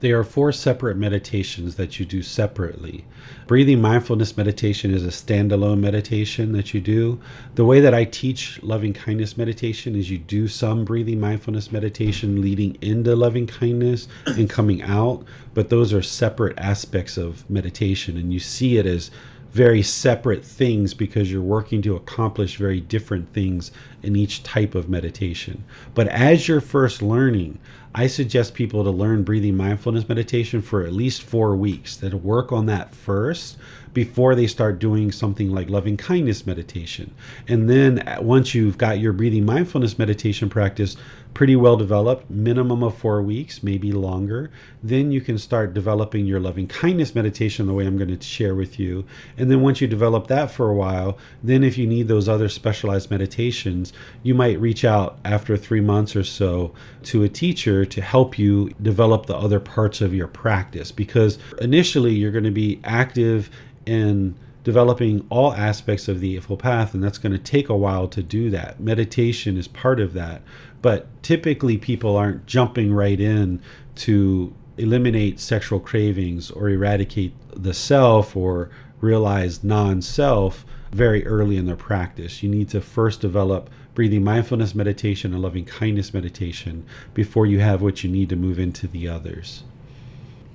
They 0.06 0.12
are 0.12 0.24
four 0.24 0.52
separate 0.52 0.98
meditations 0.98 1.78
that 1.78 2.00
you 2.00 2.06
do 2.06 2.22
separately. 2.22 3.06
Breathing 3.48 3.82
mindfulness 3.82 4.38
meditation 4.38 4.94
is 4.94 5.04
a 5.04 5.08
standalone 5.08 5.80
meditation 5.80 6.52
that 6.52 6.76
you 6.76 6.80
do. 6.80 7.20
The 7.56 7.66
way 7.66 7.80
that 7.80 7.96
I 7.96 8.04
teach 8.04 8.62
loving 8.62 8.94
kindness 8.94 9.36
meditation 9.36 9.96
is 9.96 10.12
you 10.12 10.20
do 10.20 10.48
some 10.48 10.86
breathing 10.86 11.20
mindfulness 11.20 11.72
meditation 11.72 12.40
leading 12.40 12.78
into 12.82 13.16
loving 13.16 13.48
kindness 13.48 14.08
and 14.28 14.48
coming 14.48 14.84
out, 14.84 15.26
but 15.56 15.70
those 15.70 15.92
are 15.92 16.04
separate 16.04 16.60
aspects 16.60 17.18
of 17.18 17.50
meditation, 17.50 18.16
and 18.16 18.32
you 18.32 18.40
see 18.40 18.78
it 18.78 18.86
as 18.86 19.10
very 19.56 19.82
separate 19.82 20.44
things 20.44 20.94
because 20.94 21.32
you're 21.32 21.42
working 21.42 21.82
to 21.82 21.96
accomplish 21.96 22.58
very 22.58 22.82
different 22.82 23.32
things 23.32 23.72
in 24.04 24.14
each 24.14 24.44
type 24.44 24.76
of 24.76 24.90
meditation. 24.90 25.64
But 25.94 26.10
as 26.10 26.46
you're 26.46 26.60
first 26.60 27.02
learning, 27.02 27.60
I 27.96 28.08
suggest 28.08 28.54
people 28.54 28.84
to 28.84 28.90
learn 28.90 29.24
breathing 29.24 29.56
mindfulness 29.56 30.10
meditation 30.10 30.62
for 30.62 30.84
at 30.84 30.92
least 30.92 31.22
four 31.22 31.56
weeks, 31.56 31.96
that 31.96 32.14
work 32.16 32.52
on 32.52 32.66
that 32.66 32.94
first 32.94 33.56
before 33.94 34.36
they 34.36 34.46
start 34.46 34.78
doing 34.78 35.10
something 35.10 35.50
like 35.50 35.70
loving 35.70 35.96
kindness 35.96 36.46
meditation. 36.46 37.16
And 37.48 37.70
then 37.70 38.06
uh, 38.06 38.18
once 38.20 38.54
you've 38.54 38.78
got 38.78 39.00
your 39.00 39.14
breathing 39.14 39.46
mindfulness 39.46 39.98
meditation 39.98 40.50
practice 40.50 40.98
pretty 41.36 41.56
well 41.56 41.76
developed, 41.76 42.32
minimum 42.32 42.82
of 42.82 42.98
four 42.98 43.22
weeks, 43.22 43.62
maybe 43.62 43.92
longer, 43.92 44.50
then 44.82 45.12
you 45.12 45.20
can 45.20 45.38
start 45.38 45.74
developing 45.74 46.26
your 46.26 46.40
loving 46.40 46.66
kindness 46.66 47.14
meditation 47.14 47.68
the 47.68 47.74
way 47.74 47.86
I'm 47.86 47.98
going 47.98 48.18
to 48.18 48.26
share 48.26 48.56
with 48.56 48.80
you. 48.80 49.06
And 49.38 49.52
then 49.52 49.62
once 49.62 49.82
you 49.82 49.88
develop 49.88 50.28
that 50.28 50.50
for 50.50 50.70
a 50.70 50.74
while, 50.74 51.18
then 51.44 51.62
if 51.62 51.78
you 51.78 51.86
need 51.86 52.08
those 52.08 52.30
other 52.30 52.48
specialized 52.48 53.12
meditations, 53.12 53.92
you 54.24 54.34
might 54.34 54.60
reach 54.62 54.86
out 54.86 55.20
after 55.26 55.58
three 55.58 55.82
months 55.82 56.16
or 56.16 56.24
so 56.24 56.74
to 57.04 57.24
a 57.24 57.30
teacher 57.30 57.84
to 57.84 58.02
help 58.02 58.40
you 58.40 58.70
develop 58.82 59.26
the 59.26 59.36
other 59.36 59.60
parts 59.60 60.00
of 60.00 60.14
your 60.14 60.28
practice 60.28 60.90
because 60.90 61.38
initially 61.60 62.14
you're 62.14 62.32
going 62.32 62.46
to 62.46 62.50
be 62.50 62.80
active 62.86 63.50
in 63.86 64.36
developing 64.66 65.26
all 65.30 65.54
aspects 65.54 66.08
of 66.08 66.20
the 66.20 66.36
Eightfold 66.36 66.60
Path, 66.60 66.96
and 66.96 67.04
that's 67.04 67.20
going 67.20 67.32
to 67.32 67.38
take 67.38 67.70
a 67.70 67.76
while 67.76 68.08
to 68.08 68.24
do 68.24 68.50
that. 68.50 68.80
Meditation 68.80 69.58
is 69.58 69.68
part 69.68 70.00
of 70.00 70.14
that, 70.14 70.42
but 70.86 71.08
typically 71.24 71.80
people 71.80 72.16
aren't 72.16 72.46
jumping 72.46 72.94
right 72.94 73.20
in 73.20 73.60
to 73.96 74.54
eliminate 74.78 75.40
sexual 75.40 75.80
cravings 75.80 76.52
or 76.52 76.70
eradicate 76.70 77.34
the 77.50 77.74
self 77.74 78.36
or 78.36 78.70
realize 79.02 79.64
non 79.64 80.00
self 80.00 80.64
very 80.92 81.26
early 81.26 81.58
in 81.58 81.66
their 81.66 81.76
practice. 81.76 82.44
You 82.44 82.50
need 82.50 82.70
to 82.70 82.82
first 82.82 83.20
develop 83.20 83.68
breathing 83.96 84.24
mindfulness 84.24 84.76
meditation 84.76 85.34
and 85.34 85.42
loving 85.42 85.66
kindness 85.66 86.14
meditation 86.14 86.86
before 87.16 87.48
you 87.48 87.62
have 87.62 87.82
what 87.82 88.04
you 88.04 88.10
need 88.12 88.30
to 88.30 88.36
move 88.36 88.60
into 88.60 88.86
the 88.86 89.08
others. 89.08 89.64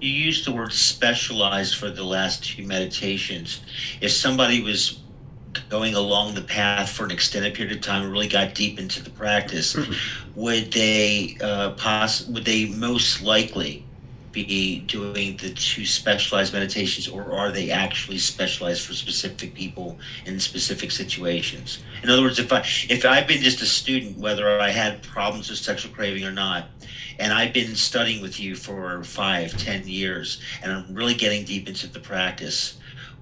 You 0.01 0.11
used 0.11 0.47
the 0.47 0.53
word 0.53 0.73
specialized 0.73 1.75
for 1.75 1.91
the 1.91 2.05
last 2.05 2.45
two 2.45 2.65
meditations. 2.65 3.63
If 4.01 4.13
somebody 4.13 4.63
was 4.63 5.01
going 5.69 5.95
along 5.95 6.35
the 6.35 6.43
path 6.43 6.89
for 6.89 7.05
an 7.05 7.11
extended 7.11 7.55
period 7.55 7.73
of 7.73 7.81
time 7.81 8.05
really 8.05 8.27
got 8.27 8.55
deep 8.55 8.79
into 8.79 9.01
the 9.03 9.11
practice, 9.11 9.77
would 10.35 10.73
they 10.73 11.35
uh, 11.41 11.71
poss- 11.71 12.21
would 12.23 12.45
they 12.45 12.65
most 12.65 13.21
likely 13.21 13.85
be 14.33 14.79
doing 14.87 15.35
the 15.39 15.51
two 15.51 15.85
specialized 15.85 16.53
meditations 16.53 17.09
or 17.09 17.33
are 17.35 17.51
they 17.51 17.69
actually 17.69 18.19
specialized 18.19 18.81
for 18.81 18.95
specific 18.95 19.53
people 19.55 19.97
in 20.25 20.39
specific 20.39 20.91
situations? 20.93 21.79
In 22.03 22.11
other 22.11 22.23
words 22.23 22.39
if 22.39 22.53
i 22.53 22.61
if 22.89 23.05
i've 23.05 23.27
been 23.27 23.41
just 23.41 23.61
a 23.63 23.67
student 23.67 24.17
whether 24.19 24.49
i 24.49 24.61
had 24.71 24.93
problems 24.93 25.39
with 25.39 25.49
sexual 25.49 25.81
craving 25.81 26.17
or 26.17 26.23
not 26.23 26.57
and 27.19 27.33
i've 27.33 27.53
been 27.53 27.75
studying 27.75 28.21
with 28.21 28.39
you 28.39 28.55
for 28.55 29.03
five 29.03 29.55
ten 29.57 29.87
years 29.87 30.37
and 30.63 30.73
i'm 30.73 30.95
really 30.95 31.15
getting 31.15 31.43
deep 31.45 31.67
into 31.67 31.87
the 31.87 32.01
practice 32.01 32.75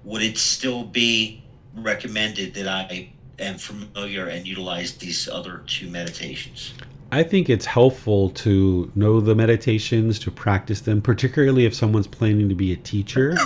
would 0.03 0.23
it 0.23 0.37
still 0.37 0.85
be 0.85 1.35
recommended 1.83 2.55
that 2.55 2.69
i 2.69 3.11
am 3.39 3.59
familiar 3.59 4.27
and 4.27 4.47
utilize 4.47 4.97
these 4.97 5.29
other 5.29 5.63
two 5.67 5.89
meditations. 5.89 6.75
I 7.11 7.23
think 7.23 7.49
it's 7.49 7.65
helpful 7.65 8.31
to 8.31 8.93
know 8.95 9.21
the 9.21 9.35
meditations, 9.35 10.19
to 10.21 10.31
practice 10.31 10.83
them, 10.83 11.01
particularly 11.01 11.65
if 11.65 11.75
someone's 11.75 12.07
planning 12.07 12.49
to 12.51 12.55
be 12.55 12.73
a 12.73 12.77
teacher, 12.77 13.37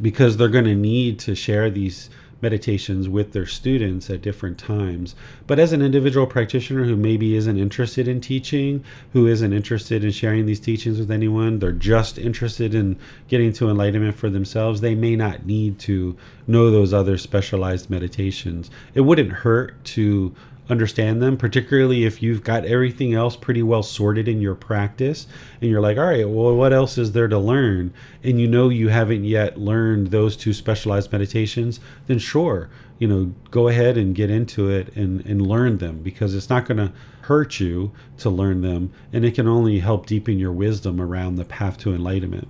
because 0.00 0.36
they're 0.36 0.48
going 0.48 0.66
to 0.66 0.76
need 0.76 1.18
to 1.20 1.34
share 1.34 1.68
these 1.68 2.10
meditations 2.40 3.08
with 3.08 3.32
their 3.32 3.46
students 3.46 4.08
at 4.10 4.22
different 4.22 4.58
times. 4.58 5.14
But 5.46 5.58
as 5.58 5.72
an 5.72 5.82
individual 5.82 6.26
practitioner 6.26 6.84
who 6.84 6.96
maybe 6.96 7.34
isn't 7.34 7.58
interested 7.58 8.06
in 8.06 8.20
teaching, 8.20 8.84
who 9.12 9.26
isn't 9.26 9.52
interested 9.52 10.04
in 10.04 10.10
sharing 10.10 10.46
these 10.46 10.60
teachings 10.60 10.98
with 10.98 11.10
anyone, 11.10 11.58
they're 11.58 11.72
just 11.72 12.18
interested 12.18 12.74
in 12.74 12.96
getting 13.28 13.52
to 13.54 13.68
enlightenment 13.68 14.16
for 14.16 14.30
themselves, 14.30 14.80
they 14.80 14.94
may 14.94 15.16
not 15.16 15.46
need 15.46 15.78
to 15.80 16.16
know 16.46 16.70
those 16.70 16.94
other 16.94 17.18
specialized 17.18 17.90
meditations. 17.90 18.70
It 18.94 19.02
wouldn't 19.02 19.32
hurt 19.32 19.84
to 19.84 20.34
understand 20.68 21.22
them, 21.22 21.36
particularly 21.36 22.04
if 22.04 22.22
you've 22.22 22.44
got 22.44 22.64
everything 22.64 23.14
else 23.14 23.36
pretty 23.36 23.62
well 23.62 23.82
sorted 23.82 24.28
in 24.28 24.40
your 24.40 24.54
practice 24.54 25.26
and 25.60 25.70
you're 25.70 25.80
like, 25.80 25.96
all 25.96 26.06
right, 26.06 26.28
well, 26.28 26.54
what 26.54 26.72
else 26.72 26.98
is 26.98 27.12
there 27.12 27.28
to 27.28 27.38
learn? 27.38 27.92
And 28.22 28.40
you 28.40 28.46
know 28.46 28.68
you 28.68 28.88
haven't 28.88 29.24
yet 29.24 29.58
learned 29.58 30.08
those 30.08 30.36
two 30.36 30.52
specialized 30.52 31.12
meditations, 31.12 31.80
then 32.06 32.18
sure, 32.18 32.68
you 32.98 33.08
know, 33.08 33.34
go 33.50 33.68
ahead 33.68 33.96
and 33.96 34.14
get 34.14 34.30
into 34.30 34.68
it 34.70 34.94
and, 34.96 35.24
and 35.24 35.46
learn 35.46 35.78
them 35.78 36.02
because 36.02 36.34
it's 36.34 36.50
not 36.50 36.66
going 36.66 36.78
to 36.78 36.92
hurt 37.22 37.60
you 37.60 37.92
to 38.18 38.30
learn 38.30 38.62
them 38.62 38.92
and 39.12 39.24
it 39.24 39.34
can 39.34 39.46
only 39.46 39.80
help 39.80 40.06
deepen 40.06 40.38
your 40.38 40.52
wisdom 40.52 41.00
around 41.00 41.36
the 41.36 41.44
path 41.44 41.78
to 41.78 41.94
enlightenment. 41.94 42.48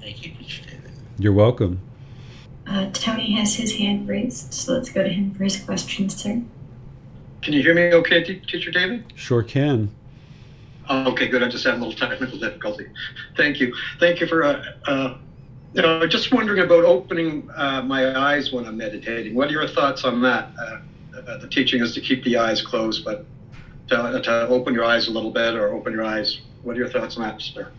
Thank 0.00 0.24
you, 0.24 0.32
David. 0.32 0.92
You're 1.18 1.32
welcome. 1.32 1.80
Uh, 2.66 2.90
Tony 2.92 3.32
has 3.32 3.54
his 3.54 3.76
hand 3.76 4.08
raised, 4.08 4.52
so 4.52 4.72
let's 4.72 4.90
go 4.90 5.02
to 5.02 5.08
him 5.08 5.32
for 5.32 5.44
his 5.44 5.56
question, 5.56 6.08
sir. 6.08 6.42
Can 7.46 7.52
you 7.52 7.62
hear 7.62 7.76
me 7.76 7.92
okay, 7.94 8.24
Teacher 8.24 8.72
David? 8.72 9.04
Sure 9.14 9.40
can. 9.40 9.88
Oh, 10.88 11.12
okay, 11.12 11.28
good. 11.28 11.44
I 11.44 11.48
just 11.48 11.64
had 11.64 11.74
a 11.74 11.76
little 11.76 11.92
technical 11.92 12.40
difficulty. 12.40 12.88
Thank 13.36 13.60
you. 13.60 13.72
Thank 14.00 14.20
you 14.20 14.26
for, 14.26 14.42
uh, 14.42 14.64
uh, 14.84 15.18
you 15.72 15.80
know, 15.80 16.04
just 16.08 16.34
wondering 16.34 16.58
about 16.58 16.84
opening 16.84 17.48
uh, 17.54 17.82
my 17.82 18.18
eyes 18.18 18.50
when 18.50 18.66
I'm 18.66 18.76
meditating. 18.76 19.36
What 19.36 19.46
are 19.46 19.52
your 19.52 19.68
thoughts 19.68 20.02
on 20.02 20.20
that? 20.22 20.50
Uh, 20.58 20.78
uh, 21.16 21.38
the 21.38 21.46
teaching 21.46 21.80
is 21.82 21.94
to 21.94 22.00
keep 22.00 22.24
the 22.24 22.36
eyes 22.36 22.62
closed, 22.62 23.04
but 23.04 23.24
to, 23.90 24.20
to 24.24 24.48
open 24.48 24.74
your 24.74 24.84
eyes 24.84 25.06
a 25.06 25.12
little 25.12 25.30
bit 25.30 25.54
or 25.54 25.68
open 25.68 25.92
your 25.92 26.02
eyes. 26.02 26.40
What 26.64 26.74
are 26.74 26.80
your 26.80 26.88
thoughts 26.88 27.16
on 27.16 27.22
that, 27.22 27.40
sir? 27.40 27.70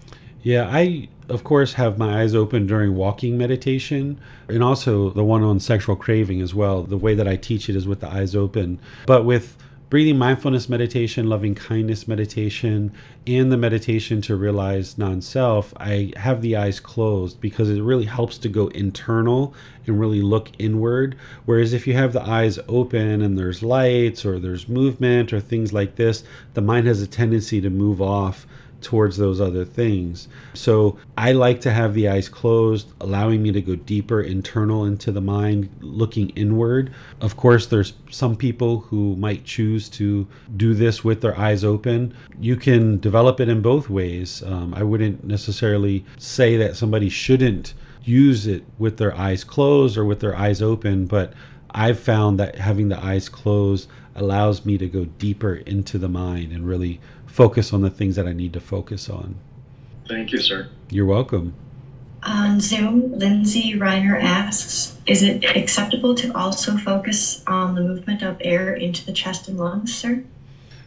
Yeah, 0.48 0.70
I 0.72 1.10
of 1.28 1.44
course 1.44 1.74
have 1.74 1.98
my 1.98 2.22
eyes 2.22 2.34
open 2.34 2.68
during 2.68 2.96
walking 2.96 3.38
meditation 3.38 4.18
and 4.48 4.64
also 4.64 5.10
the 5.10 5.26
one 5.26 5.44
on 5.44 5.60
sexual 5.60 5.98
craving 5.98 6.40
as 6.40 6.56
well. 6.56 6.84
The 6.84 6.96
way 6.96 7.16
that 7.16 7.28
I 7.28 7.36
teach 7.36 7.68
it 7.68 7.76
is 7.76 7.86
with 7.86 8.00
the 8.00 8.08
eyes 8.08 8.34
open. 8.34 8.80
But 9.06 9.26
with 9.26 9.58
breathing 9.90 10.18
mindfulness 10.18 10.70
meditation, 10.70 11.28
loving 11.28 11.54
kindness 11.54 12.08
meditation, 12.08 12.94
and 13.26 13.52
the 13.52 13.58
meditation 13.58 14.22
to 14.22 14.38
realize 14.38 14.98
non 14.98 15.20
self, 15.20 15.74
I 15.76 16.14
have 16.16 16.42
the 16.42 16.56
eyes 16.56 16.80
closed 16.80 17.42
because 17.42 17.70
it 17.70 17.82
really 17.82 18.06
helps 18.06 18.38
to 18.38 18.48
go 18.48 18.68
internal 18.68 19.54
and 19.86 20.00
really 20.00 20.22
look 20.22 20.52
inward. 20.58 21.18
Whereas 21.44 21.74
if 21.74 21.86
you 21.86 21.94
have 21.96 22.14
the 22.14 22.24
eyes 22.24 22.58
open 22.70 23.22
and 23.22 23.38
there's 23.38 23.64
lights 23.64 24.24
or 24.24 24.40
there's 24.40 24.70
movement 24.70 25.34
or 25.34 25.42
things 25.42 25.74
like 25.74 25.98
this, 25.98 26.24
the 26.54 26.62
mind 26.62 26.88
has 26.88 27.02
a 27.02 27.08
tendency 27.08 27.60
to 27.60 27.70
move 27.70 28.02
off 28.02 28.48
towards 28.82 29.18
those 29.18 29.42
other 29.42 29.66
things. 29.66 30.28
So 30.54 30.98
I 31.18 31.32
like 31.32 31.62
to 31.62 31.72
have 31.72 31.94
the 31.94 32.08
eyes 32.08 32.30
closed, 32.30 32.92
allowing 33.02 33.42
me 33.44 33.52
to 33.52 33.62
go 33.62 33.76
deeper 33.76 34.22
internal 34.22 34.86
into 34.86 35.12
the 35.12 35.22
mind, 35.22 35.70
looking 35.82 36.30
inward. 36.32 36.94
Of 37.22 37.38
course, 37.38 37.66
there's 37.68 37.94
some 38.10 38.36
people 38.36 38.82
who 38.82 39.16
might 39.16 39.46
choose 39.46 39.90
to 39.90 40.28
do 40.56 40.74
this 40.74 41.04
with 41.04 41.22
their 41.22 41.38
eyes 41.38 41.64
open. 41.64 42.14
You 42.40 42.56
can 42.56 43.00
develop 43.00 43.40
it 43.40 43.50
in 43.50 43.62
both 43.62 43.90
ways. 43.90 44.44
Um, 44.44 44.74
I 44.74 44.84
wouldn't 44.84 45.24
necessarily 45.24 46.06
say 46.18 46.58
that 46.58 46.76
somebody 46.76 47.10
shouldn't 47.10 47.74
use 48.04 48.48
it 48.48 48.64
with 48.78 48.98
their 48.98 49.16
eyes 49.16 49.44
closed 49.44 49.98
or 49.98 50.06
with 50.06 50.22
their 50.22 50.36
eyes 50.36 50.62
open, 50.62 51.06
but 51.06 51.34
I've 51.72 52.00
found 52.00 52.40
that 52.40 52.56
having 52.56 52.90
the 52.90 53.04
eyes 53.04 53.30
closed 53.30 53.90
allows 54.16 54.66
me 54.66 54.78
to 54.78 54.88
go 54.88 55.06
deeper 55.06 55.56
into 55.56 55.98
the 55.98 56.10
mind 56.10 56.52
and 56.52 56.68
really 56.68 57.00
focus 57.28 57.72
on 57.72 57.82
the 57.82 57.90
things 57.90 58.16
that 58.16 58.28
I 58.28 58.34
need 58.34 58.54
to 58.54 58.60
focus 58.60 59.10
on. 59.10 59.36
Thank 60.08 60.32
you, 60.32 60.40
sir. 60.40 60.70
You're 60.90 61.06
welcome. 61.06 61.54
On 62.24 62.60
Zoom, 62.60 63.18
Lindsay 63.18 63.74
Reiner 63.76 64.22
asks 64.22 64.98
Is 65.06 65.22
it 65.22 65.46
acceptable 65.56 66.16
to 66.16 66.36
also 66.36 66.76
focus 66.78 67.44
on 67.46 67.76
the 67.76 67.82
movement 67.82 68.22
of 68.22 68.38
air 68.42 68.74
into 68.74 69.06
the 69.06 69.14
chest 69.14 69.48
and 69.48 69.58
lungs, 69.58 69.96
sir? 69.96 70.24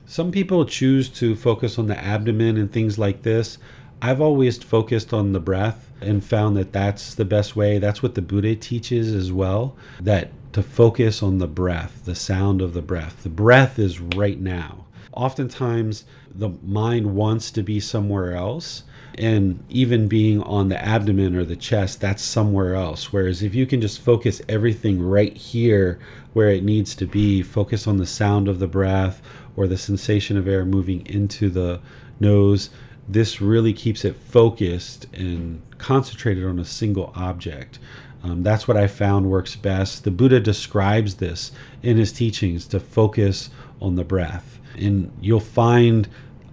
Some 0.07 0.33
people 0.33 0.65
choose 0.65 1.09
to 1.11 1.37
focus 1.37 1.79
on 1.79 1.87
the 1.87 1.97
abdomen 1.97 2.57
and 2.57 2.73
things 2.73 2.99
like 2.99 3.23
this. 3.23 3.59
I've 4.03 4.21
always 4.21 4.61
focused 4.63 5.13
on 5.13 5.33
the 5.33 5.41
breath 5.41 5.91
and 6.01 6.25
found 6.25 6.57
that 6.57 6.73
that's 6.73 7.15
the 7.15 7.25
best 7.25 7.55
way. 7.55 7.79
That's 7.79 8.03
what 8.03 8.15
the 8.15 8.23
Buddha 8.23 8.57
teaches 8.57 9.15
as 9.15 9.31
well 9.31 9.77
that 10.01 10.31
to 10.53 10.63
focus 10.63 11.23
on 11.23 11.39
the 11.39 11.47
breath, 11.47 12.05
the 12.05 12.15
sound 12.15 12.61
of 12.61 12.75
the 12.75 12.83
breath. 12.83 13.23
The 13.23 13.29
breath 13.29 13.79
is 13.79 14.01
right 14.01 14.41
now. 14.41 14.87
Oftentimes, 15.13 16.05
the 16.35 16.51
mind 16.63 17.15
wants 17.15 17.51
to 17.53 17.63
be 17.63 17.81
somewhere 17.81 18.35
else 18.35 18.85
and 19.19 19.63
even 19.69 20.09
being 20.09 20.41
on 20.43 20.69
the 20.69 20.83
abdomen 20.83 21.35
or 21.35 21.45
the 21.45 21.57
chest 21.57 22.01
that's 22.01 22.23
somewhere 22.23 22.75
else. 22.75 23.13
Whereas 23.13 23.43
if 23.43 23.55
you 23.55 23.67
can 23.67 23.81
just 23.81 24.01
focus 24.01 24.41
everything 24.49 25.03
right 25.03 25.37
here 25.37 25.99
where 26.33 26.49
it 26.49 26.63
needs 26.63 26.95
to 26.95 27.07
be 27.07 27.43
focus 27.43 27.87
on 27.87 27.97
the 27.97 28.07
sound 28.07 28.49
of 28.49 28.61
the 28.61 28.69
breath 28.69 29.21
or 29.57 29.67
the 29.67 29.77
sensation 29.77 30.37
of 30.37 30.47
air 30.47 30.65
moving 30.65 31.05
into 31.07 31.51
the 31.51 31.81
nose 32.21 32.71
this 33.09 33.41
really 33.41 33.73
keeps 33.73 34.05
it 34.05 34.17
focused 34.17 35.07
and 35.13 35.61
concentrated 35.79 36.45
on 36.45 36.61
a 36.61 36.65
single 36.65 37.13
object. 37.17 37.81
Um, 38.23 38.43
that's 38.43 38.69
what 38.69 38.77
i 38.77 38.87
found 38.87 39.31
works 39.31 39.57
best. 39.57 40.05
The 40.05 40.11
buddha 40.11 40.39
describes 40.39 41.17
this 41.17 41.51
in 41.83 41.97
his 41.97 42.13
teachings 42.13 42.67
to 42.69 42.79
focus 42.79 43.51
on 43.81 43.97
the 43.97 44.05
breath 44.05 44.60
and 44.81 45.13
you'll 45.21 45.41
find 45.41 46.09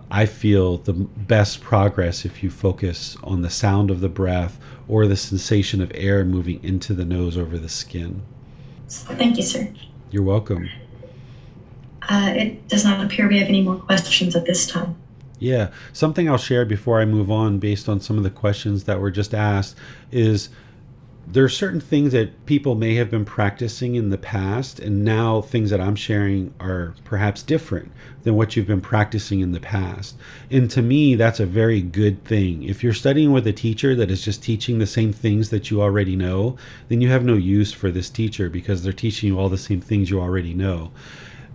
I 0.09 0.25
feel 0.25 0.77
the 0.77 0.93
best 0.93 1.61
progress 1.61 2.23
if 2.23 2.41
you 2.41 2.49
focus 2.49 3.17
on 3.23 3.41
the 3.41 3.49
sound 3.49 3.91
of 3.91 3.99
the 3.99 4.09
breath 4.09 4.57
or 4.87 5.05
the 5.05 5.17
sensation 5.17 5.81
of 5.81 5.91
air 5.93 6.23
moving 6.23 6.63
into 6.63 6.93
the 6.93 7.03
nose 7.03 7.37
over 7.37 7.57
the 7.57 7.67
skin. 7.67 8.21
Thank 8.87 9.35
you, 9.35 9.43
sir. 9.43 9.67
You're 10.11 10.23
welcome. 10.23 10.69
Uh, 12.03 12.31
it 12.35 12.67
does 12.69 12.85
not 12.85 13.05
appear 13.05 13.27
we 13.27 13.37
have 13.39 13.49
any 13.49 13.61
more 13.61 13.75
questions 13.75 14.33
at 14.35 14.45
this 14.45 14.65
time. 14.65 14.95
Yeah, 15.39 15.71
something 15.91 16.29
I'll 16.29 16.37
share 16.37 16.65
before 16.65 17.01
I 17.01 17.05
move 17.05 17.29
on, 17.29 17.59
based 17.59 17.89
on 17.89 17.99
some 17.99 18.17
of 18.17 18.23
the 18.23 18.29
questions 18.29 18.85
that 18.85 18.99
were 18.99 19.11
just 19.11 19.33
asked, 19.33 19.75
is 20.09 20.49
there 21.29 21.43
are 21.43 21.49
certain 21.49 21.81
things 21.81 22.13
that 22.13 22.45
people 22.45 22.73
may 22.73 22.95
have 22.95 23.11
been 23.11 23.25
practicing 23.25 23.95
in 23.95 24.11
the 24.11 24.17
past, 24.17 24.79
and 24.79 25.03
now 25.03 25.41
things 25.41 25.69
that 25.71 25.81
I'm 25.81 25.95
sharing 25.97 26.53
are 26.57 26.95
perhaps 27.03 27.43
different 27.43 27.91
than 28.23 28.35
what 28.35 28.55
you've 28.55 28.67
been 28.67 28.79
practicing 28.79 29.41
in 29.41 29.51
the 29.51 29.59
past. 29.59 30.15
And 30.49 30.71
to 30.71 30.81
me, 30.81 31.15
that's 31.15 31.41
a 31.41 31.45
very 31.45 31.81
good 31.81 32.23
thing. 32.23 32.63
If 32.63 32.81
you're 32.81 32.93
studying 32.93 33.33
with 33.33 33.45
a 33.45 33.51
teacher 33.51 33.93
that 33.95 34.09
is 34.09 34.23
just 34.23 34.41
teaching 34.41 34.79
the 34.79 34.87
same 34.87 35.11
things 35.11 35.49
that 35.49 35.69
you 35.69 35.81
already 35.81 36.15
know, 36.15 36.55
then 36.87 37.01
you 37.01 37.09
have 37.09 37.25
no 37.25 37.33
use 37.35 37.73
for 37.73 37.91
this 37.91 38.09
teacher 38.09 38.49
because 38.49 38.81
they're 38.81 38.93
teaching 38.93 39.27
you 39.27 39.37
all 39.37 39.49
the 39.49 39.57
same 39.57 39.81
things 39.81 40.09
you 40.09 40.21
already 40.21 40.53
know. 40.53 40.91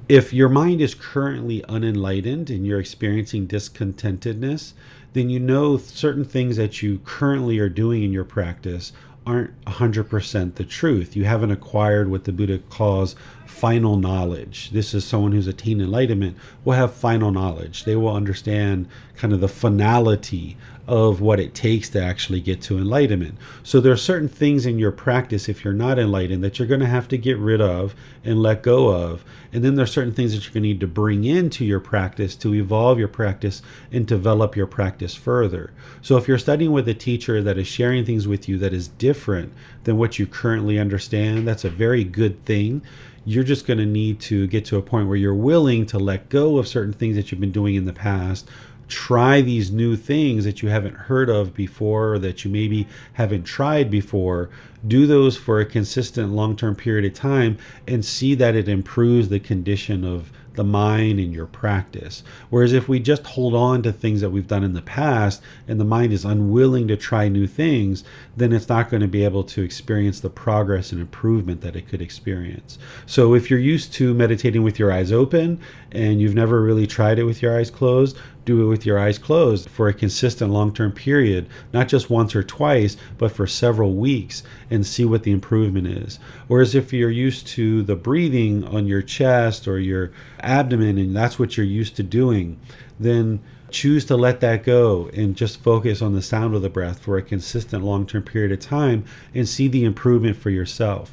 If 0.06 0.34
your 0.34 0.50
mind 0.50 0.82
is 0.82 0.94
currently 0.94 1.62
unenlightened 1.62 2.50
and 2.50 2.66
you're 2.66 2.80
experiencing 2.80 3.48
discontentedness, 3.48 4.74
then 5.14 5.30
you 5.30 5.40
know 5.40 5.78
certain 5.78 6.24
things 6.24 6.56
that 6.56 6.82
you 6.82 6.98
currently 7.04 7.58
are 7.58 7.68
doing 7.68 8.02
in 8.02 8.12
your 8.12 8.24
practice 8.24 8.92
aren't 9.26 9.64
100% 9.64 10.54
the 10.54 10.64
truth. 10.64 11.16
You 11.16 11.24
haven't 11.24 11.50
acquired 11.50 12.10
what 12.10 12.24
the 12.24 12.32
Buddha 12.32 12.58
calls 12.58 13.14
final 13.52 13.96
knowledge. 13.96 14.70
This 14.70 14.94
is 14.94 15.04
someone 15.04 15.32
who's 15.32 15.46
attained 15.46 15.82
enlightenment 15.82 16.36
will 16.64 16.72
have 16.72 16.92
final 16.92 17.30
knowledge. 17.30 17.84
They 17.84 17.94
will 17.94 18.14
understand 18.14 18.88
kind 19.16 19.32
of 19.32 19.40
the 19.40 19.48
finality 19.48 20.56
of 20.88 21.20
what 21.20 21.38
it 21.38 21.54
takes 21.54 21.88
to 21.90 22.02
actually 22.02 22.40
get 22.40 22.60
to 22.60 22.76
enlightenment. 22.76 23.38
So 23.62 23.80
there 23.80 23.92
are 23.92 23.96
certain 23.96 24.28
things 24.28 24.66
in 24.66 24.80
your 24.80 24.90
practice 24.90 25.48
if 25.48 25.64
you're 25.64 25.72
not 25.72 25.98
enlightened 25.98 26.42
that 26.42 26.58
you're 26.58 26.66
going 26.66 26.80
to 26.80 26.86
have 26.86 27.06
to 27.08 27.18
get 27.18 27.38
rid 27.38 27.60
of 27.60 27.94
and 28.24 28.42
let 28.42 28.64
go 28.64 28.88
of. 28.88 29.24
And 29.52 29.62
then 29.62 29.76
there 29.76 29.84
are 29.84 29.86
certain 29.86 30.12
things 30.12 30.32
that 30.34 30.44
you're 30.44 30.54
going 30.54 30.64
to 30.64 30.68
need 30.70 30.80
to 30.80 30.88
bring 30.88 31.24
into 31.24 31.64
your 31.64 31.78
practice 31.78 32.34
to 32.36 32.54
evolve 32.54 32.98
your 32.98 33.06
practice 33.06 33.62
and 33.92 34.06
develop 34.06 34.56
your 34.56 34.66
practice 34.66 35.14
further. 35.14 35.70
So 36.00 36.16
if 36.16 36.26
you're 36.26 36.38
studying 36.38 36.72
with 36.72 36.88
a 36.88 36.94
teacher 36.94 37.42
that 37.42 37.58
is 37.58 37.68
sharing 37.68 38.04
things 38.04 38.26
with 38.26 38.48
you 38.48 38.58
that 38.58 38.74
is 38.74 38.88
different 38.88 39.52
than 39.84 39.98
what 39.98 40.18
you 40.18 40.26
currently 40.26 40.80
understand, 40.80 41.46
that's 41.46 41.64
a 41.64 41.70
very 41.70 42.02
good 42.02 42.44
thing 42.44 42.82
you're 43.24 43.44
just 43.44 43.66
going 43.66 43.78
to 43.78 43.86
need 43.86 44.20
to 44.20 44.46
get 44.46 44.64
to 44.66 44.76
a 44.76 44.82
point 44.82 45.08
where 45.08 45.16
you're 45.16 45.34
willing 45.34 45.86
to 45.86 45.98
let 45.98 46.28
go 46.28 46.58
of 46.58 46.66
certain 46.66 46.92
things 46.92 47.16
that 47.16 47.30
you've 47.30 47.40
been 47.40 47.52
doing 47.52 47.74
in 47.74 47.84
the 47.84 47.92
past. 47.92 48.48
Try 48.88 49.40
these 49.40 49.70
new 49.70 49.96
things 49.96 50.44
that 50.44 50.60
you 50.60 50.68
haven't 50.68 50.94
heard 50.94 51.30
of 51.30 51.54
before 51.54 52.14
or 52.14 52.18
that 52.18 52.44
you 52.44 52.50
maybe 52.50 52.86
haven't 53.14 53.44
tried 53.44 53.90
before. 53.90 54.50
Do 54.86 55.06
those 55.06 55.36
for 55.36 55.60
a 55.60 55.64
consistent 55.64 56.32
long-term 56.32 56.76
period 56.76 57.04
of 57.04 57.14
time 57.14 57.58
and 57.86 58.04
see 58.04 58.34
that 58.34 58.56
it 58.56 58.68
improves 58.68 59.28
the 59.28 59.40
condition 59.40 60.04
of 60.04 60.30
the 60.54 60.64
mind 60.64 61.18
and 61.18 61.32
your 61.32 61.46
practice. 61.46 62.22
Whereas 62.50 62.72
if 62.72 62.88
we 62.88 63.00
just 63.00 63.26
hold 63.26 63.54
on 63.54 63.82
to 63.82 63.92
things 63.92 64.20
that 64.20 64.30
we've 64.30 64.46
done 64.46 64.64
in 64.64 64.74
the 64.74 64.82
past 64.82 65.42
and 65.66 65.80
the 65.80 65.84
mind 65.84 66.12
is 66.12 66.24
unwilling 66.24 66.88
to 66.88 66.96
try 66.96 67.28
new 67.28 67.46
things, 67.46 68.04
then 68.36 68.52
it's 68.52 68.68
not 68.68 68.90
going 68.90 69.00
to 69.00 69.08
be 69.08 69.24
able 69.24 69.44
to 69.44 69.62
experience 69.62 70.20
the 70.20 70.30
progress 70.30 70.92
and 70.92 71.00
improvement 71.00 71.60
that 71.60 71.76
it 71.76 71.88
could 71.88 72.02
experience. 72.02 72.78
So 73.06 73.34
if 73.34 73.50
you're 73.50 73.58
used 73.58 73.92
to 73.94 74.14
meditating 74.14 74.62
with 74.62 74.78
your 74.78 74.92
eyes 74.92 75.12
open 75.12 75.60
and 75.90 76.20
you've 76.20 76.34
never 76.34 76.62
really 76.62 76.86
tried 76.86 77.18
it 77.18 77.24
with 77.24 77.42
your 77.42 77.56
eyes 77.56 77.70
closed, 77.70 78.16
do 78.44 78.62
it 78.62 78.66
with 78.66 78.84
your 78.84 78.98
eyes 78.98 79.18
closed 79.18 79.68
for 79.68 79.88
a 79.88 79.94
consistent 79.94 80.50
long 80.50 80.72
term 80.72 80.92
period, 80.92 81.48
not 81.72 81.88
just 81.88 82.10
once 82.10 82.34
or 82.34 82.42
twice, 82.42 82.96
but 83.18 83.32
for 83.32 83.46
several 83.46 83.94
weeks 83.94 84.42
and 84.70 84.86
see 84.86 85.04
what 85.04 85.22
the 85.22 85.30
improvement 85.30 85.86
is. 85.86 86.18
Whereas 86.48 86.74
if 86.74 86.92
you're 86.92 87.10
used 87.10 87.46
to 87.48 87.82
the 87.82 87.96
breathing 87.96 88.64
on 88.64 88.86
your 88.86 89.02
chest 89.02 89.68
or 89.68 89.78
your 89.78 90.12
abdomen 90.40 90.98
and 90.98 91.16
that's 91.16 91.38
what 91.38 91.56
you're 91.56 91.66
used 91.66 91.96
to 91.96 92.02
doing, 92.02 92.58
then 92.98 93.40
choose 93.70 94.04
to 94.04 94.16
let 94.16 94.40
that 94.40 94.64
go 94.64 95.08
and 95.14 95.36
just 95.36 95.60
focus 95.62 96.02
on 96.02 96.12
the 96.12 96.22
sound 96.22 96.54
of 96.54 96.62
the 96.62 96.68
breath 96.68 96.98
for 96.98 97.16
a 97.16 97.22
consistent 97.22 97.82
long 97.84 98.06
term 98.06 98.22
period 98.22 98.52
of 98.52 98.60
time 98.60 99.04
and 99.34 99.48
see 99.48 99.68
the 99.68 99.84
improvement 99.84 100.36
for 100.36 100.50
yourself 100.50 101.12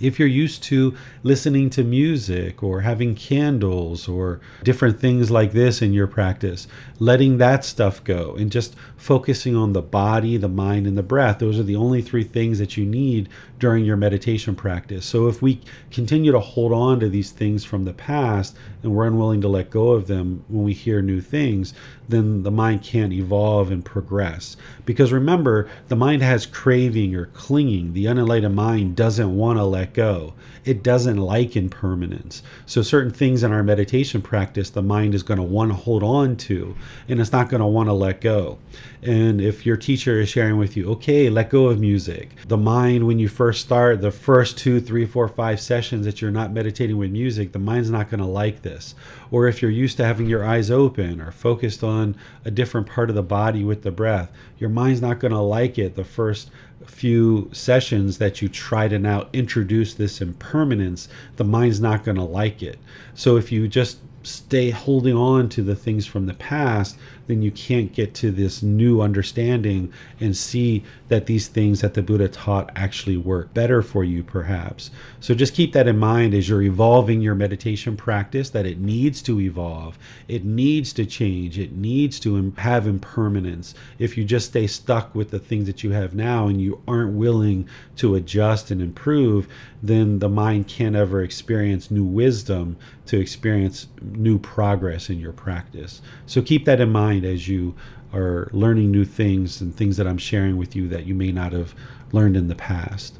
if 0.00 0.18
you're 0.18 0.28
used 0.28 0.62
to 0.64 0.94
listening 1.22 1.70
to 1.70 1.84
music 1.84 2.62
or 2.62 2.80
having 2.82 3.14
candles 3.14 4.08
or 4.08 4.40
different 4.62 5.00
things 5.00 5.30
like 5.30 5.52
this 5.52 5.82
in 5.82 5.92
your 5.92 6.06
practice, 6.06 6.66
letting 6.98 7.38
that 7.38 7.64
stuff 7.64 8.02
go 8.02 8.34
and 8.34 8.50
just 8.50 8.74
focusing 8.96 9.54
on 9.54 9.72
the 9.72 9.82
body, 9.82 10.36
the 10.36 10.48
mind, 10.48 10.86
and 10.86 10.98
the 10.98 11.02
breath, 11.02 11.38
those 11.38 11.58
are 11.58 11.64
the 11.64 11.76
only 11.76 12.02
three 12.02 12.24
things 12.24 12.58
that 12.58 12.76
you 12.76 12.84
need 12.84 13.28
during 13.58 13.84
your 13.84 13.96
meditation 13.96 14.54
practice. 14.54 15.06
So 15.06 15.28
if 15.28 15.40
we 15.40 15.60
continue 15.90 16.32
to 16.32 16.40
hold 16.40 16.72
on 16.72 17.00
to 17.00 17.08
these 17.08 17.30
things 17.30 17.64
from 17.64 17.84
the 17.84 17.92
past 17.92 18.56
and 18.82 18.94
we're 18.94 19.06
unwilling 19.06 19.40
to 19.42 19.48
let 19.48 19.70
go 19.70 19.90
of 19.90 20.06
them 20.06 20.44
when 20.48 20.64
we 20.64 20.72
hear 20.72 21.02
new 21.02 21.20
things, 21.20 21.74
then 22.08 22.42
the 22.42 22.50
mind 22.50 22.82
can't 22.82 23.12
evolve 23.12 23.70
and 23.70 23.84
progress. 23.84 24.56
Because 24.84 25.12
remember, 25.12 25.68
the 25.88 25.96
mind 25.96 26.22
has 26.22 26.46
craving 26.46 27.14
or 27.14 27.26
clinging. 27.26 27.92
The 27.92 28.06
unenlightened 28.06 28.54
mind 28.54 28.96
doesn't 28.96 29.36
want 29.36 29.58
to 29.58 29.64
let 29.64 29.92
go. 29.92 30.34
It 30.64 30.82
doesn't 30.82 31.16
like 31.16 31.56
impermanence. 31.56 32.42
So 32.66 32.82
certain 32.82 33.12
things 33.12 33.42
in 33.42 33.52
our 33.52 33.62
meditation 33.62 34.22
practice, 34.22 34.70
the 34.70 34.82
mind 34.82 35.14
is 35.14 35.22
going 35.22 35.38
to 35.38 35.44
want 35.44 35.70
to 35.70 35.76
hold 35.76 36.02
on 36.02 36.36
to, 36.36 36.76
and 37.08 37.20
it's 37.20 37.32
not 37.32 37.48
going 37.48 37.60
to 37.60 37.66
want 37.66 37.88
to 37.88 37.92
let 37.92 38.20
go. 38.20 38.58
And 39.02 39.40
if 39.40 39.64
your 39.64 39.76
teacher 39.76 40.20
is 40.20 40.28
sharing 40.28 40.58
with 40.58 40.76
you, 40.76 40.90
okay, 40.92 41.30
let 41.30 41.50
go 41.50 41.68
of 41.68 41.78
music. 41.78 42.30
The 42.46 42.56
mind, 42.56 43.06
when 43.06 43.18
you 43.18 43.28
first 43.28 43.60
start, 43.60 44.00
the 44.00 44.10
first 44.10 44.58
two, 44.58 44.80
three, 44.80 45.06
four, 45.06 45.28
five 45.28 45.60
sessions 45.60 46.04
that 46.04 46.20
you're 46.20 46.30
not 46.30 46.52
meditating 46.52 46.96
with 46.96 47.10
music, 47.10 47.52
the 47.52 47.58
mind's 47.58 47.90
not 47.90 48.10
going 48.10 48.20
to 48.20 48.26
like 48.26 48.62
this. 48.62 48.94
Or 49.30 49.46
if 49.46 49.62
you're 49.62 49.70
used 49.70 49.96
to 49.98 50.04
having 50.04 50.26
your 50.26 50.44
eyes 50.44 50.70
open 50.70 51.20
or 51.20 51.30
focused 51.30 51.84
on 51.84 52.16
a 52.44 52.50
different 52.50 52.86
part 52.86 53.08
of 53.08 53.16
the 53.16 53.22
body 53.22 53.64
with 53.64 53.82
the 53.82 53.92
breath, 53.92 54.32
your 54.58 54.70
mind's 54.70 55.00
not 55.00 55.20
going 55.20 55.32
to 55.32 55.40
like 55.40 55.78
it 55.78 55.94
the 55.94 56.04
first 56.04 56.50
few 56.86 57.50
sessions 57.52 58.18
that 58.18 58.40
you 58.40 58.48
try 58.48 58.88
to 58.88 58.98
now 58.98 59.28
introduce 59.32 59.94
this 59.94 60.20
impermanence, 60.20 61.08
the 61.36 61.44
mind's 61.44 61.80
not 61.80 62.04
going 62.04 62.16
to 62.16 62.22
like 62.22 62.62
it. 62.62 62.78
So 63.14 63.36
if 63.36 63.52
you 63.52 63.68
just 63.68 63.98
stay 64.28 64.70
holding 64.70 65.16
on 65.16 65.48
to 65.50 65.62
the 65.62 65.74
things 65.74 66.06
from 66.06 66.26
the 66.26 66.34
past, 66.34 66.96
then 67.26 67.42
you 67.42 67.50
can't 67.50 67.92
get 67.92 68.14
to 68.14 68.30
this 68.30 68.62
new 68.62 69.00
understanding 69.00 69.92
and 70.20 70.36
see 70.36 70.84
that 71.08 71.26
these 71.26 71.48
things 71.48 71.80
that 71.80 71.94
the 71.94 72.02
Buddha 72.02 72.28
taught 72.28 72.70
actually 72.76 73.16
work 73.16 73.52
better 73.54 73.82
for 73.82 74.04
you, 74.04 74.22
perhaps. 74.22 74.90
So 75.20 75.34
just 75.34 75.54
keep 75.54 75.72
that 75.72 75.88
in 75.88 75.98
mind 75.98 76.34
as 76.34 76.48
you're 76.48 76.62
evolving 76.62 77.20
your 77.20 77.34
meditation 77.34 77.96
practice 77.96 78.50
that 78.50 78.66
it 78.66 78.78
needs 78.78 79.22
to 79.22 79.40
evolve, 79.40 79.98
it 80.28 80.44
needs 80.44 80.92
to 80.94 81.06
change, 81.06 81.58
it 81.58 81.72
needs 81.72 82.20
to 82.20 82.52
have 82.58 82.86
impermanence. 82.86 83.74
If 83.98 84.16
you 84.16 84.24
just 84.24 84.48
stay 84.48 84.66
stuck 84.66 85.14
with 85.14 85.30
the 85.30 85.38
things 85.38 85.66
that 85.66 85.82
you 85.82 85.92
have 85.92 86.14
now 86.14 86.46
and 86.46 86.60
you 86.60 86.82
aren't 86.86 87.14
willing 87.14 87.68
to 87.96 88.14
adjust 88.14 88.70
and 88.70 88.82
improve, 88.82 89.48
then 89.82 90.18
the 90.18 90.28
mind 90.28 90.68
can't 90.68 90.96
ever 90.96 91.22
experience 91.22 91.90
new 91.90 92.04
wisdom 92.04 92.76
to 93.06 93.18
experience 93.18 93.86
new 94.02 94.38
progress 94.38 95.08
in 95.08 95.18
your 95.18 95.32
practice. 95.32 96.02
So 96.26 96.42
keep 96.42 96.64
that 96.66 96.80
in 96.80 96.90
mind 96.90 97.24
as 97.24 97.48
you 97.48 97.74
are 98.12 98.48
learning 98.52 98.90
new 98.90 99.04
things 99.04 99.60
and 99.60 99.74
things 99.74 99.96
that 99.96 100.06
I'm 100.06 100.18
sharing 100.18 100.56
with 100.56 100.74
you 100.74 100.88
that 100.88 101.06
you 101.06 101.14
may 101.14 101.32
not 101.32 101.52
have 101.52 101.74
learned 102.12 102.36
in 102.36 102.48
the 102.48 102.54
past. 102.54 103.18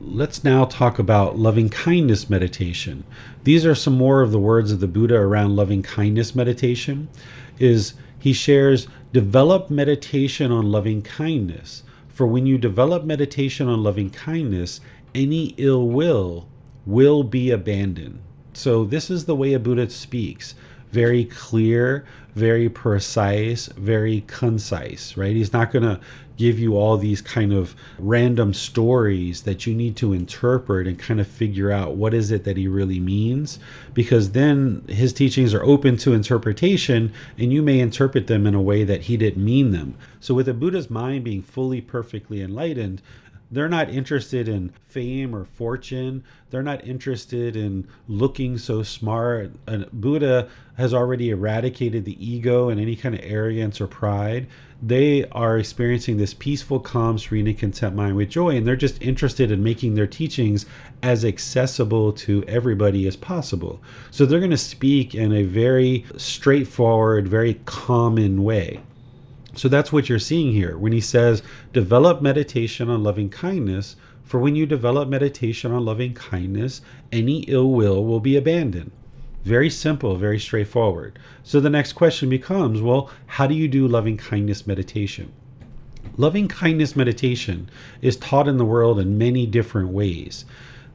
Let's 0.00 0.42
now 0.42 0.64
talk 0.64 0.98
about 0.98 1.38
loving 1.38 1.68
kindness 1.68 2.28
meditation. 2.28 3.04
These 3.44 3.64
are 3.64 3.74
some 3.74 3.94
more 3.94 4.20
of 4.22 4.32
the 4.32 4.38
words 4.38 4.72
of 4.72 4.80
the 4.80 4.88
Buddha 4.88 5.14
around 5.14 5.54
loving 5.54 5.82
kindness 5.82 6.34
meditation 6.34 7.08
is 7.58 7.94
he 8.18 8.32
shares 8.32 8.88
develop 9.12 9.70
meditation 9.70 10.50
on 10.50 10.72
loving 10.72 11.02
kindness. 11.02 11.82
For 12.08 12.26
when 12.26 12.46
you 12.46 12.58
develop 12.58 13.04
meditation 13.04 13.68
on 13.68 13.82
loving 13.82 14.10
kindness, 14.10 14.80
any 15.14 15.54
ill 15.56 15.86
will 15.88 16.48
will 16.84 17.22
be 17.22 17.50
abandoned. 17.50 18.20
So 18.54 18.84
this 18.84 19.10
is 19.10 19.24
the 19.24 19.36
way 19.36 19.52
a 19.52 19.58
Buddha 19.58 19.88
speaks 19.90 20.54
very 20.92 21.24
clear, 21.24 22.04
very 22.34 22.68
precise, 22.68 23.66
very 23.66 24.22
concise, 24.26 25.16
right? 25.16 25.34
He's 25.34 25.52
not 25.52 25.72
going 25.72 25.82
to 25.82 26.00
give 26.36 26.58
you 26.58 26.76
all 26.76 26.96
these 26.96 27.20
kind 27.20 27.52
of 27.52 27.74
random 27.98 28.54
stories 28.54 29.42
that 29.42 29.66
you 29.66 29.74
need 29.74 29.96
to 29.96 30.12
interpret 30.12 30.86
and 30.86 30.98
kind 30.98 31.20
of 31.20 31.26
figure 31.26 31.70
out 31.70 31.94
what 31.94 32.14
is 32.14 32.30
it 32.30 32.44
that 32.44 32.56
he 32.56 32.66
really 32.66 32.98
means 32.98 33.58
because 33.94 34.32
then 34.32 34.82
his 34.88 35.12
teachings 35.12 35.52
are 35.54 35.62
open 35.62 35.96
to 35.96 36.14
interpretation 36.14 37.12
and 37.38 37.52
you 37.52 37.62
may 37.62 37.78
interpret 37.78 38.26
them 38.26 38.46
in 38.46 38.54
a 38.54 38.62
way 38.62 38.82
that 38.82 39.02
he 39.02 39.16
didn't 39.16 39.44
mean 39.44 39.72
them. 39.72 39.94
So 40.20 40.34
with 40.34 40.48
a 40.48 40.54
Buddha's 40.54 40.90
mind 40.90 41.24
being 41.24 41.42
fully 41.42 41.80
perfectly 41.80 42.40
enlightened, 42.40 43.02
they're 43.52 43.68
not 43.68 43.90
interested 43.90 44.48
in 44.48 44.72
fame 44.86 45.36
or 45.36 45.44
fortune. 45.44 46.24
They're 46.48 46.62
not 46.62 46.86
interested 46.86 47.54
in 47.54 47.86
looking 48.08 48.56
so 48.56 48.82
smart. 48.82 49.52
And 49.66 49.90
Buddha 49.92 50.48
has 50.78 50.94
already 50.94 51.28
eradicated 51.28 52.06
the 52.06 52.16
ego 52.26 52.70
and 52.70 52.80
any 52.80 52.96
kind 52.96 53.14
of 53.14 53.20
arrogance 53.22 53.78
or 53.78 53.86
pride. 53.86 54.46
They 54.82 55.26
are 55.28 55.58
experiencing 55.58 56.16
this 56.16 56.32
peaceful, 56.32 56.80
calm, 56.80 57.18
serene, 57.18 57.46
and 57.46 57.58
content 57.58 57.94
mind 57.94 58.16
with 58.16 58.30
joy, 58.30 58.56
and 58.56 58.66
they're 58.66 58.74
just 58.74 59.00
interested 59.02 59.50
in 59.50 59.62
making 59.62 59.94
their 59.94 60.06
teachings 60.06 60.64
as 61.02 61.24
accessible 61.24 62.12
to 62.14 62.42
everybody 62.48 63.06
as 63.06 63.16
possible. 63.16 63.82
So 64.10 64.24
they're 64.24 64.40
going 64.40 64.50
to 64.50 64.56
speak 64.56 65.14
in 65.14 65.30
a 65.32 65.42
very 65.42 66.06
straightforward, 66.16 67.28
very 67.28 67.60
common 67.66 68.42
way. 68.42 68.80
So 69.54 69.68
that's 69.68 69.92
what 69.92 70.08
you're 70.08 70.18
seeing 70.18 70.52
here 70.52 70.78
when 70.78 70.92
he 70.92 71.00
says, 71.00 71.42
develop 71.72 72.22
meditation 72.22 72.88
on 72.88 73.02
loving 73.02 73.28
kindness. 73.28 73.96
For 74.24 74.40
when 74.40 74.56
you 74.56 74.64
develop 74.66 75.08
meditation 75.08 75.72
on 75.72 75.84
loving 75.84 76.14
kindness, 76.14 76.80
any 77.10 77.40
ill 77.42 77.70
will 77.70 78.04
will 78.04 78.20
be 78.20 78.36
abandoned. 78.36 78.92
Very 79.44 79.68
simple, 79.68 80.16
very 80.16 80.38
straightforward. 80.38 81.18
So 81.42 81.60
the 81.60 81.68
next 81.68 81.94
question 81.94 82.30
becomes 82.30 82.80
well, 82.80 83.10
how 83.26 83.46
do 83.46 83.54
you 83.54 83.68
do 83.68 83.86
loving 83.86 84.16
kindness 84.16 84.66
meditation? 84.66 85.32
Loving 86.16 86.48
kindness 86.48 86.96
meditation 86.96 87.68
is 88.00 88.16
taught 88.16 88.48
in 88.48 88.56
the 88.56 88.64
world 88.64 88.98
in 88.98 89.18
many 89.18 89.46
different 89.46 89.88
ways 89.88 90.44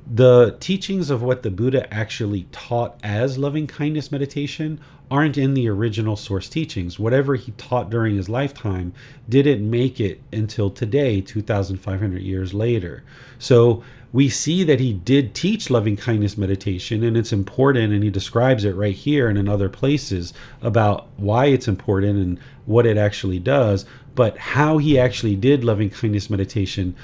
the 0.10 0.56
teachings 0.60 1.10
of 1.10 1.22
what 1.22 1.44
the 1.44 1.52
Buddha 1.52 1.92
actually 1.94 2.44
taught 2.52 2.98
as 3.04 3.38
loving 3.38 3.68
kindness 3.68 4.12
meditation 4.12 4.80
aren't 5.10 5.38
in 5.38 5.54
the 5.54 5.70
original 5.70 6.16
source 6.16 6.50
teachings. 6.50 7.00
Whatever 7.00 7.36
he 7.36 7.52
taught 7.54 7.90
during 7.90 8.16
his 8.16 8.30
lifetime 8.30 8.94
didn't 9.28 9.70
make 9.70 10.00
it 10.00 10.22
until 10.32 10.70
today, 10.70 11.22
2,500 11.22 12.22
years 12.22 12.54
later. 12.54 13.04
So 13.40 13.84
we 14.14 14.30
see 14.30 14.64
that 14.64 14.80
he 14.80 14.94
did 14.94 15.34
teach 15.34 15.70
loving 15.70 15.98
kindness 15.98 16.38
meditation, 16.38 17.04
and 17.04 17.18
it's 17.18 17.34
important, 17.34 17.94
and 17.94 18.04
he 18.04 18.10
describes 18.10 18.64
it 18.64 18.76
right 18.76 18.96
here 18.96 19.28
and 19.28 19.38
in 19.38 19.48
other 19.50 19.70
places 19.70 20.34
about 20.62 21.08
why 21.18 21.46
it's 21.46 21.68
important 21.68 22.18
and 22.18 22.40
what 22.66 22.86
it 22.86 22.98
actually 22.98 23.40
does. 23.40 23.86
But 24.16 24.38
how 24.38 24.78
he 24.78 24.98
actually 24.98 25.36
did 25.36 25.64
loving 25.64 25.90
kindness 25.90 26.30
meditation 26.30 26.96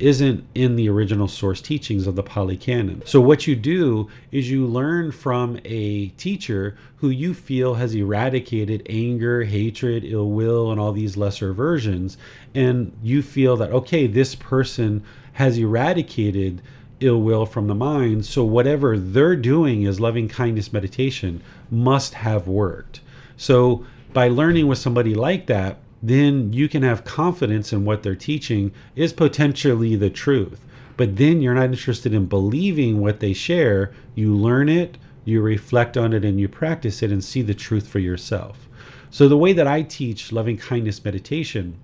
isn't 0.00 0.44
in 0.54 0.76
the 0.76 0.88
original 0.88 1.28
source 1.28 1.60
teachings 1.60 2.06
of 2.06 2.16
the 2.16 2.22
Pali 2.22 2.56
Canon. 2.56 3.02
So, 3.04 3.20
what 3.20 3.46
you 3.46 3.54
do 3.54 4.08
is 4.32 4.50
you 4.50 4.66
learn 4.66 5.12
from 5.12 5.58
a 5.64 6.08
teacher 6.10 6.76
who 6.96 7.10
you 7.10 7.34
feel 7.34 7.74
has 7.74 7.94
eradicated 7.94 8.86
anger, 8.88 9.44
hatred, 9.44 10.04
ill 10.04 10.30
will, 10.30 10.70
and 10.70 10.80
all 10.80 10.92
these 10.92 11.16
lesser 11.16 11.52
versions. 11.52 12.16
And 12.54 12.96
you 13.02 13.22
feel 13.22 13.56
that, 13.58 13.70
okay, 13.70 14.06
this 14.06 14.34
person 14.34 15.02
has 15.34 15.58
eradicated 15.58 16.62
ill 17.00 17.20
will 17.20 17.46
from 17.46 17.66
the 17.66 17.74
mind. 17.74 18.26
So, 18.26 18.44
whatever 18.44 18.98
they're 18.98 19.36
doing 19.36 19.86
as 19.86 20.00
loving 20.00 20.28
kindness 20.28 20.72
meditation 20.72 21.42
must 21.70 22.14
have 22.14 22.48
worked. 22.48 23.00
So, 23.36 23.84
by 24.12 24.28
learning 24.28 24.66
with 24.66 24.78
somebody 24.78 25.14
like 25.14 25.46
that, 25.46 25.78
then 26.02 26.52
you 26.52 26.68
can 26.68 26.82
have 26.82 27.04
confidence 27.04 27.72
in 27.72 27.84
what 27.84 28.02
they're 28.02 28.14
teaching 28.14 28.72
is 28.96 29.12
potentially 29.12 29.96
the 29.96 30.10
truth. 30.10 30.64
But 30.96 31.16
then 31.16 31.40
you're 31.40 31.54
not 31.54 31.64
interested 31.64 32.12
in 32.12 32.26
believing 32.26 33.00
what 33.00 33.20
they 33.20 33.32
share. 33.32 33.92
You 34.14 34.34
learn 34.34 34.68
it, 34.68 34.98
you 35.24 35.40
reflect 35.40 35.96
on 35.96 36.12
it, 36.12 36.24
and 36.24 36.40
you 36.40 36.48
practice 36.48 37.02
it 37.02 37.12
and 37.12 37.22
see 37.22 37.42
the 37.42 37.54
truth 37.54 37.88
for 37.88 37.98
yourself. 37.98 38.68
So, 39.10 39.28
the 39.28 39.36
way 39.36 39.52
that 39.54 39.66
I 39.66 39.82
teach 39.82 40.32
loving 40.32 40.56
kindness 40.56 41.04
meditation 41.04 41.78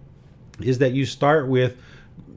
is 0.60 0.78
that 0.78 0.93
you 0.93 1.05
start 1.05 1.48
with 1.48 1.76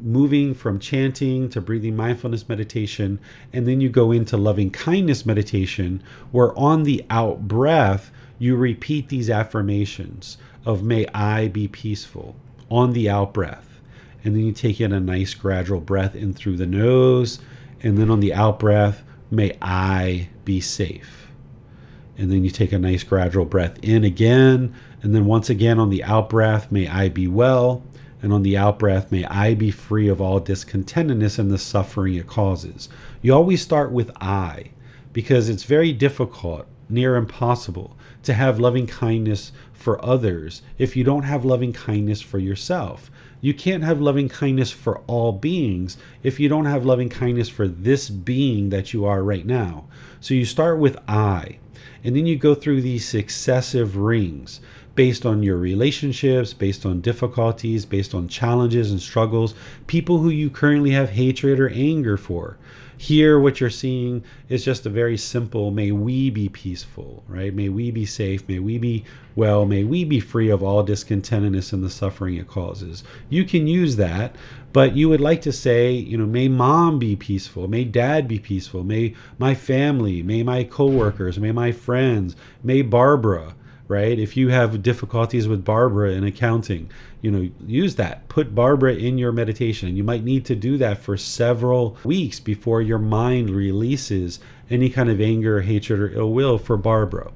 moving 0.01 0.53
from 0.53 0.79
chanting 0.79 1.49
to 1.49 1.61
breathing 1.61 1.95
mindfulness 1.95 2.47
meditation, 2.47 3.19
and 3.53 3.67
then 3.67 3.81
you 3.81 3.89
go 3.89 4.11
into 4.11 4.37
loving 4.37 4.71
kindness 4.71 5.25
meditation, 5.25 6.01
where 6.31 6.57
on 6.57 6.83
the 6.83 7.03
out 7.09 7.47
breath, 7.47 8.11
you 8.37 8.55
repeat 8.55 9.09
these 9.09 9.29
affirmations 9.29 10.37
of 10.65 10.83
may 10.83 11.07
I 11.13 11.47
be 11.47 11.67
peaceful 11.67 12.35
on 12.69 12.93
the 12.93 13.09
out 13.09 13.33
breath. 13.33 13.79
And 14.23 14.35
then 14.35 14.45
you 14.45 14.51
take 14.51 14.81
in 14.81 14.91
a 14.91 14.99
nice 14.99 15.33
gradual 15.33 15.79
breath 15.79 16.15
in 16.15 16.33
through 16.33 16.57
the 16.57 16.65
nose. 16.65 17.39
And 17.81 17.97
then 17.97 18.09
on 18.09 18.19
the 18.19 18.33
out 18.33 18.59
breath, 18.59 19.03
may 19.31 19.57
I 19.61 20.29
be 20.43 20.59
safe. 20.59 21.27
And 22.17 22.31
then 22.31 22.43
you 22.43 22.49
take 22.49 22.73
a 22.73 22.79
nice 22.79 23.03
gradual 23.03 23.45
breath 23.45 23.79
in 23.81 24.03
again. 24.03 24.75
And 25.01 25.15
then 25.15 25.25
once 25.25 25.49
again 25.49 25.79
on 25.79 25.89
the 25.89 26.03
out 26.03 26.29
breath, 26.29 26.71
may 26.71 26.87
I 26.87 27.07
be 27.07 27.27
well. 27.27 27.81
And 28.21 28.33
on 28.33 28.43
the 28.43 28.57
out 28.57 28.79
breath, 28.79 29.11
may 29.11 29.23
I 29.25 29.53
be 29.53 29.71
free 29.71 30.09
of 30.09 30.19
all 30.19 30.41
discontentedness 30.41 31.39
and 31.39 31.49
the 31.49 31.57
suffering 31.57 32.15
it 32.15 32.27
causes. 32.27 32.89
You 33.21 33.33
always 33.33 33.61
start 33.61 33.93
with 33.93 34.11
I 34.19 34.71
because 35.13 35.47
it's 35.47 35.63
very 35.63 35.93
difficult, 35.93 36.67
near 36.89 37.15
impossible, 37.15 37.95
to 38.23 38.33
have 38.33 38.59
loving 38.59 38.87
kindness 38.87 39.53
for 39.79 40.03
others 40.03 40.61
if 40.77 40.95
you 40.95 41.03
don't 41.03 41.23
have 41.23 41.45
loving 41.45 41.73
kindness 41.73 42.21
for 42.21 42.37
yourself. 42.37 43.09
You 43.41 43.53
can't 43.53 43.83
have 43.83 44.01
loving 44.01 44.27
kindness 44.27 44.71
for 44.71 44.99
all 45.07 45.31
beings 45.31 45.97
if 46.21 46.39
you 46.39 46.49
don't 46.49 46.65
have 46.65 46.85
loving 46.85 47.07
kindness 47.07 47.47
for 47.47 47.67
this 47.67 48.09
being 48.09 48.69
that 48.69 48.93
you 48.93 49.05
are 49.05 49.23
right 49.23 49.45
now. 49.45 49.85
So 50.19 50.33
you 50.33 50.43
start 50.43 50.79
with 50.79 50.97
I, 51.07 51.59
and 52.03 52.15
then 52.15 52.25
you 52.25 52.35
go 52.35 52.53
through 52.53 52.81
these 52.81 53.07
successive 53.07 53.95
rings 53.95 54.59
based 54.95 55.25
on 55.25 55.43
your 55.43 55.55
relationships, 55.55 56.51
based 56.53 56.85
on 56.85 56.99
difficulties, 56.99 57.85
based 57.85 58.13
on 58.13 58.27
challenges 58.27 58.91
and 58.91 58.99
struggles, 58.99 59.55
people 59.87 60.17
who 60.17 60.29
you 60.29 60.49
currently 60.49 60.91
have 60.91 61.11
hatred 61.11 61.57
or 61.57 61.69
anger 61.69 62.17
for. 62.17 62.57
Here, 63.01 63.39
what 63.39 63.61
you're 63.61 63.69
seeing 63.69 64.25
is 64.49 64.65
just 64.65 64.85
a 64.85 64.89
very 64.89 65.15
simple 65.15 65.71
may 65.71 65.89
we 65.89 66.29
be 66.29 66.49
peaceful, 66.49 67.23
right? 67.29 67.53
May 67.53 67.69
we 67.69 67.91
be 67.91 68.05
safe. 68.05 68.45
May 68.45 68.59
we 68.59 68.77
be 68.77 69.05
well. 69.37 69.65
May 69.65 69.85
we 69.85 70.03
be 70.03 70.19
free 70.19 70.49
of 70.49 70.61
all 70.61 70.83
discontentedness 70.83 71.71
and 71.71 71.81
the 71.81 71.89
suffering 71.89 72.35
it 72.35 72.49
causes. 72.49 73.05
You 73.29 73.45
can 73.45 73.67
use 73.67 73.95
that, 73.95 74.35
but 74.73 74.97
you 74.97 75.07
would 75.07 75.21
like 75.21 75.41
to 75.43 75.53
say, 75.53 75.93
you 75.93 76.17
know, 76.17 76.25
may 76.25 76.49
mom 76.49 76.99
be 76.99 77.15
peaceful. 77.15 77.69
May 77.69 77.85
dad 77.85 78.27
be 78.27 78.37
peaceful. 78.37 78.83
May 78.83 79.15
my 79.37 79.55
family, 79.55 80.21
may 80.21 80.43
my 80.43 80.65
coworkers, 80.65 81.39
may 81.39 81.53
my 81.53 81.71
friends, 81.71 82.35
may 82.63 82.81
Barbara 82.81 83.55
right? 83.89 84.19
If 84.19 84.37
you 84.37 84.49
have 84.49 84.83
difficulties 84.83 85.47
with 85.47 85.65
Barbara 85.65 86.11
in 86.11 86.23
accounting, 86.23 86.89
you 87.21 87.31
know, 87.31 87.49
use 87.65 87.95
that. 87.95 88.29
Put 88.29 88.55
Barbara 88.55 88.93
in 88.93 89.17
your 89.17 89.31
meditation. 89.31 89.97
You 89.97 90.03
might 90.03 90.23
need 90.23 90.45
to 90.45 90.55
do 90.55 90.77
that 90.77 90.99
for 90.99 91.17
several 91.17 91.97
weeks 92.03 92.39
before 92.39 92.83
your 92.83 92.99
mind 92.99 93.49
releases 93.49 94.39
any 94.69 94.89
kind 94.91 95.09
of 95.09 95.19
anger, 95.19 95.61
hatred, 95.61 95.99
or 95.99 96.11
ill 96.11 96.31
will 96.31 96.59
for 96.59 96.77
Barbara. 96.77 97.31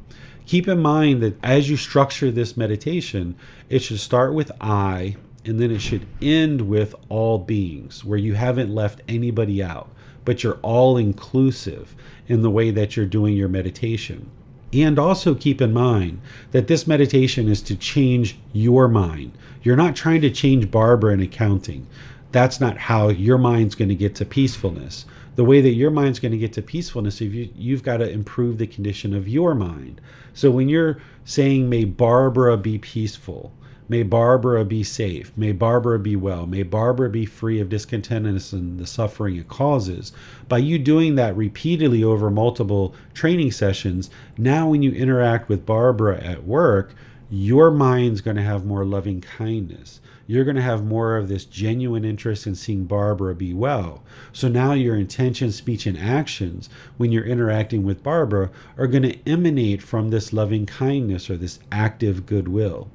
Keep 0.45 0.67
in 0.67 0.79
mind 0.79 1.23
that 1.23 1.43
as 1.43 1.71
you 1.71 1.75
structure 1.75 2.29
this 2.29 2.55
meditation, 2.55 3.35
it 3.67 3.79
should 3.79 3.99
start 3.99 4.35
with 4.35 4.51
I 4.61 5.15
and 5.45 5.59
then 5.59 5.71
it 5.71 5.81
should 5.81 6.05
end 6.21 6.61
with 6.61 6.93
all 7.09 7.39
beings, 7.39 8.05
where 8.05 8.19
you 8.19 8.35
haven't 8.35 8.73
left 8.73 9.01
anybody 9.07 9.61
out, 9.61 9.89
but 10.23 10.43
you're 10.43 10.59
all 10.61 10.97
inclusive 10.97 11.95
in 12.27 12.43
the 12.43 12.49
way 12.51 12.69
that 12.71 12.95
you're 12.95 13.05
doing 13.05 13.35
your 13.35 13.49
meditation. 13.49 14.29
And 14.73 14.97
also 14.97 15.35
keep 15.35 15.61
in 15.61 15.71
mind 15.71 16.19
that 16.51 16.67
this 16.67 16.87
meditation 16.87 17.47
is 17.47 17.61
to 17.63 17.75
change 17.75 18.37
your 18.53 18.87
mind. 18.87 19.31
You're 19.61 19.75
not 19.75 19.95
trying 19.95 20.21
to 20.21 20.31
change 20.31 20.71
Barbara 20.71 21.13
in 21.13 21.21
accounting. 21.21 21.87
That's 22.31 22.59
not 22.59 22.77
how 22.77 23.09
your 23.09 23.37
mind's 23.37 23.75
going 23.75 23.89
to 23.89 23.95
get 23.95 24.15
to 24.15 24.25
peacefulness. 24.25 25.05
The 25.35 25.43
way 25.43 25.61
that 25.61 25.73
your 25.73 25.91
mind's 25.91 26.19
going 26.19 26.31
to 26.31 26.37
get 26.37 26.53
to 26.53 26.61
peacefulness, 26.61 27.21
you, 27.21 27.49
you've 27.55 27.83
got 27.83 27.97
to 27.97 28.09
improve 28.09 28.57
the 28.57 28.67
condition 28.67 29.15
of 29.15 29.27
your 29.27 29.53
mind. 29.53 30.01
So 30.33 30.49
when 30.49 30.69
you're 30.69 30.99
saying, 31.25 31.69
May 31.69 31.85
Barbara 31.85 32.57
be 32.57 32.79
peaceful, 32.79 33.51
May 33.93 34.01
Barbara 34.01 34.65
be 34.65 34.81
safe. 34.81 35.31
May 35.37 35.51
Barbara 35.51 35.99
be 35.99 36.15
well. 36.15 36.47
May 36.47 36.63
Barbara 36.63 37.11
be 37.11 37.27
free 37.27 37.59
of 37.59 37.69
discontentedness 37.69 38.51
and 38.51 38.79
the 38.79 38.87
suffering 38.87 39.35
it 39.35 39.47
causes. 39.47 40.11
By 40.47 40.57
you 40.57 40.79
doing 40.79 41.13
that 41.13 41.37
repeatedly 41.37 42.03
over 42.03 42.31
multiple 42.31 42.95
training 43.13 43.51
sessions, 43.51 44.09
now 44.35 44.67
when 44.67 44.81
you 44.81 44.91
interact 44.93 45.47
with 45.47 45.67
Barbara 45.67 46.19
at 46.23 46.43
work, 46.43 46.95
your 47.29 47.69
mind's 47.69 48.21
going 48.21 48.35
to 48.37 48.41
have 48.41 48.65
more 48.65 48.83
loving 48.83 49.21
kindness. 49.21 50.01
You're 50.25 50.43
going 50.43 50.55
to 50.55 50.63
have 50.63 50.83
more 50.83 51.15
of 51.15 51.27
this 51.27 51.45
genuine 51.45 52.03
interest 52.03 52.47
in 52.47 52.55
seeing 52.55 52.85
Barbara 52.85 53.35
be 53.35 53.53
well. 53.53 54.01
So 54.31 54.47
now 54.47 54.73
your 54.73 54.95
intention, 54.95 55.51
speech, 55.51 55.85
and 55.85 55.99
actions 55.99 56.67
when 56.97 57.11
you're 57.11 57.25
interacting 57.25 57.83
with 57.83 58.01
Barbara 58.01 58.49
are 58.75 58.87
going 58.87 59.03
to 59.03 59.29
emanate 59.29 59.83
from 59.83 60.09
this 60.09 60.33
loving 60.33 60.65
kindness 60.65 61.29
or 61.29 61.37
this 61.37 61.59
active 61.71 62.25
goodwill. 62.25 62.89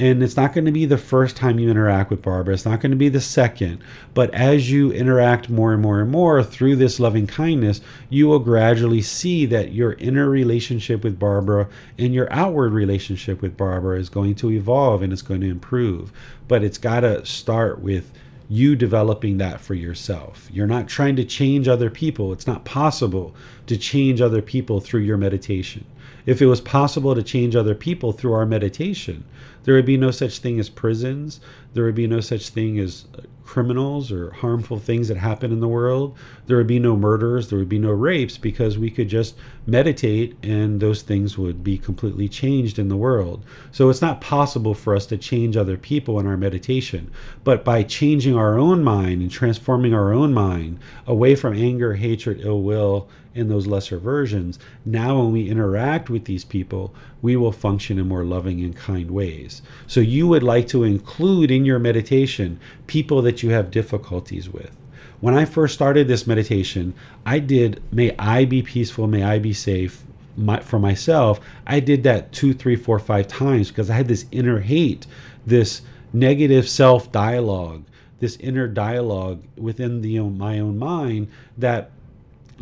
And 0.00 0.22
it's 0.22 0.36
not 0.36 0.52
going 0.52 0.64
to 0.64 0.72
be 0.72 0.86
the 0.86 0.96
first 0.96 1.36
time 1.36 1.58
you 1.58 1.68
interact 1.68 2.10
with 2.10 2.22
Barbara. 2.22 2.54
It's 2.54 2.64
not 2.64 2.80
going 2.80 2.92
to 2.92 2.96
be 2.96 3.08
the 3.08 3.20
second. 3.20 3.80
But 4.14 4.32
as 4.32 4.70
you 4.70 4.92
interact 4.92 5.50
more 5.50 5.72
and 5.72 5.82
more 5.82 6.00
and 6.00 6.10
more 6.10 6.42
through 6.44 6.76
this 6.76 7.00
loving 7.00 7.26
kindness, 7.26 7.80
you 8.08 8.28
will 8.28 8.38
gradually 8.38 9.02
see 9.02 9.44
that 9.46 9.72
your 9.72 9.94
inner 9.94 10.30
relationship 10.30 11.02
with 11.02 11.18
Barbara 11.18 11.68
and 11.98 12.14
your 12.14 12.32
outward 12.32 12.72
relationship 12.72 13.42
with 13.42 13.56
Barbara 13.56 13.98
is 13.98 14.08
going 14.08 14.36
to 14.36 14.52
evolve 14.52 15.02
and 15.02 15.12
it's 15.12 15.22
going 15.22 15.40
to 15.40 15.50
improve. 15.50 16.12
But 16.46 16.62
it's 16.62 16.78
got 16.78 17.00
to 17.00 17.26
start 17.26 17.80
with 17.80 18.12
you 18.48 18.76
developing 18.76 19.38
that 19.38 19.60
for 19.60 19.74
yourself. 19.74 20.48
You're 20.50 20.66
not 20.66 20.88
trying 20.88 21.16
to 21.16 21.24
change 21.24 21.68
other 21.68 21.90
people. 21.90 22.32
It's 22.32 22.46
not 22.46 22.64
possible 22.64 23.34
to 23.66 23.76
change 23.76 24.20
other 24.20 24.40
people 24.40 24.80
through 24.80 25.02
your 25.02 25.18
meditation. 25.18 25.84
If 26.24 26.40
it 26.40 26.46
was 26.46 26.60
possible 26.60 27.14
to 27.14 27.22
change 27.22 27.56
other 27.56 27.74
people 27.74 28.12
through 28.12 28.32
our 28.32 28.46
meditation, 28.46 29.24
there 29.68 29.74
would 29.74 29.84
be 29.84 29.98
no 29.98 30.10
such 30.10 30.38
thing 30.38 30.58
as 30.58 30.70
prisons. 30.70 31.40
There 31.74 31.84
would 31.84 31.94
be 31.94 32.06
no 32.06 32.20
such 32.20 32.48
thing 32.48 32.78
as 32.78 33.04
uh, 33.14 33.20
criminals 33.44 34.10
or 34.10 34.30
harmful 34.30 34.78
things 34.78 35.08
that 35.08 35.18
happen 35.18 35.52
in 35.52 35.60
the 35.60 35.68
world. 35.68 36.16
There 36.46 36.56
would 36.56 36.66
be 36.66 36.78
no 36.78 36.96
murders, 36.96 37.50
there 37.50 37.58
would 37.58 37.68
be 37.68 37.78
no 37.78 37.90
rapes 37.90 38.38
because 38.38 38.78
we 38.78 38.90
could 38.90 39.10
just 39.10 39.36
meditate 39.66 40.42
and 40.42 40.80
those 40.80 41.02
things 41.02 41.36
would 41.36 41.62
be 41.62 41.76
completely 41.76 42.30
changed 42.30 42.78
in 42.78 42.88
the 42.88 42.96
world. 42.96 43.44
So 43.70 43.90
it's 43.90 44.00
not 44.00 44.22
possible 44.22 44.72
for 44.72 44.96
us 44.96 45.04
to 45.04 45.18
change 45.18 45.54
other 45.54 45.76
people 45.76 46.18
in 46.18 46.26
our 46.26 46.38
meditation. 46.38 47.10
But 47.44 47.62
by 47.62 47.82
changing 47.82 48.36
our 48.36 48.58
own 48.58 48.82
mind 48.82 49.20
and 49.20 49.30
transforming 49.30 49.92
our 49.92 50.14
own 50.14 50.32
mind 50.32 50.78
away 51.06 51.34
from 51.34 51.52
anger, 51.52 51.92
hatred, 51.92 52.40
ill 52.40 52.62
will, 52.62 53.06
in 53.38 53.48
those 53.48 53.66
lesser 53.66 53.98
versions, 53.98 54.58
now 54.84 55.18
when 55.18 55.32
we 55.32 55.48
interact 55.48 56.10
with 56.10 56.24
these 56.24 56.44
people, 56.44 56.94
we 57.22 57.36
will 57.36 57.52
function 57.52 57.98
in 57.98 58.08
more 58.08 58.24
loving 58.24 58.60
and 58.62 58.76
kind 58.76 59.10
ways. 59.10 59.62
So 59.86 60.00
you 60.00 60.26
would 60.28 60.42
like 60.42 60.68
to 60.68 60.84
include 60.84 61.50
in 61.50 61.64
your 61.64 61.78
meditation 61.78 62.58
people 62.86 63.22
that 63.22 63.42
you 63.42 63.50
have 63.50 63.70
difficulties 63.70 64.48
with. 64.48 64.76
When 65.20 65.34
I 65.34 65.44
first 65.44 65.74
started 65.74 66.06
this 66.06 66.26
meditation, 66.26 66.94
I 67.26 67.38
did, 67.38 67.82
may 67.92 68.14
I 68.18 68.44
be 68.44 68.62
peaceful, 68.62 69.06
may 69.06 69.22
I 69.22 69.38
be 69.38 69.52
safe, 69.52 70.04
my, 70.36 70.60
for 70.60 70.78
myself, 70.78 71.40
I 71.66 71.80
did 71.80 72.04
that 72.04 72.32
two, 72.32 72.54
three, 72.54 72.76
four, 72.76 72.98
five 72.98 73.26
times 73.26 73.68
because 73.68 73.90
I 73.90 73.94
had 73.94 74.08
this 74.08 74.26
inner 74.30 74.60
hate, 74.60 75.06
this 75.44 75.82
negative 76.12 76.68
self 76.68 77.10
dialogue, 77.10 77.84
this 78.20 78.36
inner 78.36 78.68
dialogue 78.68 79.42
within 79.56 80.00
the 80.00 80.20
my 80.20 80.58
own 80.60 80.78
mind 80.78 81.28
that 81.56 81.90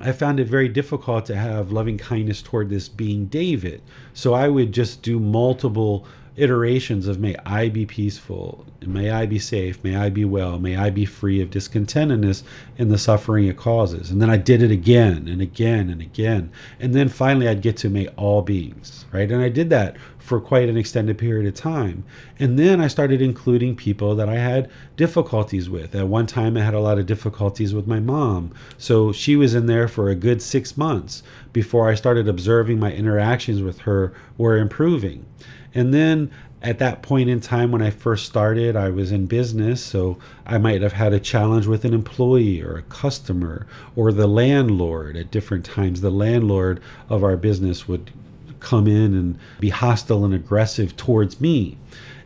I 0.00 0.12
found 0.12 0.40
it 0.40 0.46
very 0.46 0.68
difficult 0.68 1.26
to 1.26 1.36
have 1.36 1.72
loving 1.72 1.96
kindness 1.96 2.42
toward 2.42 2.68
this 2.68 2.88
being 2.88 3.26
David. 3.26 3.82
So 4.12 4.34
I 4.34 4.48
would 4.48 4.72
just 4.72 5.02
do 5.02 5.18
multiple 5.18 6.06
iterations 6.36 7.08
of 7.08 7.18
may 7.18 7.34
I 7.44 7.68
be 7.68 7.86
peaceful, 7.86 8.66
may 8.84 9.10
I 9.10 9.26
be 9.26 9.38
safe, 9.38 9.82
may 9.82 9.96
I 9.96 10.10
be 10.10 10.24
well, 10.24 10.58
may 10.58 10.76
I 10.76 10.90
be 10.90 11.06
free 11.06 11.40
of 11.40 11.50
discontentedness 11.50 12.42
and 12.78 12.90
the 12.90 12.98
suffering 12.98 13.46
it 13.46 13.56
causes. 13.56 14.10
And 14.10 14.20
then 14.20 14.30
I 14.30 14.36
did 14.36 14.62
it 14.62 14.70
again 14.70 15.28
and 15.28 15.40
again 15.40 15.88
and 15.88 16.00
again. 16.00 16.50
And 16.78 16.94
then 16.94 17.08
finally 17.08 17.48
I'd 17.48 17.62
get 17.62 17.76
to 17.78 17.88
may 17.88 18.08
all 18.08 18.42
beings, 18.42 19.06
right? 19.12 19.30
And 19.30 19.42
I 19.42 19.48
did 19.48 19.70
that 19.70 19.96
for 20.18 20.40
quite 20.40 20.68
an 20.68 20.76
extended 20.76 21.16
period 21.16 21.46
of 21.46 21.54
time. 21.54 22.04
And 22.38 22.58
then 22.58 22.80
I 22.80 22.88
started 22.88 23.22
including 23.22 23.76
people 23.76 24.16
that 24.16 24.28
I 24.28 24.34
had 24.34 24.68
difficulties 24.96 25.70
with. 25.70 25.94
At 25.94 26.08
one 26.08 26.26
time, 26.26 26.56
I 26.56 26.64
had 26.64 26.74
a 26.74 26.80
lot 26.80 26.98
of 26.98 27.06
difficulties 27.06 27.72
with 27.72 27.86
my 27.86 28.00
mom. 28.00 28.52
So 28.76 29.12
she 29.12 29.36
was 29.36 29.54
in 29.54 29.66
there 29.66 29.86
for 29.86 30.10
a 30.10 30.16
good 30.16 30.42
six 30.42 30.76
months 30.76 31.22
before 31.52 31.88
I 31.88 31.94
started 31.94 32.28
observing 32.28 32.80
my 32.80 32.92
interactions 32.92 33.62
with 33.62 33.80
her 33.80 34.12
were 34.36 34.58
improving. 34.58 35.24
And 35.76 35.92
then 35.92 36.30
at 36.62 36.78
that 36.78 37.02
point 37.02 37.28
in 37.28 37.38
time 37.38 37.70
when 37.70 37.82
I 37.82 37.90
first 37.90 38.24
started, 38.24 38.76
I 38.76 38.88
was 38.88 39.12
in 39.12 39.26
business, 39.26 39.84
so 39.84 40.18
I 40.46 40.56
might 40.56 40.80
have 40.80 40.94
had 40.94 41.12
a 41.12 41.20
challenge 41.20 41.66
with 41.66 41.84
an 41.84 41.92
employee 41.92 42.62
or 42.62 42.78
a 42.78 42.82
customer 42.82 43.66
or 43.94 44.10
the 44.10 44.26
landlord. 44.26 45.18
At 45.18 45.30
different 45.30 45.66
times, 45.66 46.00
the 46.00 46.10
landlord 46.10 46.80
of 47.10 47.22
our 47.22 47.36
business 47.36 47.86
would 47.86 48.10
come 48.58 48.86
in 48.86 49.14
and 49.14 49.38
be 49.60 49.68
hostile 49.68 50.24
and 50.24 50.32
aggressive 50.32 50.96
towards 50.96 51.42
me. 51.42 51.76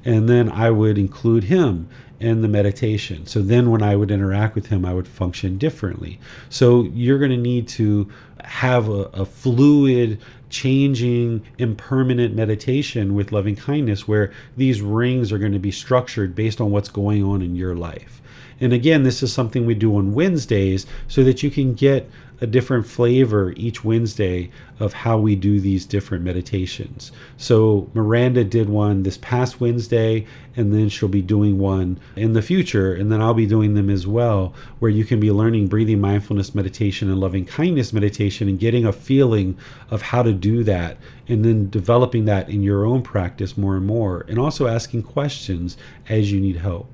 And 0.05 0.29
then 0.29 0.49
I 0.49 0.71
would 0.71 0.97
include 0.97 1.45
him 1.45 1.89
in 2.21 2.43
the 2.43 2.49
meditation. 2.49 3.27
So 3.27 3.43
then 3.43 3.69
when 3.69 3.83
I 3.83 3.97
would 3.97 4.13
interact 4.13 4.55
with 4.55 4.67
him, 4.67 4.85
I 4.85 4.95
would 4.95 5.09
function 5.09 5.59
differently. 5.59 6.21
So 6.51 6.85
you're 6.85 7.19
going 7.19 7.33
to 7.33 7.37
need 7.37 7.67
to 7.69 8.09
have 8.45 8.89
a, 8.89 9.11
a 9.13 9.25
fluid, 9.27 10.21
changing, 10.51 11.43
impermanent 11.59 12.35
meditation 12.35 13.15
with 13.15 13.33
loving 13.33 13.57
kindness 13.57 14.07
where 14.07 14.33
these 14.57 14.83
rings 14.83 15.33
are 15.33 15.39
going 15.39 15.53
to 15.53 15.59
be 15.59 15.71
structured 15.71 16.35
based 16.35 16.61
on 16.61 16.71
what's 16.71 16.89
going 16.89 17.23
on 17.25 17.43
in 17.43 17.57
your 17.57 17.75
life. 17.75 18.21
And 18.61 18.73
again, 18.73 19.05
this 19.05 19.23
is 19.23 19.33
something 19.33 19.65
we 19.65 19.75
do 19.75 19.97
on 19.97 20.13
Wednesdays 20.13 20.87
so 21.09 21.25
that 21.25 21.43
you 21.43 21.51
can 21.51 21.73
get 21.73 22.11
a 22.41 22.47
different 22.47 22.87
flavor 22.87 23.53
each 23.57 23.85
Wednesday 23.85 24.51
of 24.79 24.95
how 24.95 25.19
we 25.19 25.37
do 25.37 25.61
these 25.61 25.85
different 25.85 26.25
meditations. 26.25 27.12
So 27.37 27.91
Miranda 27.93 28.45
did 28.45 28.69
one 28.69 29.03
this 29.03 29.19
past 29.19 29.61
Wednesday, 29.61 30.27
and 30.57 30.73
then 30.73 30.89
she'll 30.89 31.09
be 31.09 31.23
doing 31.23 31.59
one 31.59 32.01
in 32.17 32.33
the 32.33 32.43
future, 32.43 32.95
and 32.95 33.12
then 33.12 33.21
I'll 33.21 33.35
be 33.35 33.47
doing 33.47 33.75
them 33.75 33.91
as 33.91 34.07
well, 34.07 34.55
where 34.79 34.91
you 34.91 35.05
can 35.05 35.21
be 35.21 35.31
learning 35.31 35.69
breathing 35.69 36.01
mindfulness 36.01 36.55
meditation 36.55 37.11
and 37.11 37.21
loving 37.21 37.45
kindness 37.45 37.93
meditation 37.93 38.49
and 38.49 38.59
getting 38.59 38.87
a 38.87 38.93
feeling 38.93 39.59
of 39.91 40.03
how 40.03 40.23
to 40.23 40.33
do 40.33 40.65
that, 40.65 40.97
and 41.29 41.45
then 41.45 41.69
developing 41.69 42.25
that 42.25 42.49
in 42.49 42.62
your 42.62 42.87
own 42.87 43.03
practice 43.03 43.59
more 43.59 43.77
and 43.77 43.87
more, 43.87 44.25
and 44.29 44.39
also 44.39 44.67
asking 44.67 45.03
questions 45.03 45.77
as 46.09 46.33
you 46.33 46.41
need 46.41 46.57
help. 46.57 46.91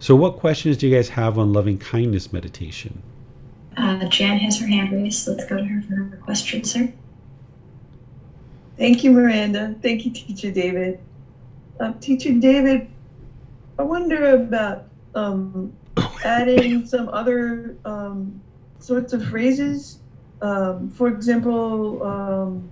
So, 0.00 0.16
what 0.16 0.36
questions 0.36 0.76
do 0.76 0.88
you 0.88 0.94
guys 0.94 1.10
have 1.10 1.38
on 1.38 1.52
loving 1.52 1.78
kindness 1.78 2.32
meditation? 2.32 3.02
Uh, 3.76 4.06
Jan 4.06 4.38
has 4.38 4.60
her 4.60 4.66
hand 4.66 4.92
raised. 4.92 5.26
Let's 5.26 5.46
go 5.46 5.56
to 5.56 5.64
her 5.64 5.82
for 5.82 5.94
her 5.94 6.16
question, 6.22 6.64
sir. 6.64 6.92
Thank 8.76 9.04
you, 9.04 9.10
Miranda. 9.12 9.74
Thank 9.82 10.04
you, 10.04 10.12
Teacher 10.12 10.50
David. 10.50 11.00
Uh, 11.80 11.92
Teacher 12.00 12.32
David, 12.32 12.88
I 13.78 13.82
wonder 13.82 14.34
about 14.34 14.86
um, 15.14 15.72
adding 16.24 16.86
some 16.86 17.08
other 17.08 17.76
um, 17.84 18.40
sorts 18.78 19.12
of 19.12 19.24
phrases. 19.26 19.98
Um, 20.42 20.90
for 20.90 21.08
example, 21.08 22.02
um, 22.02 22.68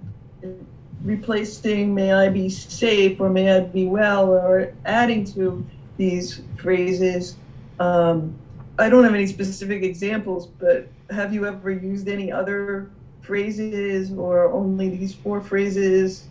replacing 1.03 1.95
may 1.95 2.12
I 2.12 2.29
be 2.29 2.49
safe 2.49 3.20
or 3.20 3.29
may 3.29 3.51
I 3.57 3.61
be 3.61 3.87
well, 3.87 4.31
or 4.31 4.73
adding 4.85 5.24
to 5.33 5.65
these 5.97 6.43
phrases. 6.57 7.37
Um, 7.81 8.37
I 8.79 8.89
don't 8.89 9.05
have 9.05 9.15
any 9.15 9.27
specific 9.27 9.83
examples, 9.83 10.47
but 10.47 10.89
have 11.13 11.33
you 11.35 11.47
ever 11.47 11.71
used 11.71 12.09
any 12.09 12.33
other 12.33 12.91
phrases 13.21 14.13
or 14.13 14.51
only 14.53 14.89
these 14.91 15.15
four 15.15 15.41
phrases? 15.41 16.29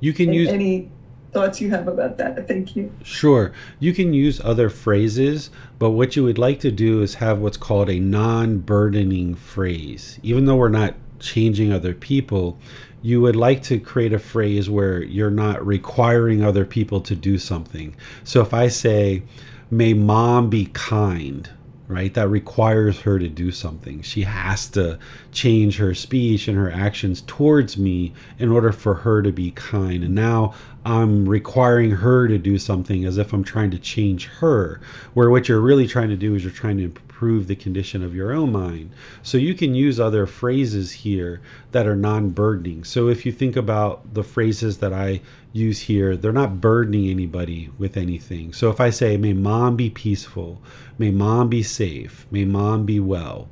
You 0.00 0.12
can 0.12 0.32
use 0.32 0.48
any 0.48 0.90
thoughts 1.32 1.60
you 1.60 1.70
have 1.70 1.88
about 1.88 2.18
that. 2.18 2.46
Thank 2.48 2.76
you. 2.76 2.92
Sure. 3.02 3.52
You 3.78 3.92
can 3.92 4.12
use 4.12 4.40
other 4.42 4.70
phrases, 4.70 5.50
but 5.78 5.90
what 5.90 6.16
you 6.16 6.24
would 6.24 6.38
like 6.38 6.60
to 6.60 6.70
do 6.70 7.02
is 7.02 7.16
have 7.16 7.38
what's 7.38 7.56
called 7.56 7.90
a 7.90 7.98
non 7.98 8.58
burdening 8.58 9.34
phrase. 9.34 10.18
Even 10.22 10.44
though 10.44 10.56
we're 10.56 10.68
not 10.68 10.94
changing 11.18 11.72
other 11.72 11.94
people, 11.94 12.58
you 13.02 13.20
would 13.20 13.36
like 13.36 13.62
to 13.64 13.78
create 13.78 14.12
a 14.12 14.18
phrase 14.18 14.68
where 14.68 15.02
you're 15.02 15.30
not 15.30 15.64
requiring 15.64 16.42
other 16.42 16.64
people 16.64 17.00
to 17.02 17.14
do 17.14 17.38
something. 17.38 17.94
So 18.24 18.40
if 18.40 18.52
I 18.52 18.68
say, 18.68 19.22
may 19.70 19.94
mom 19.94 20.50
be 20.50 20.66
kind 20.66 21.48
right 21.88 22.14
that 22.14 22.28
requires 22.28 23.00
her 23.00 23.18
to 23.18 23.28
do 23.28 23.50
something 23.50 24.02
she 24.02 24.22
has 24.22 24.68
to 24.68 24.98
change 25.32 25.78
her 25.78 25.94
speech 25.94 26.48
and 26.48 26.56
her 26.56 26.70
actions 26.70 27.22
towards 27.26 27.76
me 27.76 28.12
in 28.38 28.50
order 28.50 28.72
for 28.72 28.94
her 28.94 29.22
to 29.22 29.32
be 29.32 29.50
kind 29.52 30.02
and 30.02 30.14
now 30.14 30.54
i'm 30.84 31.28
requiring 31.28 31.90
her 31.90 32.26
to 32.26 32.38
do 32.38 32.58
something 32.58 33.04
as 33.04 33.18
if 33.18 33.32
i'm 33.32 33.44
trying 33.44 33.70
to 33.70 33.78
change 33.78 34.26
her 34.26 34.80
where 35.14 35.30
what 35.30 35.48
you're 35.48 35.60
really 35.60 35.86
trying 35.86 36.08
to 36.08 36.16
do 36.16 36.34
is 36.34 36.42
you're 36.42 36.52
trying 36.52 36.76
to 36.76 36.90
improve 37.16 37.46
the 37.46 37.56
condition 37.56 38.02
of 38.02 38.14
your 38.14 38.30
own 38.30 38.52
mind. 38.52 38.90
So 39.22 39.38
you 39.38 39.54
can 39.54 39.74
use 39.74 39.98
other 39.98 40.26
phrases 40.26 40.92
here 40.92 41.40
that 41.72 41.86
are 41.86 41.96
non 41.96 42.28
burdening. 42.28 42.84
So 42.84 43.08
if 43.08 43.24
you 43.24 43.32
think 43.32 43.56
about 43.56 44.12
the 44.12 44.22
phrases 44.22 44.78
that 44.78 44.92
I 44.92 45.22
use 45.56 45.80
here, 45.80 46.16
they're 46.16 46.32
not 46.32 46.60
burdening 46.60 47.08
anybody 47.08 47.70
with 47.78 47.96
anything. 47.96 48.52
So 48.52 48.70
if 48.70 48.80
I 48.80 48.90
say, 48.90 49.16
May 49.16 49.32
mom 49.32 49.76
be 49.76 49.90
peaceful, 49.90 50.62
may 50.98 51.10
mom 51.10 51.48
be 51.48 51.62
safe, 51.62 52.26
may 52.30 52.44
mom 52.44 52.84
be 52.84 53.00
well. 53.00 53.48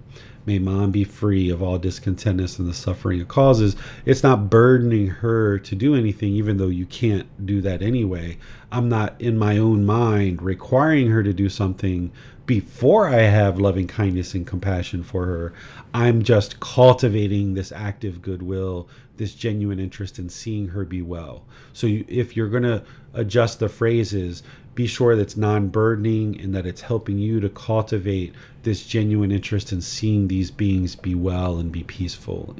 May 0.47 0.59
mom 0.59 0.91
be 0.91 1.05
free 1.05 1.49
of 1.49 1.63
all 1.63 1.79
discontentness 1.79 2.59
and 2.59 2.69
the 2.69 2.75
suffering 2.75 3.19
it 3.19 3.29
causes. 3.29 3.77
It's 4.05 4.23
not 4.23 4.51
burdening 4.51 5.07
her 5.07 5.59
to 5.61 5.75
do 5.75 5.95
anything, 5.95 6.35
even 6.35 6.59
though 6.59 6.69
you 6.69 6.85
can't 6.85 7.27
do 7.47 7.63
that 7.63 7.81
anyway. 7.81 8.37
I'm 8.71 8.91
not 8.91 9.19
in 9.19 9.39
my 9.39 9.57
own 9.57 9.87
mind 9.87 10.43
requiring 10.43 11.09
her 11.09 11.23
to 11.23 11.33
do 11.33 11.49
something 11.49 12.13
before 12.47 13.09
I 13.09 13.23
have 13.23 13.59
loving 13.59 13.87
kindness 13.87 14.35
and 14.35 14.47
compassion 14.47 15.03
for 15.03 15.25
her, 15.27 15.53
I'm 15.95 16.23
just 16.23 16.61
cultivating 16.61 17.55
this 17.55 17.73
active 17.73 18.21
goodwill, 18.21 18.89
this 19.17 19.35
genuine 19.35 19.79
interest 19.79 20.19
in 20.19 20.29
seeing 20.29 20.69
her 20.69 20.85
be 20.85 21.03
well. 21.03 21.45
So 21.73 21.87
you, 21.87 22.05
if 22.09 22.37
you're 22.37 22.49
going 22.49 22.65
to 22.65 22.83
adjust 23.13 23.61
the 23.61 23.69
phrases, 23.69 24.43
be 24.75 24.87
sure 24.87 25.15
that 25.15 25.23
it's 25.23 25.37
non 25.37 25.69
burdening 25.69 26.41
and 26.41 26.55
that 26.55 26.67
it's 26.67 26.81
helping 26.83 27.19
you 27.19 27.41
to 27.41 27.49
cultivate 27.49 28.35
this 28.65 28.85
genuine 28.85 29.31
interest 29.31 29.73
in 29.73 29.81
seeing 29.81 30.29
these 30.29 30.51
beings 30.51 30.97
be 30.97 31.15
well 31.15 31.59
and 31.59 31.71
be 31.71 31.85
peaceful 31.85 32.57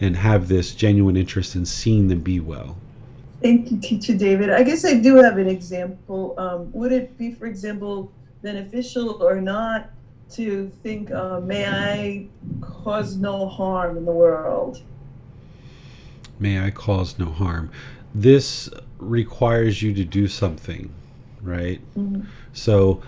and 0.00 0.16
have 0.16 0.48
this 0.48 0.74
genuine 0.74 1.16
interest 1.16 1.56
in 1.56 1.66
seeing 1.66 2.08
them 2.08 2.20
be 2.20 2.38
well. 2.38 2.76
Thank 3.42 3.70
you, 3.70 3.78
Teacher 3.78 4.16
David. 4.16 4.50
I 4.50 4.62
guess 4.62 4.84
I 4.84 4.94
do 4.94 5.16
have 5.16 5.38
an 5.38 5.48
example. 5.48 6.34
Um, 6.38 6.72
would 6.72 6.92
it 6.92 7.18
be, 7.18 7.32
for 7.32 7.46
example, 7.46 8.12
beneficial 8.42 9.22
or 9.22 9.40
not 9.40 9.90
to 10.32 10.70
think, 10.82 11.10
uh, 11.10 11.40
may 11.40 11.66
I 11.66 12.26
cause 12.60 13.16
no 13.16 13.48
harm 13.48 13.96
in 13.96 14.04
the 14.04 14.12
world? 14.12 14.82
May 16.38 16.60
I 16.60 16.70
cause 16.70 17.18
no 17.18 17.26
harm. 17.26 17.70
This 18.14 18.68
requires 18.98 19.82
you 19.82 19.92
to 19.94 20.04
do 20.04 20.28
something, 20.28 20.92
right? 21.42 21.80
Mm-hmm. 21.96 22.22
So 22.52 23.02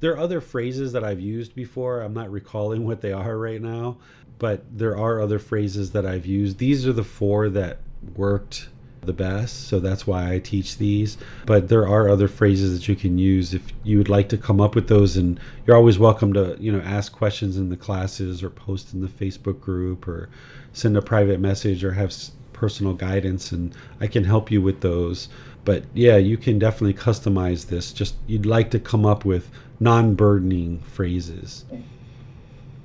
There 0.00 0.12
are 0.12 0.18
other 0.18 0.42
phrases 0.42 0.92
that 0.92 1.02
I've 1.02 1.20
used 1.20 1.54
before. 1.54 2.02
I'm 2.02 2.12
not 2.12 2.30
recalling 2.30 2.84
what 2.84 3.00
they 3.00 3.12
are 3.12 3.38
right 3.38 3.62
now, 3.62 3.96
but 4.38 4.62
there 4.76 4.98
are 4.98 5.18
other 5.18 5.38
phrases 5.38 5.92
that 5.92 6.04
I've 6.04 6.26
used. 6.26 6.58
These 6.58 6.86
are 6.86 6.92
the 6.92 7.04
four 7.04 7.48
that 7.48 7.78
worked 8.14 8.68
the 9.00 9.14
best, 9.14 9.68
so 9.68 9.80
that's 9.80 10.06
why 10.06 10.32
I 10.32 10.40
teach 10.40 10.76
these. 10.76 11.16
But 11.46 11.68
there 11.68 11.88
are 11.88 12.10
other 12.10 12.28
phrases 12.28 12.78
that 12.78 12.86
you 12.86 12.96
can 12.96 13.16
use 13.16 13.54
if 13.54 13.62
you 13.82 13.96
would 13.96 14.10
like 14.10 14.28
to 14.30 14.36
come 14.36 14.60
up 14.60 14.74
with 14.74 14.88
those 14.88 15.16
and 15.16 15.40
you're 15.66 15.76
always 15.76 15.98
welcome 15.98 16.34
to, 16.34 16.56
you 16.60 16.70
know, 16.70 16.80
ask 16.80 17.10
questions 17.12 17.56
in 17.56 17.70
the 17.70 17.76
classes 17.76 18.42
or 18.42 18.50
post 18.50 18.92
in 18.92 19.00
the 19.00 19.08
Facebook 19.08 19.60
group 19.60 20.06
or 20.06 20.28
send 20.74 20.98
a 20.98 21.02
private 21.02 21.40
message 21.40 21.82
or 21.82 21.92
have 21.92 22.12
personal 22.54 22.94
guidance 22.94 23.52
and 23.52 23.74
I 24.00 24.06
can 24.06 24.24
help 24.24 24.50
you 24.50 24.62
with 24.62 24.80
those. 24.80 25.28
But 25.64 25.84
yeah, 25.92 26.16
you 26.16 26.36
can 26.38 26.58
definitely 26.58 26.94
customize 26.94 27.66
this. 27.66 27.92
Just 27.92 28.14
you'd 28.26 28.46
like 28.46 28.70
to 28.70 28.78
come 28.78 29.04
up 29.04 29.24
with 29.24 29.50
non-burdening 29.80 30.80
phrases. 30.80 31.64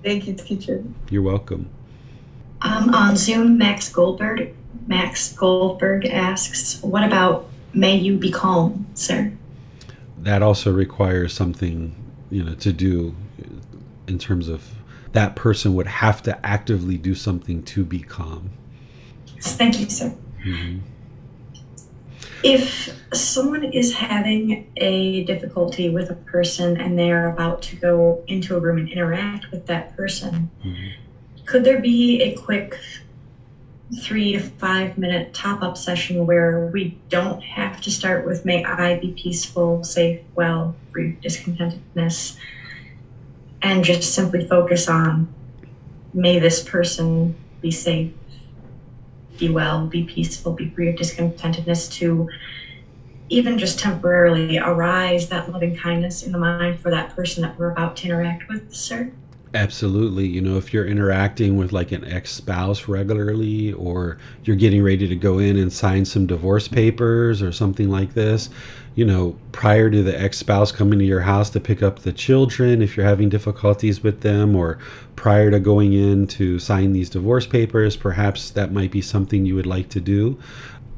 Thank 0.03 0.27
you, 0.27 0.33
teacher. 0.33 0.83
You're 1.09 1.21
welcome. 1.21 1.69
Um, 2.61 2.93
on 2.93 3.15
Zoom, 3.15 3.57
Max 3.57 3.89
Goldberg 3.89 4.53
Max 4.87 5.33
Goldberg 5.33 6.05
asks, 6.05 6.81
"What 6.81 7.03
about 7.03 7.47
may 7.73 7.95
you 7.95 8.17
be 8.17 8.31
calm, 8.31 8.87
sir?" 8.95 9.31
That 10.17 10.41
also 10.41 10.73
requires 10.73 11.31
something, 11.33 11.95
you 12.29 12.43
know, 12.43 12.55
to 12.55 12.73
do 12.73 13.15
in 14.07 14.17
terms 14.17 14.49
of 14.49 14.63
that 15.11 15.35
person 15.35 15.75
would 15.75 15.87
have 15.87 16.21
to 16.23 16.45
actively 16.45 16.97
do 16.97 17.15
something 17.15 17.63
to 17.63 17.85
be 17.85 17.99
calm. 17.99 18.51
Thank 19.39 19.79
you, 19.79 19.89
sir. 19.89 20.13
Mm-hmm. 20.45 20.79
If 22.43 22.95
someone 23.13 23.65
is 23.65 23.93
having 23.93 24.71
a 24.77 25.23
difficulty 25.25 25.89
with 25.89 26.09
a 26.09 26.15
person 26.15 26.77
and 26.77 26.97
they're 26.97 27.29
about 27.29 27.61
to 27.63 27.75
go 27.75 28.23
into 28.27 28.55
a 28.55 28.59
room 28.59 28.77
and 28.77 28.89
interact 28.89 29.51
with 29.51 29.65
that 29.67 29.95
person, 29.97 30.49
mm-hmm. 30.63 31.45
could 31.45 31.63
there 31.63 31.81
be 31.81 32.21
a 32.21 32.35
quick 32.35 32.79
three 34.01 34.33
to 34.33 34.39
five 34.39 34.97
minute 34.97 35.33
top 35.33 35.63
up 35.63 35.75
session 35.75 36.25
where 36.27 36.67
we 36.67 36.97
don't 37.09 37.41
have 37.41 37.81
to 37.81 37.89
start 37.89 38.25
with 38.25 38.45
may 38.45 38.63
I 38.63 38.99
be 38.99 39.11
peaceful, 39.11 39.83
safe, 39.83 40.21
well, 40.35 40.75
free 40.91 41.17
discontentedness, 41.21 42.37
and 43.61 43.83
just 43.83 44.13
simply 44.13 44.47
focus 44.47 44.87
on 44.87 45.33
may 46.13 46.39
this 46.39 46.63
person 46.63 47.35
be 47.61 47.71
safe, 47.71 48.13
be 49.39 49.49
well, 49.49 49.87
be 49.87 50.03
peaceful, 50.03 50.51
be 50.53 50.69
free 50.69 50.89
of 50.89 50.95
discontentedness 50.95 51.91
to 51.93 52.27
even 53.29 53.57
just 53.57 53.79
temporarily 53.79 54.57
arise 54.57 55.29
that 55.29 55.49
loving 55.51 55.75
kindness 55.75 56.23
in 56.23 56.31
the 56.31 56.37
mind 56.37 56.79
for 56.79 56.89
that 56.89 57.15
person 57.15 57.43
that 57.43 57.57
we're 57.57 57.71
about 57.71 57.95
to 57.97 58.05
interact 58.05 58.47
with, 58.49 58.73
sir? 58.73 59.11
Absolutely. 59.51 60.27
You 60.27 60.41
know, 60.41 60.57
if 60.57 60.73
you're 60.73 60.85
interacting 60.85 61.57
with 61.57 61.71
like 61.71 61.91
an 61.91 62.05
ex 62.05 62.31
spouse 62.31 62.87
regularly, 62.87 63.73
or 63.73 64.19
you're 64.43 64.55
getting 64.55 64.83
ready 64.83 65.07
to 65.07 65.15
go 65.15 65.39
in 65.39 65.57
and 65.57 65.73
sign 65.73 66.05
some 66.05 66.27
divorce 66.27 66.67
papers 66.67 67.41
or 67.41 67.51
something 67.51 67.89
like 67.89 68.13
this, 68.13 68.51
you 68.93 69.03
know, 69.05 69.35
prior 69.51 69.89
to 69.89 70.03
the 70.03 70.19
ex 70.19 70.37
spouse 70.37 70.71
coming 70.71 70.99
to 70.99 71.05
your 71.05 71.21
house 71.21 71.49
to 71.51 71.59
pick 71.59 71.81
up 71.81 71.99
the 71.99 72.13
children, 72.13 72.83
if 72.83 72.95
you're 72.95 73.07
having 73.07 73.27
difficulties 73.27 74.03
with 74.03 74.21
them, 74.21 74.55
or 74.55 74.77
prior 75.15 75.49
to 75.49 75.59
going 75.59 75.93
in 75.93 76.27
to 76.27 76.59
sign 76.59 76.93
these 76.93 77.09
divorce 77.09 77.47
papers, 77.47 77.95
perhaps 77.95 78.51
that 78.51 78.71
might 78.71 78.91
be 78.91 79.01
something 79.01 79.47
you 79.47 79.55
would 79.55 79.65
like 79.65 79.89
to 79.89 79.99
do. 79.99 80.37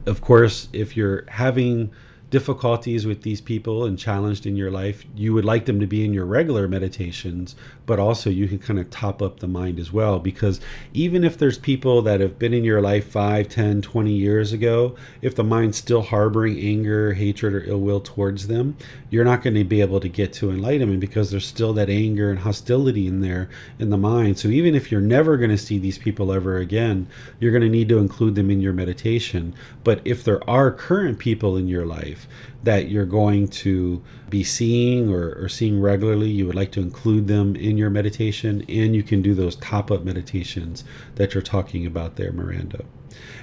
Of 0.05 0.19
course, 0.19 0.67
if 0.73 0.97
you're 0.97 1.23
having 1.29 1.89
difficulties 2.31 3.05
with 3.05 3.21
these 3.21 3.41
people 3.41 3.83
and 3.85 3.99
challenged 3.99 4.45
in 4.45 4.55
your 4.55 4.71
life, 4.71 5.05
you 5.15 5.33
would 5.33 5.43
like 5.43 5.65
them 5.65 5.81
to 5.81 5.85
be 5.85 6.03
in 6.03 6.13
your 6.13 6.25
regular 6.25 6.65
meditations, 6.67 7.55
but 7.85 7.99
also 7.99 8.29
you 8.29 8.47
can 8.47 8.57
kind 8.57 8.79
of 8.79 8.89
top 8.89 9.21
up 9.21 9.39
the 9.39 9.47
mind 9.47 9.77
as 9.77 9.91
well. 9.91 10.17
Because 10.17 10.61
even 10.93 11.25
if 11.25 11.37
there's 11.37 11.57
people 11.57 12.01
that 12.03 12.21
have 12.21 12.39
been 12.39 12.53
in 12.53 12.63
your 12.63 12.81
life 12.81 13.07
5, 13.09 13.49
10, 13.49 13.81
20 13.81 14.11
years 14.13 14.53
ago, 14.53 14.95
if 15.21 15.35
the 15.35 15.43
mind's 15.43 15.77
still 15.77 16.01
harboring 16.01 16.57
anger, 16.57 17.13
hatred, 17.13 17.53
or 17.53 17.63
ill 17.65 17.81
will 17.81 17.99
towards 17.99 18.47
them, 18.47 18.77
you're 19.09 19.25
not 19.25 19.43
going 19.43 19.55
to 19.55 19.65
be 19.65 19.81
able 19.81 19.99
to 19.99 20.09
get 20.09 20.31
to 20.33 20.49
enlightenment 20.49 21.01
because 21.01 21.31
there's 21.31 21.45
still 21.45 21.73
that 21.73 21.89
anger 21.89 22.29
and 22.29 22.39
hostility 22.39 23.07
in 23.07 23.19
there 23.19 23.49
in 23.77 23.89
the 23.89 23.97
mind. 23.97 24.39
So 24.39 24.47
even 24.47 24.73
if 24.73 24.89
you're 24.89 25.01
never 25.01 25.35
going 25.35 25.51
to 25.51 25.57
see 25.57 25.77
these 25.77 25.97
people 25.97 26.31
ever 26.31 26.57
again, 26.57 27.07
you're 27.41 27.51
going 27.51 27.61
to 27.61 27.69
need 27.69 27.89
to 27.89 27.99
include 27.99 28.35
them 28.35 28.49
in 28.49 28.61
your 28.61 28.73
meditation. 28.73 29.53
But 29.83 29.99
if 30.05 30.23
there 30.23 30.49
are 30.49 30.71
current 30.71 31.19
people 31.19 31.57
in 31.57 31.67
your 31.67 31.85
life, 31.85 32.20
that 32.63 32.89
you're 32.89 33.05
going 33.05 33.47
to 33.47 34.01
be 34.29 34.43
seeing 34.43 35.13
or, 35.13 35.33
or, 35.33 35.49
seeing 35.49 35.81
regularly, 35.81 36.29
you 36.29 36.45
would 36.45 36.55
like 36.55 36.71
to 36.71 36.79
include 36.81 37.27
them 37.27 37.55
in 37.55 37.77
your 37.77 37.89
meditation, 37.89 38.63
and 38.69 38.95
you 38.95 39.03
can 39.03 39.21
do 39.21 39.33
those 39.33 39.55
top 39.57 39.91
up 39.91 40.03
meditations 40.03 40.83
that 41.15 41.33
you're 41.33 41.41
talking 41.41 41.85
about 41.85 42.15
there, 42.15 42.31
Miranda. 42.31 42.85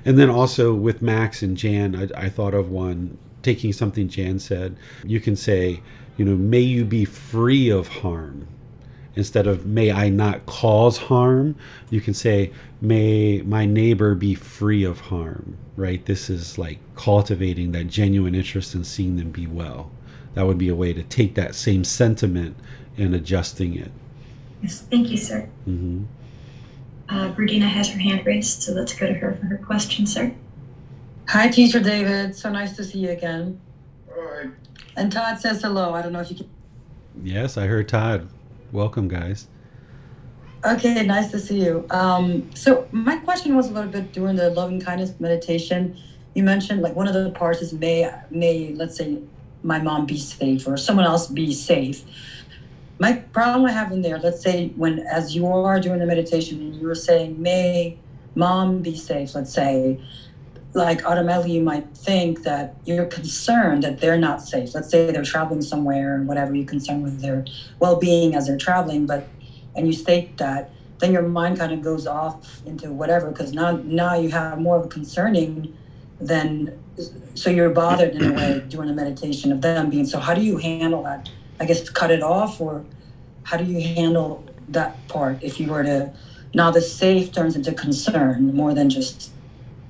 And 0.05 0.19
then 0.19 0.31
also 0.31 0.75
with 0.75 1.03
Max 1.03 1.43
and 1.43 1.57
Jan, 1.57 1.95
I, 1.95 2.25
I 2.27 2.29
thought 2.29 2.55
of 2.55 2.71
one 2.71 3.19
taking 3.43 3.73
something 3.73 4.09
Jan 4.09 4.39
said. 4.39 4.77
You 5.05 5.21
can 5.21 5.37
say, 5.37 5.83
you 6.17 6.25
know, 6.25 6.37
may 6.37 6.61
you 6.61 6.85
be 6.85 7.05
free 7.05 7.71
of 7.71 7.89
harm 7.89 8.49
instead 9.19 9.49
of 9.49 9.67
may 9.67 9.91
I 9.91 10.09
not 10.09 10.47
cause 10.47 10.97
harm, 10.97 11.57
you 11.91 12.01
can 12.01 12.15
say 12.15 12.53
may 12.81 13.43
my 13.43 13.67
neighbor 13.67 14.15
be 14.15 14.35
free 14.35 14.85
of 14.85 15.01
harm, 15.01 15.59
right? 15.77 16.05
This 16.07 16.31
is 16.31 16.57
like 16.57 16.79
cultivating 16.95 17.73
that 17.73 17.89
genuine 17.89 18.37
interest 18.37 18.75
in 18.75 18.85
seeing 18.85 19.17
them 19.17 19.31
be 19.31 19.49
well. 19.49 19.91
That 20.35 20.47
would 20.47 20.57
be 20.57 20.69
a 20.69 20.75
way 20.75 20.93
to 20.93 21.03
take 21.03 21.35
that 21.35 21.57
same 21.57 21.83
sentiment 21.83 22.57
and 22.97 23.13
adjusting 23.13 23.77
it. 23.77 23.91
Yes, 24.63 24.83
thank 24.83 25.09
you, 25.09 25.17
sir. 25.17 25.49
Mm-hmm. 25.67 26.05
Uh, 27.09 27.33
has 27.69 27.89
her 27.89 27.99
hand 27.99 28.25
raised, 28.25 28.63
so 28.63 28.73
let's 28.73 28.95
go 28.95 29.09
to 29.09 29.15
her 29.15 29.35
for 29.35 29.47
her 29.47 29.59
question, 29.59 30.07
sir. 30.07 30.33
Hi, 31.29 31.49
Teacher 31.49 31.81
David. 31.81 32.37
So 32.37 32.51
nice 32.51 32.77
to 32.77 32.85
see 32.85 33.01
you 33.01 33.11
again. 33.11 33.61
Hi. 34.15 34.51
And 34.97 35.11
Todd 35.11 35.41
says 35.41 35.63
hello. 35.63 35.95
I 35.95 36.03
don't 36.03 36.13
know 36.13 36.21
if 36.21 36.31
you 36.31 36.37
can. 36.37 36.51
Yes, 37.23 37.57
I 37.57 37.67
heard 37.67 37.89
Todd. 37.89 38.29
Welcome, 38.71 39.09
guys. 39.09 39.49
Okay, 40.65 41.07
nice 41.07 41.31
to 41.31 41.39
see 41.39 41.65
you. 41.65 41.87
Um, 41.89 42.51
so 42.55 42.87
my 42.91 43.17
question 43.17 43.57
was 43.57 43.69
a 43.69 43.73
little 43.73 43.91
bit 43.91 44.13
during 44.13 44.37
the 44.37 44.51
loving 44.51 44.81
kindness 44.81 45.19
meditation. 45.19 45.97
You 46.35 46.43
mentioned 46.43 46.83
like 46.83 46.95
one 46.95 47.09
of 47.09 47.15
the 47.15 47.31
parts 47.31 47.63
is 47.63 47.73
may 47.73 48.13
may 48.31 48.75
let's 48.75 48.97
say 48.97 49.21
my 49.63 49.81
mom 49.81 50.05
be 50.05 50.19
safe 50.19 50.67
or 50.67 50.77
someone 50.77 51.07
else 51.07 51.29
be 51.29 51.55
safe. 51.55 52.03
My 52.99 53.15
problem 53.15 53.65
I 53.65 53.73
have 53.73 53.91
in 53.93 54.03
there, 54.03 54.19
let's 54.19 54.43
say 54.43 54.69
when 54.77 54.99
as 54.99 55.35
you 55.35 55.47
are 55.47 55.81
doing 55.81 56.01
the 56.01 56.07
meditation 56.07 56.61
and 56.61 56.75
you 56.75 56.87
were 56.87 56.95
saying 56.95 57.41
may 57.41 57.99
mom 58.35 58.83
be 58.83 58.97
safe, 58.97 59.35
let's 59.35 59.53
say, 59.53 60.01
like 60.75 61.05
automatically 61.05 61.53
you 61.53 61.63
might 61.63 61.89
think 61.97 62.43
that 62.43 62.77
you're 62.85 63.07
concerned 63.07 63.83
that 63.85 64.01
they're 64.01 64.19
not 64.19 64.43
safe. 64.43 64.75
Let's 64.75 64.91
say 64.91 65.11
they're 65.11 65.23
traveling 65.23 65.63
somewhere 65.63 66.15
and 66.15 66.29
whatever 66.29 66.55
you're 66.55 66.67
concerned 66.67 67.03
with 67.03 67.21
their 67.21 67.45
well-being 67.79 68.35
as 68.35 68.47
they're 68.47 68.59
traveling, 68.59 69.07
but 69.07 69.29
and 69.75 69.87
you 69.87 69.93
state 69.93 70.37
that, 70.39 70.71
then 70.99 71.13
your 71.13 71.23
mind 71.23 71.59
kind 71.59 71.73
of 71.73 71.83
goes 71.83 72.07
off 72.07 72.61
into 72.67 72.93
whatever 72.93 73.31
because 73.31 73.53
now 73.53 73.77
now 73.85 74.15
you 74.15 74.31
have 74.31 74.61
more 74.61 74.77
of 74.77 74.87
a 74.87 74.89
concerning 74.89 75.77
than 76.21 76.79
so 77.35 77.49
you're 77.49 77.71
bothered 77.71 78.15
in 78.15 78.33
a 78.33 78.35
way 78.35 78.65
during 78.69 78.89
the 78.89 78.95
meditation 78.95 79.53
of 79.53 79.61
them 79.61 79.89
being 79.89 80.05
so 80.05 80.19
how 80.19 80.35
do 80.35 80.43
you 80.43 80.59
handle 80.59 81.05
that? 81.05 81.31
I 81.61 81.65
guess 81.65 81.89
cut 81.89 82.11
it 82.11 82.23
off 82.23 82.61
or 82.61 82.85
how 83.45 83.57
do 83.57 83.65
you 83.65 83.81
handle 83.81 84.45
that 84.69 85.09
part 85.09 85.43
if 85.43 85.59
you 85.59 85.69
were 85.69 85.83
to 85.83 86.13
now 86.55 86.71
the 86.71 86.81
safe 86.81 87.33
turns 87.33 87.57
into 87.57 87.73
concern 87.73 88.55
more 88.55 88.75
than 88.75 88.91
just 88.91 89.31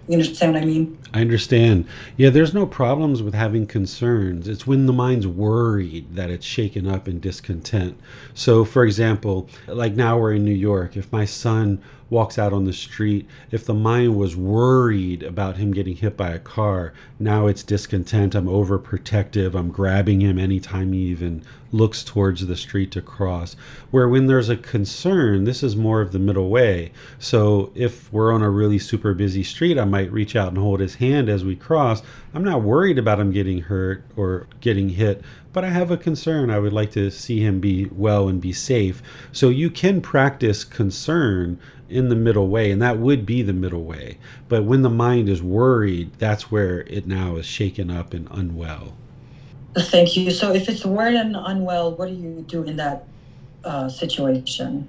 you 0.08 0.14
understand 0.14 0.54
what 0.54 0.62
I 0.62 0.64
mean? 0.64 0.98
I 1.12 1.20
understand. 1.20 1.86
Yeah, 2.16 2.30
there's 2.30 2.54
no 2.54 2.66
problems 2.66 3.22
with 3.22 3.34
having 3.34 3.66
concerns. 3.66 4.48
It's 4.48 4.66
when 4.66 4.86
the 4.86 4.92
mind's 4.92 5.26
worried 5.26 6.14
that 6.14 6.30
it's 6.30 6.46
shaken 6.46 6.86
up 6.86 7.06
in 7.06 7.20
discontent. 7.20 7.98
So, 8.32 8.64
for 8.64 8.84
example, 8.84 9.48
like 9.66 9.94
now 9.94 10.18
we're 10.18 10.32
in 10.32 10.44
New 10.44 10.50
York. 10.50 10.96
If 10.96 11.12
my 11.12 11.26
son 11.26 11.82
walks 12.10 12.38
out 12.38 12.54
on 12.54 12.64
the 12.64 12.72
street, 12.72 13.26
if 13.50 13.66
the 13.66 13.74
mind 13.74 14.16
was 14.16 14.34
worried 14.34 15.22
about 15.22 15.58
him 15.58 15.72
getting 15.72 15.96
hit 15.96 16.16
by 16.16 16.30
a 16.30 16.38
car, 16.38 16.94
now 17.18 17.46
it's 17.46 17.62
discontent. 17.62 18.34
I'm 18.34 18.46
overprotective. 18.46 19.54
I'm 19.54 19.70
grabbing 19.70 20.22
him 20.22 20.38
anytime 20.38 20.92
he 20.92 21.00
even 21.00 21.44
looks 21.70 22.02
towards 22.02 22.46
the 22.46 22.56
street 22.56 22.90
to 22.92 23.02
cross. 23.02 23.54
Where 23.90 24.08
when 24.08 24.26
there's 24.26 24.48
a 24.48 24.56
concern, 24.56 25.44
this 25.44 25.62
is 25.62 25.76
more 25.76 26.00
of 26.00 26.12
the 26.12 26.18
middle 26.18 26.48
way. 26.48 26.92
So 27.18 27.70
if 27.74 28.12
we're 28.12 28.32
on 28.32 28.42
a 28.42 28.50
really 28.50 28.78
super 28.78 29.14
busy 29.14 29.42
street, 29.42 29.78
I 29.78 29.84
might 29.84 30.12
reach 30.12 30.34
out 30.34 30.48
and 30.48 30.58
hold 30.58 30.80
his 30.80 30.96
hand 30.96 31.28
as 31.28 31.44
we 31.44 31.56
cross. 31.56 32.02
I'm 32.34 32.44
not 32.44 32.62
worried 32.62 32.98
about 32.98 33.20
him 33.20 33.32
getting 33.32 33.62
hurt 33.62 34.04
or 34.16 34.46
getting 34.60 34.90
hit, 34.90 35.22
but 35.52 35.64
I 35.64 35.70
have 35.70 35.90
a 35.90 35.96
concern. 35.96 36.50
I 36.50 36.58
would 36.58 36.72
like 36.72 36.92
to 36.92 37.10
see 37.10 37.40
him 37.40 37.60
be 37.60 37.86
well 37.86 38.28
and 38.28 38.40
be 38.40 38.52
safe. 38.52 39.02
So 39.32 39.48
you 39.48 39.70
can 39.70 40.00
practice 40.00 40.64
concern 40.64 41.58
in 41.88 42.10
the 42.10 42.16
middle 42.16 42.48
way, 42.48 42.70
and 42.70 42.82
that 42.82 42.98
would 42.98 43.24
be 43.24 43.42
the 43.42 43.52
middle 43.52 43.84
way. 43.84 44.18
But 44.48 44.64
when 44.64 44.82
the 44.82 44.90
mind 44.90 45.28
is 45.28 45.42
worried, 45.42 46.12
that's 46.18 46.50
where 46.50 46.80
it 46.82 47.06
now 47.06 47.36
is 47.36 47.46
shaken 47.46 47.90
up 47.90 48.12
and 48.12 48.28
unwell. 48.30 48.94
Thank 49.76 50.16
you. 50.16 50.30
So 50.30 50.52
if 50.52 50.68
it's 50.68 50.84
weird 50.84 51.14
and 51.14 51.36
unwell, 51.36 51.94
what 51.94 52.08
do 52.08 52.14
you 52.14 52.44
do 52.46 52.62
in 52.64 52.76
that 52.76 53.04
uh, 53.64 53.88
situation? 53.88 54.88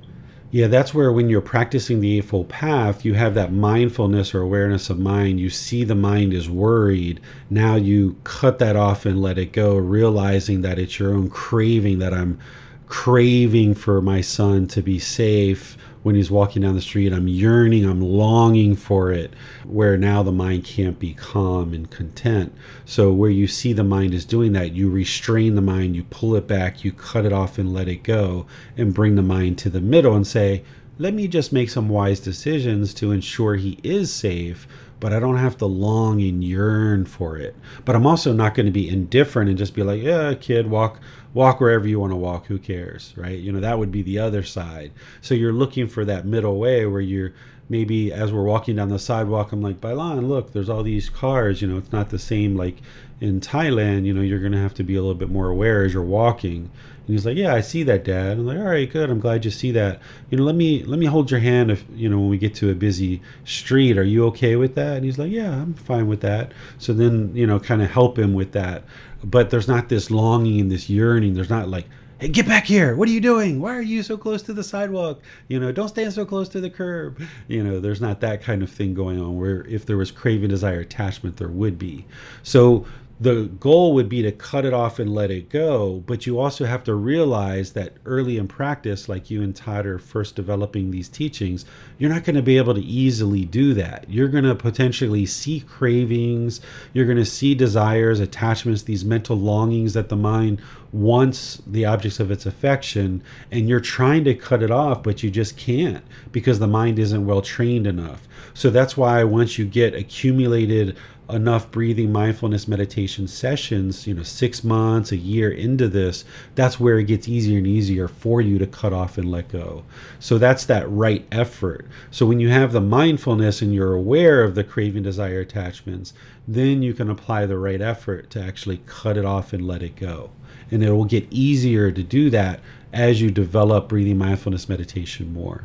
Yeah, 0.52 0.66
that's 0.66 0.96
where 0.96 1.12
when 1.12 1.30
you're 1.30 1.42
practicing 1.42 2.00
the 2.02 2.18
Eightfold 2.18 2.50
Path, 2.50 3.06
you 3.06 3.14
have 3.14 3.36
that 3.36 3.52
mindfulness 3.52 4.34
or 4.34 4.42
awareness 4.42 4.90
of 4.90 4.98
mind. 4.98 5.40
You 5.40 5.52
see 5.52 5.84
the 5.84 5.94
mind 5.94 6.34
is 6.34 6.50
worried. 6.50 7.20
Now 7.52 7.76
you 7.76 8.18
cut 8.24 8.58
that 8.58 8.76
off 8.76 9.06
and 9.06 9.22
let 9.22 9.38
it 9.38 9.52
go, 9.52 9.76
realizing 9.76 10.62
that 10.62 10.80
it's 10.80 10.98
your 10.98 11.14
own 11.14 11.30
craving 11.30 12.00
that 12.00 12.16
I'm 12.16 12.40
craving 12.88 13.76
for 13.76 14.02
my 14.02 14.22
son 14.22 14.66
to 14.70 14.82
be 14.82 14.98
safe 14.98 15.78
when 16.04 16.16
he's 16.16 16.32
walking 16.32 16.62
down 16.62 16.76
the 16.76 16.82
street. 16.82 17.12
I'm 17.12 17.28
yearning, 17.28 17.86
I'm 17.86 18.02
longing 18.02 18.76
for 18.76 19.12
it, 19.12 19.34
where 19.66 19.98
now 19.98 20.24
the 20.24 20.32
mind 20.32 20.64
can't 20.64 21.00
be 21.00 21.14
calm 21.14 21.74
and 21.74 21.90
content. 21.90 22.54
So, 22.86 23.12
where 23.12 23.30
you 23.30 23.48
see 23.48 23.74
the 23.74 23.84
mind 23.84 24.14
is 24.14 24.26
doing 24.26 24.54
that, 24.54 24.74
you 24.74 24.90
restrain 24.90 25.56
the 25.56 25.62
mind, 25.62 25.96
you 25.96 26.04
pull 26.04 26.36
it 26.36 26.48
back, 26.48 26.84
you 26.84 26.92
cut 26.92 27.26
it 27.26 27.34
off 27.34 27.58
and 27.58 27.74
let 27.74 27.88
it 27.88 28.04
go, 28.04 28.46
and 28.78 28.94
bring 28.94 29.16
the 29.16 29.22
mind 29.22 29.58
to 29.60 29.70
the 29.70 29.82
middle 29.82 30.16
and 30.16 30.26
say, 30.26 30.64
let 30.98 31.14
me 31.14 31.28
just 31.28 31.54
make 31.54 31.70
some 31.70 31.88
wise 31.88 32.20
decisions 32.20 32.94
to 32.94 33.12
ensure 33.12 33.56
he 33.56 33.80
is 33.84 34.14
safe 34.14 34.68
but 35.00 35.14
I 35.14 35.20
don't 35.20 35.38
have 35.38 35.58
to 35.58 35.66
long 35.66 36.22
and 36.22 36.44
yearn 36.44 37.06
for 37.06 37.38
it. 37.38 37.56
But 37.86 37.96
I'm 37.96 38.06
also 38.06 38.34
not 38.34 38.54
going 38.54 38.66
to 38.66 38.72
be 38.72 38.90
indifferent 38.90 39.50
and 39.50 39.58
just 39.58 39.74
be 39.74 39.84
like, 39.84 40.02
yeah, 40.02 40.34
kid, 40.34 40.70
walk 40.70 41.00
walk 41.34 41.60
wherever 41.60 41.88
you 41.88 42.00
want 42.00 42.12
to 42.12 42.18
walk 42.18 42.48
who 42.48 42.58
cares 42.58 43.14
right? 43.16 43.40
You 43.40 43.52
know 43.52 43.60
that 43.60 43.80
would 43.80 43.92
be 43.92 44.02
the 44.02 44.20
other 44.20 44.44
side. 44.44 44.92
So 45.22 45.34
you're 45.34 45.54
looking 45.54 45.88
for 45.88 46.06
that 46.06 46.26
middle 46.26 46.58
way 46.58 46.86
where 46.86 47.02
you're 47.02 47.34
maybe 47.70 48.12
as 48.12 48.34
we're 48.34 48.44
walking 48.44 48.76
down 48.76 48.90
the 48.90 48.98
sidewalk 48.98 49.52
i'm 49.52 49.62
like 49.62 49.80
bailan 49.80 50.28
look 50.28 50.54
there's 50.54 50.70
all 50.70 50.82
these 50.82 51.08
cars 51.08 51.62
you 51.62 51.68
know 51.68 51.78
it's 51.78 51.92
not 51.92 52.10
the 52.10 52.18
same 52.18 52.56
like 52.56 52.78
in 53.22 53.40
thailand 53.40 54.06
you 54.06 54.14
know 54.14 54.22
you're 54.22 54.40
going 54.40 54.52
to 54.52 54.58
have 54.58 54.74
to 54.74 54.84
be 54.84 54.96
a 54.96 55.02
little 55.02 55.16
bit 55.16 55.30
more 55.30 55.50
aware 55.50 55.84
as 55.84 55.94
you're 55.94 56.04
walking. 56.04 56.72
And 57.06 57.16
he's 57.16 57.26
like 57.26 57.38
yeah 57.38 57.54
i 57.54 57.62
see 57.62 57.84
that 57.84 58.04
dad. 58.04 58.34
I'm 58.34 58.46
like 58.46 58.58
all 58.58 58.64
right 58.64 58.90
good 58.90 59.10
i'm 59.10 59.20
glad 59.20 59.46
you 59.46 59.52
see 59.52 59.72
that. 59.72 60.00
You 60.30 60.38
know 60.38 60.44
let 60.44 60.56
me 60.56 60.84
let 60.84 61.00
me 61.00 61.06
hold 61.06 61.30
your 61.30 61.40
hand 61.40 61.70
if 61.70 61.84
you 61.94 62.10
know 62.10 62.20
when 62.20 62.30
we 62.30 62.38
get 62.38 62.56
to 62.56 62.70
a 62.70 62.76
busy 62.76 63.22
street 63.44 63.98
are 63.98 64.04
you 64.04 64.26
okay 64.28 64.56
with 64.56 64.76
that? 64.76 64.98
And 64.98 65.06
he's 65.06 65.20
like 65.20 65.32
yeah 65.32 65.52
i'm 65.52 65.74
fine 65.74 66.08
with 66.08 66.22
that. 66.22 66.54
So 66.78 66.94
then 66.94 67.36
you 67.36 67.46
know 67.46 67.60
kind 67.60 67.82
of 67.82 67.92
help 67.92 68.18
him 68.18 68.34
with 68.34 68.54
that 68.54 68.84
but 69.24 69.50
there's 69.50 69.68
not 69.68 69.90
this 69.90 70.10
longing 70.12 70.60
and 70.62 70.72
this 70.72 70.90
yearning. 70.90 71.34
There's 71.34 71.50
not 71.50 71.70
like, 71.70 71.86
hey, 72.20 72.28
get 72.30 72.46
back 72.46 72.66
here. 72.66 72.96
What 72.96 73.08
are 73.08 73.12
you 73.12 73.22
doing? 73.22 73.60
Why 73.62 73.76
are 73.76 73.82
you 73.82 74.04
so 74.04 74.18
close 74.18 74.41
to 74.44 74.54
the 74.54 74.64
sidewalk? 74.64 75.22
You 75.48 75.60
know, 75.60 75.72
don't 75.72 75.90
stand 75.90 76.14
so 76.14 76.26
close 76.26 76.50
to 76.50 76.62
the 76.62 76.70
curb. 76.70 77.22
You 77.48 77.64
know, 77.64 77.80
there's 77.80 78.02
not 78.02 78.22
that 78.22 78.41
kind 78.41 78.62
of 78.62 78.70
thing 78.70 78.94
going 78.94 79.20
on 79.20 79.38
where 79.38 79.66
if 79.66 79.86
there 79.86 79.98
was 79.98 80.12
craving, 80.12 80.50
desire, 80.50 80.80
attachment, 80.80 81.38
there 81.38 81.50
would 81.50 81.78
be. 81.78 82.06
So 82.44 82.86
the 83.22 83.46
goal 83.60 83.94
would 83.94 84.08
be 84.08 84.22
to 84.22 84.32
cut 84.32 84.64
it 84.64 84.74
off 84.74 84.98
and 84.98 85.14
let 85.14 85.30
it 85.30 85.50
go. 85.50 86.02
But 86.06 86.26
you 86.26 86.40
also 86.40 86.66
have 86.66 86.86
to 86.86 86.96
realize 86.96 87.74
that 87.74 87.94
early 88.06 88.38
in 88.38 88.48
practice, 88.48 89.10
like 89.10 89.30
you 89.30 89.44
and 89.44 89.54
Todd 89.54 89.86
are 89.86 90.00
first 90.00 90.38
developing 90.38 90.91
these 90.91 91.10
teachings, 91.10 91.66
you're 91.98 92.10
not 92.10 92.24
going 92.24 92.38
to 92.38 92.41
be 92.41 92.58
able 92.58 92.76
to 92.76 92.82
easily 92.82 93.44
do 93.44 93.74
that. 93.74 94.06
You're 94.10 94.30
going 94.30 94.46
to 94.46 94.56
potentially 94.56 95.26
see 95.26 95.60
cravings, 95.60 96.62
you're 96.94 97.06
going 97.06 97.18
to 97.18 97.26
see 97.26 97.56
desires, 97.56 98.22
attachments, 98.22 98.84
these 98.84 99.04
mental 99.04 99.36
longings 99.36 99.94
that 99.94 100.08
the 100.08 100.16
mind 100.16 100.62
wants 100.94 101.62
the 101.68 101.86
objects 101.86 102.20
of 102.20 102.32
its 102.32 102.46
affection, 102.46 103.22
and 103.52 103.68
you're 103.68 103.80
trying 103.80 104.24
to 104.24 104.34
cut 104.34 104.64
it 104.64 104.72
off, 104.72 105.04
but 105.04 105.22
you 105.22 105.30
just 105.30 105.58
can't 105.58 106.04
because 106.32 106.60
the 106.60 106.68
mind 106.68 106.98
isn't 106.98 107.26
well 107.26 107.41
trained 107.41 107.86
enough. 107.86 108.28
So 108.54 108.70
that's 108.70 108.98
why 108.98 109.24
once 109.26 109.58
you 109.58 109.66
get 109.66 109.94
accumulated 109.94 110.96
enough 111.30 111.70
breathing 111.72 112.12
mindfulness 112.12 112.68
meditation 112.68 113.28
sessions, 113.28 114.08
you 114.08 114.14
know, 114.14 114.24
six 114.24 114.64
months, 114.64 115.12
a 115.12 115.18
year 115.18 115.52
into 115.52 115.88
this, 115.88 116.26
that's 116.56 116.80
where 116.80 117.00
it 117.00 117.06
gets 117.06 117.28
easier 117.28 117.58
and 117.58 117.68
easier 117.68 118.08
for 118.08 118.42
you 118.42 118.58
to 118.58 118.68
cut 118.68 118.94
off 118.94 119.18
and 119.18 119.30
let 119.30 119.50
go. 119.50 119.84
So 120.20 120.38
that's 120.38 120.66
that 120.66 120.90
right 120.90 121.26
effort. 121.32 121.86
So 122.12 122.26
when 122.26 122.40
you 122.40 122.50
have 122.50 122.72
the 122.72 122.82
mindfulness 122.82 123.62
and 123.62 123.74
you're 123.74 123.94
aware 123.94 124.44
of 124.44 124.56
the 124.56 124.64
craving, 124.64 125.04
desire, 125.04 125.40
attachments, 125.40 126.14
then 126.48 126.82
you 126.82 126.94
can 126.94 127.10
apply 127.10 127.46
the 127.46 127.58
right 127.58 127.82
effort 127.82 128.30
to 128.32 128.42
actually 128.42 128.82
cut 128.86 129.18
it 129.18 129.26
off 129.26 129.54
and 129.54 129.68
let 129.68 129.84
it 129.84 129.96
go. 129.96 130.32
And 130.72 130.84
it 130.84 130.92
will 130.92 131.06
get 131.06 131.28
easier 131.32 131.92
to 131.92 132.04
do 132.04 132.30
that 132.30 132.60
as 132.92 133.22
you 133.22 133.30
develop 133.32 133.88
breathing 133.88 134.18
mindfulness 134.18 134.68
meditation 134.68 135.32
more. 135.34 135.64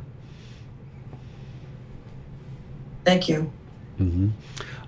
Thank 3.05 3.29
you. 3.29 3.53
Mm-hmm. 4.01 4.31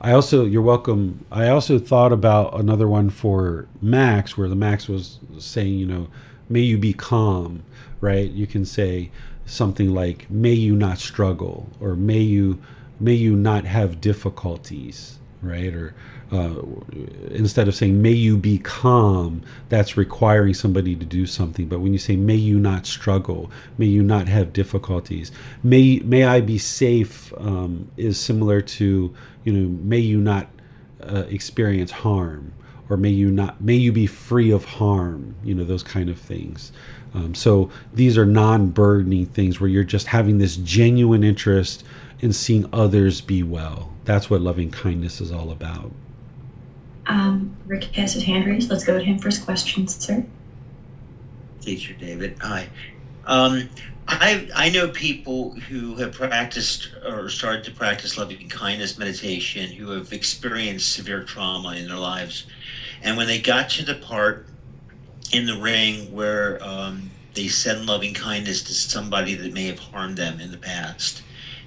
I 0.00 0.12
also, 0.12 0.44
you're 0.44 0.62
welcome. 0.62 1.24
I 1.30 1.48
also 1.48 1.78
thought 1.78 2.12
about 2.12 2.58
another 2.58 2.86
one 2.86 3.10
for 3.10 3.66
Max, 3.80 4.36
where 4.36 4.48
the 4.48 4.54
Max 4.56 4.88
was 4.88 5.18
saying, 5.38 5.74
you 5.74 5.86
know, 5.86 6.08
may 6.48 6.60
you 6.60 6.78
be 6.78 6.92
calm, 6.92 7.62
right? 8.00 8.30
You 8.30 8.46
can 8.46 8.64
say 8.64 9.10
something 9.46 9.94
like, 9.94 10.30
may 10.30 10.52
you 10.52 10.76
not 10.76 10.98
struggle, 10.98 11.68
or 11.80 11.96
may 11.96 12.20
you, 12.20 12.60
may 13.00 13.14
you 13.14 13.36
not 13.36 13.64
have 13.64 14.00
difficulties, 14.00 15.18
right? 15.42 15.72
Or 15.72 15.94
uh, 16.32 16.54
instead 17.30 17.68
of 17.68 17.74
saying 17.74 18.02
may 18.02 18.10
you 18.10 18.36
be 18.36 18.58
calm 18.58 19.40
that's 19.68 19.96
requiring 19.96 20.52
somebody 20.52 20.96
to 20.96 21.04
do 21.04 21.24
something 21.24 21.68
but 21.68 21.78
when 21.78 21.92
you 21.92 22.00
say 22.00 22.16
may 22.16 22.34
you 22.34 22.58
not 22.58 22.84
struggle 22.84 23.48
may 23.78 23.86
you 23.86 24.02
not 24.02 24.26
have 24.26 24.52
difficulties 24.52 25.30
may 25.62 26.00
may 26.00 26.24
i 26.24 26.40
be 26.40 26.58
safe 26.58 27.32
um, 27.36 27.88
is 27.96 28.18
similar 28.18 28.60
to 28.60 29.14
you 29.46 29.52
know 29.52 29.68
may 29.82 29.98
you 29.98 30.20
not 30.20 30.48
uh, 31.02 31.24
experience 31.28 31.90
harm 31.90 32.52
or 32.90 32.98
may 32.98 33.08
you 33.08 33.30
not 33.30 33.60
may 33.60 33.74
you 33.74 33.92
be 33.92 34.06
free 34.06 34.50
of 34.50 34.64
harm 34.64 35.34
you 35.42 35.54
know 35.54 35.64
those 35.64 35.82
kind 35.82 36.10
of 36.10 36.18
things 36.18 36.72
um, 37.14 37.34
so 37.34 37.70
these 37.94 38.18
are 38.18 38.26
non-burdening 38.26 39.24
things 39.24 39.58
where 39.58 39.70
you're 39.70 39.84
just 39.84 40.08
having 40.08 40.36
this 40.36 40.56
genuine 40.56 41.24
interest 41.24 41.84
in 42.20 42.32
seeing 42.32 42.68
others 42.72 43.22
be 43.22 43.42
well 43.42 43.94
that's 44.04 44.28
what 44.28 44.42
loving 44.42 44.70
kindness 44.70 45.20
is 45.20 45.32
all 45.32 45.50
about 45.50 45.92
um, 47.06 47.56
Rick 47.66 47.84
has 47.94 48.14
his 48.14 48.24
hand 48.24 48.46
raised. 48.46 48.70
Let's 48.70 48.84
go 48.84 48.98
to 48.98 49.04
him 49.04 49.18
first 49.18 49.38
his 49.38 49.44
questions, 49.44 50.04
sir. 50.04 50.24
Teacher 51.60 51.94
David, 51.94 52.36
hi. 52.40 52.68
Um, 53.26 53.68
I 54.08 54.48
I 54.54 54.68
know 54.70 54.88
people 54.88 55.54
who 55.68 55.96
have 55.96 56.12
practiced 56.12 56.88
or 57.04 57.28
started 57.28 57.64
to 57.64 57.72
practice 57.72 58.16
loving 58.16 58.48
kindness 58.48 58.98
meditation 58.98 59.72
who 59.72 59.90
have 59.90 60.12
experienced 60.12 60.92
severe 60.92 61.22
trauma 61.22 61.70
in 61.70 61.86
their 61.88 61.96
lives, 61.98 62.44
and 63.02 63.16
when 63.16 63.26
they 63.28 63.38
got 63.40 63.68
to 63.70 63.84
the 63.84 63.94
part 63.96 64.44
in 65.32 65.46
the 65.46 65.56
ring 65.56 66.10
where 66.10 66.58
um, 66.62 67.14
they 67.34 67.48
send 67.48 67.86
loving 67.86 68.14
kindness 68.14 68.62
to 68.64 68.74
somebody 68.74 69.34
that 69.34 69.52
may 69.52 69.66
have 69.66 69.78
harmed 69.80 70.16
them 70.18 70.40
in 70.40 70.50
the 70.52 70.58
past, 70.58 71.22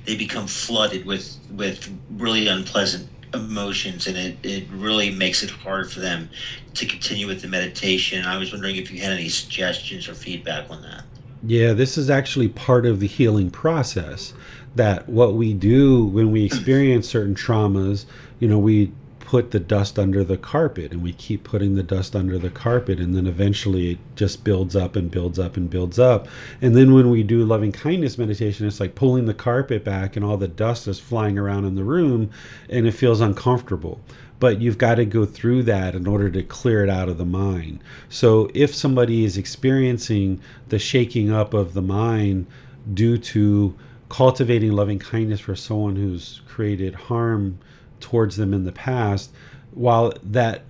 they 0.06 0.16
become 0.16 0.48
flooded 0.48 1.06
with 1.06 1.38
with 1.50 1.90
really 2.10 2.48
unpleasant 2.48 3.10
emotions 3.34 4.08
and 4.08 4.18
it, 4.18 4.40
it 4.44 4.66
really 4.72 5.10
makes 5.12 5.44
it 5.44 5.52
hard 5.52 5.90
for 5.90 6.00
them 6.00 6.30
to 6.76 6.86
continue 6.86 7.28
with 7.28 7.42
the 7.42 7.48
meditation. 7.48 8.26
I 8.26 8.38
was 8.38 8.52
wondering 8.52 8.78
if 8.78 8.92
you 8.92 9.00
had 9.02 9.12
any 9.14 9.30
suggestions 9.30 10.08
or 10.08 10.16
feedback 10.16 10.66
on 10.70 10.82
that. 10.84 11.04
Yeah, 11.44 11.74
this 11.74 11.98
is 11.98 12.10
actually 12.10 12.50
part 12.50 12.86
of 12.86 13.00
the 13.00 13.08
healing 13.08 13.50
process. 13.50 14.34
That 14.76 15.10
what 15.10 15.34
we 15.34 15.54
do 15.54 16.06
when 16.06 16.32
we 16.32 16.44
experience 16.46 17.08
certain 17.08 17.36
traumas, 17.36 18.06
you 18.40 18.48
know, 18.48 18.60
we 18.60 18.92
put 19.30 19.52
the 19.52 19.60
dust 19.60 20.00
under 20.00 20.24
the 20.24 20.38
carpet 20.38 20.92
and 20.92 21.04
we 21.04 21.14
keep 21.14 21.44
putting 21.44 21.76
the 21.76 21.84
dust 21.84 22.16
under 22.16 22.40
the 22.40 22.50
carpet 22.50 23.00
and 23.00 23.16
then 23.16 23.28
eventually 23.28 23.92
it 23.92 23.98
just 24.16 24.44
builds 24.44 24.76
up 24.76 24.96
and 24.96 25.12
builds 25.12 25.38
up 25.38 25.56
and 25.56 25.70
builds 25.70 26.00
up 26.00 26.28
and 26.64 26.76
then 26.76 26.96
when 26.96 27.12
we 27.12 27.22
do 27.22 27.46
loving 27.46 27.72
kindness 27.72 28.18
meditation 28.18 28.66
it's 28.66 28.80
like 28.80 28.96
pulling 28.96 29.28
the 29.28 29.34
carpet 29.36 29.84
back 29.84 30.16
and 30.16 30.26
all 30.26 30.36
the 30.36 30.48
dust 30.48 30.88
is 30.88 31.00
flying 31.00 31.38
around 31.38 31.64
in 31.64 31.76
the 31.76 31.84
room 31.84 32.28
and 32.72 32.88
it 32.88 32.92
feels 32.92 33.22
uncomfortable 33.22 34.02
but 34.40 34.62
you've 34.62 34.78
got 34.78 34.96
to 34.96 35.06
go 35.06 35.26
through 35.26 35.64
that 35.64 35.96
in 35.96 36.08
order 36.08 36.30
to 36.30 36.42
clear 36.44 36.84
it 36.84 36.90
out 36.90 37.10
of 37.10 37.18
the 37.18 37.26
mind 37.26 37.80
so 38.08 38.50
if 38.54 38.74
somebody 38.74 39.24
is 39.24 39.38
experiencing 39.38 40.40
the 40.70 40.80
shaking 40.80 41.32
up 41.32 41.54
of 41.54 41.74
the 41.74 41.82
mind 41.82 42.46
due 42.94 43.18
to 43.18 43.76
cultivating 44.10 44.72
loving 44.72 45.00
kindness 45.00 45.40
for 45.40 45.56
someone 45.56 45.96
who's 45.96 46.42
created 46.48 46.96
harm 46.96 47.60
towards 48.00 48.36
them 48.36 48.54
in 48.54 48.66
the 48.66 48.72
past, 48.72 49.32
while 49.72 50.12
that 50.24 50.64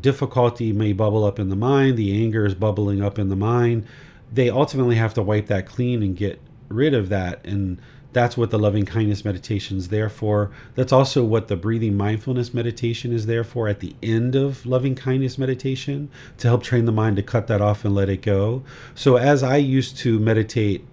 difficulty 0.00 0.72
may 0.72 0.92
bubble 0.92 1.24
up 1.24 1.38
in 1.38 1.48
the 1.48 1.56
mind, 1.56 1.96
the 1.96 2.22
anger 2.22 2.44
is 2.44 2.54
bubbling 2.54 3.02
up 3.02 3.18
in 3.18 3.30
the 3.30 3.36
mind, 3.36 3.86
they 4.30 4.50
ultimately 4.50 4.96
have 4.96 5.14
to 5.14 5.22
wipe 5.22 5.46
that 5.46 5.66
clean 5.66 6.02
and 6.02 6.14
get 6.14 6.40
rid 6.68 6.92
of 6.92 7.08
that. 7.08 7.44
And 7.46 7.80
that's 8.12 8.36
what 8.36 8.50
the 8.50 8.58
loving 8.58 8.86
kindness 8.86 9.24
meditation 9.24 9.76
is 9.76 9.88
there 9.88 10.08
for. 10.08 10.50
That's 10.74 10.92
also 10.92 11.24
what 11.24 11.48
the 11.48 11.56
breathing 11.56 11.96
mindfulness 11.96 12.54
meditation 12.54 13.12
is 13.12 13.26
there 13.26 13.44
for 13.44 13.68
at 13.68 13.80
the 13.80 13.94
end 14.02 14.34
of 14.34 14.64
loving 14.64 14.94
kindness 14.94 15.36
meditation 15.36 16.10
to 16.38 16.48
help 16.48 16.62
train 16.62 16.86
the 16.86 16.92
mind 16.92 17.16
to 17.16 17.22
cut 17.22 17.46
that 17.48 17.60
off 17.60 17.84
and 17.84 17.94
let 17.94 18.08
it 18.08 18.22
go. 18.22 18.62
So, 18.94 19.16
as 19.16 19.42
I 19.42 19.56
used 19.56 19.98
to 19.98 20.18
meditate 20.18 20.86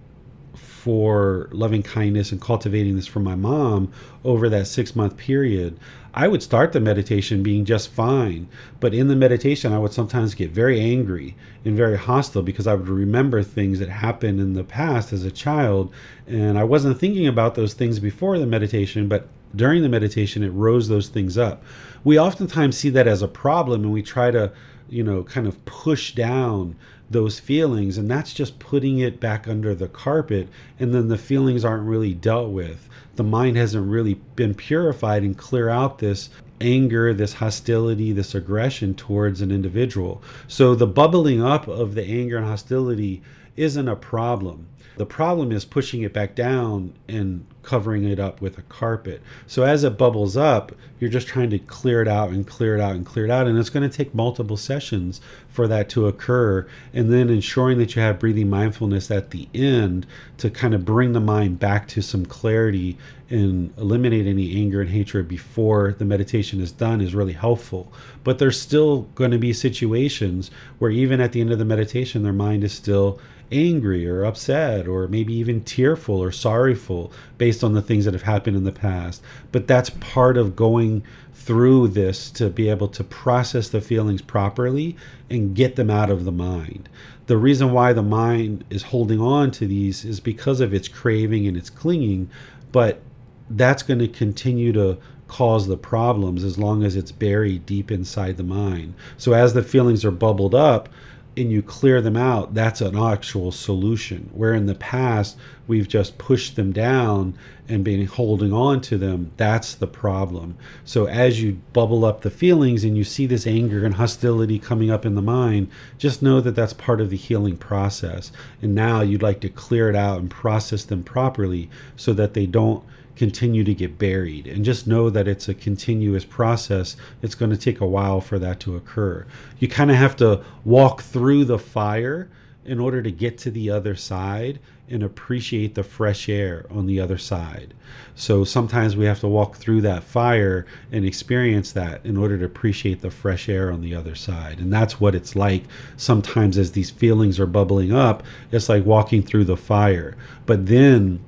for 0.56 1.50
loving 1.52 1.82
kindness 1.82 2.32
and 2.32 2.40
cultivating 2.40 2.96
this 2.96 3.08
for 3.08 3.20
my 3.20 3.34
mom 3.34 3.92
over 4.24 4.50
that 4.50 4.68
six 4.68 4.96
month 4.96 5.18
period, 5.18 5.80
I 6.18 6.30
would 6.30 6.42
start 6.42 6.72
the 6.72 6.80
meditation 6.80 7.44
being 7.44 7.66
just 7.66 7.92
fine, 7.92 8.48
but 8.80 8.94
in 8.94 9.10
the 9.10 9.18
meditation, 9.18 9.74
I 9.74 9.80
would 9.80 9.92
sometimes 9.92 10.34
get 10.34 10.50
very 10.50 10.80
angry 10.80 11.36
and 11.66 11.76
very 11.76 11.98
hostile 11.98 12.42
because 12.42 12.68
I 12.68 12.74
would 12.74 12.88
remember 12.88 13.44
things 13.44 13.80
that 13.80 13.90
happened 13.90 14.40
in 14.40 14.54
the 14.54 14.64
past 14.64 15.12
as 15.12 15.26
a 15.26 15.32
child, 15.32 15.94
and 16.26 16.58
I 16.58 16.64
wasn't 16.64 17.02
thinking 17.02 17.28
about 17.28 17.56
those 17.56 17.74
things 17.74 18.00
before 18.00 18.40
the 18.40 18.46
meditation, 18.46 19.10
but 19.10 19.28
during 19.54 19.82
the 19.82 19.90
meditation, 19.90 20.42
it 20.42 20.52
rose 20.52 20.88
those 20.88 21.10
things 21.10 21.38
up. 21.38 21.62
We 22.06 22.18
oftentimes 22.18 22.78
see 22.78 22.90
that 22.92 23.10
as 23.10 23.22
a 23.22 23.28
problem, 23.28 23.84
and 23.84 23.92
we 23.92 24.02
try 24.02 24.32
to, 24.32 24.54
you 24.88 25.04
know, 25.04 25.24
kind 25.24 25.48
of 25.48 25.66
push 25.66 26.16
down 26.16 26.78
those 27.10 27.40
feelings 27.40 27.98
and 27.98 28.10
that's 28.10 28.34
just 28.34 28.60
putting 28.60 29.00
it 29.00 29.20
back 29.20 29.48
under 29.48 29.76
the 29.76 29.88
carpet 29.88 30.48
and 30.80 30.94
then 30.94 31.08
the 31.08 31.18
feelings 31.18 31.64
aren't 31.64 31.88
really 31.88 32.14
dealt 32.14 32.52
with. 32.52 32.90
The 33.16 33.24
mind 33.24 33.58
hasn't 33.58 33.90
really 33.90 34.16
been 34.36 34.54
purified 34.54 35.24
and 35.24 35.38
clear 35.38 35.70
out 35.70 36.00
this 36.00 36.30
anger 36.62 37.14
this 37.14 37.34
hostility 37.34 38.14
this 38.14 38.34
aggression 38.34 38.96
towards 38.96 39.42
an 39.42 39.52
individual. 39.52 40.22
So 40.48 40.74
the 40.74 40.88
bubbling 40.88 41.44
up 41.44 41.68
of 41.68 41.96
the 41.96 42.04
anger 42.04 42.38
and 42.38 42.46
hostility 42.46 43.22
isn't 43.56 43.88
a 43.88 43.96
problem 43.96 44.68
the 44.98 45.06
problem 45.06 45.52
is 45.52 45.66
pushing 45.66 46.02
it 46.02 46.14
back 46.14 46.36
down 46.36 46.94
and 47.08 47.46
covering 47.64 48.04
it 48.04 48.20
up 48.20 48.42
with 48.42 48.58
a 48.58 48.62
carpet. 48.64 49.22
So 49.48 49.64
as 49.64 49.84
it 49.84 49.98
bubbles 49.98 50.38
up, 50.38 50.72
you're 51.00 51.10
just 51.10 51.28
trying 51.28 51.50
to 51.50 51.60
clear 51.60 52.02
it 52.02 52.08
out 52.08 52.30
and 52.30 52.48
clear 52.48 52.76
it 52.76 52.82
out 52.82 52.96
and 52.96 53.06
clear 53.06 53.26
it 53.26 53.32
out. 53.32 53.48
And 53.48 53.58
it's 53.58 53.70
going 53.70 53.90
to 53.90 53.96
take 53.96 54.14
multiple 54.14 54.56
sessions 54.56 55.20
for 55.50 55.68
that 55.68 55.90
to 55.90 56.08
occur. 56.08 56.68
And 56.94 57.12
then 57.12 57.30
ensuring 57.30 57.78
that 57.80 57.96
you 57.96 58.02
have 58.02 58.20
breathing 58.20 58.50
mindfulness 58.50 59.12
at 59.12 59.32
the 59.32 59.50
end 59.54 60.06
to 60.38 60.50
kind 60.50 60.74
of 60.74 60.86
bring 60.86 61.14
the 61.14 61.20
mind 61.20 61.60
back 61.60 61.88
to 61.90 62.02
some 62.02 62.26
clarity 62.26 62.98
and 63.30 63.76
eliminate 63.78 64.28
any 64.28 64.56
anger 64.56 64.82
and 64.82 64.92
hatred 64.92 65.28
before 65.28 65.94
the 65.98 66.06
meditation 66.06 66.62
is 66.62 66.72
done 66.72 67.02
is 67.02 67.16
really 67.16 67.34
helpful. 67.34 67.92
But 68.24 68.38
there's 68.38 68.62
still 68.62 69.02
going 69.16 69.32
to 69.32 69.40
be 69.40 69.52
situations 69.52 70.52
where 70.78 70.92
even 70.92 71.20
at 71.20 71.32
the 71.32 71.42
end 71.42 71.52
of 71.52 71.58
the 71.58 71.66
meditation, 71.66 72.22
their 72.22 72.34
mind 72.34 72.64
is 72.64 72.74
still 72.74 73.20
angry 73.52 74.08
or 74.08 74.24
upset 74.24 74.88
or 74.88 75.08
maybe 75.08 75.34
even 75.34 75.64
tearful 75.64 76.22
or 76.22 76.32
sorrowful 76.32 77.12
based 77.38 77.64
on 77.64 77.74
the 77.74 77.82
things 77.82 78.06
that 78.06 78.14
have 78.14 78.24
happened 78.24 78.58
in 78.58 78.64
the 78.64 78.72
past. 78.72 79.22
But 79.52 79.68
that's 79.68 79.90
part 79.90 80.38
of 80.38 80.56
going 80.56 81.04
through 81.34 81.90
this 81.90 82.32
to 82.32 82.50
be 82.50 82.70
able 82.70 82.88
to 82.88 83.04
process 83.04 83.70
the 83.70 83.82
feelings 83.82 84.22
properly 84.22 84.96
and 85.30 85.56
get 85.56 85.76
them 85.76 85.90
out 85.90 86.10
of 86.10 86.26
the 86.26 86.32
mind. 86.32 86.90
The 87.28 87.38
reason 87.38 87.72
why 87.72 87.94
the 87.94 88.04
mind 88.04 88.64
is 88.70 88.84
holding 88.84 89.20
on 89.20 89.52
to 89.52 89.68
these 89.68 90.06
is 90.06 90.20
because 90.20 90.60
of 90.60 90.74
its 90.74 90.88
craving 90.88 91.48
and 91.48 91.58
its 91.58 91.70
clinging, 91.70 92.30
but 92.72 93.02
that's 93.50 93.84
going 93.84 94.00
to 94.00 94.08
continue 94.08 94.72
to 94.74 94.98
cause 95.28 95.68
the 95.68 95.78
problems 95.78 96.44
as 96.44 96.58
long 96.58 96.84
as 96.84 96.96
it's 96.96 97.12
buried 97.12 97.66
deep 97.66 97.92
inside 97.92 98.38
the 98.38 98.44
mind. 98.44 98.94
So 99.18 99.34
as 99.34 99.54
the 99.54 99.64
feelings 99.64 100.06
are 100.06 100.12
bubbled 100.12 100.54
up, 100.54 100.90
and 101.38 101.52
you 101.52 101.62
clear 101.62 102.02
them 102.02 102.16
out, 102.16 102.54
that's 102.54 102.82
an 102.82 102.98
actual 102.98 103.52
solution. 103.52 104.30
Where 104.34 104.54
in 104.54 104.66
the 104.66 104.76
past, 104.76 105.38
we've 105.68 105.88
just 105.88 106.18
pushed 106.18 106.56
them 106.56 106.72
down 106.72 107.38
and 107.68 107.84
been 107.84 108.06
holding 108.06 108.54
on 108.54 108.80
to 108.82 108.98
them, 108.98 109.32
that's 109.38 109.76
the 109.76 109.88
problem. 109.88 110.58
So 110.84 111.08
as 111.08 111.42
you 111.42 111.60
bubble 111.74 112.06
up 112.06 112.22
the 112.22 112.30
feelings 112.30 112.84
and 112.84 112.96
you 112.96 113.04
see 113.04 113.26
this 113.26 113.48
anger 113.48 113.86
and 113.86 113.96
hostility 113.96 114.60
coming 114.60 114.92
up 114.92 115.06
in 115.06 115.16
the 115.16 115.22
mind, 115.22 115.70
just 115.98 116.22
know 116.22 116.40
that 116.42 116.56
that's 116.56 116.74
part 116.74 117.02
of 117.02 117.10
the 117.10 117.18
healing 117.18 117.58
process. 117.58 118.32
And 118.62 118.76
now 118.76 119.02
you'd 119.02 119.24
like 119.24 119.42
to 119.42 119.50
clear 119.50 119.90
it 119.90 119.96
out 119.96 120.20
and 120.20 120.30
process 120.30 120.84
them 120.86 121.04
properly 121.04 121.70
so 121.96 122.14
that 122.14 122.34
they 122.34 122.46
don't 122.46 122.84
continue 123.16 123.64
to 123.64 123.74
get 123.74 123.98
buried. 123.98 124.48
And 124.48 124.66
just 124.66 124.88
know 124.88 125.10
that 125.10 125.28
it's 125.28 125.48
a 125.48 125.54
continuous 125.54 126.26
process. 126.26 126.96
It's 127.22 127.36
going 127.36 127.52
to 127.52 127.58
take 127.58 127.82
a 127.82 127.88
while 127.88 128.22
for 128.22 128.40
that 128.40 128.60
to 128.62 128.76
occur. 128.76 129.26
You 129.60 129.68
kind 129.68 129.92
of 129.92 129.98
have 129.98 130.16
to 130.18 130.44
walk 130.64 131.02
through 131.02 131.46
the 131.46 131.60
fire 131.60 132.30
in 132.66 132.80
order 132.80 133.02
to 133.02 133.12
get 133.12 133.38
to 133.38 133.52
the 133.52 133.70
other 133.70 133.96
side 133.96 134.60
and 134.90 135.02
appreciate 135.02 135.76
the 135.76 135.84
fresh 135.84 136.30
air 136.30 136.66
on 136.70 136.86
the 136.86 137.00
other 137.00 137.18
side. 137.18 137.74
So 138.14 138.44
sometimes 138.44 138.96
we 138.96 139.06
have 139.06 139.20
to 139.22 139.28
walk 139.28 139.56
through 139.56 139.82
that 139.82 140.04
fire 140.04 140.66
and 140.92 141.06
experience 141.06 141.72
that 141.72 142.06
in 142.06 142.18
order 142.18 142.38
to 142.38 142.46
appreciate 142.46 143.02
the 143.02 143.12
fresh 143.12 143.50
air 143.50 143.72
on 143.72 143.82
the 143.82 143.96
other 143.96 144.16
side. 144.16 144.60
And 144.60 144.72
that's 144.72 145.00
what 145.00 145.16
it's 145.16 145.36
like 145.36 145.64
sometimes 145.98 146.58
as 146.58 146.72
these 146.72 146.92
feelings 146.92 147.40
are 147.40 147.48
bubbling 147.48 147.94
up. 147.94 148.24
It's 148.52 148.70
like 148.70 148.86
walking 148.86 149.24
through 149.24 149.46
the 149.46 149.58
fire. 149.58 150.16
But 150.46 150.68
then 150.68 151.20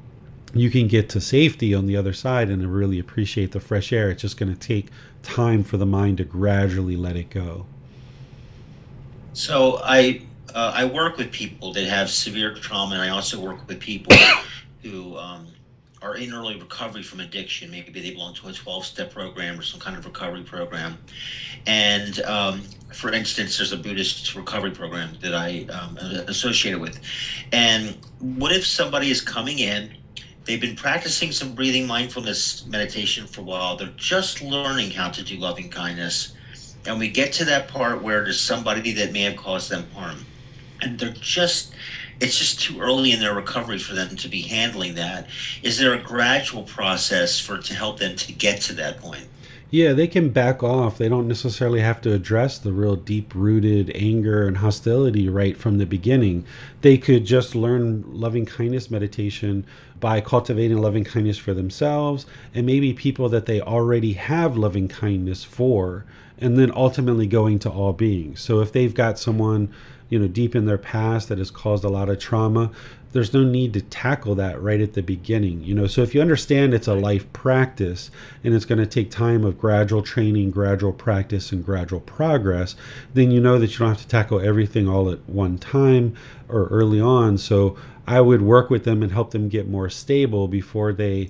you 0.54 0.70
can 0.70 0.88
get 0.88 1.10
to 1.10 1.22
safety 1.22 1.74
on 1.74 1.86
the 1.86 1.96
other 1.96 2.14
side 2.14 2.50
and 2.50 2.74
really 2.74 3.00
appreciate 3.00 3.52
the 3.52 3.60
fresh 3.60 3.92
air. 3.92 4.10
It's 4.10 4.22
just 4.22 4.38
going 4.38 4.54
to 4.54 4.60
take 4.60 4.88
time 5.24 5.64
for 5.64 5.78
the 5.78 5.86
mind 5.86 6.18
to 6.18 6.24
gradually 6.24 6.96
let 6.96 7.16
it 7.16 7.30
go. 7.30 7.66
So 9.34 9.80
I 9.84 10.22
uh, 10.56 10.72
I 10.74 10.86
work 10.86 11.18
with 11.18 11.32
people 11.32 11.74
that 11.74 11.86
have 11.86 12.10
severe 12.10 12.56
trauma, 12.56 12.96
and 12.96 13.04
I 13.04 13.10
also 13.10 13.40
work 13.40 13.68
with 13.68 13.80
people 13.80 14.16
who 14.82 15.18
um, 15.18 15.48
are 16.02 16.16
in 16.16 16.34
early 16.34 16.56
recovery 16.56 17.04
from 17.04 17.20
addiction. 17.20 17.70
Maybe 17.70 18.02
they 18.02 18.12
belong 18.12 18.34
to 18.36 18.48
a 18.48 18.54
12 18.54 18.86
step 18.86 19.14
program 19.14 19.60
or 19.60 19.62
some 19.62 19.80
kind 19.80 19.98
of 19.98 20.06
recovery 20.06 20.44
program. 20.44 20.98
And 21.66 22.22
um, 22.22 22.62
for 22.94 23.12
instance, 23.12 23.58
there's 23.58 23.74
a 23.74 23.78
Buddhist 23.78 24.36
recovery 24.36 24.72
program 24.72 25.18
that 25.22 25.36
I 25.36 25.66
um, 25.72 25.98
associated 26.28 26.80
with. 26.80 27.00
And 27.52 27.98
what 28.20 28.52
if 28.52 28.66
somebody 28.66 29.12
is 29.12 29.22
coming 29.22 29.60
in? 29.60 29.92
They've 30.48 30.62
been 30.62 30.76
practicing 30.76 31.32
some 31.34 31.56
breathing 31.56 31.88
mindfulness 31.88 32.64
meditation 32.66 33.28
for 33.28 33.42
a 33.42 33.46
while. 33.46 33.76
They're 33.76 33.90
just 33.98 34.42
learning 34.42 34.94
how 34.94 35.10
to 35.12 35.24
do 35.24 35.38
loving 35.38 35.70
kindness. 35.70 36.30
And 36.86 37.00
we 37.00 37.10
get 37.10 37.32
to 37.34 37.46
that 37.46 37.68
part 37.68 38.02
where 38.02 38.24
there's 38.24 38.40
somebody 38.40 38.94
that 38.94 39.12
may 39.12 39.24
have 39.24 39.36
caused 39.38 39.70
them 39.70 39.88
harm. 39.94 40.30
And 40.82 41.00
they're 41.00 41.12
just, 41.22 41.76
it's 42.22 42.38
just 42.38 42.60
too 42.60 42.80
early 42.80 43.12
in 43.12 43.20
their 43.20 43.34
recovery 43.34 43.80
for 43.80 43.94
them 43.96 44.16
to 44.18 44.30
be 44.30 44.44
handling 44.44 44.96
that. 44.96 45.28
Is 45.64 45.78
there 45.78 45.94
a 45.94 46.00
gradual 46.00 46.64
process 46.64 47.40
for 47.40 47.60
to 47.60 47.76
help 47.76 47.98
them 48.00 48.16
to 48.18 48.34
get 48.34 48.60
to 48.62 48.74
that 48.76 48.98
point? 48.98 49.30
Yeah, 49.70 49.92
they 49.92 50.08
can 50.08 50.30
back 50.30 50.64
off. 50.64 50.98
They 50.98 51.10
don't 51.10 51.28
necessarily 51.28 51.82
have 51.82 52.00
to 52.02 52.14
address 52.14 52.58
the 52.58 52.72
real 52.72 52.96
deep 52.96 53.36
rooted 53.36 53.92
anger 53.94 54.48
and 54.48 54.58
hostility 54.58 55.28
right 55.28 55.58
from 55.58 55.78
the 55.78 55.86
beginning. 55.86 56.46
They 56.82 56.98
could 56.98 57.26
just 57.26 57.54
learn 57.54 58.06
loving 58.08 58.46
kindness 58.46 58.90
meditation 58.90 59.66
by 60.00 60.22
cultivating 60.22 60.78
loving 60.78 61.04
kindness 61.04 61.38
for 61.38 61.54
themselves 61.54 62.26
and 62.54 62.66
maybe 62.66 62.94
people 62.94 63.28
that 63.28 63.46
they 63.46 63.60
already 63.60 64.14
have 64.14 64.56
loving 64.56 64.88
kindness 64.88 65.44
for, 65.44 66.06
and 66.38 66.58
then 66.58 66.72
ultimately 66.74 67.28
going 67.28 67.60
to 67.60 67.70
all 67.70 67.92
beings. 67.92 68.40
So 68.40 68.62
if 68.62 68.72
they've 68.72 68.94
got 68.94 69.20
someone 69.20 69.74
you 70.10 70.20
know 70.20 70.28
deep 70.28 70.56
in 70.56 70.66
their 70.66 70.78
past 70.78 71.30
that 71.30 71.38
has 71.38 71.52
caused 71.52 71.84
a 71.84 71.90
lot 71.90 72.10
of 72.10 72.20
trauma 72.20 72.72
there's 73.14 73.34
no 73.34 73.44
need 73.44 73.74
to 73.74 73.82
tackle 73.82 74.36
that 74.36 74.62
right 74.62 74.82
at 74.82 74.94
the 74.94 75.02
beginning 75.02 75.64
you 75.64 75.74
know? 75.74 75.88
So 75.88 76.02
if 76.02 76.14
you 76.14 76.22
understand 76.22 76.74
it's 76.74 76.88
a 76.88 76.94
life 76.94 77.32
practice 77.34 78.12
and 78.44 78.54
it's 78.54 78.66
going 78.66 78.80
to 78.80 78.86
take 78.86 79.10
time 79.10 79.44
of 79.44 79.60
gradual 79.60 80.02
training 80.02 80.52
gradual 80.52 80.94
practice 80.94 81.52
and 81.52 81.66
gradual 81.66 82.02
progress 82.02 82.76
then 83.14 83.32
you 83.32 83.40
know 83.40 83.60
that 83.60 83.72
you 83.72 83.80
don't 83.80 83.90
have 83.90 84.02
to 84.02 84.08
tackle 84.08 84.40
everything 84.40 84.88
all 84.88 85.10
at 85.10 85.28
one 85.28 85.58
time 85.58 86.16
or 86.48 86.68
early 86.68 87.00
on. 87.00 87.38
So 87.38 87.78
i 88.06 88.22
would 88.22 88.42
work 88.42 88.70
with 88.70 88.86
them 88.86 89.04
and 89.04 89.12
help 89.12 89.32
them 89.32 89.50
get 89.50 89.68
more 89.68 89.90
stable 89.90 90.48
before 90.48 90.94
they 90.94 91.30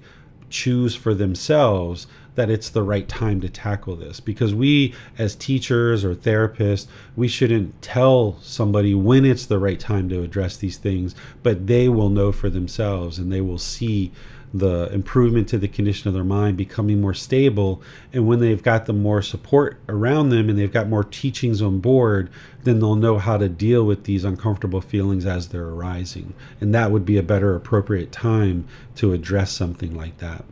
choose 0.50 0.96
for 0.96 1.14
themselves 1.14 2.08
that 2.38 2.52
it's 2.52 2.70
the 2.70 2.84
right 2.84 3.08
time 3.08 3.42
to 3.42 3.50
tackle 3.50 3.96
this. 3.96 4.20
Because 4.20 4.54
we 4.54 4.94
as 5.18 5.36
teachers 5.36 6.06
or 6.06 6.16
therapists 6.16 6.88
we 7.16 7.28
shouldn't 7.28 7.82
tell 7.82 8.38
somebody 8.42 8.94
when 8.94 9.26
it's 9.26 9.48
the 9.48 9.60
right 9.60 9.80
time 9.80 10.08
to 10.08 10.22
address 10.22 10.56
these 10.56 10.78
things 10.78 11.16
but 11.44 11.68
they 11.68 11.90
will 11.90 12.10
know 12.10 12.32
for 12.32 12.50
themselves 12.50 13.18
and 13.18 13.32
they 13.32 13.42
will 13.42 13.58
see 13.58 14.12
the 14.54 14.90
improvement 14.94 15.50
to 15.50 15.58
the 15.58 15.68
condition 15.68 16.08
of 16.08 16.14
their 16.14 16.24
mind 16.24 16.56
becoming 16.56 17.02
more 17.02 17.14
stable. 17.14 17.82
And 18.14 18.28
when 18.28 18.40
they've 18.40 18.64
got 18.64 18.86
the 18.86 18.94
more 18.94 19.22
support 19.22 19.78
around 19.90 20.30
them 20.30 20.48
and 20.48 20.58
they've 20.58 20.72
got 20.72 20.88
more 20.88 21.04
teachings 21.04 21.62
on 21.62 21.80
board 21.80 22.30
then 22.64 22.80
they'll 22.80 22.96
know 22.96 23.18
how 23.18 23.38
to 23.38 23.50
deal 23.50 23.86
with 23.86 24.04
these 24.04 24.24
uncomfortable 24.24 24.82
feelings 24.82 25.26
as 25.26 25.50
they're 25.50 25.70
arising. 25.70 26.34
And 26.62 26.74
that 26.76 26.92
would 26.92 27.06
be 27.06 27.18
a 27.18 27.24
better 27.24 27.56
appropriate 27.56 28.12
time 28.12 28.68
to 28.96 29.14
address 29.14 29.52
something 29.52 29.96
like 29.96 30.18
that 30.20 30.46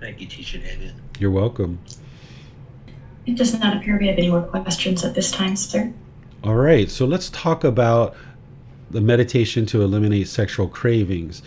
Thank 0.00 0.20
you, 0.20 0.26
Teacher 0.26 0.58
David. 0.58 0.94
You're 1.18 1.30
welcome. 1.30 1.78
It 3.26 3.36
does 3.36 3.58
not 3.58 3.76
appear 3.76 3.98
we 3.98 4.08
have 4.08 4.16
any 4.18 4.30
more 4.30 4.42
questions 4.42 5.04
at 5.04 5.14
this 5.14 5.30
time, 5.30 5.54
sir. 5.56 5.92
All 6.42 6.54
right, 6.54 6.90
so 6.90 7.04
let's 7.04 7.28
talk 7.30 7.64
about 7.64 8.16
the 8.90 9.02
meditation 9.02 9.66
to 9.66 9.82
eliminate 9.82 10.26
sexual 10.26 10.68
cravings. 10.68 11.42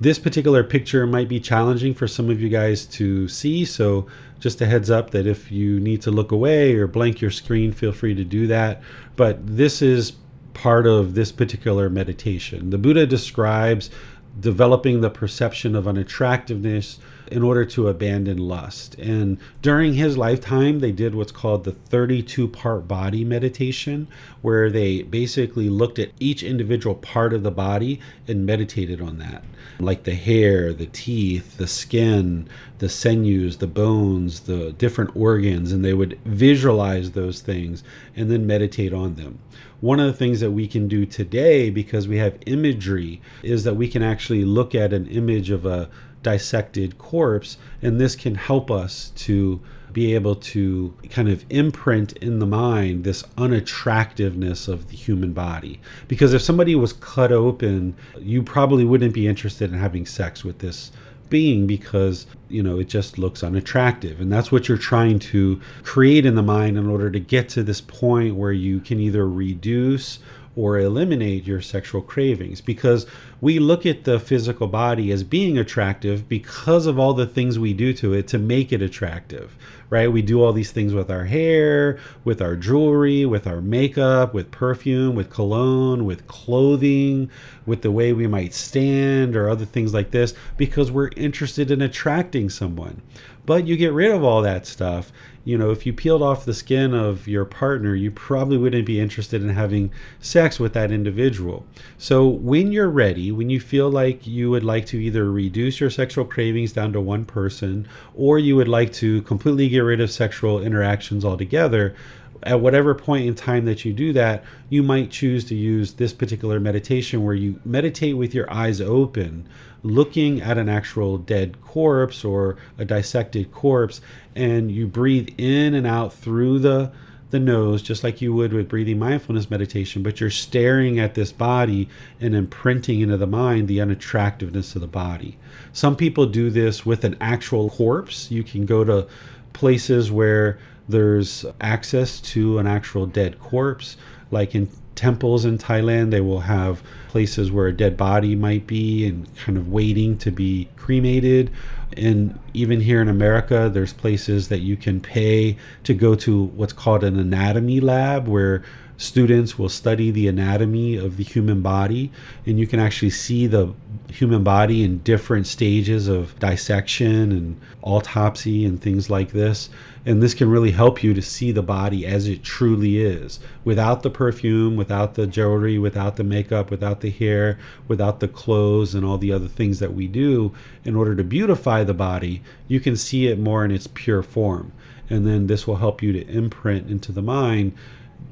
This 0.00 0.18
particular 0.18 0.62
picture 0.62 1.06
might 1.06 1.28
be 1.28 1.40
challenging 1.40 1.94
for 1.94 2.06
some 2.06 2.30
of 2.30 2.40
you 2.40 2.48
guys 2.48 2.86
to 2.86 3.28
see, 3.28 3.64
so 3.64 4.06
just 4.38 4.60
a 4.60 4.66
heads 4.66 4.90
up 4.90 5.10
that 5.10 5.26
if 5.26 5.50
you 5.50 5.80
need 5.80 6.00
to 6.02 6.10
look 6.10 6.30
away 6.30 6.74
or 6.74 6.86
blank 6.86 7.20
your 7.20 7.30
screen, 7.30 7.72
feel 7.72 7.92
free 7.92 8.14
to 8.14 8.24
do 8.24 8.46
that. 8.46 8.82
But 9.16 9.44
this 9.44 9.82
is 9.82 10.12
part 10.54 10.86
of 10.86 11.14
this 11.14 11.32
particular 11.32 11.90
meditation. 11.90 12.70
The 12.70 12.78
Buddha 12.78 13.06
describes 13.06 13.90
developing 14.38 15.00
the 15.00 15.10
perception 15.10 15.74
of 15.74 15.88
unattractiveness 15.88 16.98
in 17.28 17.42
order 17.42 17.64
to 17.64 17.88
abandon 17.88 18.38
lust. 18.38 18.94
And 18.96 19.38
during 19.62 19.94
his 19.94 20.16
lifetime, 20.16 20.80
they 20.80 20.92
did 20.92 21.14
what's 21.14 21.32
called 21.32 21.64
the 21.64 21.72
32 21.72 22.48
part 22.48 22.86
body 22.86 23.24
meditation, 23.24 24.08
where 24.42 24.70
they 24.70 25.02
basically 25.02 25.68
looked 25.68 25.98
at 25.98 26.10
each 26.20 26.42
individual 26.42 26.94
part 26.94 27.32
of 27.32 27.42
the 27.42 27.50
body 27.50 28.00
and 28.28 28.46
meditated 28.46 29.00
on 29.00 29.18
that, 29.18 29.44
like 29.78 30.04
the 30.04 30.14
hair, 30.14 30.72
the 30.72 30.86
teeth, 30.86 31.56
the 31.56 31.66
skin, 31.66 32.48
the 32.78 32.88
sinews, 32.88 33.56
the 33.56 33.66
bones, 33.66 34.40
the 34.40 34.72
different 34.72 35.14
organs, 35.16 35.72
and 35.72 35.84
they 35.84 35.94
would 35.94 36.18
visualize 36.24 37.12
those 37.12 37.40
things 37.40 37.82
and 38.14 38.30
then 38.30 38.46
meditate 38.46 38.92
on 38.92 39.14
them. 39.14 39.38
One 39.80 40.00
of 40.00 40.06
the 40.06 40.12
things 40.12 40.40
that 40.40 40.52
we 40.52 40.66
can 40.66 40.88
do 40.88 41.04
today, 41.04 41.68
because 41.68 42.08
we 42.08 42.16
have 42.16 42.38
imagery, 42.46 43.20
is 43.42 43.64
that 43.64 43.76
we 43.76 43.88
can 43.88 44.02
actually 44.02 44.44
look 44.44 44.74
at 44.74 44.92
an 44.92 45.06
image 45.06 45.50
of 45.50 45.66
a 45.66 45.90
dissected 46.26 46.98
corpse, 46.98 47.56
and 47.80 48.00
this 48.00 48.16
can 48.16 48.34
help 48.34 48.68
us 48.68 49.12
to 49.14 49.60
be 49.92 50.12
able 50.12 50.34
to 50.34 50.92
kind 51.08 51.28
of 51.28 51.44
imprint 51.50 52.14
in 52.14 52.40
the 52.40 52.46
mind 52.46 53.04
this 53.04 53.22
unattractiveness 53.38 54.66
of 54.66 54.88
the 54.88 54.96
human 54.96 55.32
body. 55.32 55.80
Because 56.08 56.34
if 56.34 56.42
somebody 56.42 56.74
was 56.74 56.92
cut 56.92 57.30
open, 57.30 57.94
you 58.18 58.42
probably 58.42 58.84
wouldn't 58.84 59.14
be 59.14 59.28
interested 59.28 59.72
in 59.72 59.78
having 59.78 60.04
sex 60.04 60.42
with 60.42 60.58
this 60.58 60.90
being 61.30 61.64
because 61.64 62.26
you 62.48 62.62
know 62.62 62.78
it 62.80 62.88
just 62.88 63.18
looks 63.18 63.42
unattractive 63.42 64.20
and 64.20 64.32
that's 64.32 64.52
what 64.52 64.68
you're 64.68 64.78
trying 64.78 65.18
to 65.18 65.60
create 65.82 66.24
in 66.24 66.36
the 66.36 66.42
mind 66.42 66.78
in 66.78 66.86
order 66.86 67.10
to 67.10 67.18
get 67.18 67.48
to 67.48 67.64
this 67.64 67.80
point 67.80 68.36
where 68.36 68.52
you 68.52 68.78
can 68.78 69.00
either 69.00 69.28
reduce 69.28 70.20
or 70.56 70.78
eliminate 70.78 71.46
your 71.46 71.60
sexual 71.60 72.00
cravings 72.00 72.62
because 72.62 73.06
we 73.42 73.58
look 73.58 73.84
at 73.84 74.04
the 74.04 74.18
physical 74.18 74.66
body 74.66 75.12
as 75.12 75.22
being 75.22 75.58
attractive 75.58 76.26
because 76.28 76.86
of 76.86 76.98
all 76.98 77.12
the 77.12 77.26
things 77.26 77.58
we 77.58 77.74
do 77.74 77.92
to 77.92 78.14
it 78.14 78.26
to 78.26 78.38
make 78.38 78.72
it 78.72 78.80
attractive, 78.80 79.54
right? 79.90 80.10
We 80.10 80.22
do 80.22 80.42
all 80.42 80.54
these 80.54 80.72
things 80.72 80.94
with 80.94 81.10
our 81.10 81.26
hair, 81.26 81.98
with 82.24 82.40
our 82.40 82.56
jewelry, 82.56 83.26
with 83.26 83.46
our 83.46 83.60
makeup, 83.60 84.32
with 84.32 84.50
perfume, 84.50 85.14
with 85.14 85.28
cologne, 85.28 86.06
with 86.06 86.26
clothing, 86.26 87.30
with 87.66 87.82
the 87.82 87.90
way 87.90 88.14
we 88.14 88.26
might 88.26 88.54
stand 88.54 89.36
or 89.36 89.50
other 89.50 89.66
things 89.66 89.92
like 89.92 90.10
this 90.10 90.32
because 90.56 90.90
we're 90.90 91.10
interested 91.16 91.70
in 91.70 91.82
attracting 91.82 92.48
someone. 92.48 93.02
But 93.46 93.66
you 93.66 93.76
get 93.76 93.92
rid 93.92 94.10
of 94.10 94.24
all 94.24 94.42
that 94.42 94.66
stuff 94.66 95.12
you 95.46 95.56
know, 95.56 95.70
if 95.70 95.86
you 95.86 95.92
peeled 95.92 96.22
off 96.22 96.44
the 96.44 96.52
skin 96.52 96.92
of 96.92 97.28
your 97.28 97.44
partner, 97.44 97.94
you 97.94 98.10
probably 98.10 98.56
wouldn't 98.56 98.84
be 98.84 98.98
interested 98.98 99.40
in 99.40 99.50
having 99.50 99.92
sex 100.18 100.58
with 100.58 100.72
that 100.72 100.90
individual. 100.90 101.64
So, 101.98 102.26
when 102.26 102.72
you're 102.72 102.90
ready, 102.90 103.30
when 103.30 103.48
you 103.48 103.60
feel 103.60 103.88
like 103.88 104.26
you 104.26 104.50
would 104.50 104.64
like 104.64 104.86
to 104.86 105.00
either 105.00 105.30
reduce 105.30 105.78
your 105.78 105.88
sexual 105.88 106.24
cravings 106.24 106.72
down 106.72 106.92
to 106.94 107.00
one 107.00 107.24
person 107.24 107.86
or 108.16 108.40
you 108.40 108.56
would 108.56 108.66
like 108.66 108.92
to 108.94 109.22
completely 109.22 109.68
get 109.68 109.78
rid 109.78 110.00
of 110.00 110.10
sexual 110.10 110.60
interactions 110.60 111.24
altogether, 111.24 111.94
at 112.42 112.60
whatever 112.60 112.92
point 112.92 113.26
in 113.26 113.34
time 113.36 113.66
that 113.66 113.84
you 113.84 113.92
do 113.92 114.12
that, 114.12 114.44
you 114.68 114.82
might 114.82 115.12
choose 115.12 115.44
to 115.44 115.54
use 115.54 115.94
this 115.94 116.12
particular 116.12 116.58
meditation 116.58 117.24
where 117.24 117.34
you 117.34 117.60
meditate 117.64 118.16
with 118.16 118.34
your 118.34 118.52
eyes 118.52 118.80
open, 118.80 119.48
looking 119.86 120.40
at 120.40 120.58
an 120.58 120.68
actual 120.68 121.18
dead 121.18 121.60
corpse 121.62 122.24
or 122.24 122.56
a 122.78 122.84
dissected 122.84 123.52
corpse, 123.52 124.00
and 124.34 124.70
you 124.70 124.86
breathe 124.86 125.28
in 125.38 125.74
and 125.74 125.86
out 125.86 126.12
through 126.12 126.58
the 126.58 126.92
the 127.30 127.40
nose 127.40 127.82
just 127.82 128.04
like 128.04 128.20
you 128.22 128.32
would 128.32 128.52
with 128.52 128.68
breathing 128.68 129.00
mindfulness 129.00 129.50
meditation 129.50 130.00
but 130.00 130.20
you're 130.20 130.30
staring 130.30 131.00
at 131.00 131.14
this 131.14 131.32
body 131.32 131.88
and 132.20 132.36
imprinting 132.36 133.00
into 133.00 133.16
the 133.16 133.26
mind 133.26 133.66
the 133.66 133.80
unattractiveness 133.80 134.74
of 134.76 134.80
the 134.80 134.86
body. 134.86 135.36
Some 135.72 135.96
people 135.96 136.26
do 136.26 136.50
this 136.50 136.86
with 136.86 137.04
an 137.04 137.16
actual 137.20 137.68
corpse. 137.68 138.30
You 138.30 138.44
can 138.44 138.64
go 138.64 138.84
to 138.84 139.08
places 139.52 140.10
where 140.10 140.58
there's 140.88 141.44
access 141.60 142.20
to 142.20 142.58
an 142.58 142.66
actual 142.66 143.06
dead 143.06 143.40
corpse, 143.40 143.96
like 144.30 144.54
in 144.54 144.68
temples 144.96 145.44
in 145.44 145.58
Thailand, 145.58 146.10
they 146.10 146.20
will 146.20 146.40
have 146.40 146.82
places 147.08 147.52
where 147.52 147.68
a 147.68 147.72
dead 147.72 147.96
body 147.96 148.34
might 148.34 148.66
be 148.66 149.06
and 149.06 149.34
kind 149.36 149.56
of 149.56 149.70
waiting 149.70 150.18
to 150.18 150.30
be 150.30 150.68
cremated. 150.76 151.50
And 151.96 152.38
even 152.52 152.80
here 152.80 153.00
in 153.00 153.08
America, 153.08 153.70
there's 153.72 153.92
places 153.92 154.48
that 154.48 154.60
you 154.60 154.76
can 154.76 155.00
pay 155.00 155.56
to 155.84 155.94
go 155.94 156.14
to 156.16 156.44
what's 156.44 156.72
called 156.72 157.04
an 157.04 157.18
anatomy 157.18 157.80
lab 157.80 158.26
where 158.26 158.64
students 158.98 159.58
will 159.58 159.68
study 159.68 160.10
the 160.10 160.26
anatomy 160.26 160.96
of 160.96 161.16
the 161.16 161.24
human 161.24 161.62
body. 161.62 162.10
And 162.46 162.58
you 162.58 162.66
can 162.66 162.80
actually 162.80 163.10
see 163.10 163.46
the 163.46 163.74
human 164.10 164.42
body 164.42 164.82
in 164.82 164.98
different 164.98 165.46
stages 165.46 166.08
of 166.08 166.38
dissection 166.38 167.32
and 167.32 167.60
autopsy 167.82 168.64
and 168.64 168.80
things 168.80 169.10
like 169.10 169.32
this 169.32 169.68
and 170.06 170.22
this 170.22 170.32
can 170.34 170.48
really 170.48 170.70
help 170.70 171.02
you 171.02 171.12
to 171.12 171.20
see 171.20 171.52
the 171.52 171.62
body 171.62 172.06
as 172.06 172.26
it 172.26 172.42
truly 172.42 172.98
is 172.98 173.38
without 173.64 174.02
the 174.02 174.08
perfume 174.10 174.76
without 174.76 175.14
the 175.14 175.26
jewelry 175.26 175.78
without 175.78 176.16
the 176.16 176.24
makeup 176.24 176.70
without 176.70 177.00
the 177.00 177.10
hair 177.10 177.58
without 177.88 178.20
the 178.20 178.28
clothes 178.28 178.94
and 178.94 179.04
all 179.04 179.18
the 179.18 179.32
other 179.32 179.48
things 179.48 179.78
that 179.80 179.92
we 179.92 180.06
do 180.06 180.54
in 180.84 180.96
order 180.96 181.14
to 181.14 181.24
beautify 181.24 181.84
the 181.84 181.92
body 181.92 182.42
you 182.68 182.80
can 182.80 182.96
see 182.96 183.26
it 183.26 183.38
more 183.38 183.64
in 183.64 183.70
its 183.70 183.88
pure 183.88 184.22
form 184.22 184.72
and 185.10 185.26
then 185.26 185.46
this 185.46 185.66
will 185.66 185.76
help 185.76 186.02
you 186.02 186.12
to 186.12 186.26
imprint 186.28 186.90
into 186.90 187.12
the 187.12 187.22
mind 187.22 187.72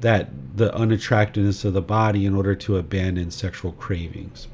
that 0.01 0.29
the 0.57 0.75
unattractiveness 0.75 1.65
of 1.65 1.73
the 1.73 1.81
body 1.81 2.25
in 2.25 2.35
order 2.35 2.55
to 2.55 2.77
abandon 2.77 3.31
sexual 3.31 3.71
cravings. 3.73 4.47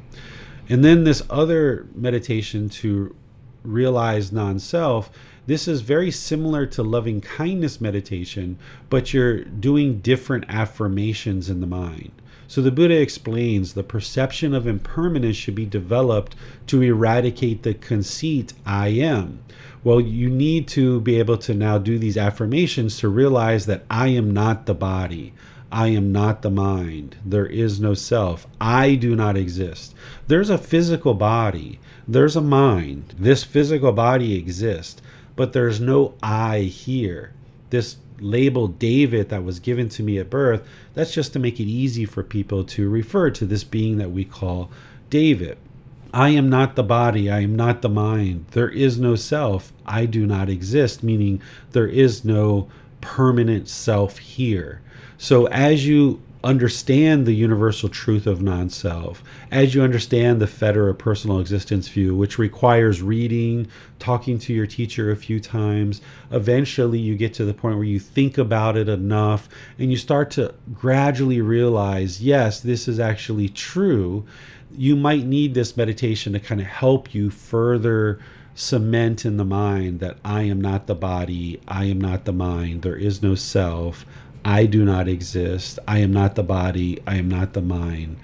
And 0.69 0.83
then 0.85 1.03
this 1.03 1.23
other 1.29 1.87
meditation 1.95 2.69
to 2.69 3.15
realize 3.63 4.31
non 4.31 4.59
self, 4.59 5.09
this 5.47 5.67
is 5.67 5.81
very 5.81 6.11
similar 6.11 6.65
to 6.67 6.83
loving 6.83 7.21
kindness 7.21 7.81
meditation, 7.81 8.57
but 8.89 9.13
you're 9.13 9.43
doing 9.43 9.99
different 9.99 10.45
affirmations 10.47 11.49
in 11.49 11.61
the 11.61 11.67
mind. 11.67 12.11
So 12.47 12.61
the 12.61 12.69
Buddha 12.69 12.99
explains 12.99 13.73
the 13.73 13.81
perception 13.81 14.53
of 14.53 14.67
impermanence 14.67 15.37
should 15.37 15.55
be 15.55 15.65
developed 15.65 16.35
to 16.67 16.81
eradicate 16.81 17.63
the 17.63 17.73
conceit 17.73 18.53
I 18.65 18.89
am. 18.89 19.39
Well, 19.83 20.01
you 20.01 20.29
need 20.29 20.67
to 20.69 20.99
be 20.99 21.17
able 21.17 21.37
to 21.37 21.53
now 21.53 21.77
do 21.77 21.97
these 21.97 22.17
affirmations 22.17 22.97
to 22.97 23.07
realize 23.07 23.65
that 23.67 23.85
I 23.89 24.09
am 24.09 24.31
not 24.31 24.65
the 24.65 24.73
body. 24.75 25.33
I 25.71 25.87
am 25.87 26.11
not 26.11 26.41
the 26.41 26.51
mind. 26.51 27.15
There 27.25 27.45
is 27.45 27.79
no 27.79 27.93
self. 27.93 28.45
I 28.59 28.95
do 28.95 29.15
not 29.15 29.37
exist. 29.37 29.95
There's 30.27 30.49
a 30.49 30.57
physical 30.57 31.13
body. 31.13 31.79
There's 32.05 32.35
a 32.35 32.41
mind. 32.41 33.15
This 33.17 33.45
physical 33.45 33.93
body 33.93 34.35
exists, 34.35 35.01
but 35.35 35.53
there's 35.53 35.79
no 35.79 36.13
I 36.21 36.59
here. 36.61 37.33
This 37.69 37.97
label 38.19 38.67
David 38.67 39.29
that 39.29 39.43
was 39.43 39.59
given 39.59 39.89
to 39.89 40.03
me 40.03 40.17
at 40.17 40.29
birth, 40.29 40.67
that's 40.93 41.13
just 41.13 41.33
to 41.33 41.39
make 41.39 41.59
it 41.59 41.65
easy 41.65 42.05
for 42.05 42.23
people 42.23 42.63
to 42.63 42.89
refer 42.89 43.31
to 43.31 43.45
this 43.45 43.63
being 43.63 43.97
that 43.97 44.11
we 44.11 44.23
call 44.23 44.69
David. 45.09 45.57
I 46.13 46.29
am 46.29 46.49
not 46.49 46.75
the 46.75 46.83
body, 46.83 47.31
I 47.31 47.39
am 47.39 47.55
not 47.55 47.81
the 47.81 47.89
mind. 47.89 48.45
There 48.51 48.69
is 48.69 48.99
no 48.99 49.15
self. 49.15 49.71
I 49.85 50.05
do 50.05 50.25
not 50.25 50.49
exist, 50.49 51.03
meaning 51.03 51.41
there 51.71 51.87
is 51.87 52.25
no 52.25 52.69
permanent 52.99 53.69
self 53.69 54.17
here. 54.17 54.81
So 55.17 55.45
as 55.47 55.87
you 55.87 56.21
understand 56.43 57.25
the 57.25 57.33
universal 57.33 57.89
truth 57.89 58.25
of 58.25 58.41
non 58.41 58.69
self, 58.69 59.23
as 59.51 59.75
you 59.75 59.81
understand 59.81 60.41
the 60.41 60.47
fetter 60.47 60.89
of 60.89 60.97
personal 60.97 61.39
existence 61.39 61.87
view, 61.87 62.15
which 62.15 62.37
requires 62.37 63.01
reading, 63.01 63.67
talking 63.99 64.39
to 64.39 64.53
your 64.53 64.65
teacher 64.65 65.11
a 65.11 65.15
few 65.15 65.39
times, 65.39 66.01
eventually 66.31 66.99
you 66.99 67.15
get 67.15 67.33
to 67.35 67.45
the 67.45 67.53
point 67.53 67.75
where 67.75 67.85
you 67.85 67.99
think 67.99 68.37
about 68.37 68.75
it 68.75 68.89
enough 68.89 69.47
and 69.77 69.91
you 69.91 69.97
start 69.97 70.31
to 70.31 70.53
gradually 70.73 71.41
realize 71.41 72.21
yes, 72.21 72.59
this 72.59 72.87
is 72.87 72.99
actually 72.99 73.49
true. 73.49 74.25
You 74.71 74.95
might 74.95 75.25
need 75.25 75.53
this 75.53 75.77
meditation 75.77 76.33
to 76.33 76.39
kind 76.39 76.61
of 76.61 76.67
help 76.67 77.13
you 77.13 77.29
further 77.29 78.19
cement 78.55 79.25
in 79.25 79.37
the 79.37 79.45
mind 79.45 79.99
that 79.99 80.17
I 80.23 80.43
am 80.43 80.59
not 80.59 80.87
the 80.87 80.95
body, 80.95 81.61
I 81.67 81.85
am 81.85 81.99
not 81.99 82.25
the 82.25 82.33
mind, 82.33 82.81
there 82.81 82.95
is 82.95 83.21
no 83.21 83.35
self, 83.35 84.05
I 84.43 84.65
do 84.65 84.83
not 84.83 85.07
exist, 85.07 85.79
I 85.87 85.99
am 85.99 86.11
not 86.11 86.35
the 86.35 86.43
body, 86.43 87.01
I 87.05 87.17
am 87.17 87.29
not 87.29 87.53
the 87.53 87.61
mind. 87.61 88.17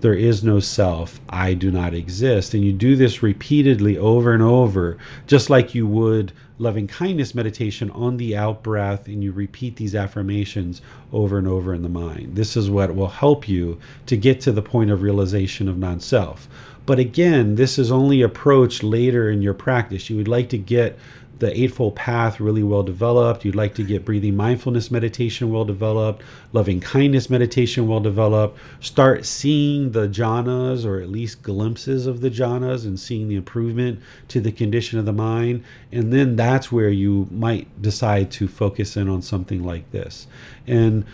There 0.00 0.14
is 0.14 0.42
no 0.42 0.60
self, 0.60 1.20
I 1.28 1.54
do 1.54 1.70
not 1.70 1.92
exist. 1.92 2.54
And 2.54 2.64
you 2.64 2.72
do 2.72 2.96
this 2.96 3.22
repeatedly 3.22 3.98
over 3.98 4.32
and 4.32 4.42
over, 4.42 4.96
just 5.26 5.50
like 5.50 5.74
you 5.74 5.86
would 5.86 6.32
loving 6.58 6.86
kindness 6.86 7.34
meditation 7.34 7.90
on 7.90 8.16
the 8.16 8.36
out 8.36 8.62
breath, 8.62 9.06
and 9.06 9.24
you 9.24 9.32
repeat 9.32 9.76
these 9.76 9.94
affirmations 9.94 10.82
over 11.12 11.38
and 11.38 11.48
over 11.48 11.72
in 11.74 11.82
the 11.82 11.88
mind. 11.88 12.36
This 12.36 12.56
is 12.56 12.70
what 12.70 12.94
will 12.94 13.08
help 13.08 13.48
you 13.48 13.78
to 14.06 14.16
get 14.16 14.40
to 14.42 14.52
the 14.52 14.62
point 14.62 14.90
of 14.90 15.02
realization 15.02 15.68
of 15.68 15.78
non 15.78 16.00
self. 16.00 16.48
But 16.86 16.98
again, 16.98 17.54
this 17.54 17.78
is 17.78 17.92
only 17.92 18.20
approached 18.22 18.82
later 18.82 19.30
in 19.30 19.42
your 19.42 19.54
practice. 19.54 20.10
You 20.10 20.16
would 20.16 20.28
like 20.28 20.48
to 20.50 20.58
get 20.58 20.98
the 21.40 21.58
Eightfold 21.58 21.96
Path 21.96 22.38
really 22.38 22.62
well 22.62 22.82
developed, 22.82 23.44
you'd 23.44 23.54
like 23.54 23.74
to 23.74 23.82
get 23.82 24.04
breathing 24.04 24.36
mindfulness 24.36 24.90
meditation 24.90 25.50
well 25.50 25.64
developed, 25.64 26.22
loving 26.52 26.80
kindness 26.80 27.28
meditation 27.30 27.88
well 27.88 28.00
developed, 28.00 28.58
start 28.80 29.24
seeing 29.24 29.92
the 29.92 30.06
jhanas 30.06 30.84
or 30.84 31.00
at 31.00 31.08
least 31.08 31.42
glimpses 31.42 32.06
of 32.06 32.20
the 32.20 32.30
jhanas 32.30 32.84
and 32.84 33.00
seeing 33.00 33.28
the 33.28 33.36
improvement 33.36 34.00
to 34.28 34.40
the 34.40 34.52
condition 34.52 34.98
of 34.98 35.06
the 35.06 35.12
mind. 35.12 35.64
And 35.90 36.12
then 36.12 36.36
that's 36.36 36.70
where 36.70 36.90
you 36.90 37.26
might 37.30 37.80
decide 37.80 38.30
to 38.32 38.46
focus 38.46 38.96
in 38.96 39.08
on 39.08 39.22
something 39.22 39.64
like 39.64 39.90
this. 39.92 40.26
And 40.66 41.04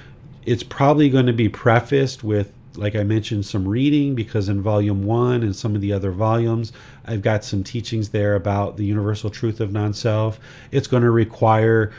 it's 0.45 0.65
probably 0.65 1.09
going 1.09 1.27
to 1.27 1.33
be 1.33 1.49
prefaced 1.49 2.25
with 2.25 2.53
like 2.77 2.95
I 2.95 3.03
mentioned, 3.03 3.47
some 3.47 3.67
reading 3.67 4.15
because 4.15 4.49
in 4.49 4.63
volume 4.63 5.05
one 5.05 5.43
and 5.43 5.55
some 5.55 5.75
of 5.75 5.81
the 5.81 5.93
other 5.93 6.11
volumes, 6.11 6.73
I've 7.05 7.23
got 7.23 7.45
some 7.45 7.63
teachings 7.63 8.11
there 8.11 8.35
about 8.35 8.77
the 8.77 8.85
universal 8.85 9.31
truth 9.31 9.61
of 9.61 9.73
non 9.73 9.95
self. 9.95 10.39
It's 10.71 10.87
going 10.87 11.03
to 11.03 11.11
require 11.11 11.93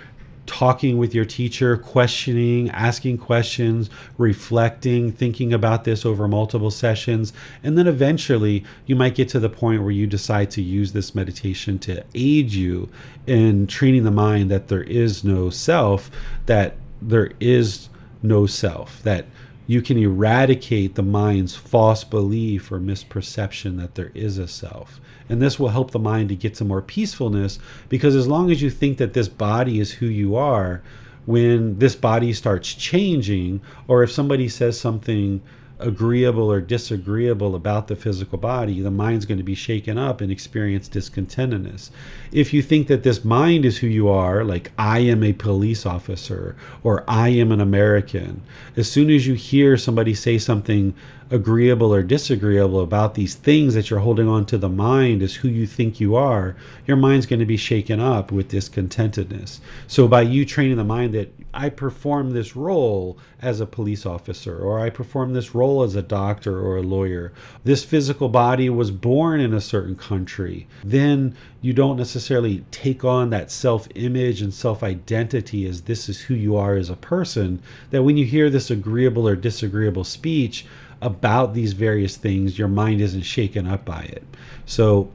talking 0.48 0.98
with 0.98 1.14
your 1.14 1.26
teacher, 1.26 1.78
questioning, 1.78 2.70
asking 2.72 3.18
questions, 3.18 3.90
reflecting, 4.18 5.12
thinking 5.12 5.54
about 5.54 5.84
this 5.84 6.06
over 6.06 6.28
multiple 6.28 6.72
sessions. 6.72 7.34
And 7.64 7.78
then 7.78 7.86
eventually 7.86 8.64
you 8.86 8.96
might 8.96 9.14
get 9.14 9.30
to 9.30 9.40
the 9.40 9.50
point 9.50 9.84
where 9.84 9.92
you 9.92 10.08
decide 10.08 10.50
to 10.52 10.62
use 10.62 10.94
this 10.94 11.14
meditation 11.14 11.78
to 11.80 12.04
aid 12.16 12.54
you 12.54 12.90
in 13.28 13.68
training 13.68 14.06
the 14.06 14.12
mind 14.12 14.50
that 14.50 14.70
there 14.70 14.84
is 14.84 15.24
no 15.24 15.50
self, 15.50 16.10
that 16.46 16.78
there 17.02 17.32
is 17.40 17.90
no 18.24 18.48
self, 18.48 19.04
that 19.04 19.26
you 19.68 19.82
can 19.82 19.98
eradicate 19.98 20.96
the 20.96 21.04
mind's 21.04 21.56
false 21.56 22.06
belief 22.06 22.72
or 22.72 22.80
misperception 22.80 23.78
that 23.78 23.96
there 23.96 24.12
is 24.16 24.38
a 24.38 24.48
self. 24.48 25.02
And 25.30 25.42
this 25.42 25.60
will 25.60 25.70
help 25.70 25.92
the 25.92 26.00
mind 26.00 26.30
to 26.30 26.36
get 26.36 26.56
to 26.56 26.66
more 26.66 26.82
peacefulness 26.82 27.60
because 27.90 28.16
as 28.16 28.28
long 28.28 28.50
as 28.50 28.62
you 28.62 28.70
think 28.70 28.98
that 28.98 29.14
this 29.14 29.28
body 29.28 29.80
is 29.80 29.92
who 29.92 30.06
you 30.06 30.38
are, 30.38 30.82
when 31.26 31.78
this 31.80 31.96
body 31.96 32.32
starts 32.32 32.74
changing, 32.74 33.60
or 33.90 34.02
if 34.02 34.10
somebody 34.10 34.48
says 34.48 34.80
something 34.80 35.42
agreeable 35.80 36.52
or 36.52 36.60
disagreeable 36.60 37.56
about 37.56 37.88
the 37.88 37.96
physical 37.96 38.38
body, 38.38 38.82
the 38.82 38.92
mind's 38.92 39.26
going 39.26 39.38
to 39.38 39.44
be 39.44 39.56
shaken 39.56 39.98
up 39.98 40.22
and 40.22 40.32
experience 40.32 40.90
discontentedness. 40.90 41.90
If 42.32 42.54
you 42.54 42.62
think 42.62 42.88
that 42.88 43.04
this 43.04 43.24
mind 43.24 43.66
is 43.66 43.78
who 43.78 43.88
you 43.88 44.10
are, 44.10 44.44
like 44.44 44.72
I 44.78 45.00
am 45.00 45.24
a 45.24 45.34
police 45.34 45.86
officer 45.86 46.56
or 46.84 47.04
I 47.08 47.30
am 47.30 47.52
an 47.52 47.62
American, 47.62 48.42
as 48.76 48.92
soon 48.92 49.10
as 49.10 49.28
you 49.28 49.36
hear 49.36 49.78
somebody 49.78 50.14
say 50.14 50.38
something 50.38 50.96
agreeable 51.30 51.94
or 51.94 52.04
disagreeable 52.04 52.82
about 52.82 53.16
these 53.16 53.36
things 53.36 53.74
that 53.74 53.90
you're 53.90 54.00
holding 54.00 54.28
on 54.28 54.46
to 54.46 54.58
the 54.58 54.70
mind 54.70 55.22
is 55.22 55.36
who 55.36 55.48
you 55.48 55.68
think 55.68 56.00
you 56.00 56.16
are, 56.16 56.56
your 56.86 56.98
mind's 56.98 57.26
going 57.26 57.40
to 57.40 57.46
be 57.46 57.58
shaken 57.58 58.00
up 58.00 58.32
with 58.32 58.50
discontentedness. 58.50 59.60
So 59.88 60.08
by 60.08 60.22
you 60.22 60.46
training 60.46 60.78
the 60.78 60.84
mind 60.84 61.14
that 61.14 61.34
I 61.54 61.70
perform 61.70 62.32
this 62.32 62.56
role 62.56 63.18
as 63.42 63.60
a 63.60 63.66
police 63.66 64.06
officer, 64.06 64.58
or 64.58 64.80
I 64.80 64.90
perform 64.90 65.34
this 65.34 65.56
role 65.56 65.82
as 65.84 65.96
a 65.96 66.02
doctor 66.02 66.60
or 66.60 66.78
a 66.78 66.84
lawyer. 66.84 67.34
This 67.64 67.84
physical 67.84 68.30
body 68.30 68.70
was 68.70 68.92
born 68.92 69.40
in 69.40 69.54
a 69.54 69.62
certain 69.62 69.96
country. 69.96 70.68
Then 70.84 71.36
you 71.62 71.74
don't 71.74 71.98
necessarily 71.98 72.64
take 72.72 73.04
on 73.04 73.30
that 73.32 73.50
self 73.50 73.88
image 73.96 74.42
and 74.42 74.54
self 74.54 74.84
identity 74.84 75.68
as 75.68 75.84
this 75.84 76.10
is 76.10 76.22
who 76.22 76.34
you 76.34 76.56
are 76.56 76.76
as 76.76 76.90
a 76.90 76.96
person. 76.96 77.62
That 77.92 78.04
when 78.04 78.18
you 78.18 78.26
hear 78.26 78.50
this 78.50 78.70
agreeable 78.70 79.28
or 79.28 79.36
disagreeable 79.36 80.04
speech, 80.04 80.66
about 81.02 81.54
these 81.54 81.74
various 81.74 82.18
things, 82.18 82.58
your 82.58 82.68
mind 82.68 83.02
isn't 83.02 83.22
shaken 83.22 83.68
up 83.68 83.86
by 83.86 84.02
it. 84.02 84.24
So, 84.66 85.12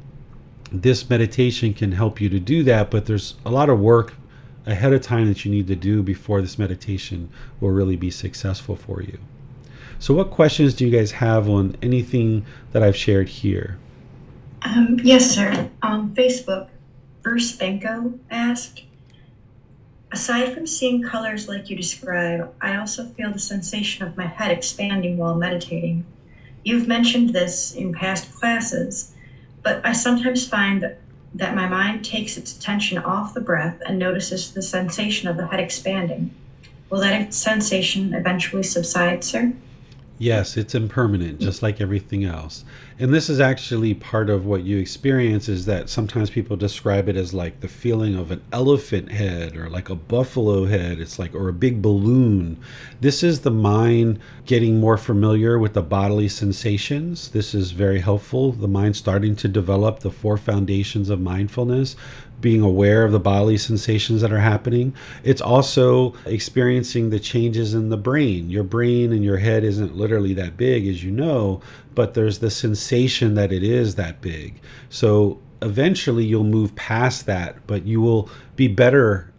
this 0.70 1.10
meditation 1.10 1.74
can 1.74 1.92
help 1.92 2.20
you 2.20 2.28
to 2.30 2.40
do 2.40 2.62
that, 2.62 2.90
but 2.90 3.04
there's 3.06 3.34
a 3.44 3.50
lot 3.50 3.68
of 3.68 3.78
work 3.78 4.14
ahead 4.66 4.92
of 4.92 5.02
time 5.02 5.26
that 5.28 5.44
you 5.44 5.50
need 5.50 5.66
to 5.66 5.76
do 5.76 6.02
before 6.02 6.40
this 6.40 6.58
meditation 6.58 7.28
will 7.60 7.70
really 7.70 7.96
be 7.96 8.10
successful 8.10 8.76
for 8.76 9.02
you. 9.02 9.18
So, 9.98 10.14
what 10.14 10.30
questions 10.30 10.74
do 10.74 10.84
you 10.84 10.96
guys 10.96 11.12
have 11.12 11.48
on 11.48 11.76
anything 11.80 12.44
that 12.72 12.82
I've 12.82 12.96
shared 12.96 13.28
here? 13.28 13.78
Um, 14.62 14.98
yes, 15.02 15.30
sir. 15.30 15.70
On 15.82 16.14
Facebook, 16.14 16.68
Bruce 17.22 17.56
Benko 17.56 18.18
asked, 18.30 18.84
Aside 20.12 20.52
from 20.52 20.66
seeing 20.66 21.02
colors 21.02 21.48
like 21.48 21.70
you 21.70 21.76
describe, 21.76 22.52
I 22.60 22.76
also 22.76 23.06
feel 23.06 23.32
the 23.32 23.38
sensation 23.38 24.06
of 24.06 24.16
my 24.16 24.26
head 24.26 24.50
expanding 24.50 25.16
while 25.16 25.34
meditating. 25.34 26.04
You've 26.64 26.86
mentioned 26.86 27.30
this 27.30 27.74
in 27.74 27.94
past 27.94 28.32
classes, 28.34 29.14
but 29.62 29.80
I 29.86 29.92
sometimes 29.92 30.46
find 30.46 30.82
that, 30.82 30.98
that 31.34 31.54
my 31.54 31.66
mind 31.66 32.04
takes 32.04 32.36
its 32.36 32.56
attention 32.56 32.98
off 32.98 33.34
the 33.34 33.40
breath 33.40 33.80
and 33.86 33.98
notices 33.98 34.52
the 34.52 34.62
sensation 34.62 35.28
of 35.28 35.36
the 35.36 35.46
head 35.46 35.60
expanding. 35.60 36.34
Will 36.90 37.00
that 37.00 37.32
sensation 37.32 38.12
eventually 38.12 38.62
subside, 38.62 39.24
sir? 39.24 39.54
Yes, 40.22 40.56
it's 40.56 40.76
impermanent, 40.76 41.40
just 41.40 41.64
like 41.64 41.80
everything 41.80 42.24
else. 42.24 42.64
And 42.96 43.12
this 43.12 43.28
is 43.28 43.40
actually 43.40 43.92
part 43.94 44.30
of 44.30 44.46
what 44.46 44.62
you 44.62 44.78
experience 44.78 45.48
is 45.48 45.66
that 45.66 45.88
sometimes 45.88 46.30
people 46.30 46.56
describe 46.56 47.08
it 47.08 47.16
as 47.16 47.34
like 47.34 47.58
the 47.58 47.66
feeling 47.66 48.14
of 48.14 48.30
an 48.30 48.40
elephant 48.52 49.10
head 49.10 49.56
or 49.56 49.68
like 49.68 49.90
a 49.90 49.96
buffalo 49.96 50.66
head. 50.66 51.00
It's 51.00 51.18
like, 51.18 51.34
or 51.34 51.48
a 51.48 51.52
big 51.52 51.82
balloon. 51.82 52.60
This 53.00 53.24
is 53.24 53.40
the 53.40 53.50
mind 53.50 54.20
getting 54.46 54.78
more 54.78 54.96
familiar 54.96 55.58
with 55.58 55.74
the 55.74 55.82
bodily 55.82 56.28
sensations. 56.28 57.30
This 57.30 57.52
is 57.52 57.72
very 57.72 57.98
helpful. 57.98 58.52
The 58.52 58.68
mind 58.68 58.94
starting 58.94 59.34
to 59.34 59.48
develop 59.48 59.98
the 59.98 60.12
four 60.12 60.36
foundations 60.36 61.10
of 61.10 61.20
mindfulness 61.20 61.96
being 62.42 62.60
aware 62.60 63.04
of 63.04 63.12
the 63.12 63.20
bodily 63.20 63.56
sensations 63.56 64.20
that 64.20 64.32
are 64.32 64.40
happening. 64.40 64.94
It's 65.24 65.40
also 65.40 66.14
experiencing 66.26 67.08
the 67.08 67.20
changes 67.20 67.72
in 67.72 67.88
the 67.88 67.96
brain. 67.96 68.50
Your 68.50 68.64
brain 68.64 69.12
and 69.12 69.24
your 69.24 69.38
head 69.38 69.64
isn't 69.64 69.96
literally 69.96 70.34
that 70.34 70.58
big, 70.58 70.86
as 70.86 71.02
you 71.02 71.10
know, 71.10 71.62
but 71.94 72.12
there's 72.12 72.40
the 72.40 72.50
sensation 72.50 73.34
that 73.34 73.52
it 73.52 73.62
is 73.62 73.94
that 73.94 74.20
big. 74.20 74.60
So 74.90 75.40
eventually 75.62 76.24
you'll 76.24 76.44
move 76.44 76.74
past 76.74 77.24
that, 77.26 77.66
but 77.66 77.86
you 77.86 78.02
will 78.02 78.28
be 78.56 78.68
better 78.68 79.32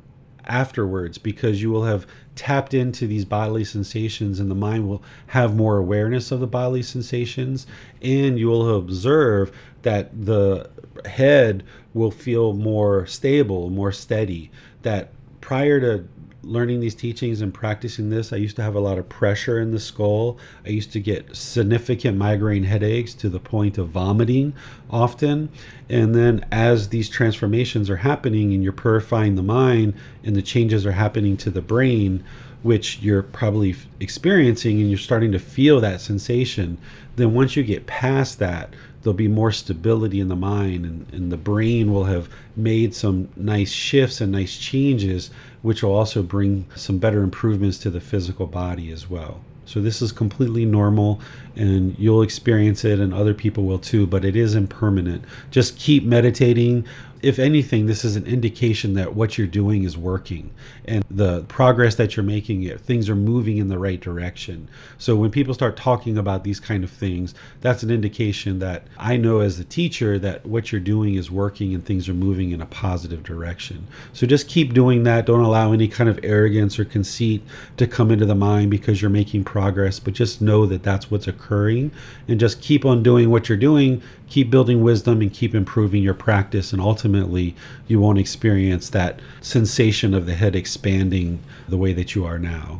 afterwards 0.45 1.17
because 1.17 1.61
you 1.61 1.69
will 1.69 1.85
have 1.85 2.07
tapped 2.35 2.73
into 2.73 3.05
these 3.05 3.25
bodily 3.25 3.63
sensations 3.63 4.39
and 4.39 4.49
the 4.49 4.55
mind 4.55 4.87
will 4.89 5.03
have 5.27 5.55
more 5.55 5.77
awareness 5.77 6.31
of 6.31 6.39
the 6.39 6.47
bodily 6.47 6.81
sensations 6.81 7.67
and 8.01 8.39
you 8.39 8.47
will 8.47 8.75
observe 8.75 9.51
that 9.83 10.25
the 10.25 10.69
head 11.05 11.63
will 11.93 12.11
feel 12.11 12.53
more 12.53 13.05
stable, 13.05 13.69
more 13.69 13.91
steady. 13.91 14.51
That 14.81 15.09
prior 15.41 15.79
to 15.79 16.07
learning 16.43 16.81
these 16.81 16.95
teachings 16.95 17.41
and 17.41 17.53
practicing 17.53 18.09
this, 18.09 18.33
I 18.33 18.37
used 18.37 18.55
to 18.57 18.63
have 18.63 18.75
a 18.75 18.79
lot 18.79 18.97
of 18.97 19.07
pressure 19.09 19.59
in 19.59 19.71
the 19.71 19.79
skull. 19.79 20.37
I 20.65 20.69
used 20.69 20.91
to 20.93 20.99
get 20.99 21.35
significant 21.35 22.17
migraine 22.17 22.63
headaches 22.63 23.13
to 23.15 23.29
the 23.29 23.39
point 23.39 23.77
of 23.77 23.89
vomiting 23.89 24.53
often. 24.89 25.49
And 25.89 26.13
then, 26.13 26.45
as 26.51 26.89
these 26.89 27.09
transformations 27.09 27.89
are 27.89 27.97
happening 27.97 28.53
and 28.53 28.63
you're 28.63 28.73
purifying 28.73 29.35
the 29.35 29.43
mind 29.43 29.93
and 30.23 30.35
the 30.35 30.41
changes 30.41 30.85
are 30.85 30.91
happening 30.93 31.37
to 31.37 31.49
the 31.49 31.61
brain, 31.61 32.23
which 32.61 32.99
you're 33.01 33.23
probably 33.23 33.75
experiencing 33.99 34.79
and 34.79 34.89
you're 34.89 34.97
starting 34.97 35.31
to 35.31 35.39
feel 35.39 35.79
that 35.81 36.01
sensation, 36.01 36.77
then 37.15 37.33
once 37.33 37.55
you 37.55 37.63
get 37.63 37.85
past 37.85 38.39
that, 38.39 38.73
there'll 39.03 39.13
be 39.13 39.27
more 39.27 39.51
stability 39.51 40.19
in 40.19 40.29
the 40.29 40.35
mind 40.35 40.85
and, 40.85 41.13
and 41.13 41.31
the 41.31 41.37
brain 41.37 41.93
will 41.93 42.05
have 42.05 42.29
made 42.55 42.95
some 42.95 43.29
nice 43.35 43.71
shifts 43.71 44.21
and 44.21 44.31
nice 44.31 44.57
changes 44.57 45.29
which 45.61 45.83
will 45.83 45.93
also 45.93 46.23
bring 46.23 46.65
some 46.75 46.97
better 46.97 47.21
improvements 47.21 47.77
to 47.77 47.89
the 47.89 48.01
physical 48.01 48.47
body 48.47 48.91
as 48.91 49.09
well. 49.09 49.41
So 49.65 49.81
this 49.81 50.01
is 50.01 50.11
completely 50.11 50.65
normal 50.65 51.21
and 51.55 51.97
you'll 51.97 52.21
experience 52.21 52.83
it 52.83 52.99
and 52.99 53.13
other 53.13 53.33
people 53.33 53.63
will 53.63 53.79
too 53.79 54.05
but 54.07 54.25
it 54.25 54.35
is 54.35 54.55
impermanent 54.55 55.23
just 55.51 55.77
keep 55.77 56.03
meditating 56.03 56.85
if 57.23 57.39
anything, 57.39 57.85
this 57.85 58.03
is 58.03 58.17
an 58.17 58.27
indication 58.27 58.95
that 58.95 59.15
what 59.15 59.37
you're 59.37 59.47
doing 59.47 59.85
is 59.85 59.97
working 59.97 60.51
and 60.83 61.05
the 61.09 61.43
progress 61.43 61.95
that 61.95 62.17
you're 62.17 62.23
making, 62.23 62.77
things 62.79 63.09
are 63.09 63.15
moving 63.15 63.57
in 63.57 63.69
the 63.69 63.79
right 63.79 64.01
direction. 64.01 64.67
So 64.97 65.15
when 65.15 65.31
people 65.31 65.53
start 65.53 65.77
talking 65.77 66.17
about 66.17 66.43
these 66.43 66.59
kind 66.59 66.83
of 66.83 66.91
things, 66.91 67.33
that's 67.61 67.81
an 67.81 67.89
indication 67.89 68.59
that 68.59 68.83
I 68.97 69.15
know 69.15 69.39
as 69.39 69.57
a 69.57 69.63
teacher 69.63 70.19
that 70.19 70.45
what 70.45 70.73
you're 70.73 70.81
doing 70.81 71.15
is 71.15 71.31
working 71.31 71.73
and 71.73 71.85
things 71.85 72.09
are 72.09 72.13
moving 72.13 72.51
in 72.51 72.59
a 72.59 72.65
positive 72.65 73.23
direction. 73.23 73.87
So 74.11 74.27
just 74.27 74.49
keep 74.49 74.73
doing 74.73 75.03
that. 75.03 75.25
Don't 75.25 75.39
allow 75.39 75.71
any 75.71 75.87
kind 75.87 76.09
of 76.09 76.19
arrogance 76.23 76.77
or 76.77 76.83
conceit 76.83 77.41
to 77.77 77.87
come 77.87 78.11
into 78.11 78.25
the 78.25 78.35
mind 78.35 78.69
because 78.69 79.01
you're 79.01 79.09
making 79.09 79.45
progress, 79.45 79.97
but 79.97 80.13
just 80.13 80.41
know 80.41 80.65
that 80.65 80.83
that's 80.83 81.09
what's 81.09 81.27
occurring 81.27 81.42
and 81.51 82.39
just 82.39 82.61
keep 82.61 82.85
on 82.85 83.03
doing 83.03 83.29
what 83.29 83.49
you're 83.49 83.57
doing 83.57 84.01
keep 84.33 84.49
building 84.49 84.81
wisdom 84.81 85.21
and 85.21 85.31
keep 85.31 85.53
improving 85.53 86.01
your 86.01 86.15
practice. 86.15 86.73
And 86.73 86.81
ultimately 86.81 87.55
you 87.87 87.99
won't 87.99 88.17
experience 88.17 88.89
that 88.89 89.19
sensation 89.41 90.15
of 90.15 90.25
the 90.25 90.33
head 90.33 90.55
expanding 90.55 91.37
the 91.67 91.77
way 91.77 91.93
that 91.93 92.15
you 92.15 92.25
are 92.25 92.39
now. 92.39 92.79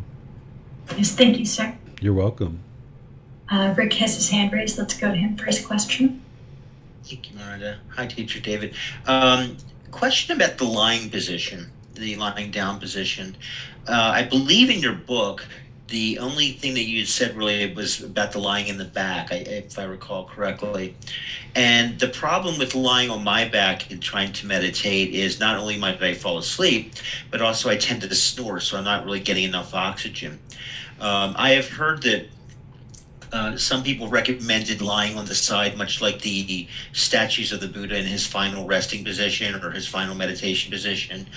Yes 0.97 1.11
thank 1.11 1.37
you 1.37 1.45
sir. 1.45 1.77
You're 2.01 2.15
welcome. 2.15 2.57
Uh, 3.51 3.71
rick 3.77 3.93
has 3.93 4.15
his 4.15 4.29
hand 4.31 4.51
raised. 4.51 4.79
Let's 4.79 4.97
go 4.97 5.11
to 5.11 5.15
him. 5.15 5.37
For 5.37 5.45
his 5.45 5.63
question. 5.63 6.23
Thank 7.03 7.29
you 7.29 7.37
miranda. 7.37 7.77
Hi 7.89 8.07
teacher 8.07 8.39
david. 8.39 8.73
Um, 9.05 9.57
question 9.91 10.35
about 10.35 10.57
the 10.57 10.65
lying 10.65 11.11
position, 11.11 11.69
the 11.93 12.15
lying 12.15 12.49
down 12.49 12.79
position. 12.79 13.37
Uh, 13.87 14.11
I 14.15 14.23
believe 14.23 14.71
in 14.71 14.79
your 14.79 14.95
book, 14.95 15.45
the 15.93 16.17
only 16.17 16.53
thing 16.53 16.73
that 16.73 16.81
you 16.81 17.05
said 17.05 17.37
really 17.37 17.71
was 17.71 18.01
about 18.01 18.31
the 18.31 18.39
lying 18.39 18.67
in 18.67 18.79
the 18.79 18.83
back, 18.85 19.27
if 19.31 19.77
I 19.77 19.83
recall 19.83 20.25
correctly. 20.25 20.95
And 21.53 21.99
the 21.99 22.07
problem 22.07 22.57
with 22.57 22.73
lying 22.73 23.11
on 23.11 23.23
my 23.23 23.45
back 23.45 23.91
and 23.91 24.01
trying 24.01 24.33
to 24.33 24.47
meditate 24.47 25.13
is 25.13 25.39
not 25.39 25.55
only 25.55 25.77
might 25.77 26.01
I 26.01 26.15
fall 26.15 26.39
asleep, 26.39 26.89
but 27.29 27.41
also 27.41 27.69
I 27.69 27.75
tend 27.75 28.01
to 28.01 28.15
snore, 28.15 28.59
so 28.59 28.75
I'm 28.75 28.83
not 28.83 29.05
really 29.05 29.19
getting 29.19 29.43
enough 29.43 29.75
oxygen. 29.75 30.39
Um, 30.99 31.35
I 31.37 31.51
have 31.51 31.69
heard 31.69 32.01
that 32.01 32.25
uh, 33.33 33.57
some 33.57 33.83
people 33.83 34.07
recommended 34.07 34.81
lying 34.81 35.17
on 35.17 35.25
the 35.25 35.33
side, 35.33 35.75
much 35.75 36.01
like 36.01 36.21
the 36.21 36.67
statues 36.91 37.51
of 37.51 37.59
the 37.59 37.67
Buddha 37.67 37.97
in 37.97 38.05
his 38.05 38.25
final 38.25 38.67
resting 38.67 39.03
position 39.03 39.55
or 39.55 39.71
his 39.71 39.87
final 39.87 40.13
meditation 40.13 40.71
position, 40.71 41.27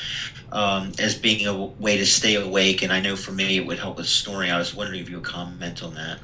um, 0.52 0.93
as 0.98 1.16
being 1.16 1.47
a 1.47 1.64
way 1.64 1.97
to 1.97 2.05
stay 2.05 2.35
awake. 2.35 2.82
And 2.82 2.93
I 2.93 3.01
know 3.01 3.16
for 3.16 3.32
me, 3.32 3.56
it 3.56 3.66
would 3.66 3.78
help 3.78 3.97
with 3.97 4.09
snoring. 4.09 4.51
I 4.51 4.59
was 4.59 4.74
wondering 4.74 5.01
if 5.01 5.09
you 5.09 5.16
would 5.16 5.24
comment 5.24 5.82
on 5.82 5.94
that. 5.94 6.18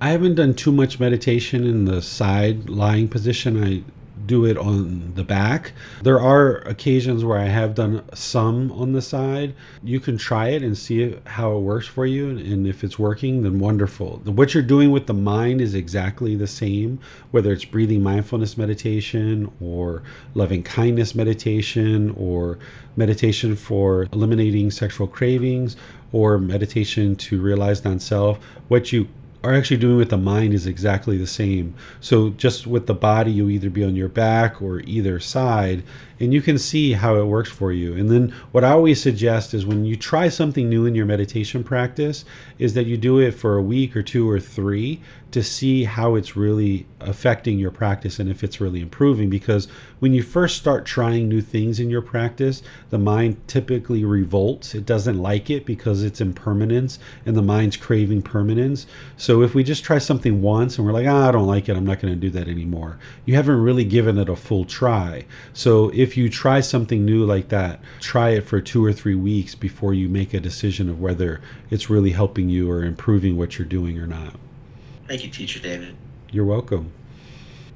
I 0.00 0.08
haven't 0.08 0.36
done 0.36 0.54
too 0.54 0.72
much 0.72 0.98
meditation 0.98 1.66
in 1.66 1.84
the 1.84 2.00
side 2.02 2.68
lying 2.70 3.08
position. 3.08 3.62
I 3.62 3.82
do 4.26 4.44
it 4.44 4.56
on 4.56 5.14
the 5.14 5.24
back. 5.24 5.72
There 6.02 6.20
are 6.20 6.56
occasions 6.58 7.24
where 7.24 7.38
I 7.38 7.46
have 7.46 7.74
done 7.74 8.02
some 8.14 8.72
on 8.72 8.92
the 8.92 9.02
side. 9.02 9.54
You 9.82 10.00
can 10.00 10.16
try 10.16 10.48
it 10.48 10.62
and 10.62 10.76
see 10.76 11.16
how 11.26 11.56
it 11.56 11.60
works 11.60 11.86
for 11.86 12.06
you. 12.06 12.30
And 12.30 12.66
if 12.66 12.84
it's 12.84 12.98
working, 12.98 13.42
then 13.42 13.58
wonderful. 13.58 14.20
What 14.24 14.54
you're 14.54 14.62
doing 14.62 14.90
with 14.90 15.06
the 15.06 15.14
mind 15.14 15.60
is 15.60 15.74
exactly 15.74 16.36
the 16.36 16.46
same, 16.46 16.98
whether 17.30 17.52
it's 17.52 17.64
breathing 17.64 18.02
mindfulness 18.02 18.56
meditation 18.56 19.50
or 19.60 20.02
loving 20.34 20.62
kindness 20.62 21.14
meditation 21.14 22.10
or 22.16 22.58
meditation 22.96 23.56
for 23.56 24.06
eliminating 24.12 24.70
sexual 24.70 25.06
cravings 25.06 25.76
or 26.12 26.38
meditation 26.38 27.16
to 27.16 27.40
realize 27.40 27.84
non 27.84 27.98
self. 27.98 28.38
What 28.68 28.92
you 28.92 29.08
are 29.44 29.52
actually 29.52 29.76
doing 29.76 29.96
with 29.98 30.08
the 30.08 30.16
mind 30.16 30.54
is 30.54 30.66
exactly 30.66 31.18
the 31.18 31.26
same. 31.26 31.74
So 32.00 32.30
just 32.30 32.66
with 32.66 32.86
the 32.86 32.94
body, 32.94 33.30
you 33.30 33.48
either 33.50 33.68
be 33.68 33.84
on 33.84 33.94
your 33.94 34.08
back 34.08 34.62
or 34.62 34.80
either 34.80 35.20
side, 35.20 35.82
and 36.20 36.32
you 36.32 36.40
can 36.40 36.58
see 36.58 36.92
how 36.92 37.16
it 37.16 37.24
works 37.24 37.50
for 37.50 37.72
you. 37.72 37.94
And 37.94 38.10
then 38.10 38.34
what 38.52 38.64
I 38.64 38.70
always 38.70 39.00
suggest 39.00 39.54
is 39.54 39.66
when 39.66 39.84
you 39.84 39.96
try 39.96 40.28
something 40.28 40.68
new 40.68 40.86
in 40.86 40.94
your 40.94 41.06
meditation 41.06 41.64
practice, 41.64 42.24
is 42.58 42.74
that 42.74 42.86
you 42.86 42.96
do 42.96 43.18
it 43.18 43.32
for 43.32 43.56
a 43.56 43.62
week 43.62 43.96
or 43.96 44.02
two 44.02 44.28
or 44.28 44.40
three 44.40 45.00
to 45.30 45.42
see 45.42 45.82
how 45.82 46.14
it's 46.14 46.36
really 46.36 46.86
affecting 47.00 47.58
your 47.58 47.72
practice 47.72 48.20
and 48.20 48.30
if 48.30 48.44
it's 48.44 48.60
really 48.60 48.80
improving. 48.80 49.28
Because 49.28 49.66
when 49.98 50.12
you 50.12 50.22
first 50.22 50.56
start 50.56 50.86
trying 50.86 51.28
new 51.28 51.40
things 51.40 51.80
in 51.80 51.90
your 51.90 52.02
practice, 52.02 52.62
the 52.90 52.98
mind 52.98 53.36
typically 53.48 54.04
revolts. 54.04 54.76
It 54.76 54.86
doesn't 54.86 55.18
like 55.18 55.50
it 55.50 55.66
because 55.66 56.04
it's 56.04 56.20
impermanence 56.20 57.00
and 57.26 57.36
the 57.36 57.42
mind's 57.42 57.76
craving 57.76 58.22
permanence. 58.22 58.86
So 59.16 59.42
if 59.42 59.56
we 59.56 59.64
just 59.64 59.82
try 59.82 59.98
something 59.98 60.40
once 60.40 60.78
and 60.78 60.86
we're 60.86 60.92
like, 60.92 61.08
ah, 61.08 61.28
I 61.28 61.32
don't 61.32 61.48
like 61.48 61.68
it, 61.68 61.76
I'm 61.76 61.86
not 61.86 62.00
going 62.00 62.14
to 62.14 62.20
do 62.20 62.30
that 62.30 62.46
anymore, 62.46 63.00
you 63.24 63.34
haven't 63.34 63.60
really 63.60 63.84
given 63.84 64.18
it 64.18 64.28
a 64.28 64.36
full 64.36 64.64
try. 64.64 65.24
So 65.52 65.90
if 65.94 66.03
you 66.16 66.28
try 66.28 66.60
something 66.60 67.04
new 67.04 67.24
like 67.24 67.48
that, 67.48 67.80
try 68.00 68.30
it 68.30 68.42
for 68.42 68.60
two 68.60 68.84
or 68.84 68.92
three 68.92 69.14
weeks 69.14 69.54
before 69.54 69.94
you 69.94 70.08
make 70.08 70.34
a 70.34 70.40
decision 70.40 70.88
of 70.88 71.00
whether 71.00 71.40
it's 71.70 71.88
really 71.88 72.10
helping 72.10 72.48
you 72.48 72.70
or 72.70 72.84
improving 72.84 73.36
what 73.36 73.58
you're 73.58 73.66
doing 73.66 73.98
or 73.98 74.06
not. 74.06 74.34
Thank 75.08 75.24
you, 75.24 75.30
Teacher 75.30 75.60
David. 75.60 75.94
You're 76.30 76.44
welcome. 76.44 76.92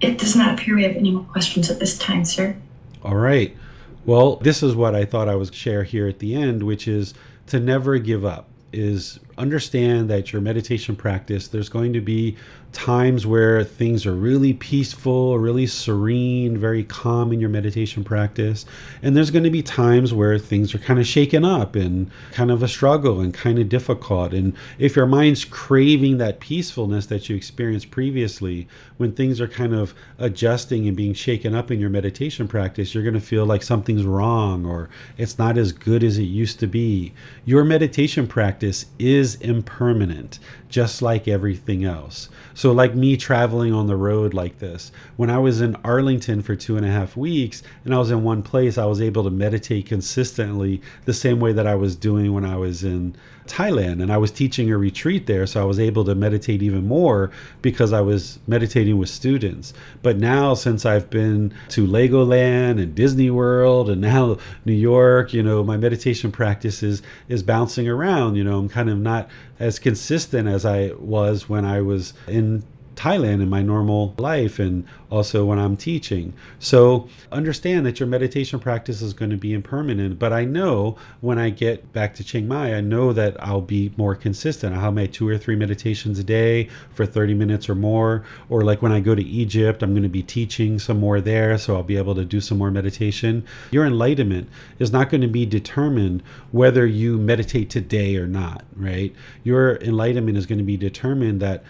It 0.00 0.18
does 0.18 0.36
not 0.36 0.54
appear 0.54 0.76
we 0.76 0.84
have 0.84 0.96
any 0.96 1.10
more 1.10 1.24
questions 1.24 1.70
at 1.70 1.78
this 1.78 1.98
time, 1.98 2.24
sir. 2.24 2.56
All 3.02 3.16
right. 3.16 3.56
Well, 4.04 4.36
this 4.36 4.62
is 4.62 4.74
what 4.74 4.94
I 4.94 5.04
thought 5.04 5.28
I 5.28 5.34
would 5.34 5.54
share 5.54 5.82
here 5.82 6.06
at 6.08 6.18
the 6.18 6.34
end, 6.34 6.62
which 6.62 6.88
is 6.88 7.14
to 7.48 7.60
never 7.60 7.98
give 7.98 8.24
up 8.24 8.48
is 8.72 9.18
understand 9.38 10.10
that 10.10 10.32
your 10.32 10.42
meditation 10.42 10.94
practice 10.94 11.48
there's 11.48 11.68
going 11.68 11.92
to 11.92 12.00
be 12.00 12.36
times 12.72 13.26
where 13.26 13.64
things 13.64 14.04
are 14.06 14.14
really 14.14 14.52
peaceful, 14.52 15.38
really 15.38 15.66
serene, 15.66 16.56
very 16.56 16.84
calm 16.84 17.32
in 17.32 17.40
your 17.40 17.48
meditation 17.48 18.04
practice. 18.04 18.66
And 19.02 19.16
there's 19.16 19.30
going 19.30 19.44
to 19.44 19.50
be 19.50 19.62
times 19.62 20.12
where 20.12 20.38
things 20.38 20.74
are 20.74 20.78
kind 20.78 21.00
of 21.00 21.06
shaken 21.06 21.44
up 21.44 21.74
and 21.74 22.10
kind 22.32 22.50
of 22.50 22.62
a 22.62 22.68
struggle 22.68 23.20
and 23.20 23.32
kind 23.32 23.58
of 23.58 23.68
difficult. 23.68 24.32
And 24.32 24.54
if 24.78 24.96
your 24.96 25.06
mind's 25.06 25.44
craving 25.44 26.18
that 26.18 26.40
peacefulness 26.40 27.06
that 27.06 27.28
you 27.28 27.36
experienced 27.36 27.90
previously, 27.90 28.68
when 28.98 29.12
things 29.12 29.40
are 29.40 29.48
kind 29.48 29.74
of 29.74 29.94
adjusting 30.18 30.86
and 30.86 30.96
being 30.96 31.14
shaken 31.14 31.54
up 31.54 31.70
in 31.70 31.80
your 31.80 31.88
meditation 31.88 32.46
practice, 32.46 32.94
you're 32.94 33.04
going 33.04 33.14
to 33.14 33.20
feel 33.20 33.46
like 33.46 33.62
something's 33.62 34.04
wrong 34.04 34.66
or 34.66 34.90
it's 35.16 35.38
not 35.38 35.56
as 35.56 35.72
good 35.72 36.04
as 36.04 36.18
it 36.18 36.24
used 36.24 36.60
to 36.60 36.66
be. 36.66 37.14
Your 37.44 37.64
meditation 37.64 38.26
practice 38.26 38.86
is 38.98 39.36
impermanent, 39.36 40.38
just 40.68 41.00
like 41.00 41.26
everything 41.26 41.84
else. 41.84 42.28
So, 42.54 42.72
like 42.72 42.94
me 42.94 43.16
traveling 43.16 43.72
on 43.72 43.86
the 43.86 43.96
road 43.96 44.34
like 44.34 44.58
this, 44.58 44.90
when 45.16 45.30
I 45.30 45.38
was 45.38 45.60
in 45.60 45.76
Arlington 45.84 46.42
for 46.42 46.56
two 46.56 46.76
and 46.76 46.84
a 46.84 46.90
half 46.90 47.16
weeks 47.16 47.62
and 47.84 47.94
I 47.94 47.98
was 47.98 48.10
in 48.10 48.24
one 48.24 48.42
place, 48.42 48.76
I 48.76 48.84
was 48.84 49.00
able 49.00 49.22
to 49.24 49.30
meditate 49.30 49.86
consistently 49.86 50.82
the 51.04 51.14
same 51.14 51.38
way 51.38 51.52
that 51.52 51.66
I 51.66 51.76
was 51.76 51.94
doing 51.94 52.32
when 52.32 52.44
I 52.44 52.56
was 52.56 52.82
in 52.82 53.14
Thailand. 53.48 54.02
And 54.02 54.12
I 54.12 54.18
was 54.18 54.30
teaching 54.30 54.70
a 54.70 54.78
retreat 54.78 55.26
there, 55.26 55.46
so 55.46 55.60
I 55.60 55.64
was 55.64 55.80
able 55.80 56.04
to 56.04 56.14
meditate 56.14 56.62
even 56.62 56.86
more 56.86 57.30
because 57.62 57.92
I 57.92 58.00
was 58.00 58.38
meditating 58.46 58.98
with 58.98 59.08
students. 59.08 59.72
But 60.02 60.18
now, 60.18 60.54
since 60.54 60.84
I've 60.86 61.10
been 61.10 61.52
to 61.70 61.86
Legoland 61.86 62.80
and 62.80 62.94
Disney 62.94 63.30
World 63.30 63.90
and 63.90 64.00
now 64.00 64.38
New 64.64 64.72
York, 64.72 65.32
you 65.32 65.42
know, 65.42 65.64
my 65.64 65.76
meditation 65.76 66.30
practice 66.30 66.82
is, 66.82 67.02
is 67.28 67.42
bouncing 67.42 67.88
around. 67.88 68.36
You 68.36 68.44
know, 68.44 68.58
I'm 68.58 68.68
kind 68.68 68.90
of 68.90 68.98
not 68.98 69.28
as 69.58 69.78
consistent 69.78 70.48
as 70.48 70.64
I 70.64 70.92
was 70.98 71.48
when 71.48 71.64
I 71.64 71.80
was 71.80 72.14
in 72.26 72.62
Thailand 72.98 73.40
in 73.40 73.48
my 73.48 73.62
normal 73.62 74.14
life 74.18 74.58
and 74.58 74.84
also 75.08 75.44
when 75.44 75.58
I'm 75.58 75.76
teaching. 75.76 76.34
So 76.58 77.08
understand 77.30 77.86
that 77.86 78.00
your 78.00 78.08
meditation 78.08 78.58
practice 78.58 79.00
is 79.00 79.12
going 79.12 79.30
to 79.30 79.36
be 79.36 79.54
impermanent, 79.54 80.18
but 80.18 80.32
I 80.32 80.44
know 80.44 80.96
when 81.20 81.38
I 81.38 81.50
get 81.50 81.92
back 81.92 82.14
to 82.16 82.24
Chiang 82.24 82.48
Mai, 82.48 82.74
I 82.74 82.80
know 82.80 83.12
that 83.12 83.36
I'll 83.42 83.60
be 83.60 83.92
more 83.96 84.14
consistent. 84.14 84.74
I'll 84.74 84.80
have 84.80 84.94
my 84.94 85.06
two 85.06 85.28
or 85.28 85.38
three 85.38 85.54
meditations 85.54 86.18
a 86.18 86.24
day 86.24 86.68
for 86.92 87.06
30 87.06 87.34
minutes 87.34 87.68
or 87.68 87.76
more. 87.76 88.24
Or 88.48 88.62
like 88.62 88.82
when 88.82 88.92
I 88.92 89.00
go 89.00 89.14
to 89.14 89.22
Egypt, 89.22 89.82
I'm 89.82 89.92
going 89.92 90.02
to 90.02 90.08
be 90.08 90.22
teaching 90.22 90.78
some 90.78 90.98
more 90.98 91.20
there, 91.20 91.56
so 91.56 91.76
I'll 91.76 91.82
be 91.84 91.96
able 91.96 92.16
to 92.16 92.24
do 92.24 92.40
some 92.40 92.58
more 92.58 92.70
meditation. 92.70 93.46
Your 93.70 93.86
enlightenment 93.86 94.48
is 94.78 94.92
not 94.92 95.08
going 95.08 95.20
to 95.20 95.28
be 95.28 95.46
determined 95.46 96.22
whether 96.50 96.84
you 96.84 97.16
meditate 97.16 97.70
today 97.70 98.16
or 98.16 98.26
not, 98.26 98.64
right? 98.74 99.14
Your 99.44 99.76
enlightenment 99.76 100.36
is 100.36 100.46
going 100.46 100.58
to 100.58 100.64
be 100.64 100.76
determined 100.76 101.40
that 101.40 101.62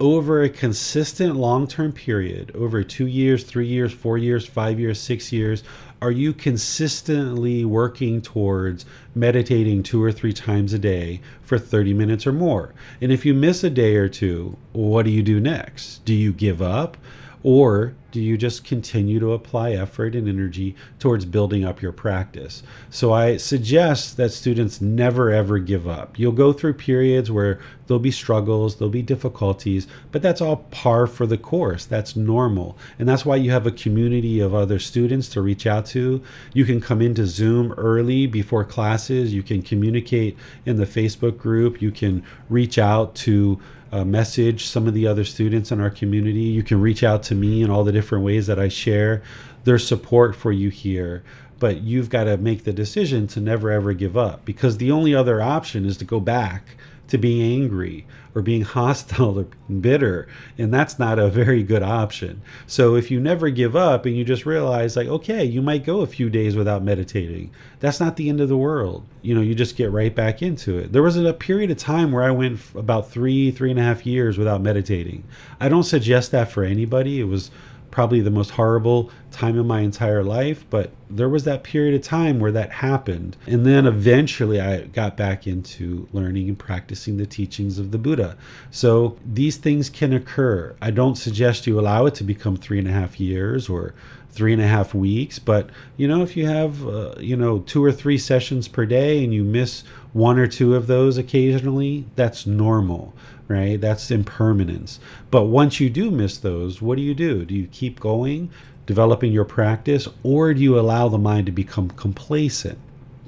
over 0.00 0.42
a 0.42 0.48
consistent 0.48 1.36
long 1.36 1.66
term 1.66 1.92
period, 1.92 2.50
over 2.54 2.82
two 2.82 3.06
years, 3.06 3.44
three 3.44 3.66
years, 3.66 3.92
four 3.92 4.16
years, 4.16 4.46
five 4.46 4.80
years, 4.80 4.98
six 4.98 5.30
years, 5.30 5.62
are 6.02 6.10
you 6.10 6.32
consistently 6.32 7.62
working 7.62 8.22
towards 8.22 8.86
meditating 9.14 9.82
two 9.82 10.02
or 10.02 10.10
three 10.10 10.32
times 10.32 10.72
a 10.72 10.78
day 10.78 11.20
for 11.42 11.58
30 11.58 11.92
minutes 11.92 12.26
or 12.26 12.32
more? 12.32 12.72
And 13.02 13.12
if 13.12 13.26
you 13.26 13.34
miss 13.34 13.62
a 13.62 13.68
day 13.68 13.96
or 13.96 14.08
two, 14.08 14.56
what 14.72 15.04
do 15.04 15.10
you 15.10 15.22
do 15.22 15.38
next? 15.38 16.02
Do 16.06 16.14
you 16.14 16.32
give 16.32 16.62
up? 16.62 16.96
Or 17.42 17.94
do 18.10 18.20
you 18.20 18.36
just 18.36 18.64
continue 18.64 19.20
to 19.20 19.32
apply 19.32 19.72
effort 19.72 20.14
and 20.14 20.28
energy 20.28 20.74
towards 20.98 21.24
building 21.24 21.64
up 21.64 21.80
your 21.82 21.92
practice? 21.92 22.62
So 22.90 23.12
I 23.12 23.36
suggest 23.36 24.16
that 24.16 24.32
students 24.32 24.80
never 24.80 25.30
ever 25.30 25.58
give 25.58 25.86
up. 25.88 26.18
You'll 26.18 26.32
go 26.32 26.52
through 26.52 26.74
periods 26.74 27.30
where 27.30 27.60
there'll 27.86 27.98
be 27.98 28.10
struggles, 28.10 28.76
there'll 28.76 28.90
be 28.90 29.02
difficulties, 29.02 29.86
but 30.12 30.22
that's 30.22 30.40
all 30.40 30.58
par 30.70 31.06
for 31.06 31.26
the 31.26 31.38
course. 31.38 31.84
That's 31.84 32.14
normal. 32.16 32.78
And 32.98 33.08
that's 33.08 33.24
why 33.24 33.36
you 33.36 33.50
have 33.50 33.66
a 33.66 33.72
community 33.72 34.40
of 34.40 34.54
other 34.54 34.78
students 34.78 35.28
to 35.30 35.42
reach 35.42 35.66
out 35.66 35.86
to. 35.86 36.22
You 36.52 36.64
can 36.64 36.80
come 36.80 37.00
into 37.02 37.26
Zoom 37.26 37.72
early 37.72 38.26
before 38.26 38.64
classes, 38.64 39.34
you 39.34 39.42
can 39.42 39.62
communicate 39.62 40.36
in 40.66 40.76
the 40.76 40.86
Facebook 40.86 41.38
group, 41.38 41.82
you 41.82 41.90
can 41.90 42.24
reach 42.48 42.78
out 42.78 43.14
to 43.16 43.60
uh, 43.92 44.04
message 44.04 44.66
some 44.66 44.86
of 44.86 44.94
the 44.94 45.06
other 45.06 45.24
students 45.24 45.72
in 45.72 45.80
our 45.80 45.90
community. 45.90 46.40
You 46.40 46.62
can 46.62 46.80
reach 46.80 47.02
out 47.02 47.22
to 47.24 47.34
me 47.34 47.62
in 47.62 47.70
all 47.70 47.84
the 47.84 47.92
different 47.92 48.24
ways 48.24 48.46
that 48.46 48.58
I 48.58 48.68
share. 48.68 49.22
There's 49.64 49.86
support 49.86 50.36
for 50.36 50.52
you 50.52 50.70
here, 50.70 51.22
but 51.58 51.82
you've 51.82 52.08
got 52.08 52.24
to 52.24 52.36
make 52.36 52.64
the 52.64 52.72
decision 52.72 53.26
to 53.28 53.40
never 53.40 53.70
ever 53.70 53.92
give 53.92 54.16
up 54.16 54.44
because 54.44 54.78
the 54.78 54.90
only 54.90 55.14
other 55.14 55.42
option 55.42 55.84
is 55.84 55.96
to 55.98 56.04
go 56.04 56.20
back 56.20 56.76
to 57.10 57.18
being 57.18 57.62
angry 57.62 58.06
or 58.34 58.42
being 58.42 58.62
hostile 58.76 59.38
or 59.38 59.44
being 59.44 59.80
bitter. 59.80 60.28
And 60.58 60.72
that's 60.72 60.98
not 60.98 61.18
a 61.18 61.28
very 61.28 61.62
good 61.62 61.82
option. 61.82 62.42
So 62.66 62.94
if 62.94 63.10
you 63.10 63.20
never 63.20 63.50
give 63.50 63.76
up 63.76 64.06
and 64.06 64.16
you 64.16 64.24
just 64.24 64.46
realize, 64.46 64.96
like, 64.96 65.08
okay, 65.08 65.44
you 65.44 65.62
might 65.62 65.84
go 65.84 66.00
a 66.00 66.06
few 66.06 66.30
days 66.30 66.56
without 66.56 66.82
meditating, 66.82 67.50
that's 67.80 68.00
not 68.00 68.16
the 68.16 68.28
end 68.28 68.40
of 68.40 68.48
the 68.48 68.56
world. 68.56 69.04
You 69.22 69.34
know, 69.34 69.40
you 69.40 69.54
just 69.54 69.76
get 69.76 69.90
right 69.90 70.14
back 70.14 70.42
into 70.42 70.78
it. 70.78 70.92
There 70.92 71.02
was 71.02 71.16
a 71.16 71.32
period 71.32 71.70
of 71.70 71.78
time 71.78 72.12
where 72.12 72.24
I 72.24 72.30
went 72.30 72.60
about 72.74 73.10
three, 73.10 73.50
three 73.50 73.70
and 73.70 73.78
a 73.78 73.82
half 73.82 74.06
years 74.06 74.38
without 74.38 74.62
meditating. 74.62 75.24
I 75.60 75.68
don't 75.68 75.84
suggest 75.84 76.30
that 76.32 76.50
for 76.50 76.64
anybody. 76.64 77.20
It 77.20 77.24
was 77.24 77.50
probably 77.90 78.20
the 78.20 78.30
most 78.30 78.50
horrible 78.50 79.10
time 79.30 79.58
in 79.58 79.66
my 79.66 79.80
entire 79.80 80.22
life, 80.22 80.64
but 80.70 80.90
there 81.08 81.28
was 81.28 81.44
that 81.44 81.62
period 81.62 81.94
of 81.94 82.02
time 82.02 82.38
where 82.40 82.52
that 82.52 82.70
happened. 82.70 83.36
And 83.46 83.66
then 83.66 83.86
eventually 83.86 84.60
I 84.60 84.82
got 84.82 85.16
back 85.16 85.46
into 85.46 86.08
learning 86.12 86.48
and 86.48 86.58
practicing 86.58 87.16
the 87.16 87.26
teachings 87.26 87.78
of 87.78 87.90
the 87.90 87.98
Buddha. 87.98 88.36
So 88.70 89.16
these 89.24 89.56
things 89.56 89.88
can 89.88 90.12
occur. 90.12 90.74
I 90.80 90.90
don't 90.90 91.16
suggest 91.16 91.66
you 91.66 91.78
allow 91.78 92.06
it 92.06 92.14
to 92.16 92.24
become 92.24 92.56
three 92.56 92.78
and 92.78 92.88
a 92.88 92.92
half 92.92 93.18
years 93.18 93.68
or 93.68 93.94
three 94.30 94.52
and 94.52 94.62
a 94.62 94.66
half 94.66 94.94
weeks, 94.94 95.40
but 95.40 95.70
you 95.96 96.06
know, 96.06 96.22
if 96.22 96.36
you 96.36 96.46
have, 96.46 96.86
uh, 96.86 97.14
you 97.18 97.36
know, 97.36 97.58
two 97.60 97.84
or 97.84 97.90
three 97.90 98.16
sessions 98.16 98.68
per 98.68 98.86
day 98.86 99.24
and 99.24 99.34
you 99.34 99.42
miss 99.42 99.82
one 100.12 100.38
or 100.38 100.46
two 100.46 100.76
of 100.76 100.86
those 100.86 101.18
occasionally, 101.18 102.06
that's 102.14 102.46
normal 102.46 103.12
right? 103.50 103.80
That's 103.80 104.12
impermanence. 104.12 105.00
But 105.30 105.46
once 105.46 105.80
you 105.80 105.90
do 105.90 106.10
miss 106.10 106.38
those, 106.38 106.80
what 106.80 106.96
do 106.96 107.02
you 107.02 107.14
do? 107.14 107.44
Do 107.44 107.54
you 107.54 107.66
keep 107.66 107.98
going, 107.98 108.50
developing 108.86 109.32
your 109.32 109.44
practice, 109.44 110.08
or 110.22 110.54
do 110.54 110.60
you 110.60 110.78
allow 110.78 111.08
the 111.08 111.18
mind 111.18 111.46
to 111.46 111.52
become 111.52 111.90
complacent? 111.90 112.78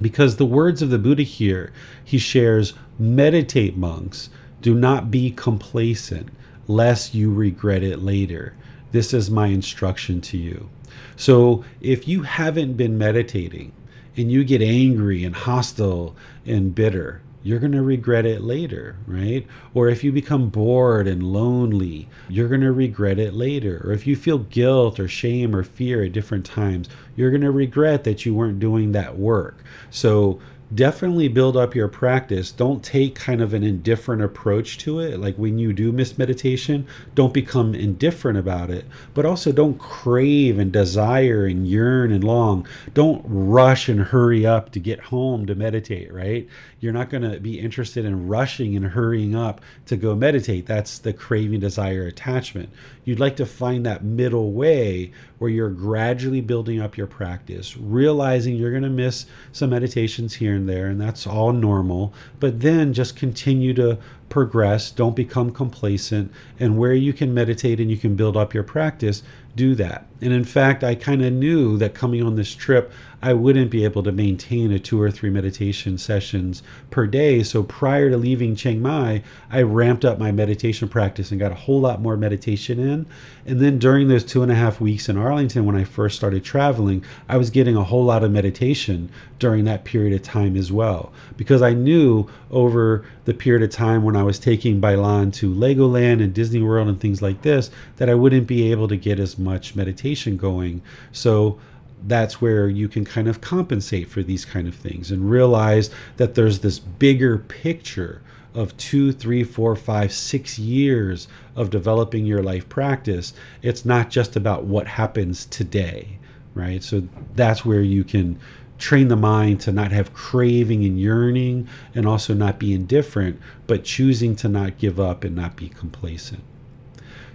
Because 0.01 0.37
the 0.37 0.47
words 0.47 0.81
of 0.81 0.91
the 0.91 0.99
Buddha 0.99 1.25
here, 1.25 1.73
he 2.05 2.19
shares 2.19 2.75
meditate, 2.99 3.77
monks, 3.77 4.31
do 4.61 4.75
not 4.75 5.11
be 5.11 5.33
complacent, 5.33 6.29
lest 6.69 7.15
you 7.15 7.35
regret 7.35 7.83
it 7.83 7.99
later. 7.99 8.55
This 8.93 9.13
is 9.13 9.29
my 9.31 9.49
instruction 9.49 10.21
to 10.23 10.39
you. 10.39 10.69
So 11.17 11.65
if 11.81 12.07
you 12.07 12.23
haven't 12.23 12.75
been 12.75 12.97
meditating 12.97 13.73
and 14.17 14.31
you 14.31 14.45
get 14.45 14.63
angry 14.63 15.25
and 15.25 15.35
hostile 15.35 16.15
and 16.47 16.75
bitter, 16.75 17.23
you're 17.43 17.59
going 17.59 17.73
to 17.73 17.83
regret 17.83 18.25
it 18.25 18.43
later, 18.43 18.97
right? 19.07 19.47
Or 19.75 19.89
if 19.89 20.05
you 20.05 20.13
become 20.13 20.49
bored 20.49 21.09
and 21.09 21.23
lonely, 21.23 22.09
you're 22.29 22.49
going 22.49 22.61
to 22.61 22.73
regret 22.73 23.19
it 23.19 23.35
later. 23.35 23.83
Or 23.85 23.93
if 23.93 24.07
you 24.07 24.17
feel 24.17 24.39
guilt 24.39 25.01
or 25.01 25.09
shame 25.09 25.55
or 25.55 25.63
fear 25.63 26.05
at 26.05 26.13
different 26.13 26.47
times, 26.47 26.89
you're 27.17 27.31
going 27.31 27.43
to 27.43 27.51
regret 27.51 28.05
that 28.05 28.25
you 28.25 28.35
weren't 28.35 28.61
doing 28.61 28.93
that 28.93 29.19
work. 29.19 29.65
So 29.91 30.41
definitely 30.75 31.29
build 31.29 31.57
up 31.57 31.75
your 31.75 31.89
practice. 31.89 32.51
Don't 32.51 32.83
take 32.83 33.15
kind 33.15 33.41
of 33.43 33.53
an 33.53 33.63
indifferent 33.63 34.23
approach 34.23 34.79
to 34.79 35.01
it. 35.01 35.21
Like 35.21 35.37
when 35.37 35.59
you 35.59 35.73
do 35.73 35.93
miss 35.93 36.17
meditation, 36.17 36.87
don't 37.15 37.35
become 37.35 37.75
indifferent 37.75 38.39
about 38.39 38.71
it, 38.71 38.87
but 39.15 39.27
also 39.27 39.53
don't 39.53 39.79
crave 39.79 40.59
and 40.59 40.73
desire 40.73 41.45
and 41.45 41.67
yearn 41.67 42.13
and 42.13 42.25
long. 42.25 42.67
Don't 42.95 43.23
rush 43.27 43.89
and 43.89 44.01
hurry 44.01 44.47
up 44.47 44.73
to 44.73 44.81
get 44.81 45.01
home 45.01 45.47
to 45.47 45.55
meditate, 45.55 46.13
right? 46.13 46.49
You're 46.83 46.93
not 46.93 47.11
going 47.11 47.23
to 47.23 47.39
be 47.39 47.61
interested 47.61 48.05
in 48.05 48.27
rushing 48.27 48.75
and 48.75 48.85
hurrying 48.85 49.37
up 49.37 49.61
to 49.87 49.97
go 49.97 50.17
meditate. 50.17 50.67
That's 50.67 50.99
the 50.99 51.13
craving, 51.13 51.61
desire, 51.61 52.09
attachment. 52.09 52.71
You'd 53.05 53.21
like 53.21 53.37
to 53.37 53.47
find 53.47 53.87
that 53.87 54.03
middle 54.03 54.51
way 54.51 55.13
where 55.39 55.49
you're 55.49 55.71
gradually 55.71 56.41
building 56.41 56.81
up 56.81 56.97
your 56.97 57.07
practice, 57.07 57.77
realizing 57.77 58.57
you're 58.57 58.73
going 58.73 58.83
to 58.83 58.91
miss 58.91 59.27
some 59.53 59.71
meditations 59.71 60.35
here 60.35 60.57
and 60.57 60.69
there, 60.69 60.89
and 60.89 61.01
that's 61.01 61.25
all 61.25 61.53
normal. 61.53 62.13
But 62.41 62.63
then 62.63 62.93
just 62.93 63.15
continue 63.15 63.75
to 63.75 63.99
progress, 64.33 64.91
don't 64.91 65.15
become 65.15 65.53
complacent, 65.53 66.33
and 66.59 66.79
where 66.79 66.95
you 66.95 67.13
can 67.13 67.35
meditate 67.35 67.79
and 67.79 67.91
you 67.91 67.99
can 67.99 68.17
build 68.17 68.35
up 68.35 68.55
your 68.55 68.63
practice, 68.63 69.23
do 69.55 69.75
that. 69.75 70.07
And 70.23 70.33
in 70.33 70.45
fact, 70.45 70.83
I 70.83 70.95
kind 70.95 71.23
of 71.23 71.33
knew 71.33 71.77
that 71.77 71.95
coming 71.95 72.23
on 72.23 72.37
this 72.37 72.55
trip, 72.55 72.91
I 73.21 73.35
wouldn't 73.35 73.71
be 73.71 73.85
able 73.85 74.03
to 74.05 74.13
maintain 74.13 74.73
a 74.73 74.79
two 74.79 75.01
or 75.01 75.11
three 75.11 75.31
meditation 75.31 75.99
sessions 75.99 76.63
per 76.91 77.07
day. 77.07 77.43
So 77.43 77.63
prior 77.63 78.09
to 78.09 78.17
leaving 78.17 78.57
Chiang 78.57 78.81
Mai, 78.81 79.23
I 79.51 79.63
ramped 79.63 80.05
up 80.05 80.19
my 80.19 80.33
meditation 80.33 80.89
practice 80.89 81.31
and 81.31 81.39
got 81.39 81.53
a 81.53 81.57
whole 81.57 81.81
lot 81.81 82.01
more 82.01 82.17
meditation 82.17 82.79
in. 82.79 83.07
And 83.45 83.61
then 83.61 83.79
during 83.79 84.09
those 84.09 84.25
two 84.25 84.43
and 84.43 84.51
a 84.51 84.57
half 84.57 84.81
weeks 84.81 85.09
in 85.09 85.19
Arlington, 85.19 85.67
when 85.67 85.77
I 85.77 85.85
first 85.85 86.17
started 86.17 86.45
traveling, 86.45 87.05
I 87.29 87.37
was 87.37 87.51
getting 87.51 87.77
a 87.77 87.85
whole 87.85 88.05
lot 88.05 88.25
of 88.25 88.31
meditation 88.31 89.11
during 89.39 89.65
that 89.65 89.85
period 89.85 90.15
of 90.15 90.23
time 90.23 90.57
as 90.57 90.73
well. 90.73 91.13
Because 91.37 91.63
I 91.63 91.75
knew 91.75 92.29
over 92.51 93.05
the 93.25 93.35
period 93.35 93.63
of 93.63 93.71
time 93.71 94.03
when 94.03 94.17
I 94.17 94.23
was 94.23 94.39
taking 94.39 94.81
Bailan 94.81 95.33
to 95.35 95.53
Legoland 95.53 96.23
and 96.23 96.35
Disney 96.35 96.61
World 96.63 96.89
and 96.89 97.01
things 97.01 97.23
like 97.23 97.43
this, 97.43 97.71
that 97.97 98.09
I 98.09 98.15
wouldn't 98.15 98.47
be 98.47 98.71
able 98.73 98.89
to 98.89 98.97
get 98.97 99.21
as 99.21 99.39
much 99.39 99.77
meditation 99.77 100.37
going. 100.37 100.83
So 101.13 101.59
that's 102.05 102.41
where 102.41 102.69
you 102.69 102.89
can 102.89 103.05
kind 103.05 103.29
of 103.29 103.41
compensate 103.41 104.09
for 104.09 104.23
these 104.23 104.45
kind 104.45 104.67
of 104.67 104.75
things 104.75 105.11
and 105.11 105.31
realize 105.31 105.91
that 106.17 106.35
there's 106.35 106.61
this 106.61 106.79
bigger 106.79 107.39
picture 107.39 108.23
of 108.55 108.77
two, 108.77 109.13
three, 109.13 109.45
four, 109.45 109.75
five, 109.77 110.13
six 110.13 110.59
years 110.59 111.29
of 111.57 111.71
developing 111.71 112.27
your 112.27 112.43
life 112.43 112.69
practice. 112.69 113.33
It's 113.63 113.85
not 113.85 114.11
just 114.11 114.37
about 114.37 114.65
what 114.65 114.87
happens 114.87 115.47
today, 115.47 116.19
right? 116.55 116.83
So 116.83 117.09
that's 117.35 117.65
where 117.65 117.81
you 117.81 118.05
can 118.05 118.39
train 118.83 119.07
the 119.09 119.17
mind 119.17 119.61
to 119.61 119.73
not 119.73 119.93
have 119.93 120.13
craving 120.13 120.85
and 120.85 120.99
yearning 120.99 121.69
and 121.95 122.07
also 122.07 122.35
not 122.35 122.59
be 122.59 122.75
indifferent, 122.75 123.41
but 123.67 123.85
choosing 123.85 124.35
to 124.37 124.49
not 124.49 124.77
give 124.77 124.99
up 124.99 125.23
and 125.23 125.37
not 125.37 125.57
be 125.57 125.69
complacent. 125.69 126.43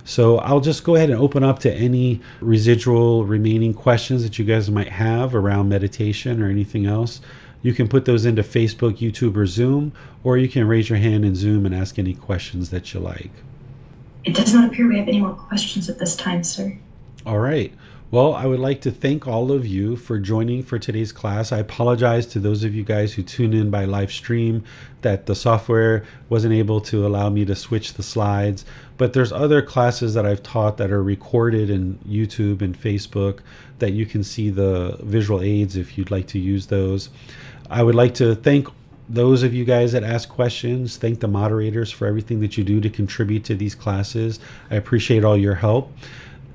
So 0.03 0.39
I'll 0.39 0.59
just 0.59 0.83
go 0.83 0.95
ahead 0.95 1.09
and 1.09 1.19
open 1.19 1.43
up 1.43 1.59
to 1.59 1.73
any 1.73 2.21
residual 2.41 3.25
remaining 3.25 3.73
questions 3.73 4.23
that 4.23 4.37
you 4.37 4.45
guys 4.45 4.69
might 4.69 4.89
have 4.89 5.33
around 5.33 5.69
meditation 5.69 6.41
or 6.41 6.49
anything 6.49 6.85
else. 6.85 7.21
You 7.61 7.73
can 7.73 7.87
put 7.87 8.05
those 8.05 8.25
into 8.25 8.43
Facebook, 8.43 8.97
YouTube, 8.97 9.35
or 9.35 9.45
Zoom, 9.45 9.93
or 10.23 10.37
you 10.37 10.47
can 10.47 10.67
raise 10.67 10.89
your 10.89 10.99
hand 10.99 11.25
in 11.25 11.35
Zoom 11.35 11.65
and 11.65 11.73
ask 11.73 11.97
any 11.97 12.13
questions 12.13 12.69
that 12.69 12.93
you 12.93 12.99
like. 12.99 13.31
It 14.25 14.35
does 14.35 14.53
not 14.53 14.71
appear 14.71 14.87
we 14.87 14.99
have 14.99 15.07
any 15.07 15.21
more 15.21 15.33
questions 15.33 15.89
at 15.89 15.99
this 15.99 16.15
time, 16.15 16.43
sir. 16.43 16.77
All 17.25 17.39
right. 17.39 17.73
Well, 18.09 18.33
I 18.33 18.45
would 18.45 18.61
like 18.61 18.79
to 18.81 18.91
thank 18.91 19.27
all 19.27 19.51
of 19.51 19.67
you 19.67 19.97
for 19.97 20.17
joining 20.17 20.63
for 20.63 20.79
today's 20.79 21.11
class. 21.11 21.51
I 21.51 21.57
apologize 21.57 22.25
to 22.27 22.39
those 22.39 22.63
of 22.63 22.73
you 22.73 22.85
guys 22.85 23.13
who 23.13 23.21
tune 23.21 23.53
in 23.53 23.69
by 23.69 23.83
live 23.83 24.13
stream 24.13 24.63
that 25.01 25.25
the 25.25 25.35
software 25.35 26.05
wasn't 26.29 26.53
able 26.53 26.79
to 26.81 27.05
allow 27.05 27.29
me 27.29 27.43
to 27.43 27.53
switch 27.53 27.95
the 27.95 28.03
slides. 28.03 28.63
But 28.95 29.11
there's 29.11 29.33
other 29.33 29.61
classes 29.61 30.13
that 30.13 30.25
I've 30.25 30.41
taught 30.41 30.77
that 30.77 30.89
are 30.89 31.03
recorded 31.03 31.69
in 31.69 31.99
YouTube 32.07 32.61
and 32.61 32.79
Facebook 32.79 33.39
that 33.79 33.91
you 33.91 34.05
can 34.05 34.23
see 34.23 34.51
the 34.51 34.97
visual 35.01 35.41
aids 35.41 35.75
if 35.75 35.97
you'd 35.97 36.09
like 36.09 36.27
to 36.27 36.39
use 36.39 36.67
those. 36.67 37.09
I 37.69 37.83
would 37.83 37.95
like 37.95 38.13
to 38.15 38.35
thank 38.35 38.69
those 39.09 39.43
of 39.43 39.53
you 39.53 39.65
guys 39.65 39.91
that 39.91 40.05
ask 40.05 40.29
questions. 40.29 40.95
Thank 40.95 41.19
the 41.19 41.27
moderators 41.27 41.91
for 41.91 42.07
everything 42.07 42.39
that 42.39 42.57
you 42.57 42.63
do 42.63 42.79
to 42.79 42.89
contribute 42.89 43.43
to 43.43 43.55
these 43.55 43.75
classes. 43.75 44.39
I 44.71 44.75
appreciate 44.75 45.25
all 45.25 45.35
your 45.35 45.55
help. 45.55 45.91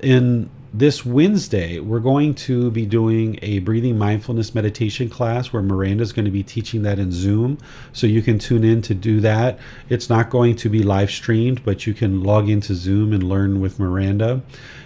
In 0.01 0.49
this 0.73 1.05
Wednesday, 1.05 1.79
we're 1.79 1.99
going 1.99 2.33
to 2.33 2.71
be 2.71 2.83
doing 2.83 3.37
a 3.43 3.59
breathing 3.59 3.95
mindfulness 3.95 4.55
meditation 4.55 5.07
class 5.07 5.53
where 5.53 5.61
Miranda 5.61 6.01
is 6.01 6.11
going 6.11 6.25
to 6.25 6.31
be 6.31 6.41
teaching 6.41 6.81
that 6.81 6.97
in 6.97 7.11
Zoom. 7.11 7.59
So 7.91 8.07
you 8.07 8.23
can 8.23 8.39
tune 8.39 8.63
in 8.63 8.81
to 8.83 8.95
do 8.95 9.19
that. 9.19 9.59
It's 9.87 10.09
not 10.09 10.31
going 10.31 10.55
to 10.55 10.69
be 10.69 10.81
live 10.81 11.11
streamed, 11.11 11.63
but 11.63 11.85
you 11.85 11.93
can 11.93 12.23
log 12.23 12.49
into 12.49 12.73
Zoom 12.73 13.13
and 13.13 13.21
learn 13.21 13.61
with 13.61 13.79
Miranda. 13.79 14.41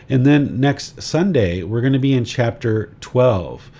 And 0.10 0.26
then 0.26 0.60
next 0.60 1.02
Sunday, 1.02 1.64
we're 1.64 1.82
going 1.82 1.94
to 1.94 2.00
be 2.00 2.14
in 2.14 2.26
chapter 2.26 2.94
12. 3.00 3.72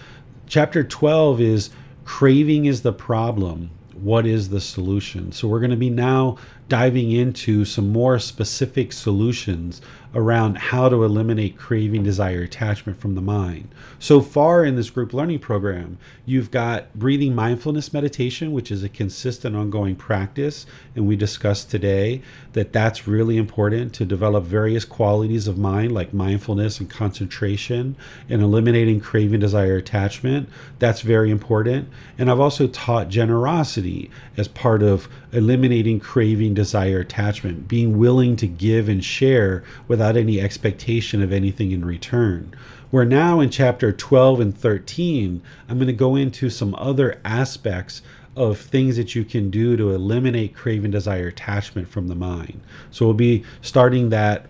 Chapter 0.48 0.86
12 0.86 1.42
is 1.42 1.70
Craving 2.06 2.66
is 2.66 2.84
the 2.84 2.94
Problem. 2.94 3.70
What 3.94 4.26
is 4.26 4.48
the 4.48 4.62
solution? 4.62 5.34
So 5.34 5.50
we're 5.50 5.60
going 5.60 5.72
to 5.72 5.76
be 5.76 5.90
now 5.90 6.38
diving 6.70 7.12
into 7.12 7.66
some 7.66 7.92
more 7.92 8.18
specific 8.20 8.94
solutions 8.94 9.82
around 10.16 10.58
how 10.58 10.90
to 10.90 11.04
eliminate 11.04 11.58
craving, 11.58 12.04
desire, 12.04 12.42
attachment 12.42 13.00
from 13.00 13.16
the 13.16 13.22
mind. 13.22 13.70
So 14.00 14.22
far 14.22 14.64
in 14.64 14.76
this 14.76 14.90
group 14.90 15.14
learning 15.14 15.40
program, 15.40 15.98
you've 16.26 16.52
got 16.52 16.94
breathing 16.94 17.36
mindfulness 17.36 17.94
meditation, 17.94 18.52
which 18.52 18.72
is 18.72 18.84
a 18.84 18.90
consistent 18.90 19.56
ongoing 19.56 19.96
practice. 19.96 20.66
And 20.96 21.08
we 21.08 21.16
discussed 21.16 21.70
today 21.70 22.22
that 22.58 22.74
that's 22.74 23.08
really 23.08 23.38
important 23.38 23.94
to 23.94 24.04
develop 24.04 24.44
various 24.44 24.84
qualities 24.84 25.48
of 25.48 25.60
mind, 25.60 25.92
like 25.92 26.12
mindfulness 26.12 26.80
and 26.80 26.90
concentration, 26.90 27.96
and 28.28 28.42
eliminating 28.42 29.00
craving, 29.00 29.40
desire, 29.40 29.76
attachment. 29.76 30.50
That's 30.80 31.02
very 31.02 31.30
important. 31.30 31.88
And 32.18 32.32
I've 32.32 32.40
also 32.40 32.66
taught 32.66 33.10
generosity 33.10 34.10
as 34.38 34.48
part 34.48 34.82
of 34.82 35.08
eliminating 35.32 36.00
craving, 36.00 36.56
desire, 36.56 37.02
attachment, 37.02 37.68
being 37.68 38.00
willing 38.00 38.36
to 38.38 38.48
give 38.48 38.90
and 38.90 39.06
share 39.06 39.64
without 39.88 40.18
any 40.18 40.42
expectation 40.42 41.22
of 41.22 41.32
anything 41.32 41.72
in 41.72 41.86
return. 41.86 42.56
We're 42.92 43.06
now 43.06 43.40
in 43.40 43.52
chapter 43.52 43.92
12 43.92 44.40
and 44.40 44.58
13. 44.58 45.44
I'm 45.70 45.78
going 45.78 45.86
to 45.86 45.94
go 45.94 46.16
into 46.16 46.50
some 46.50 46.74
other 46.76 47.20
aspects 47.24 48.02
of 48.38 48.60
things 48.60 48.96
that 48.98 49.16
you 49.16 49.26
can 49.26 49.50
do 49.50 49.76
to 49.76 49.92
eliminate 49.92 50.56
craving, 50.56 50.92
desire, 50.92 51.28
attachment 51.28 51.88
from 51.90 52.08
the 52.08 52.16
mind. 52.16 52.62
So 52.92 53.06
we'll 53.06 53.16
be 53.16 53.44
starting 53.62 54.10
that 54.10 54.46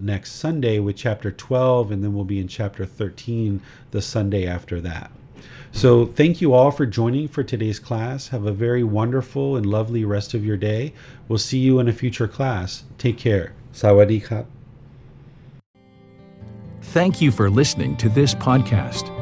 next 0.00 0.32
Sunday 0.32 0.78
with 0.78 0.96
chapter 0.96 1.30
12, 1.30 1.90
and 1.90 2.02
then 2.02 2.14
we'll 2.14 2.24
be 2.24 2.40
in 2.40 2.48
chapter 2.48 2.86
13 2.86 3.60
the 3.90 4.02
Sunday 4.02 4.46
after 4.46 4.80
that. 4.80 5.10
So, 5.74 6.04
thank 6.04 6.42
you 6.42 6.52
all 6.52 6.70
for 6.70 6.84
joining 6.84 7.28
for 7.28 7.42
today's 7.42 7.78
class. 7.78 8.28
Have 8.28 8.44
a 8.44 8.52
very 8.52 8.84
wonderful 8.84 9.56
and 9.56 9.64
lovely 9.64 10.04
rest 10.04 10.34
of 10.34 10.44
your 10.44 10.58
day. 10.58 10.92
We'll 11.28 11.38
see 11.38 11.58
you 11.58 11.78
in 11.78 11.88
a 11.88 11.92
future 11.94 12.28
class. 12.28 12.84
Take 12.98 13.16
care. 13.16 13.54
Sawadee 13.72 14.46
Thank 16.82 17.22
you 17.22 17.32
for 17.32 17.48
listening 17.48 17.96
to 17.96 18.10
this 18.10 18.34
podcast. 18.34 19.21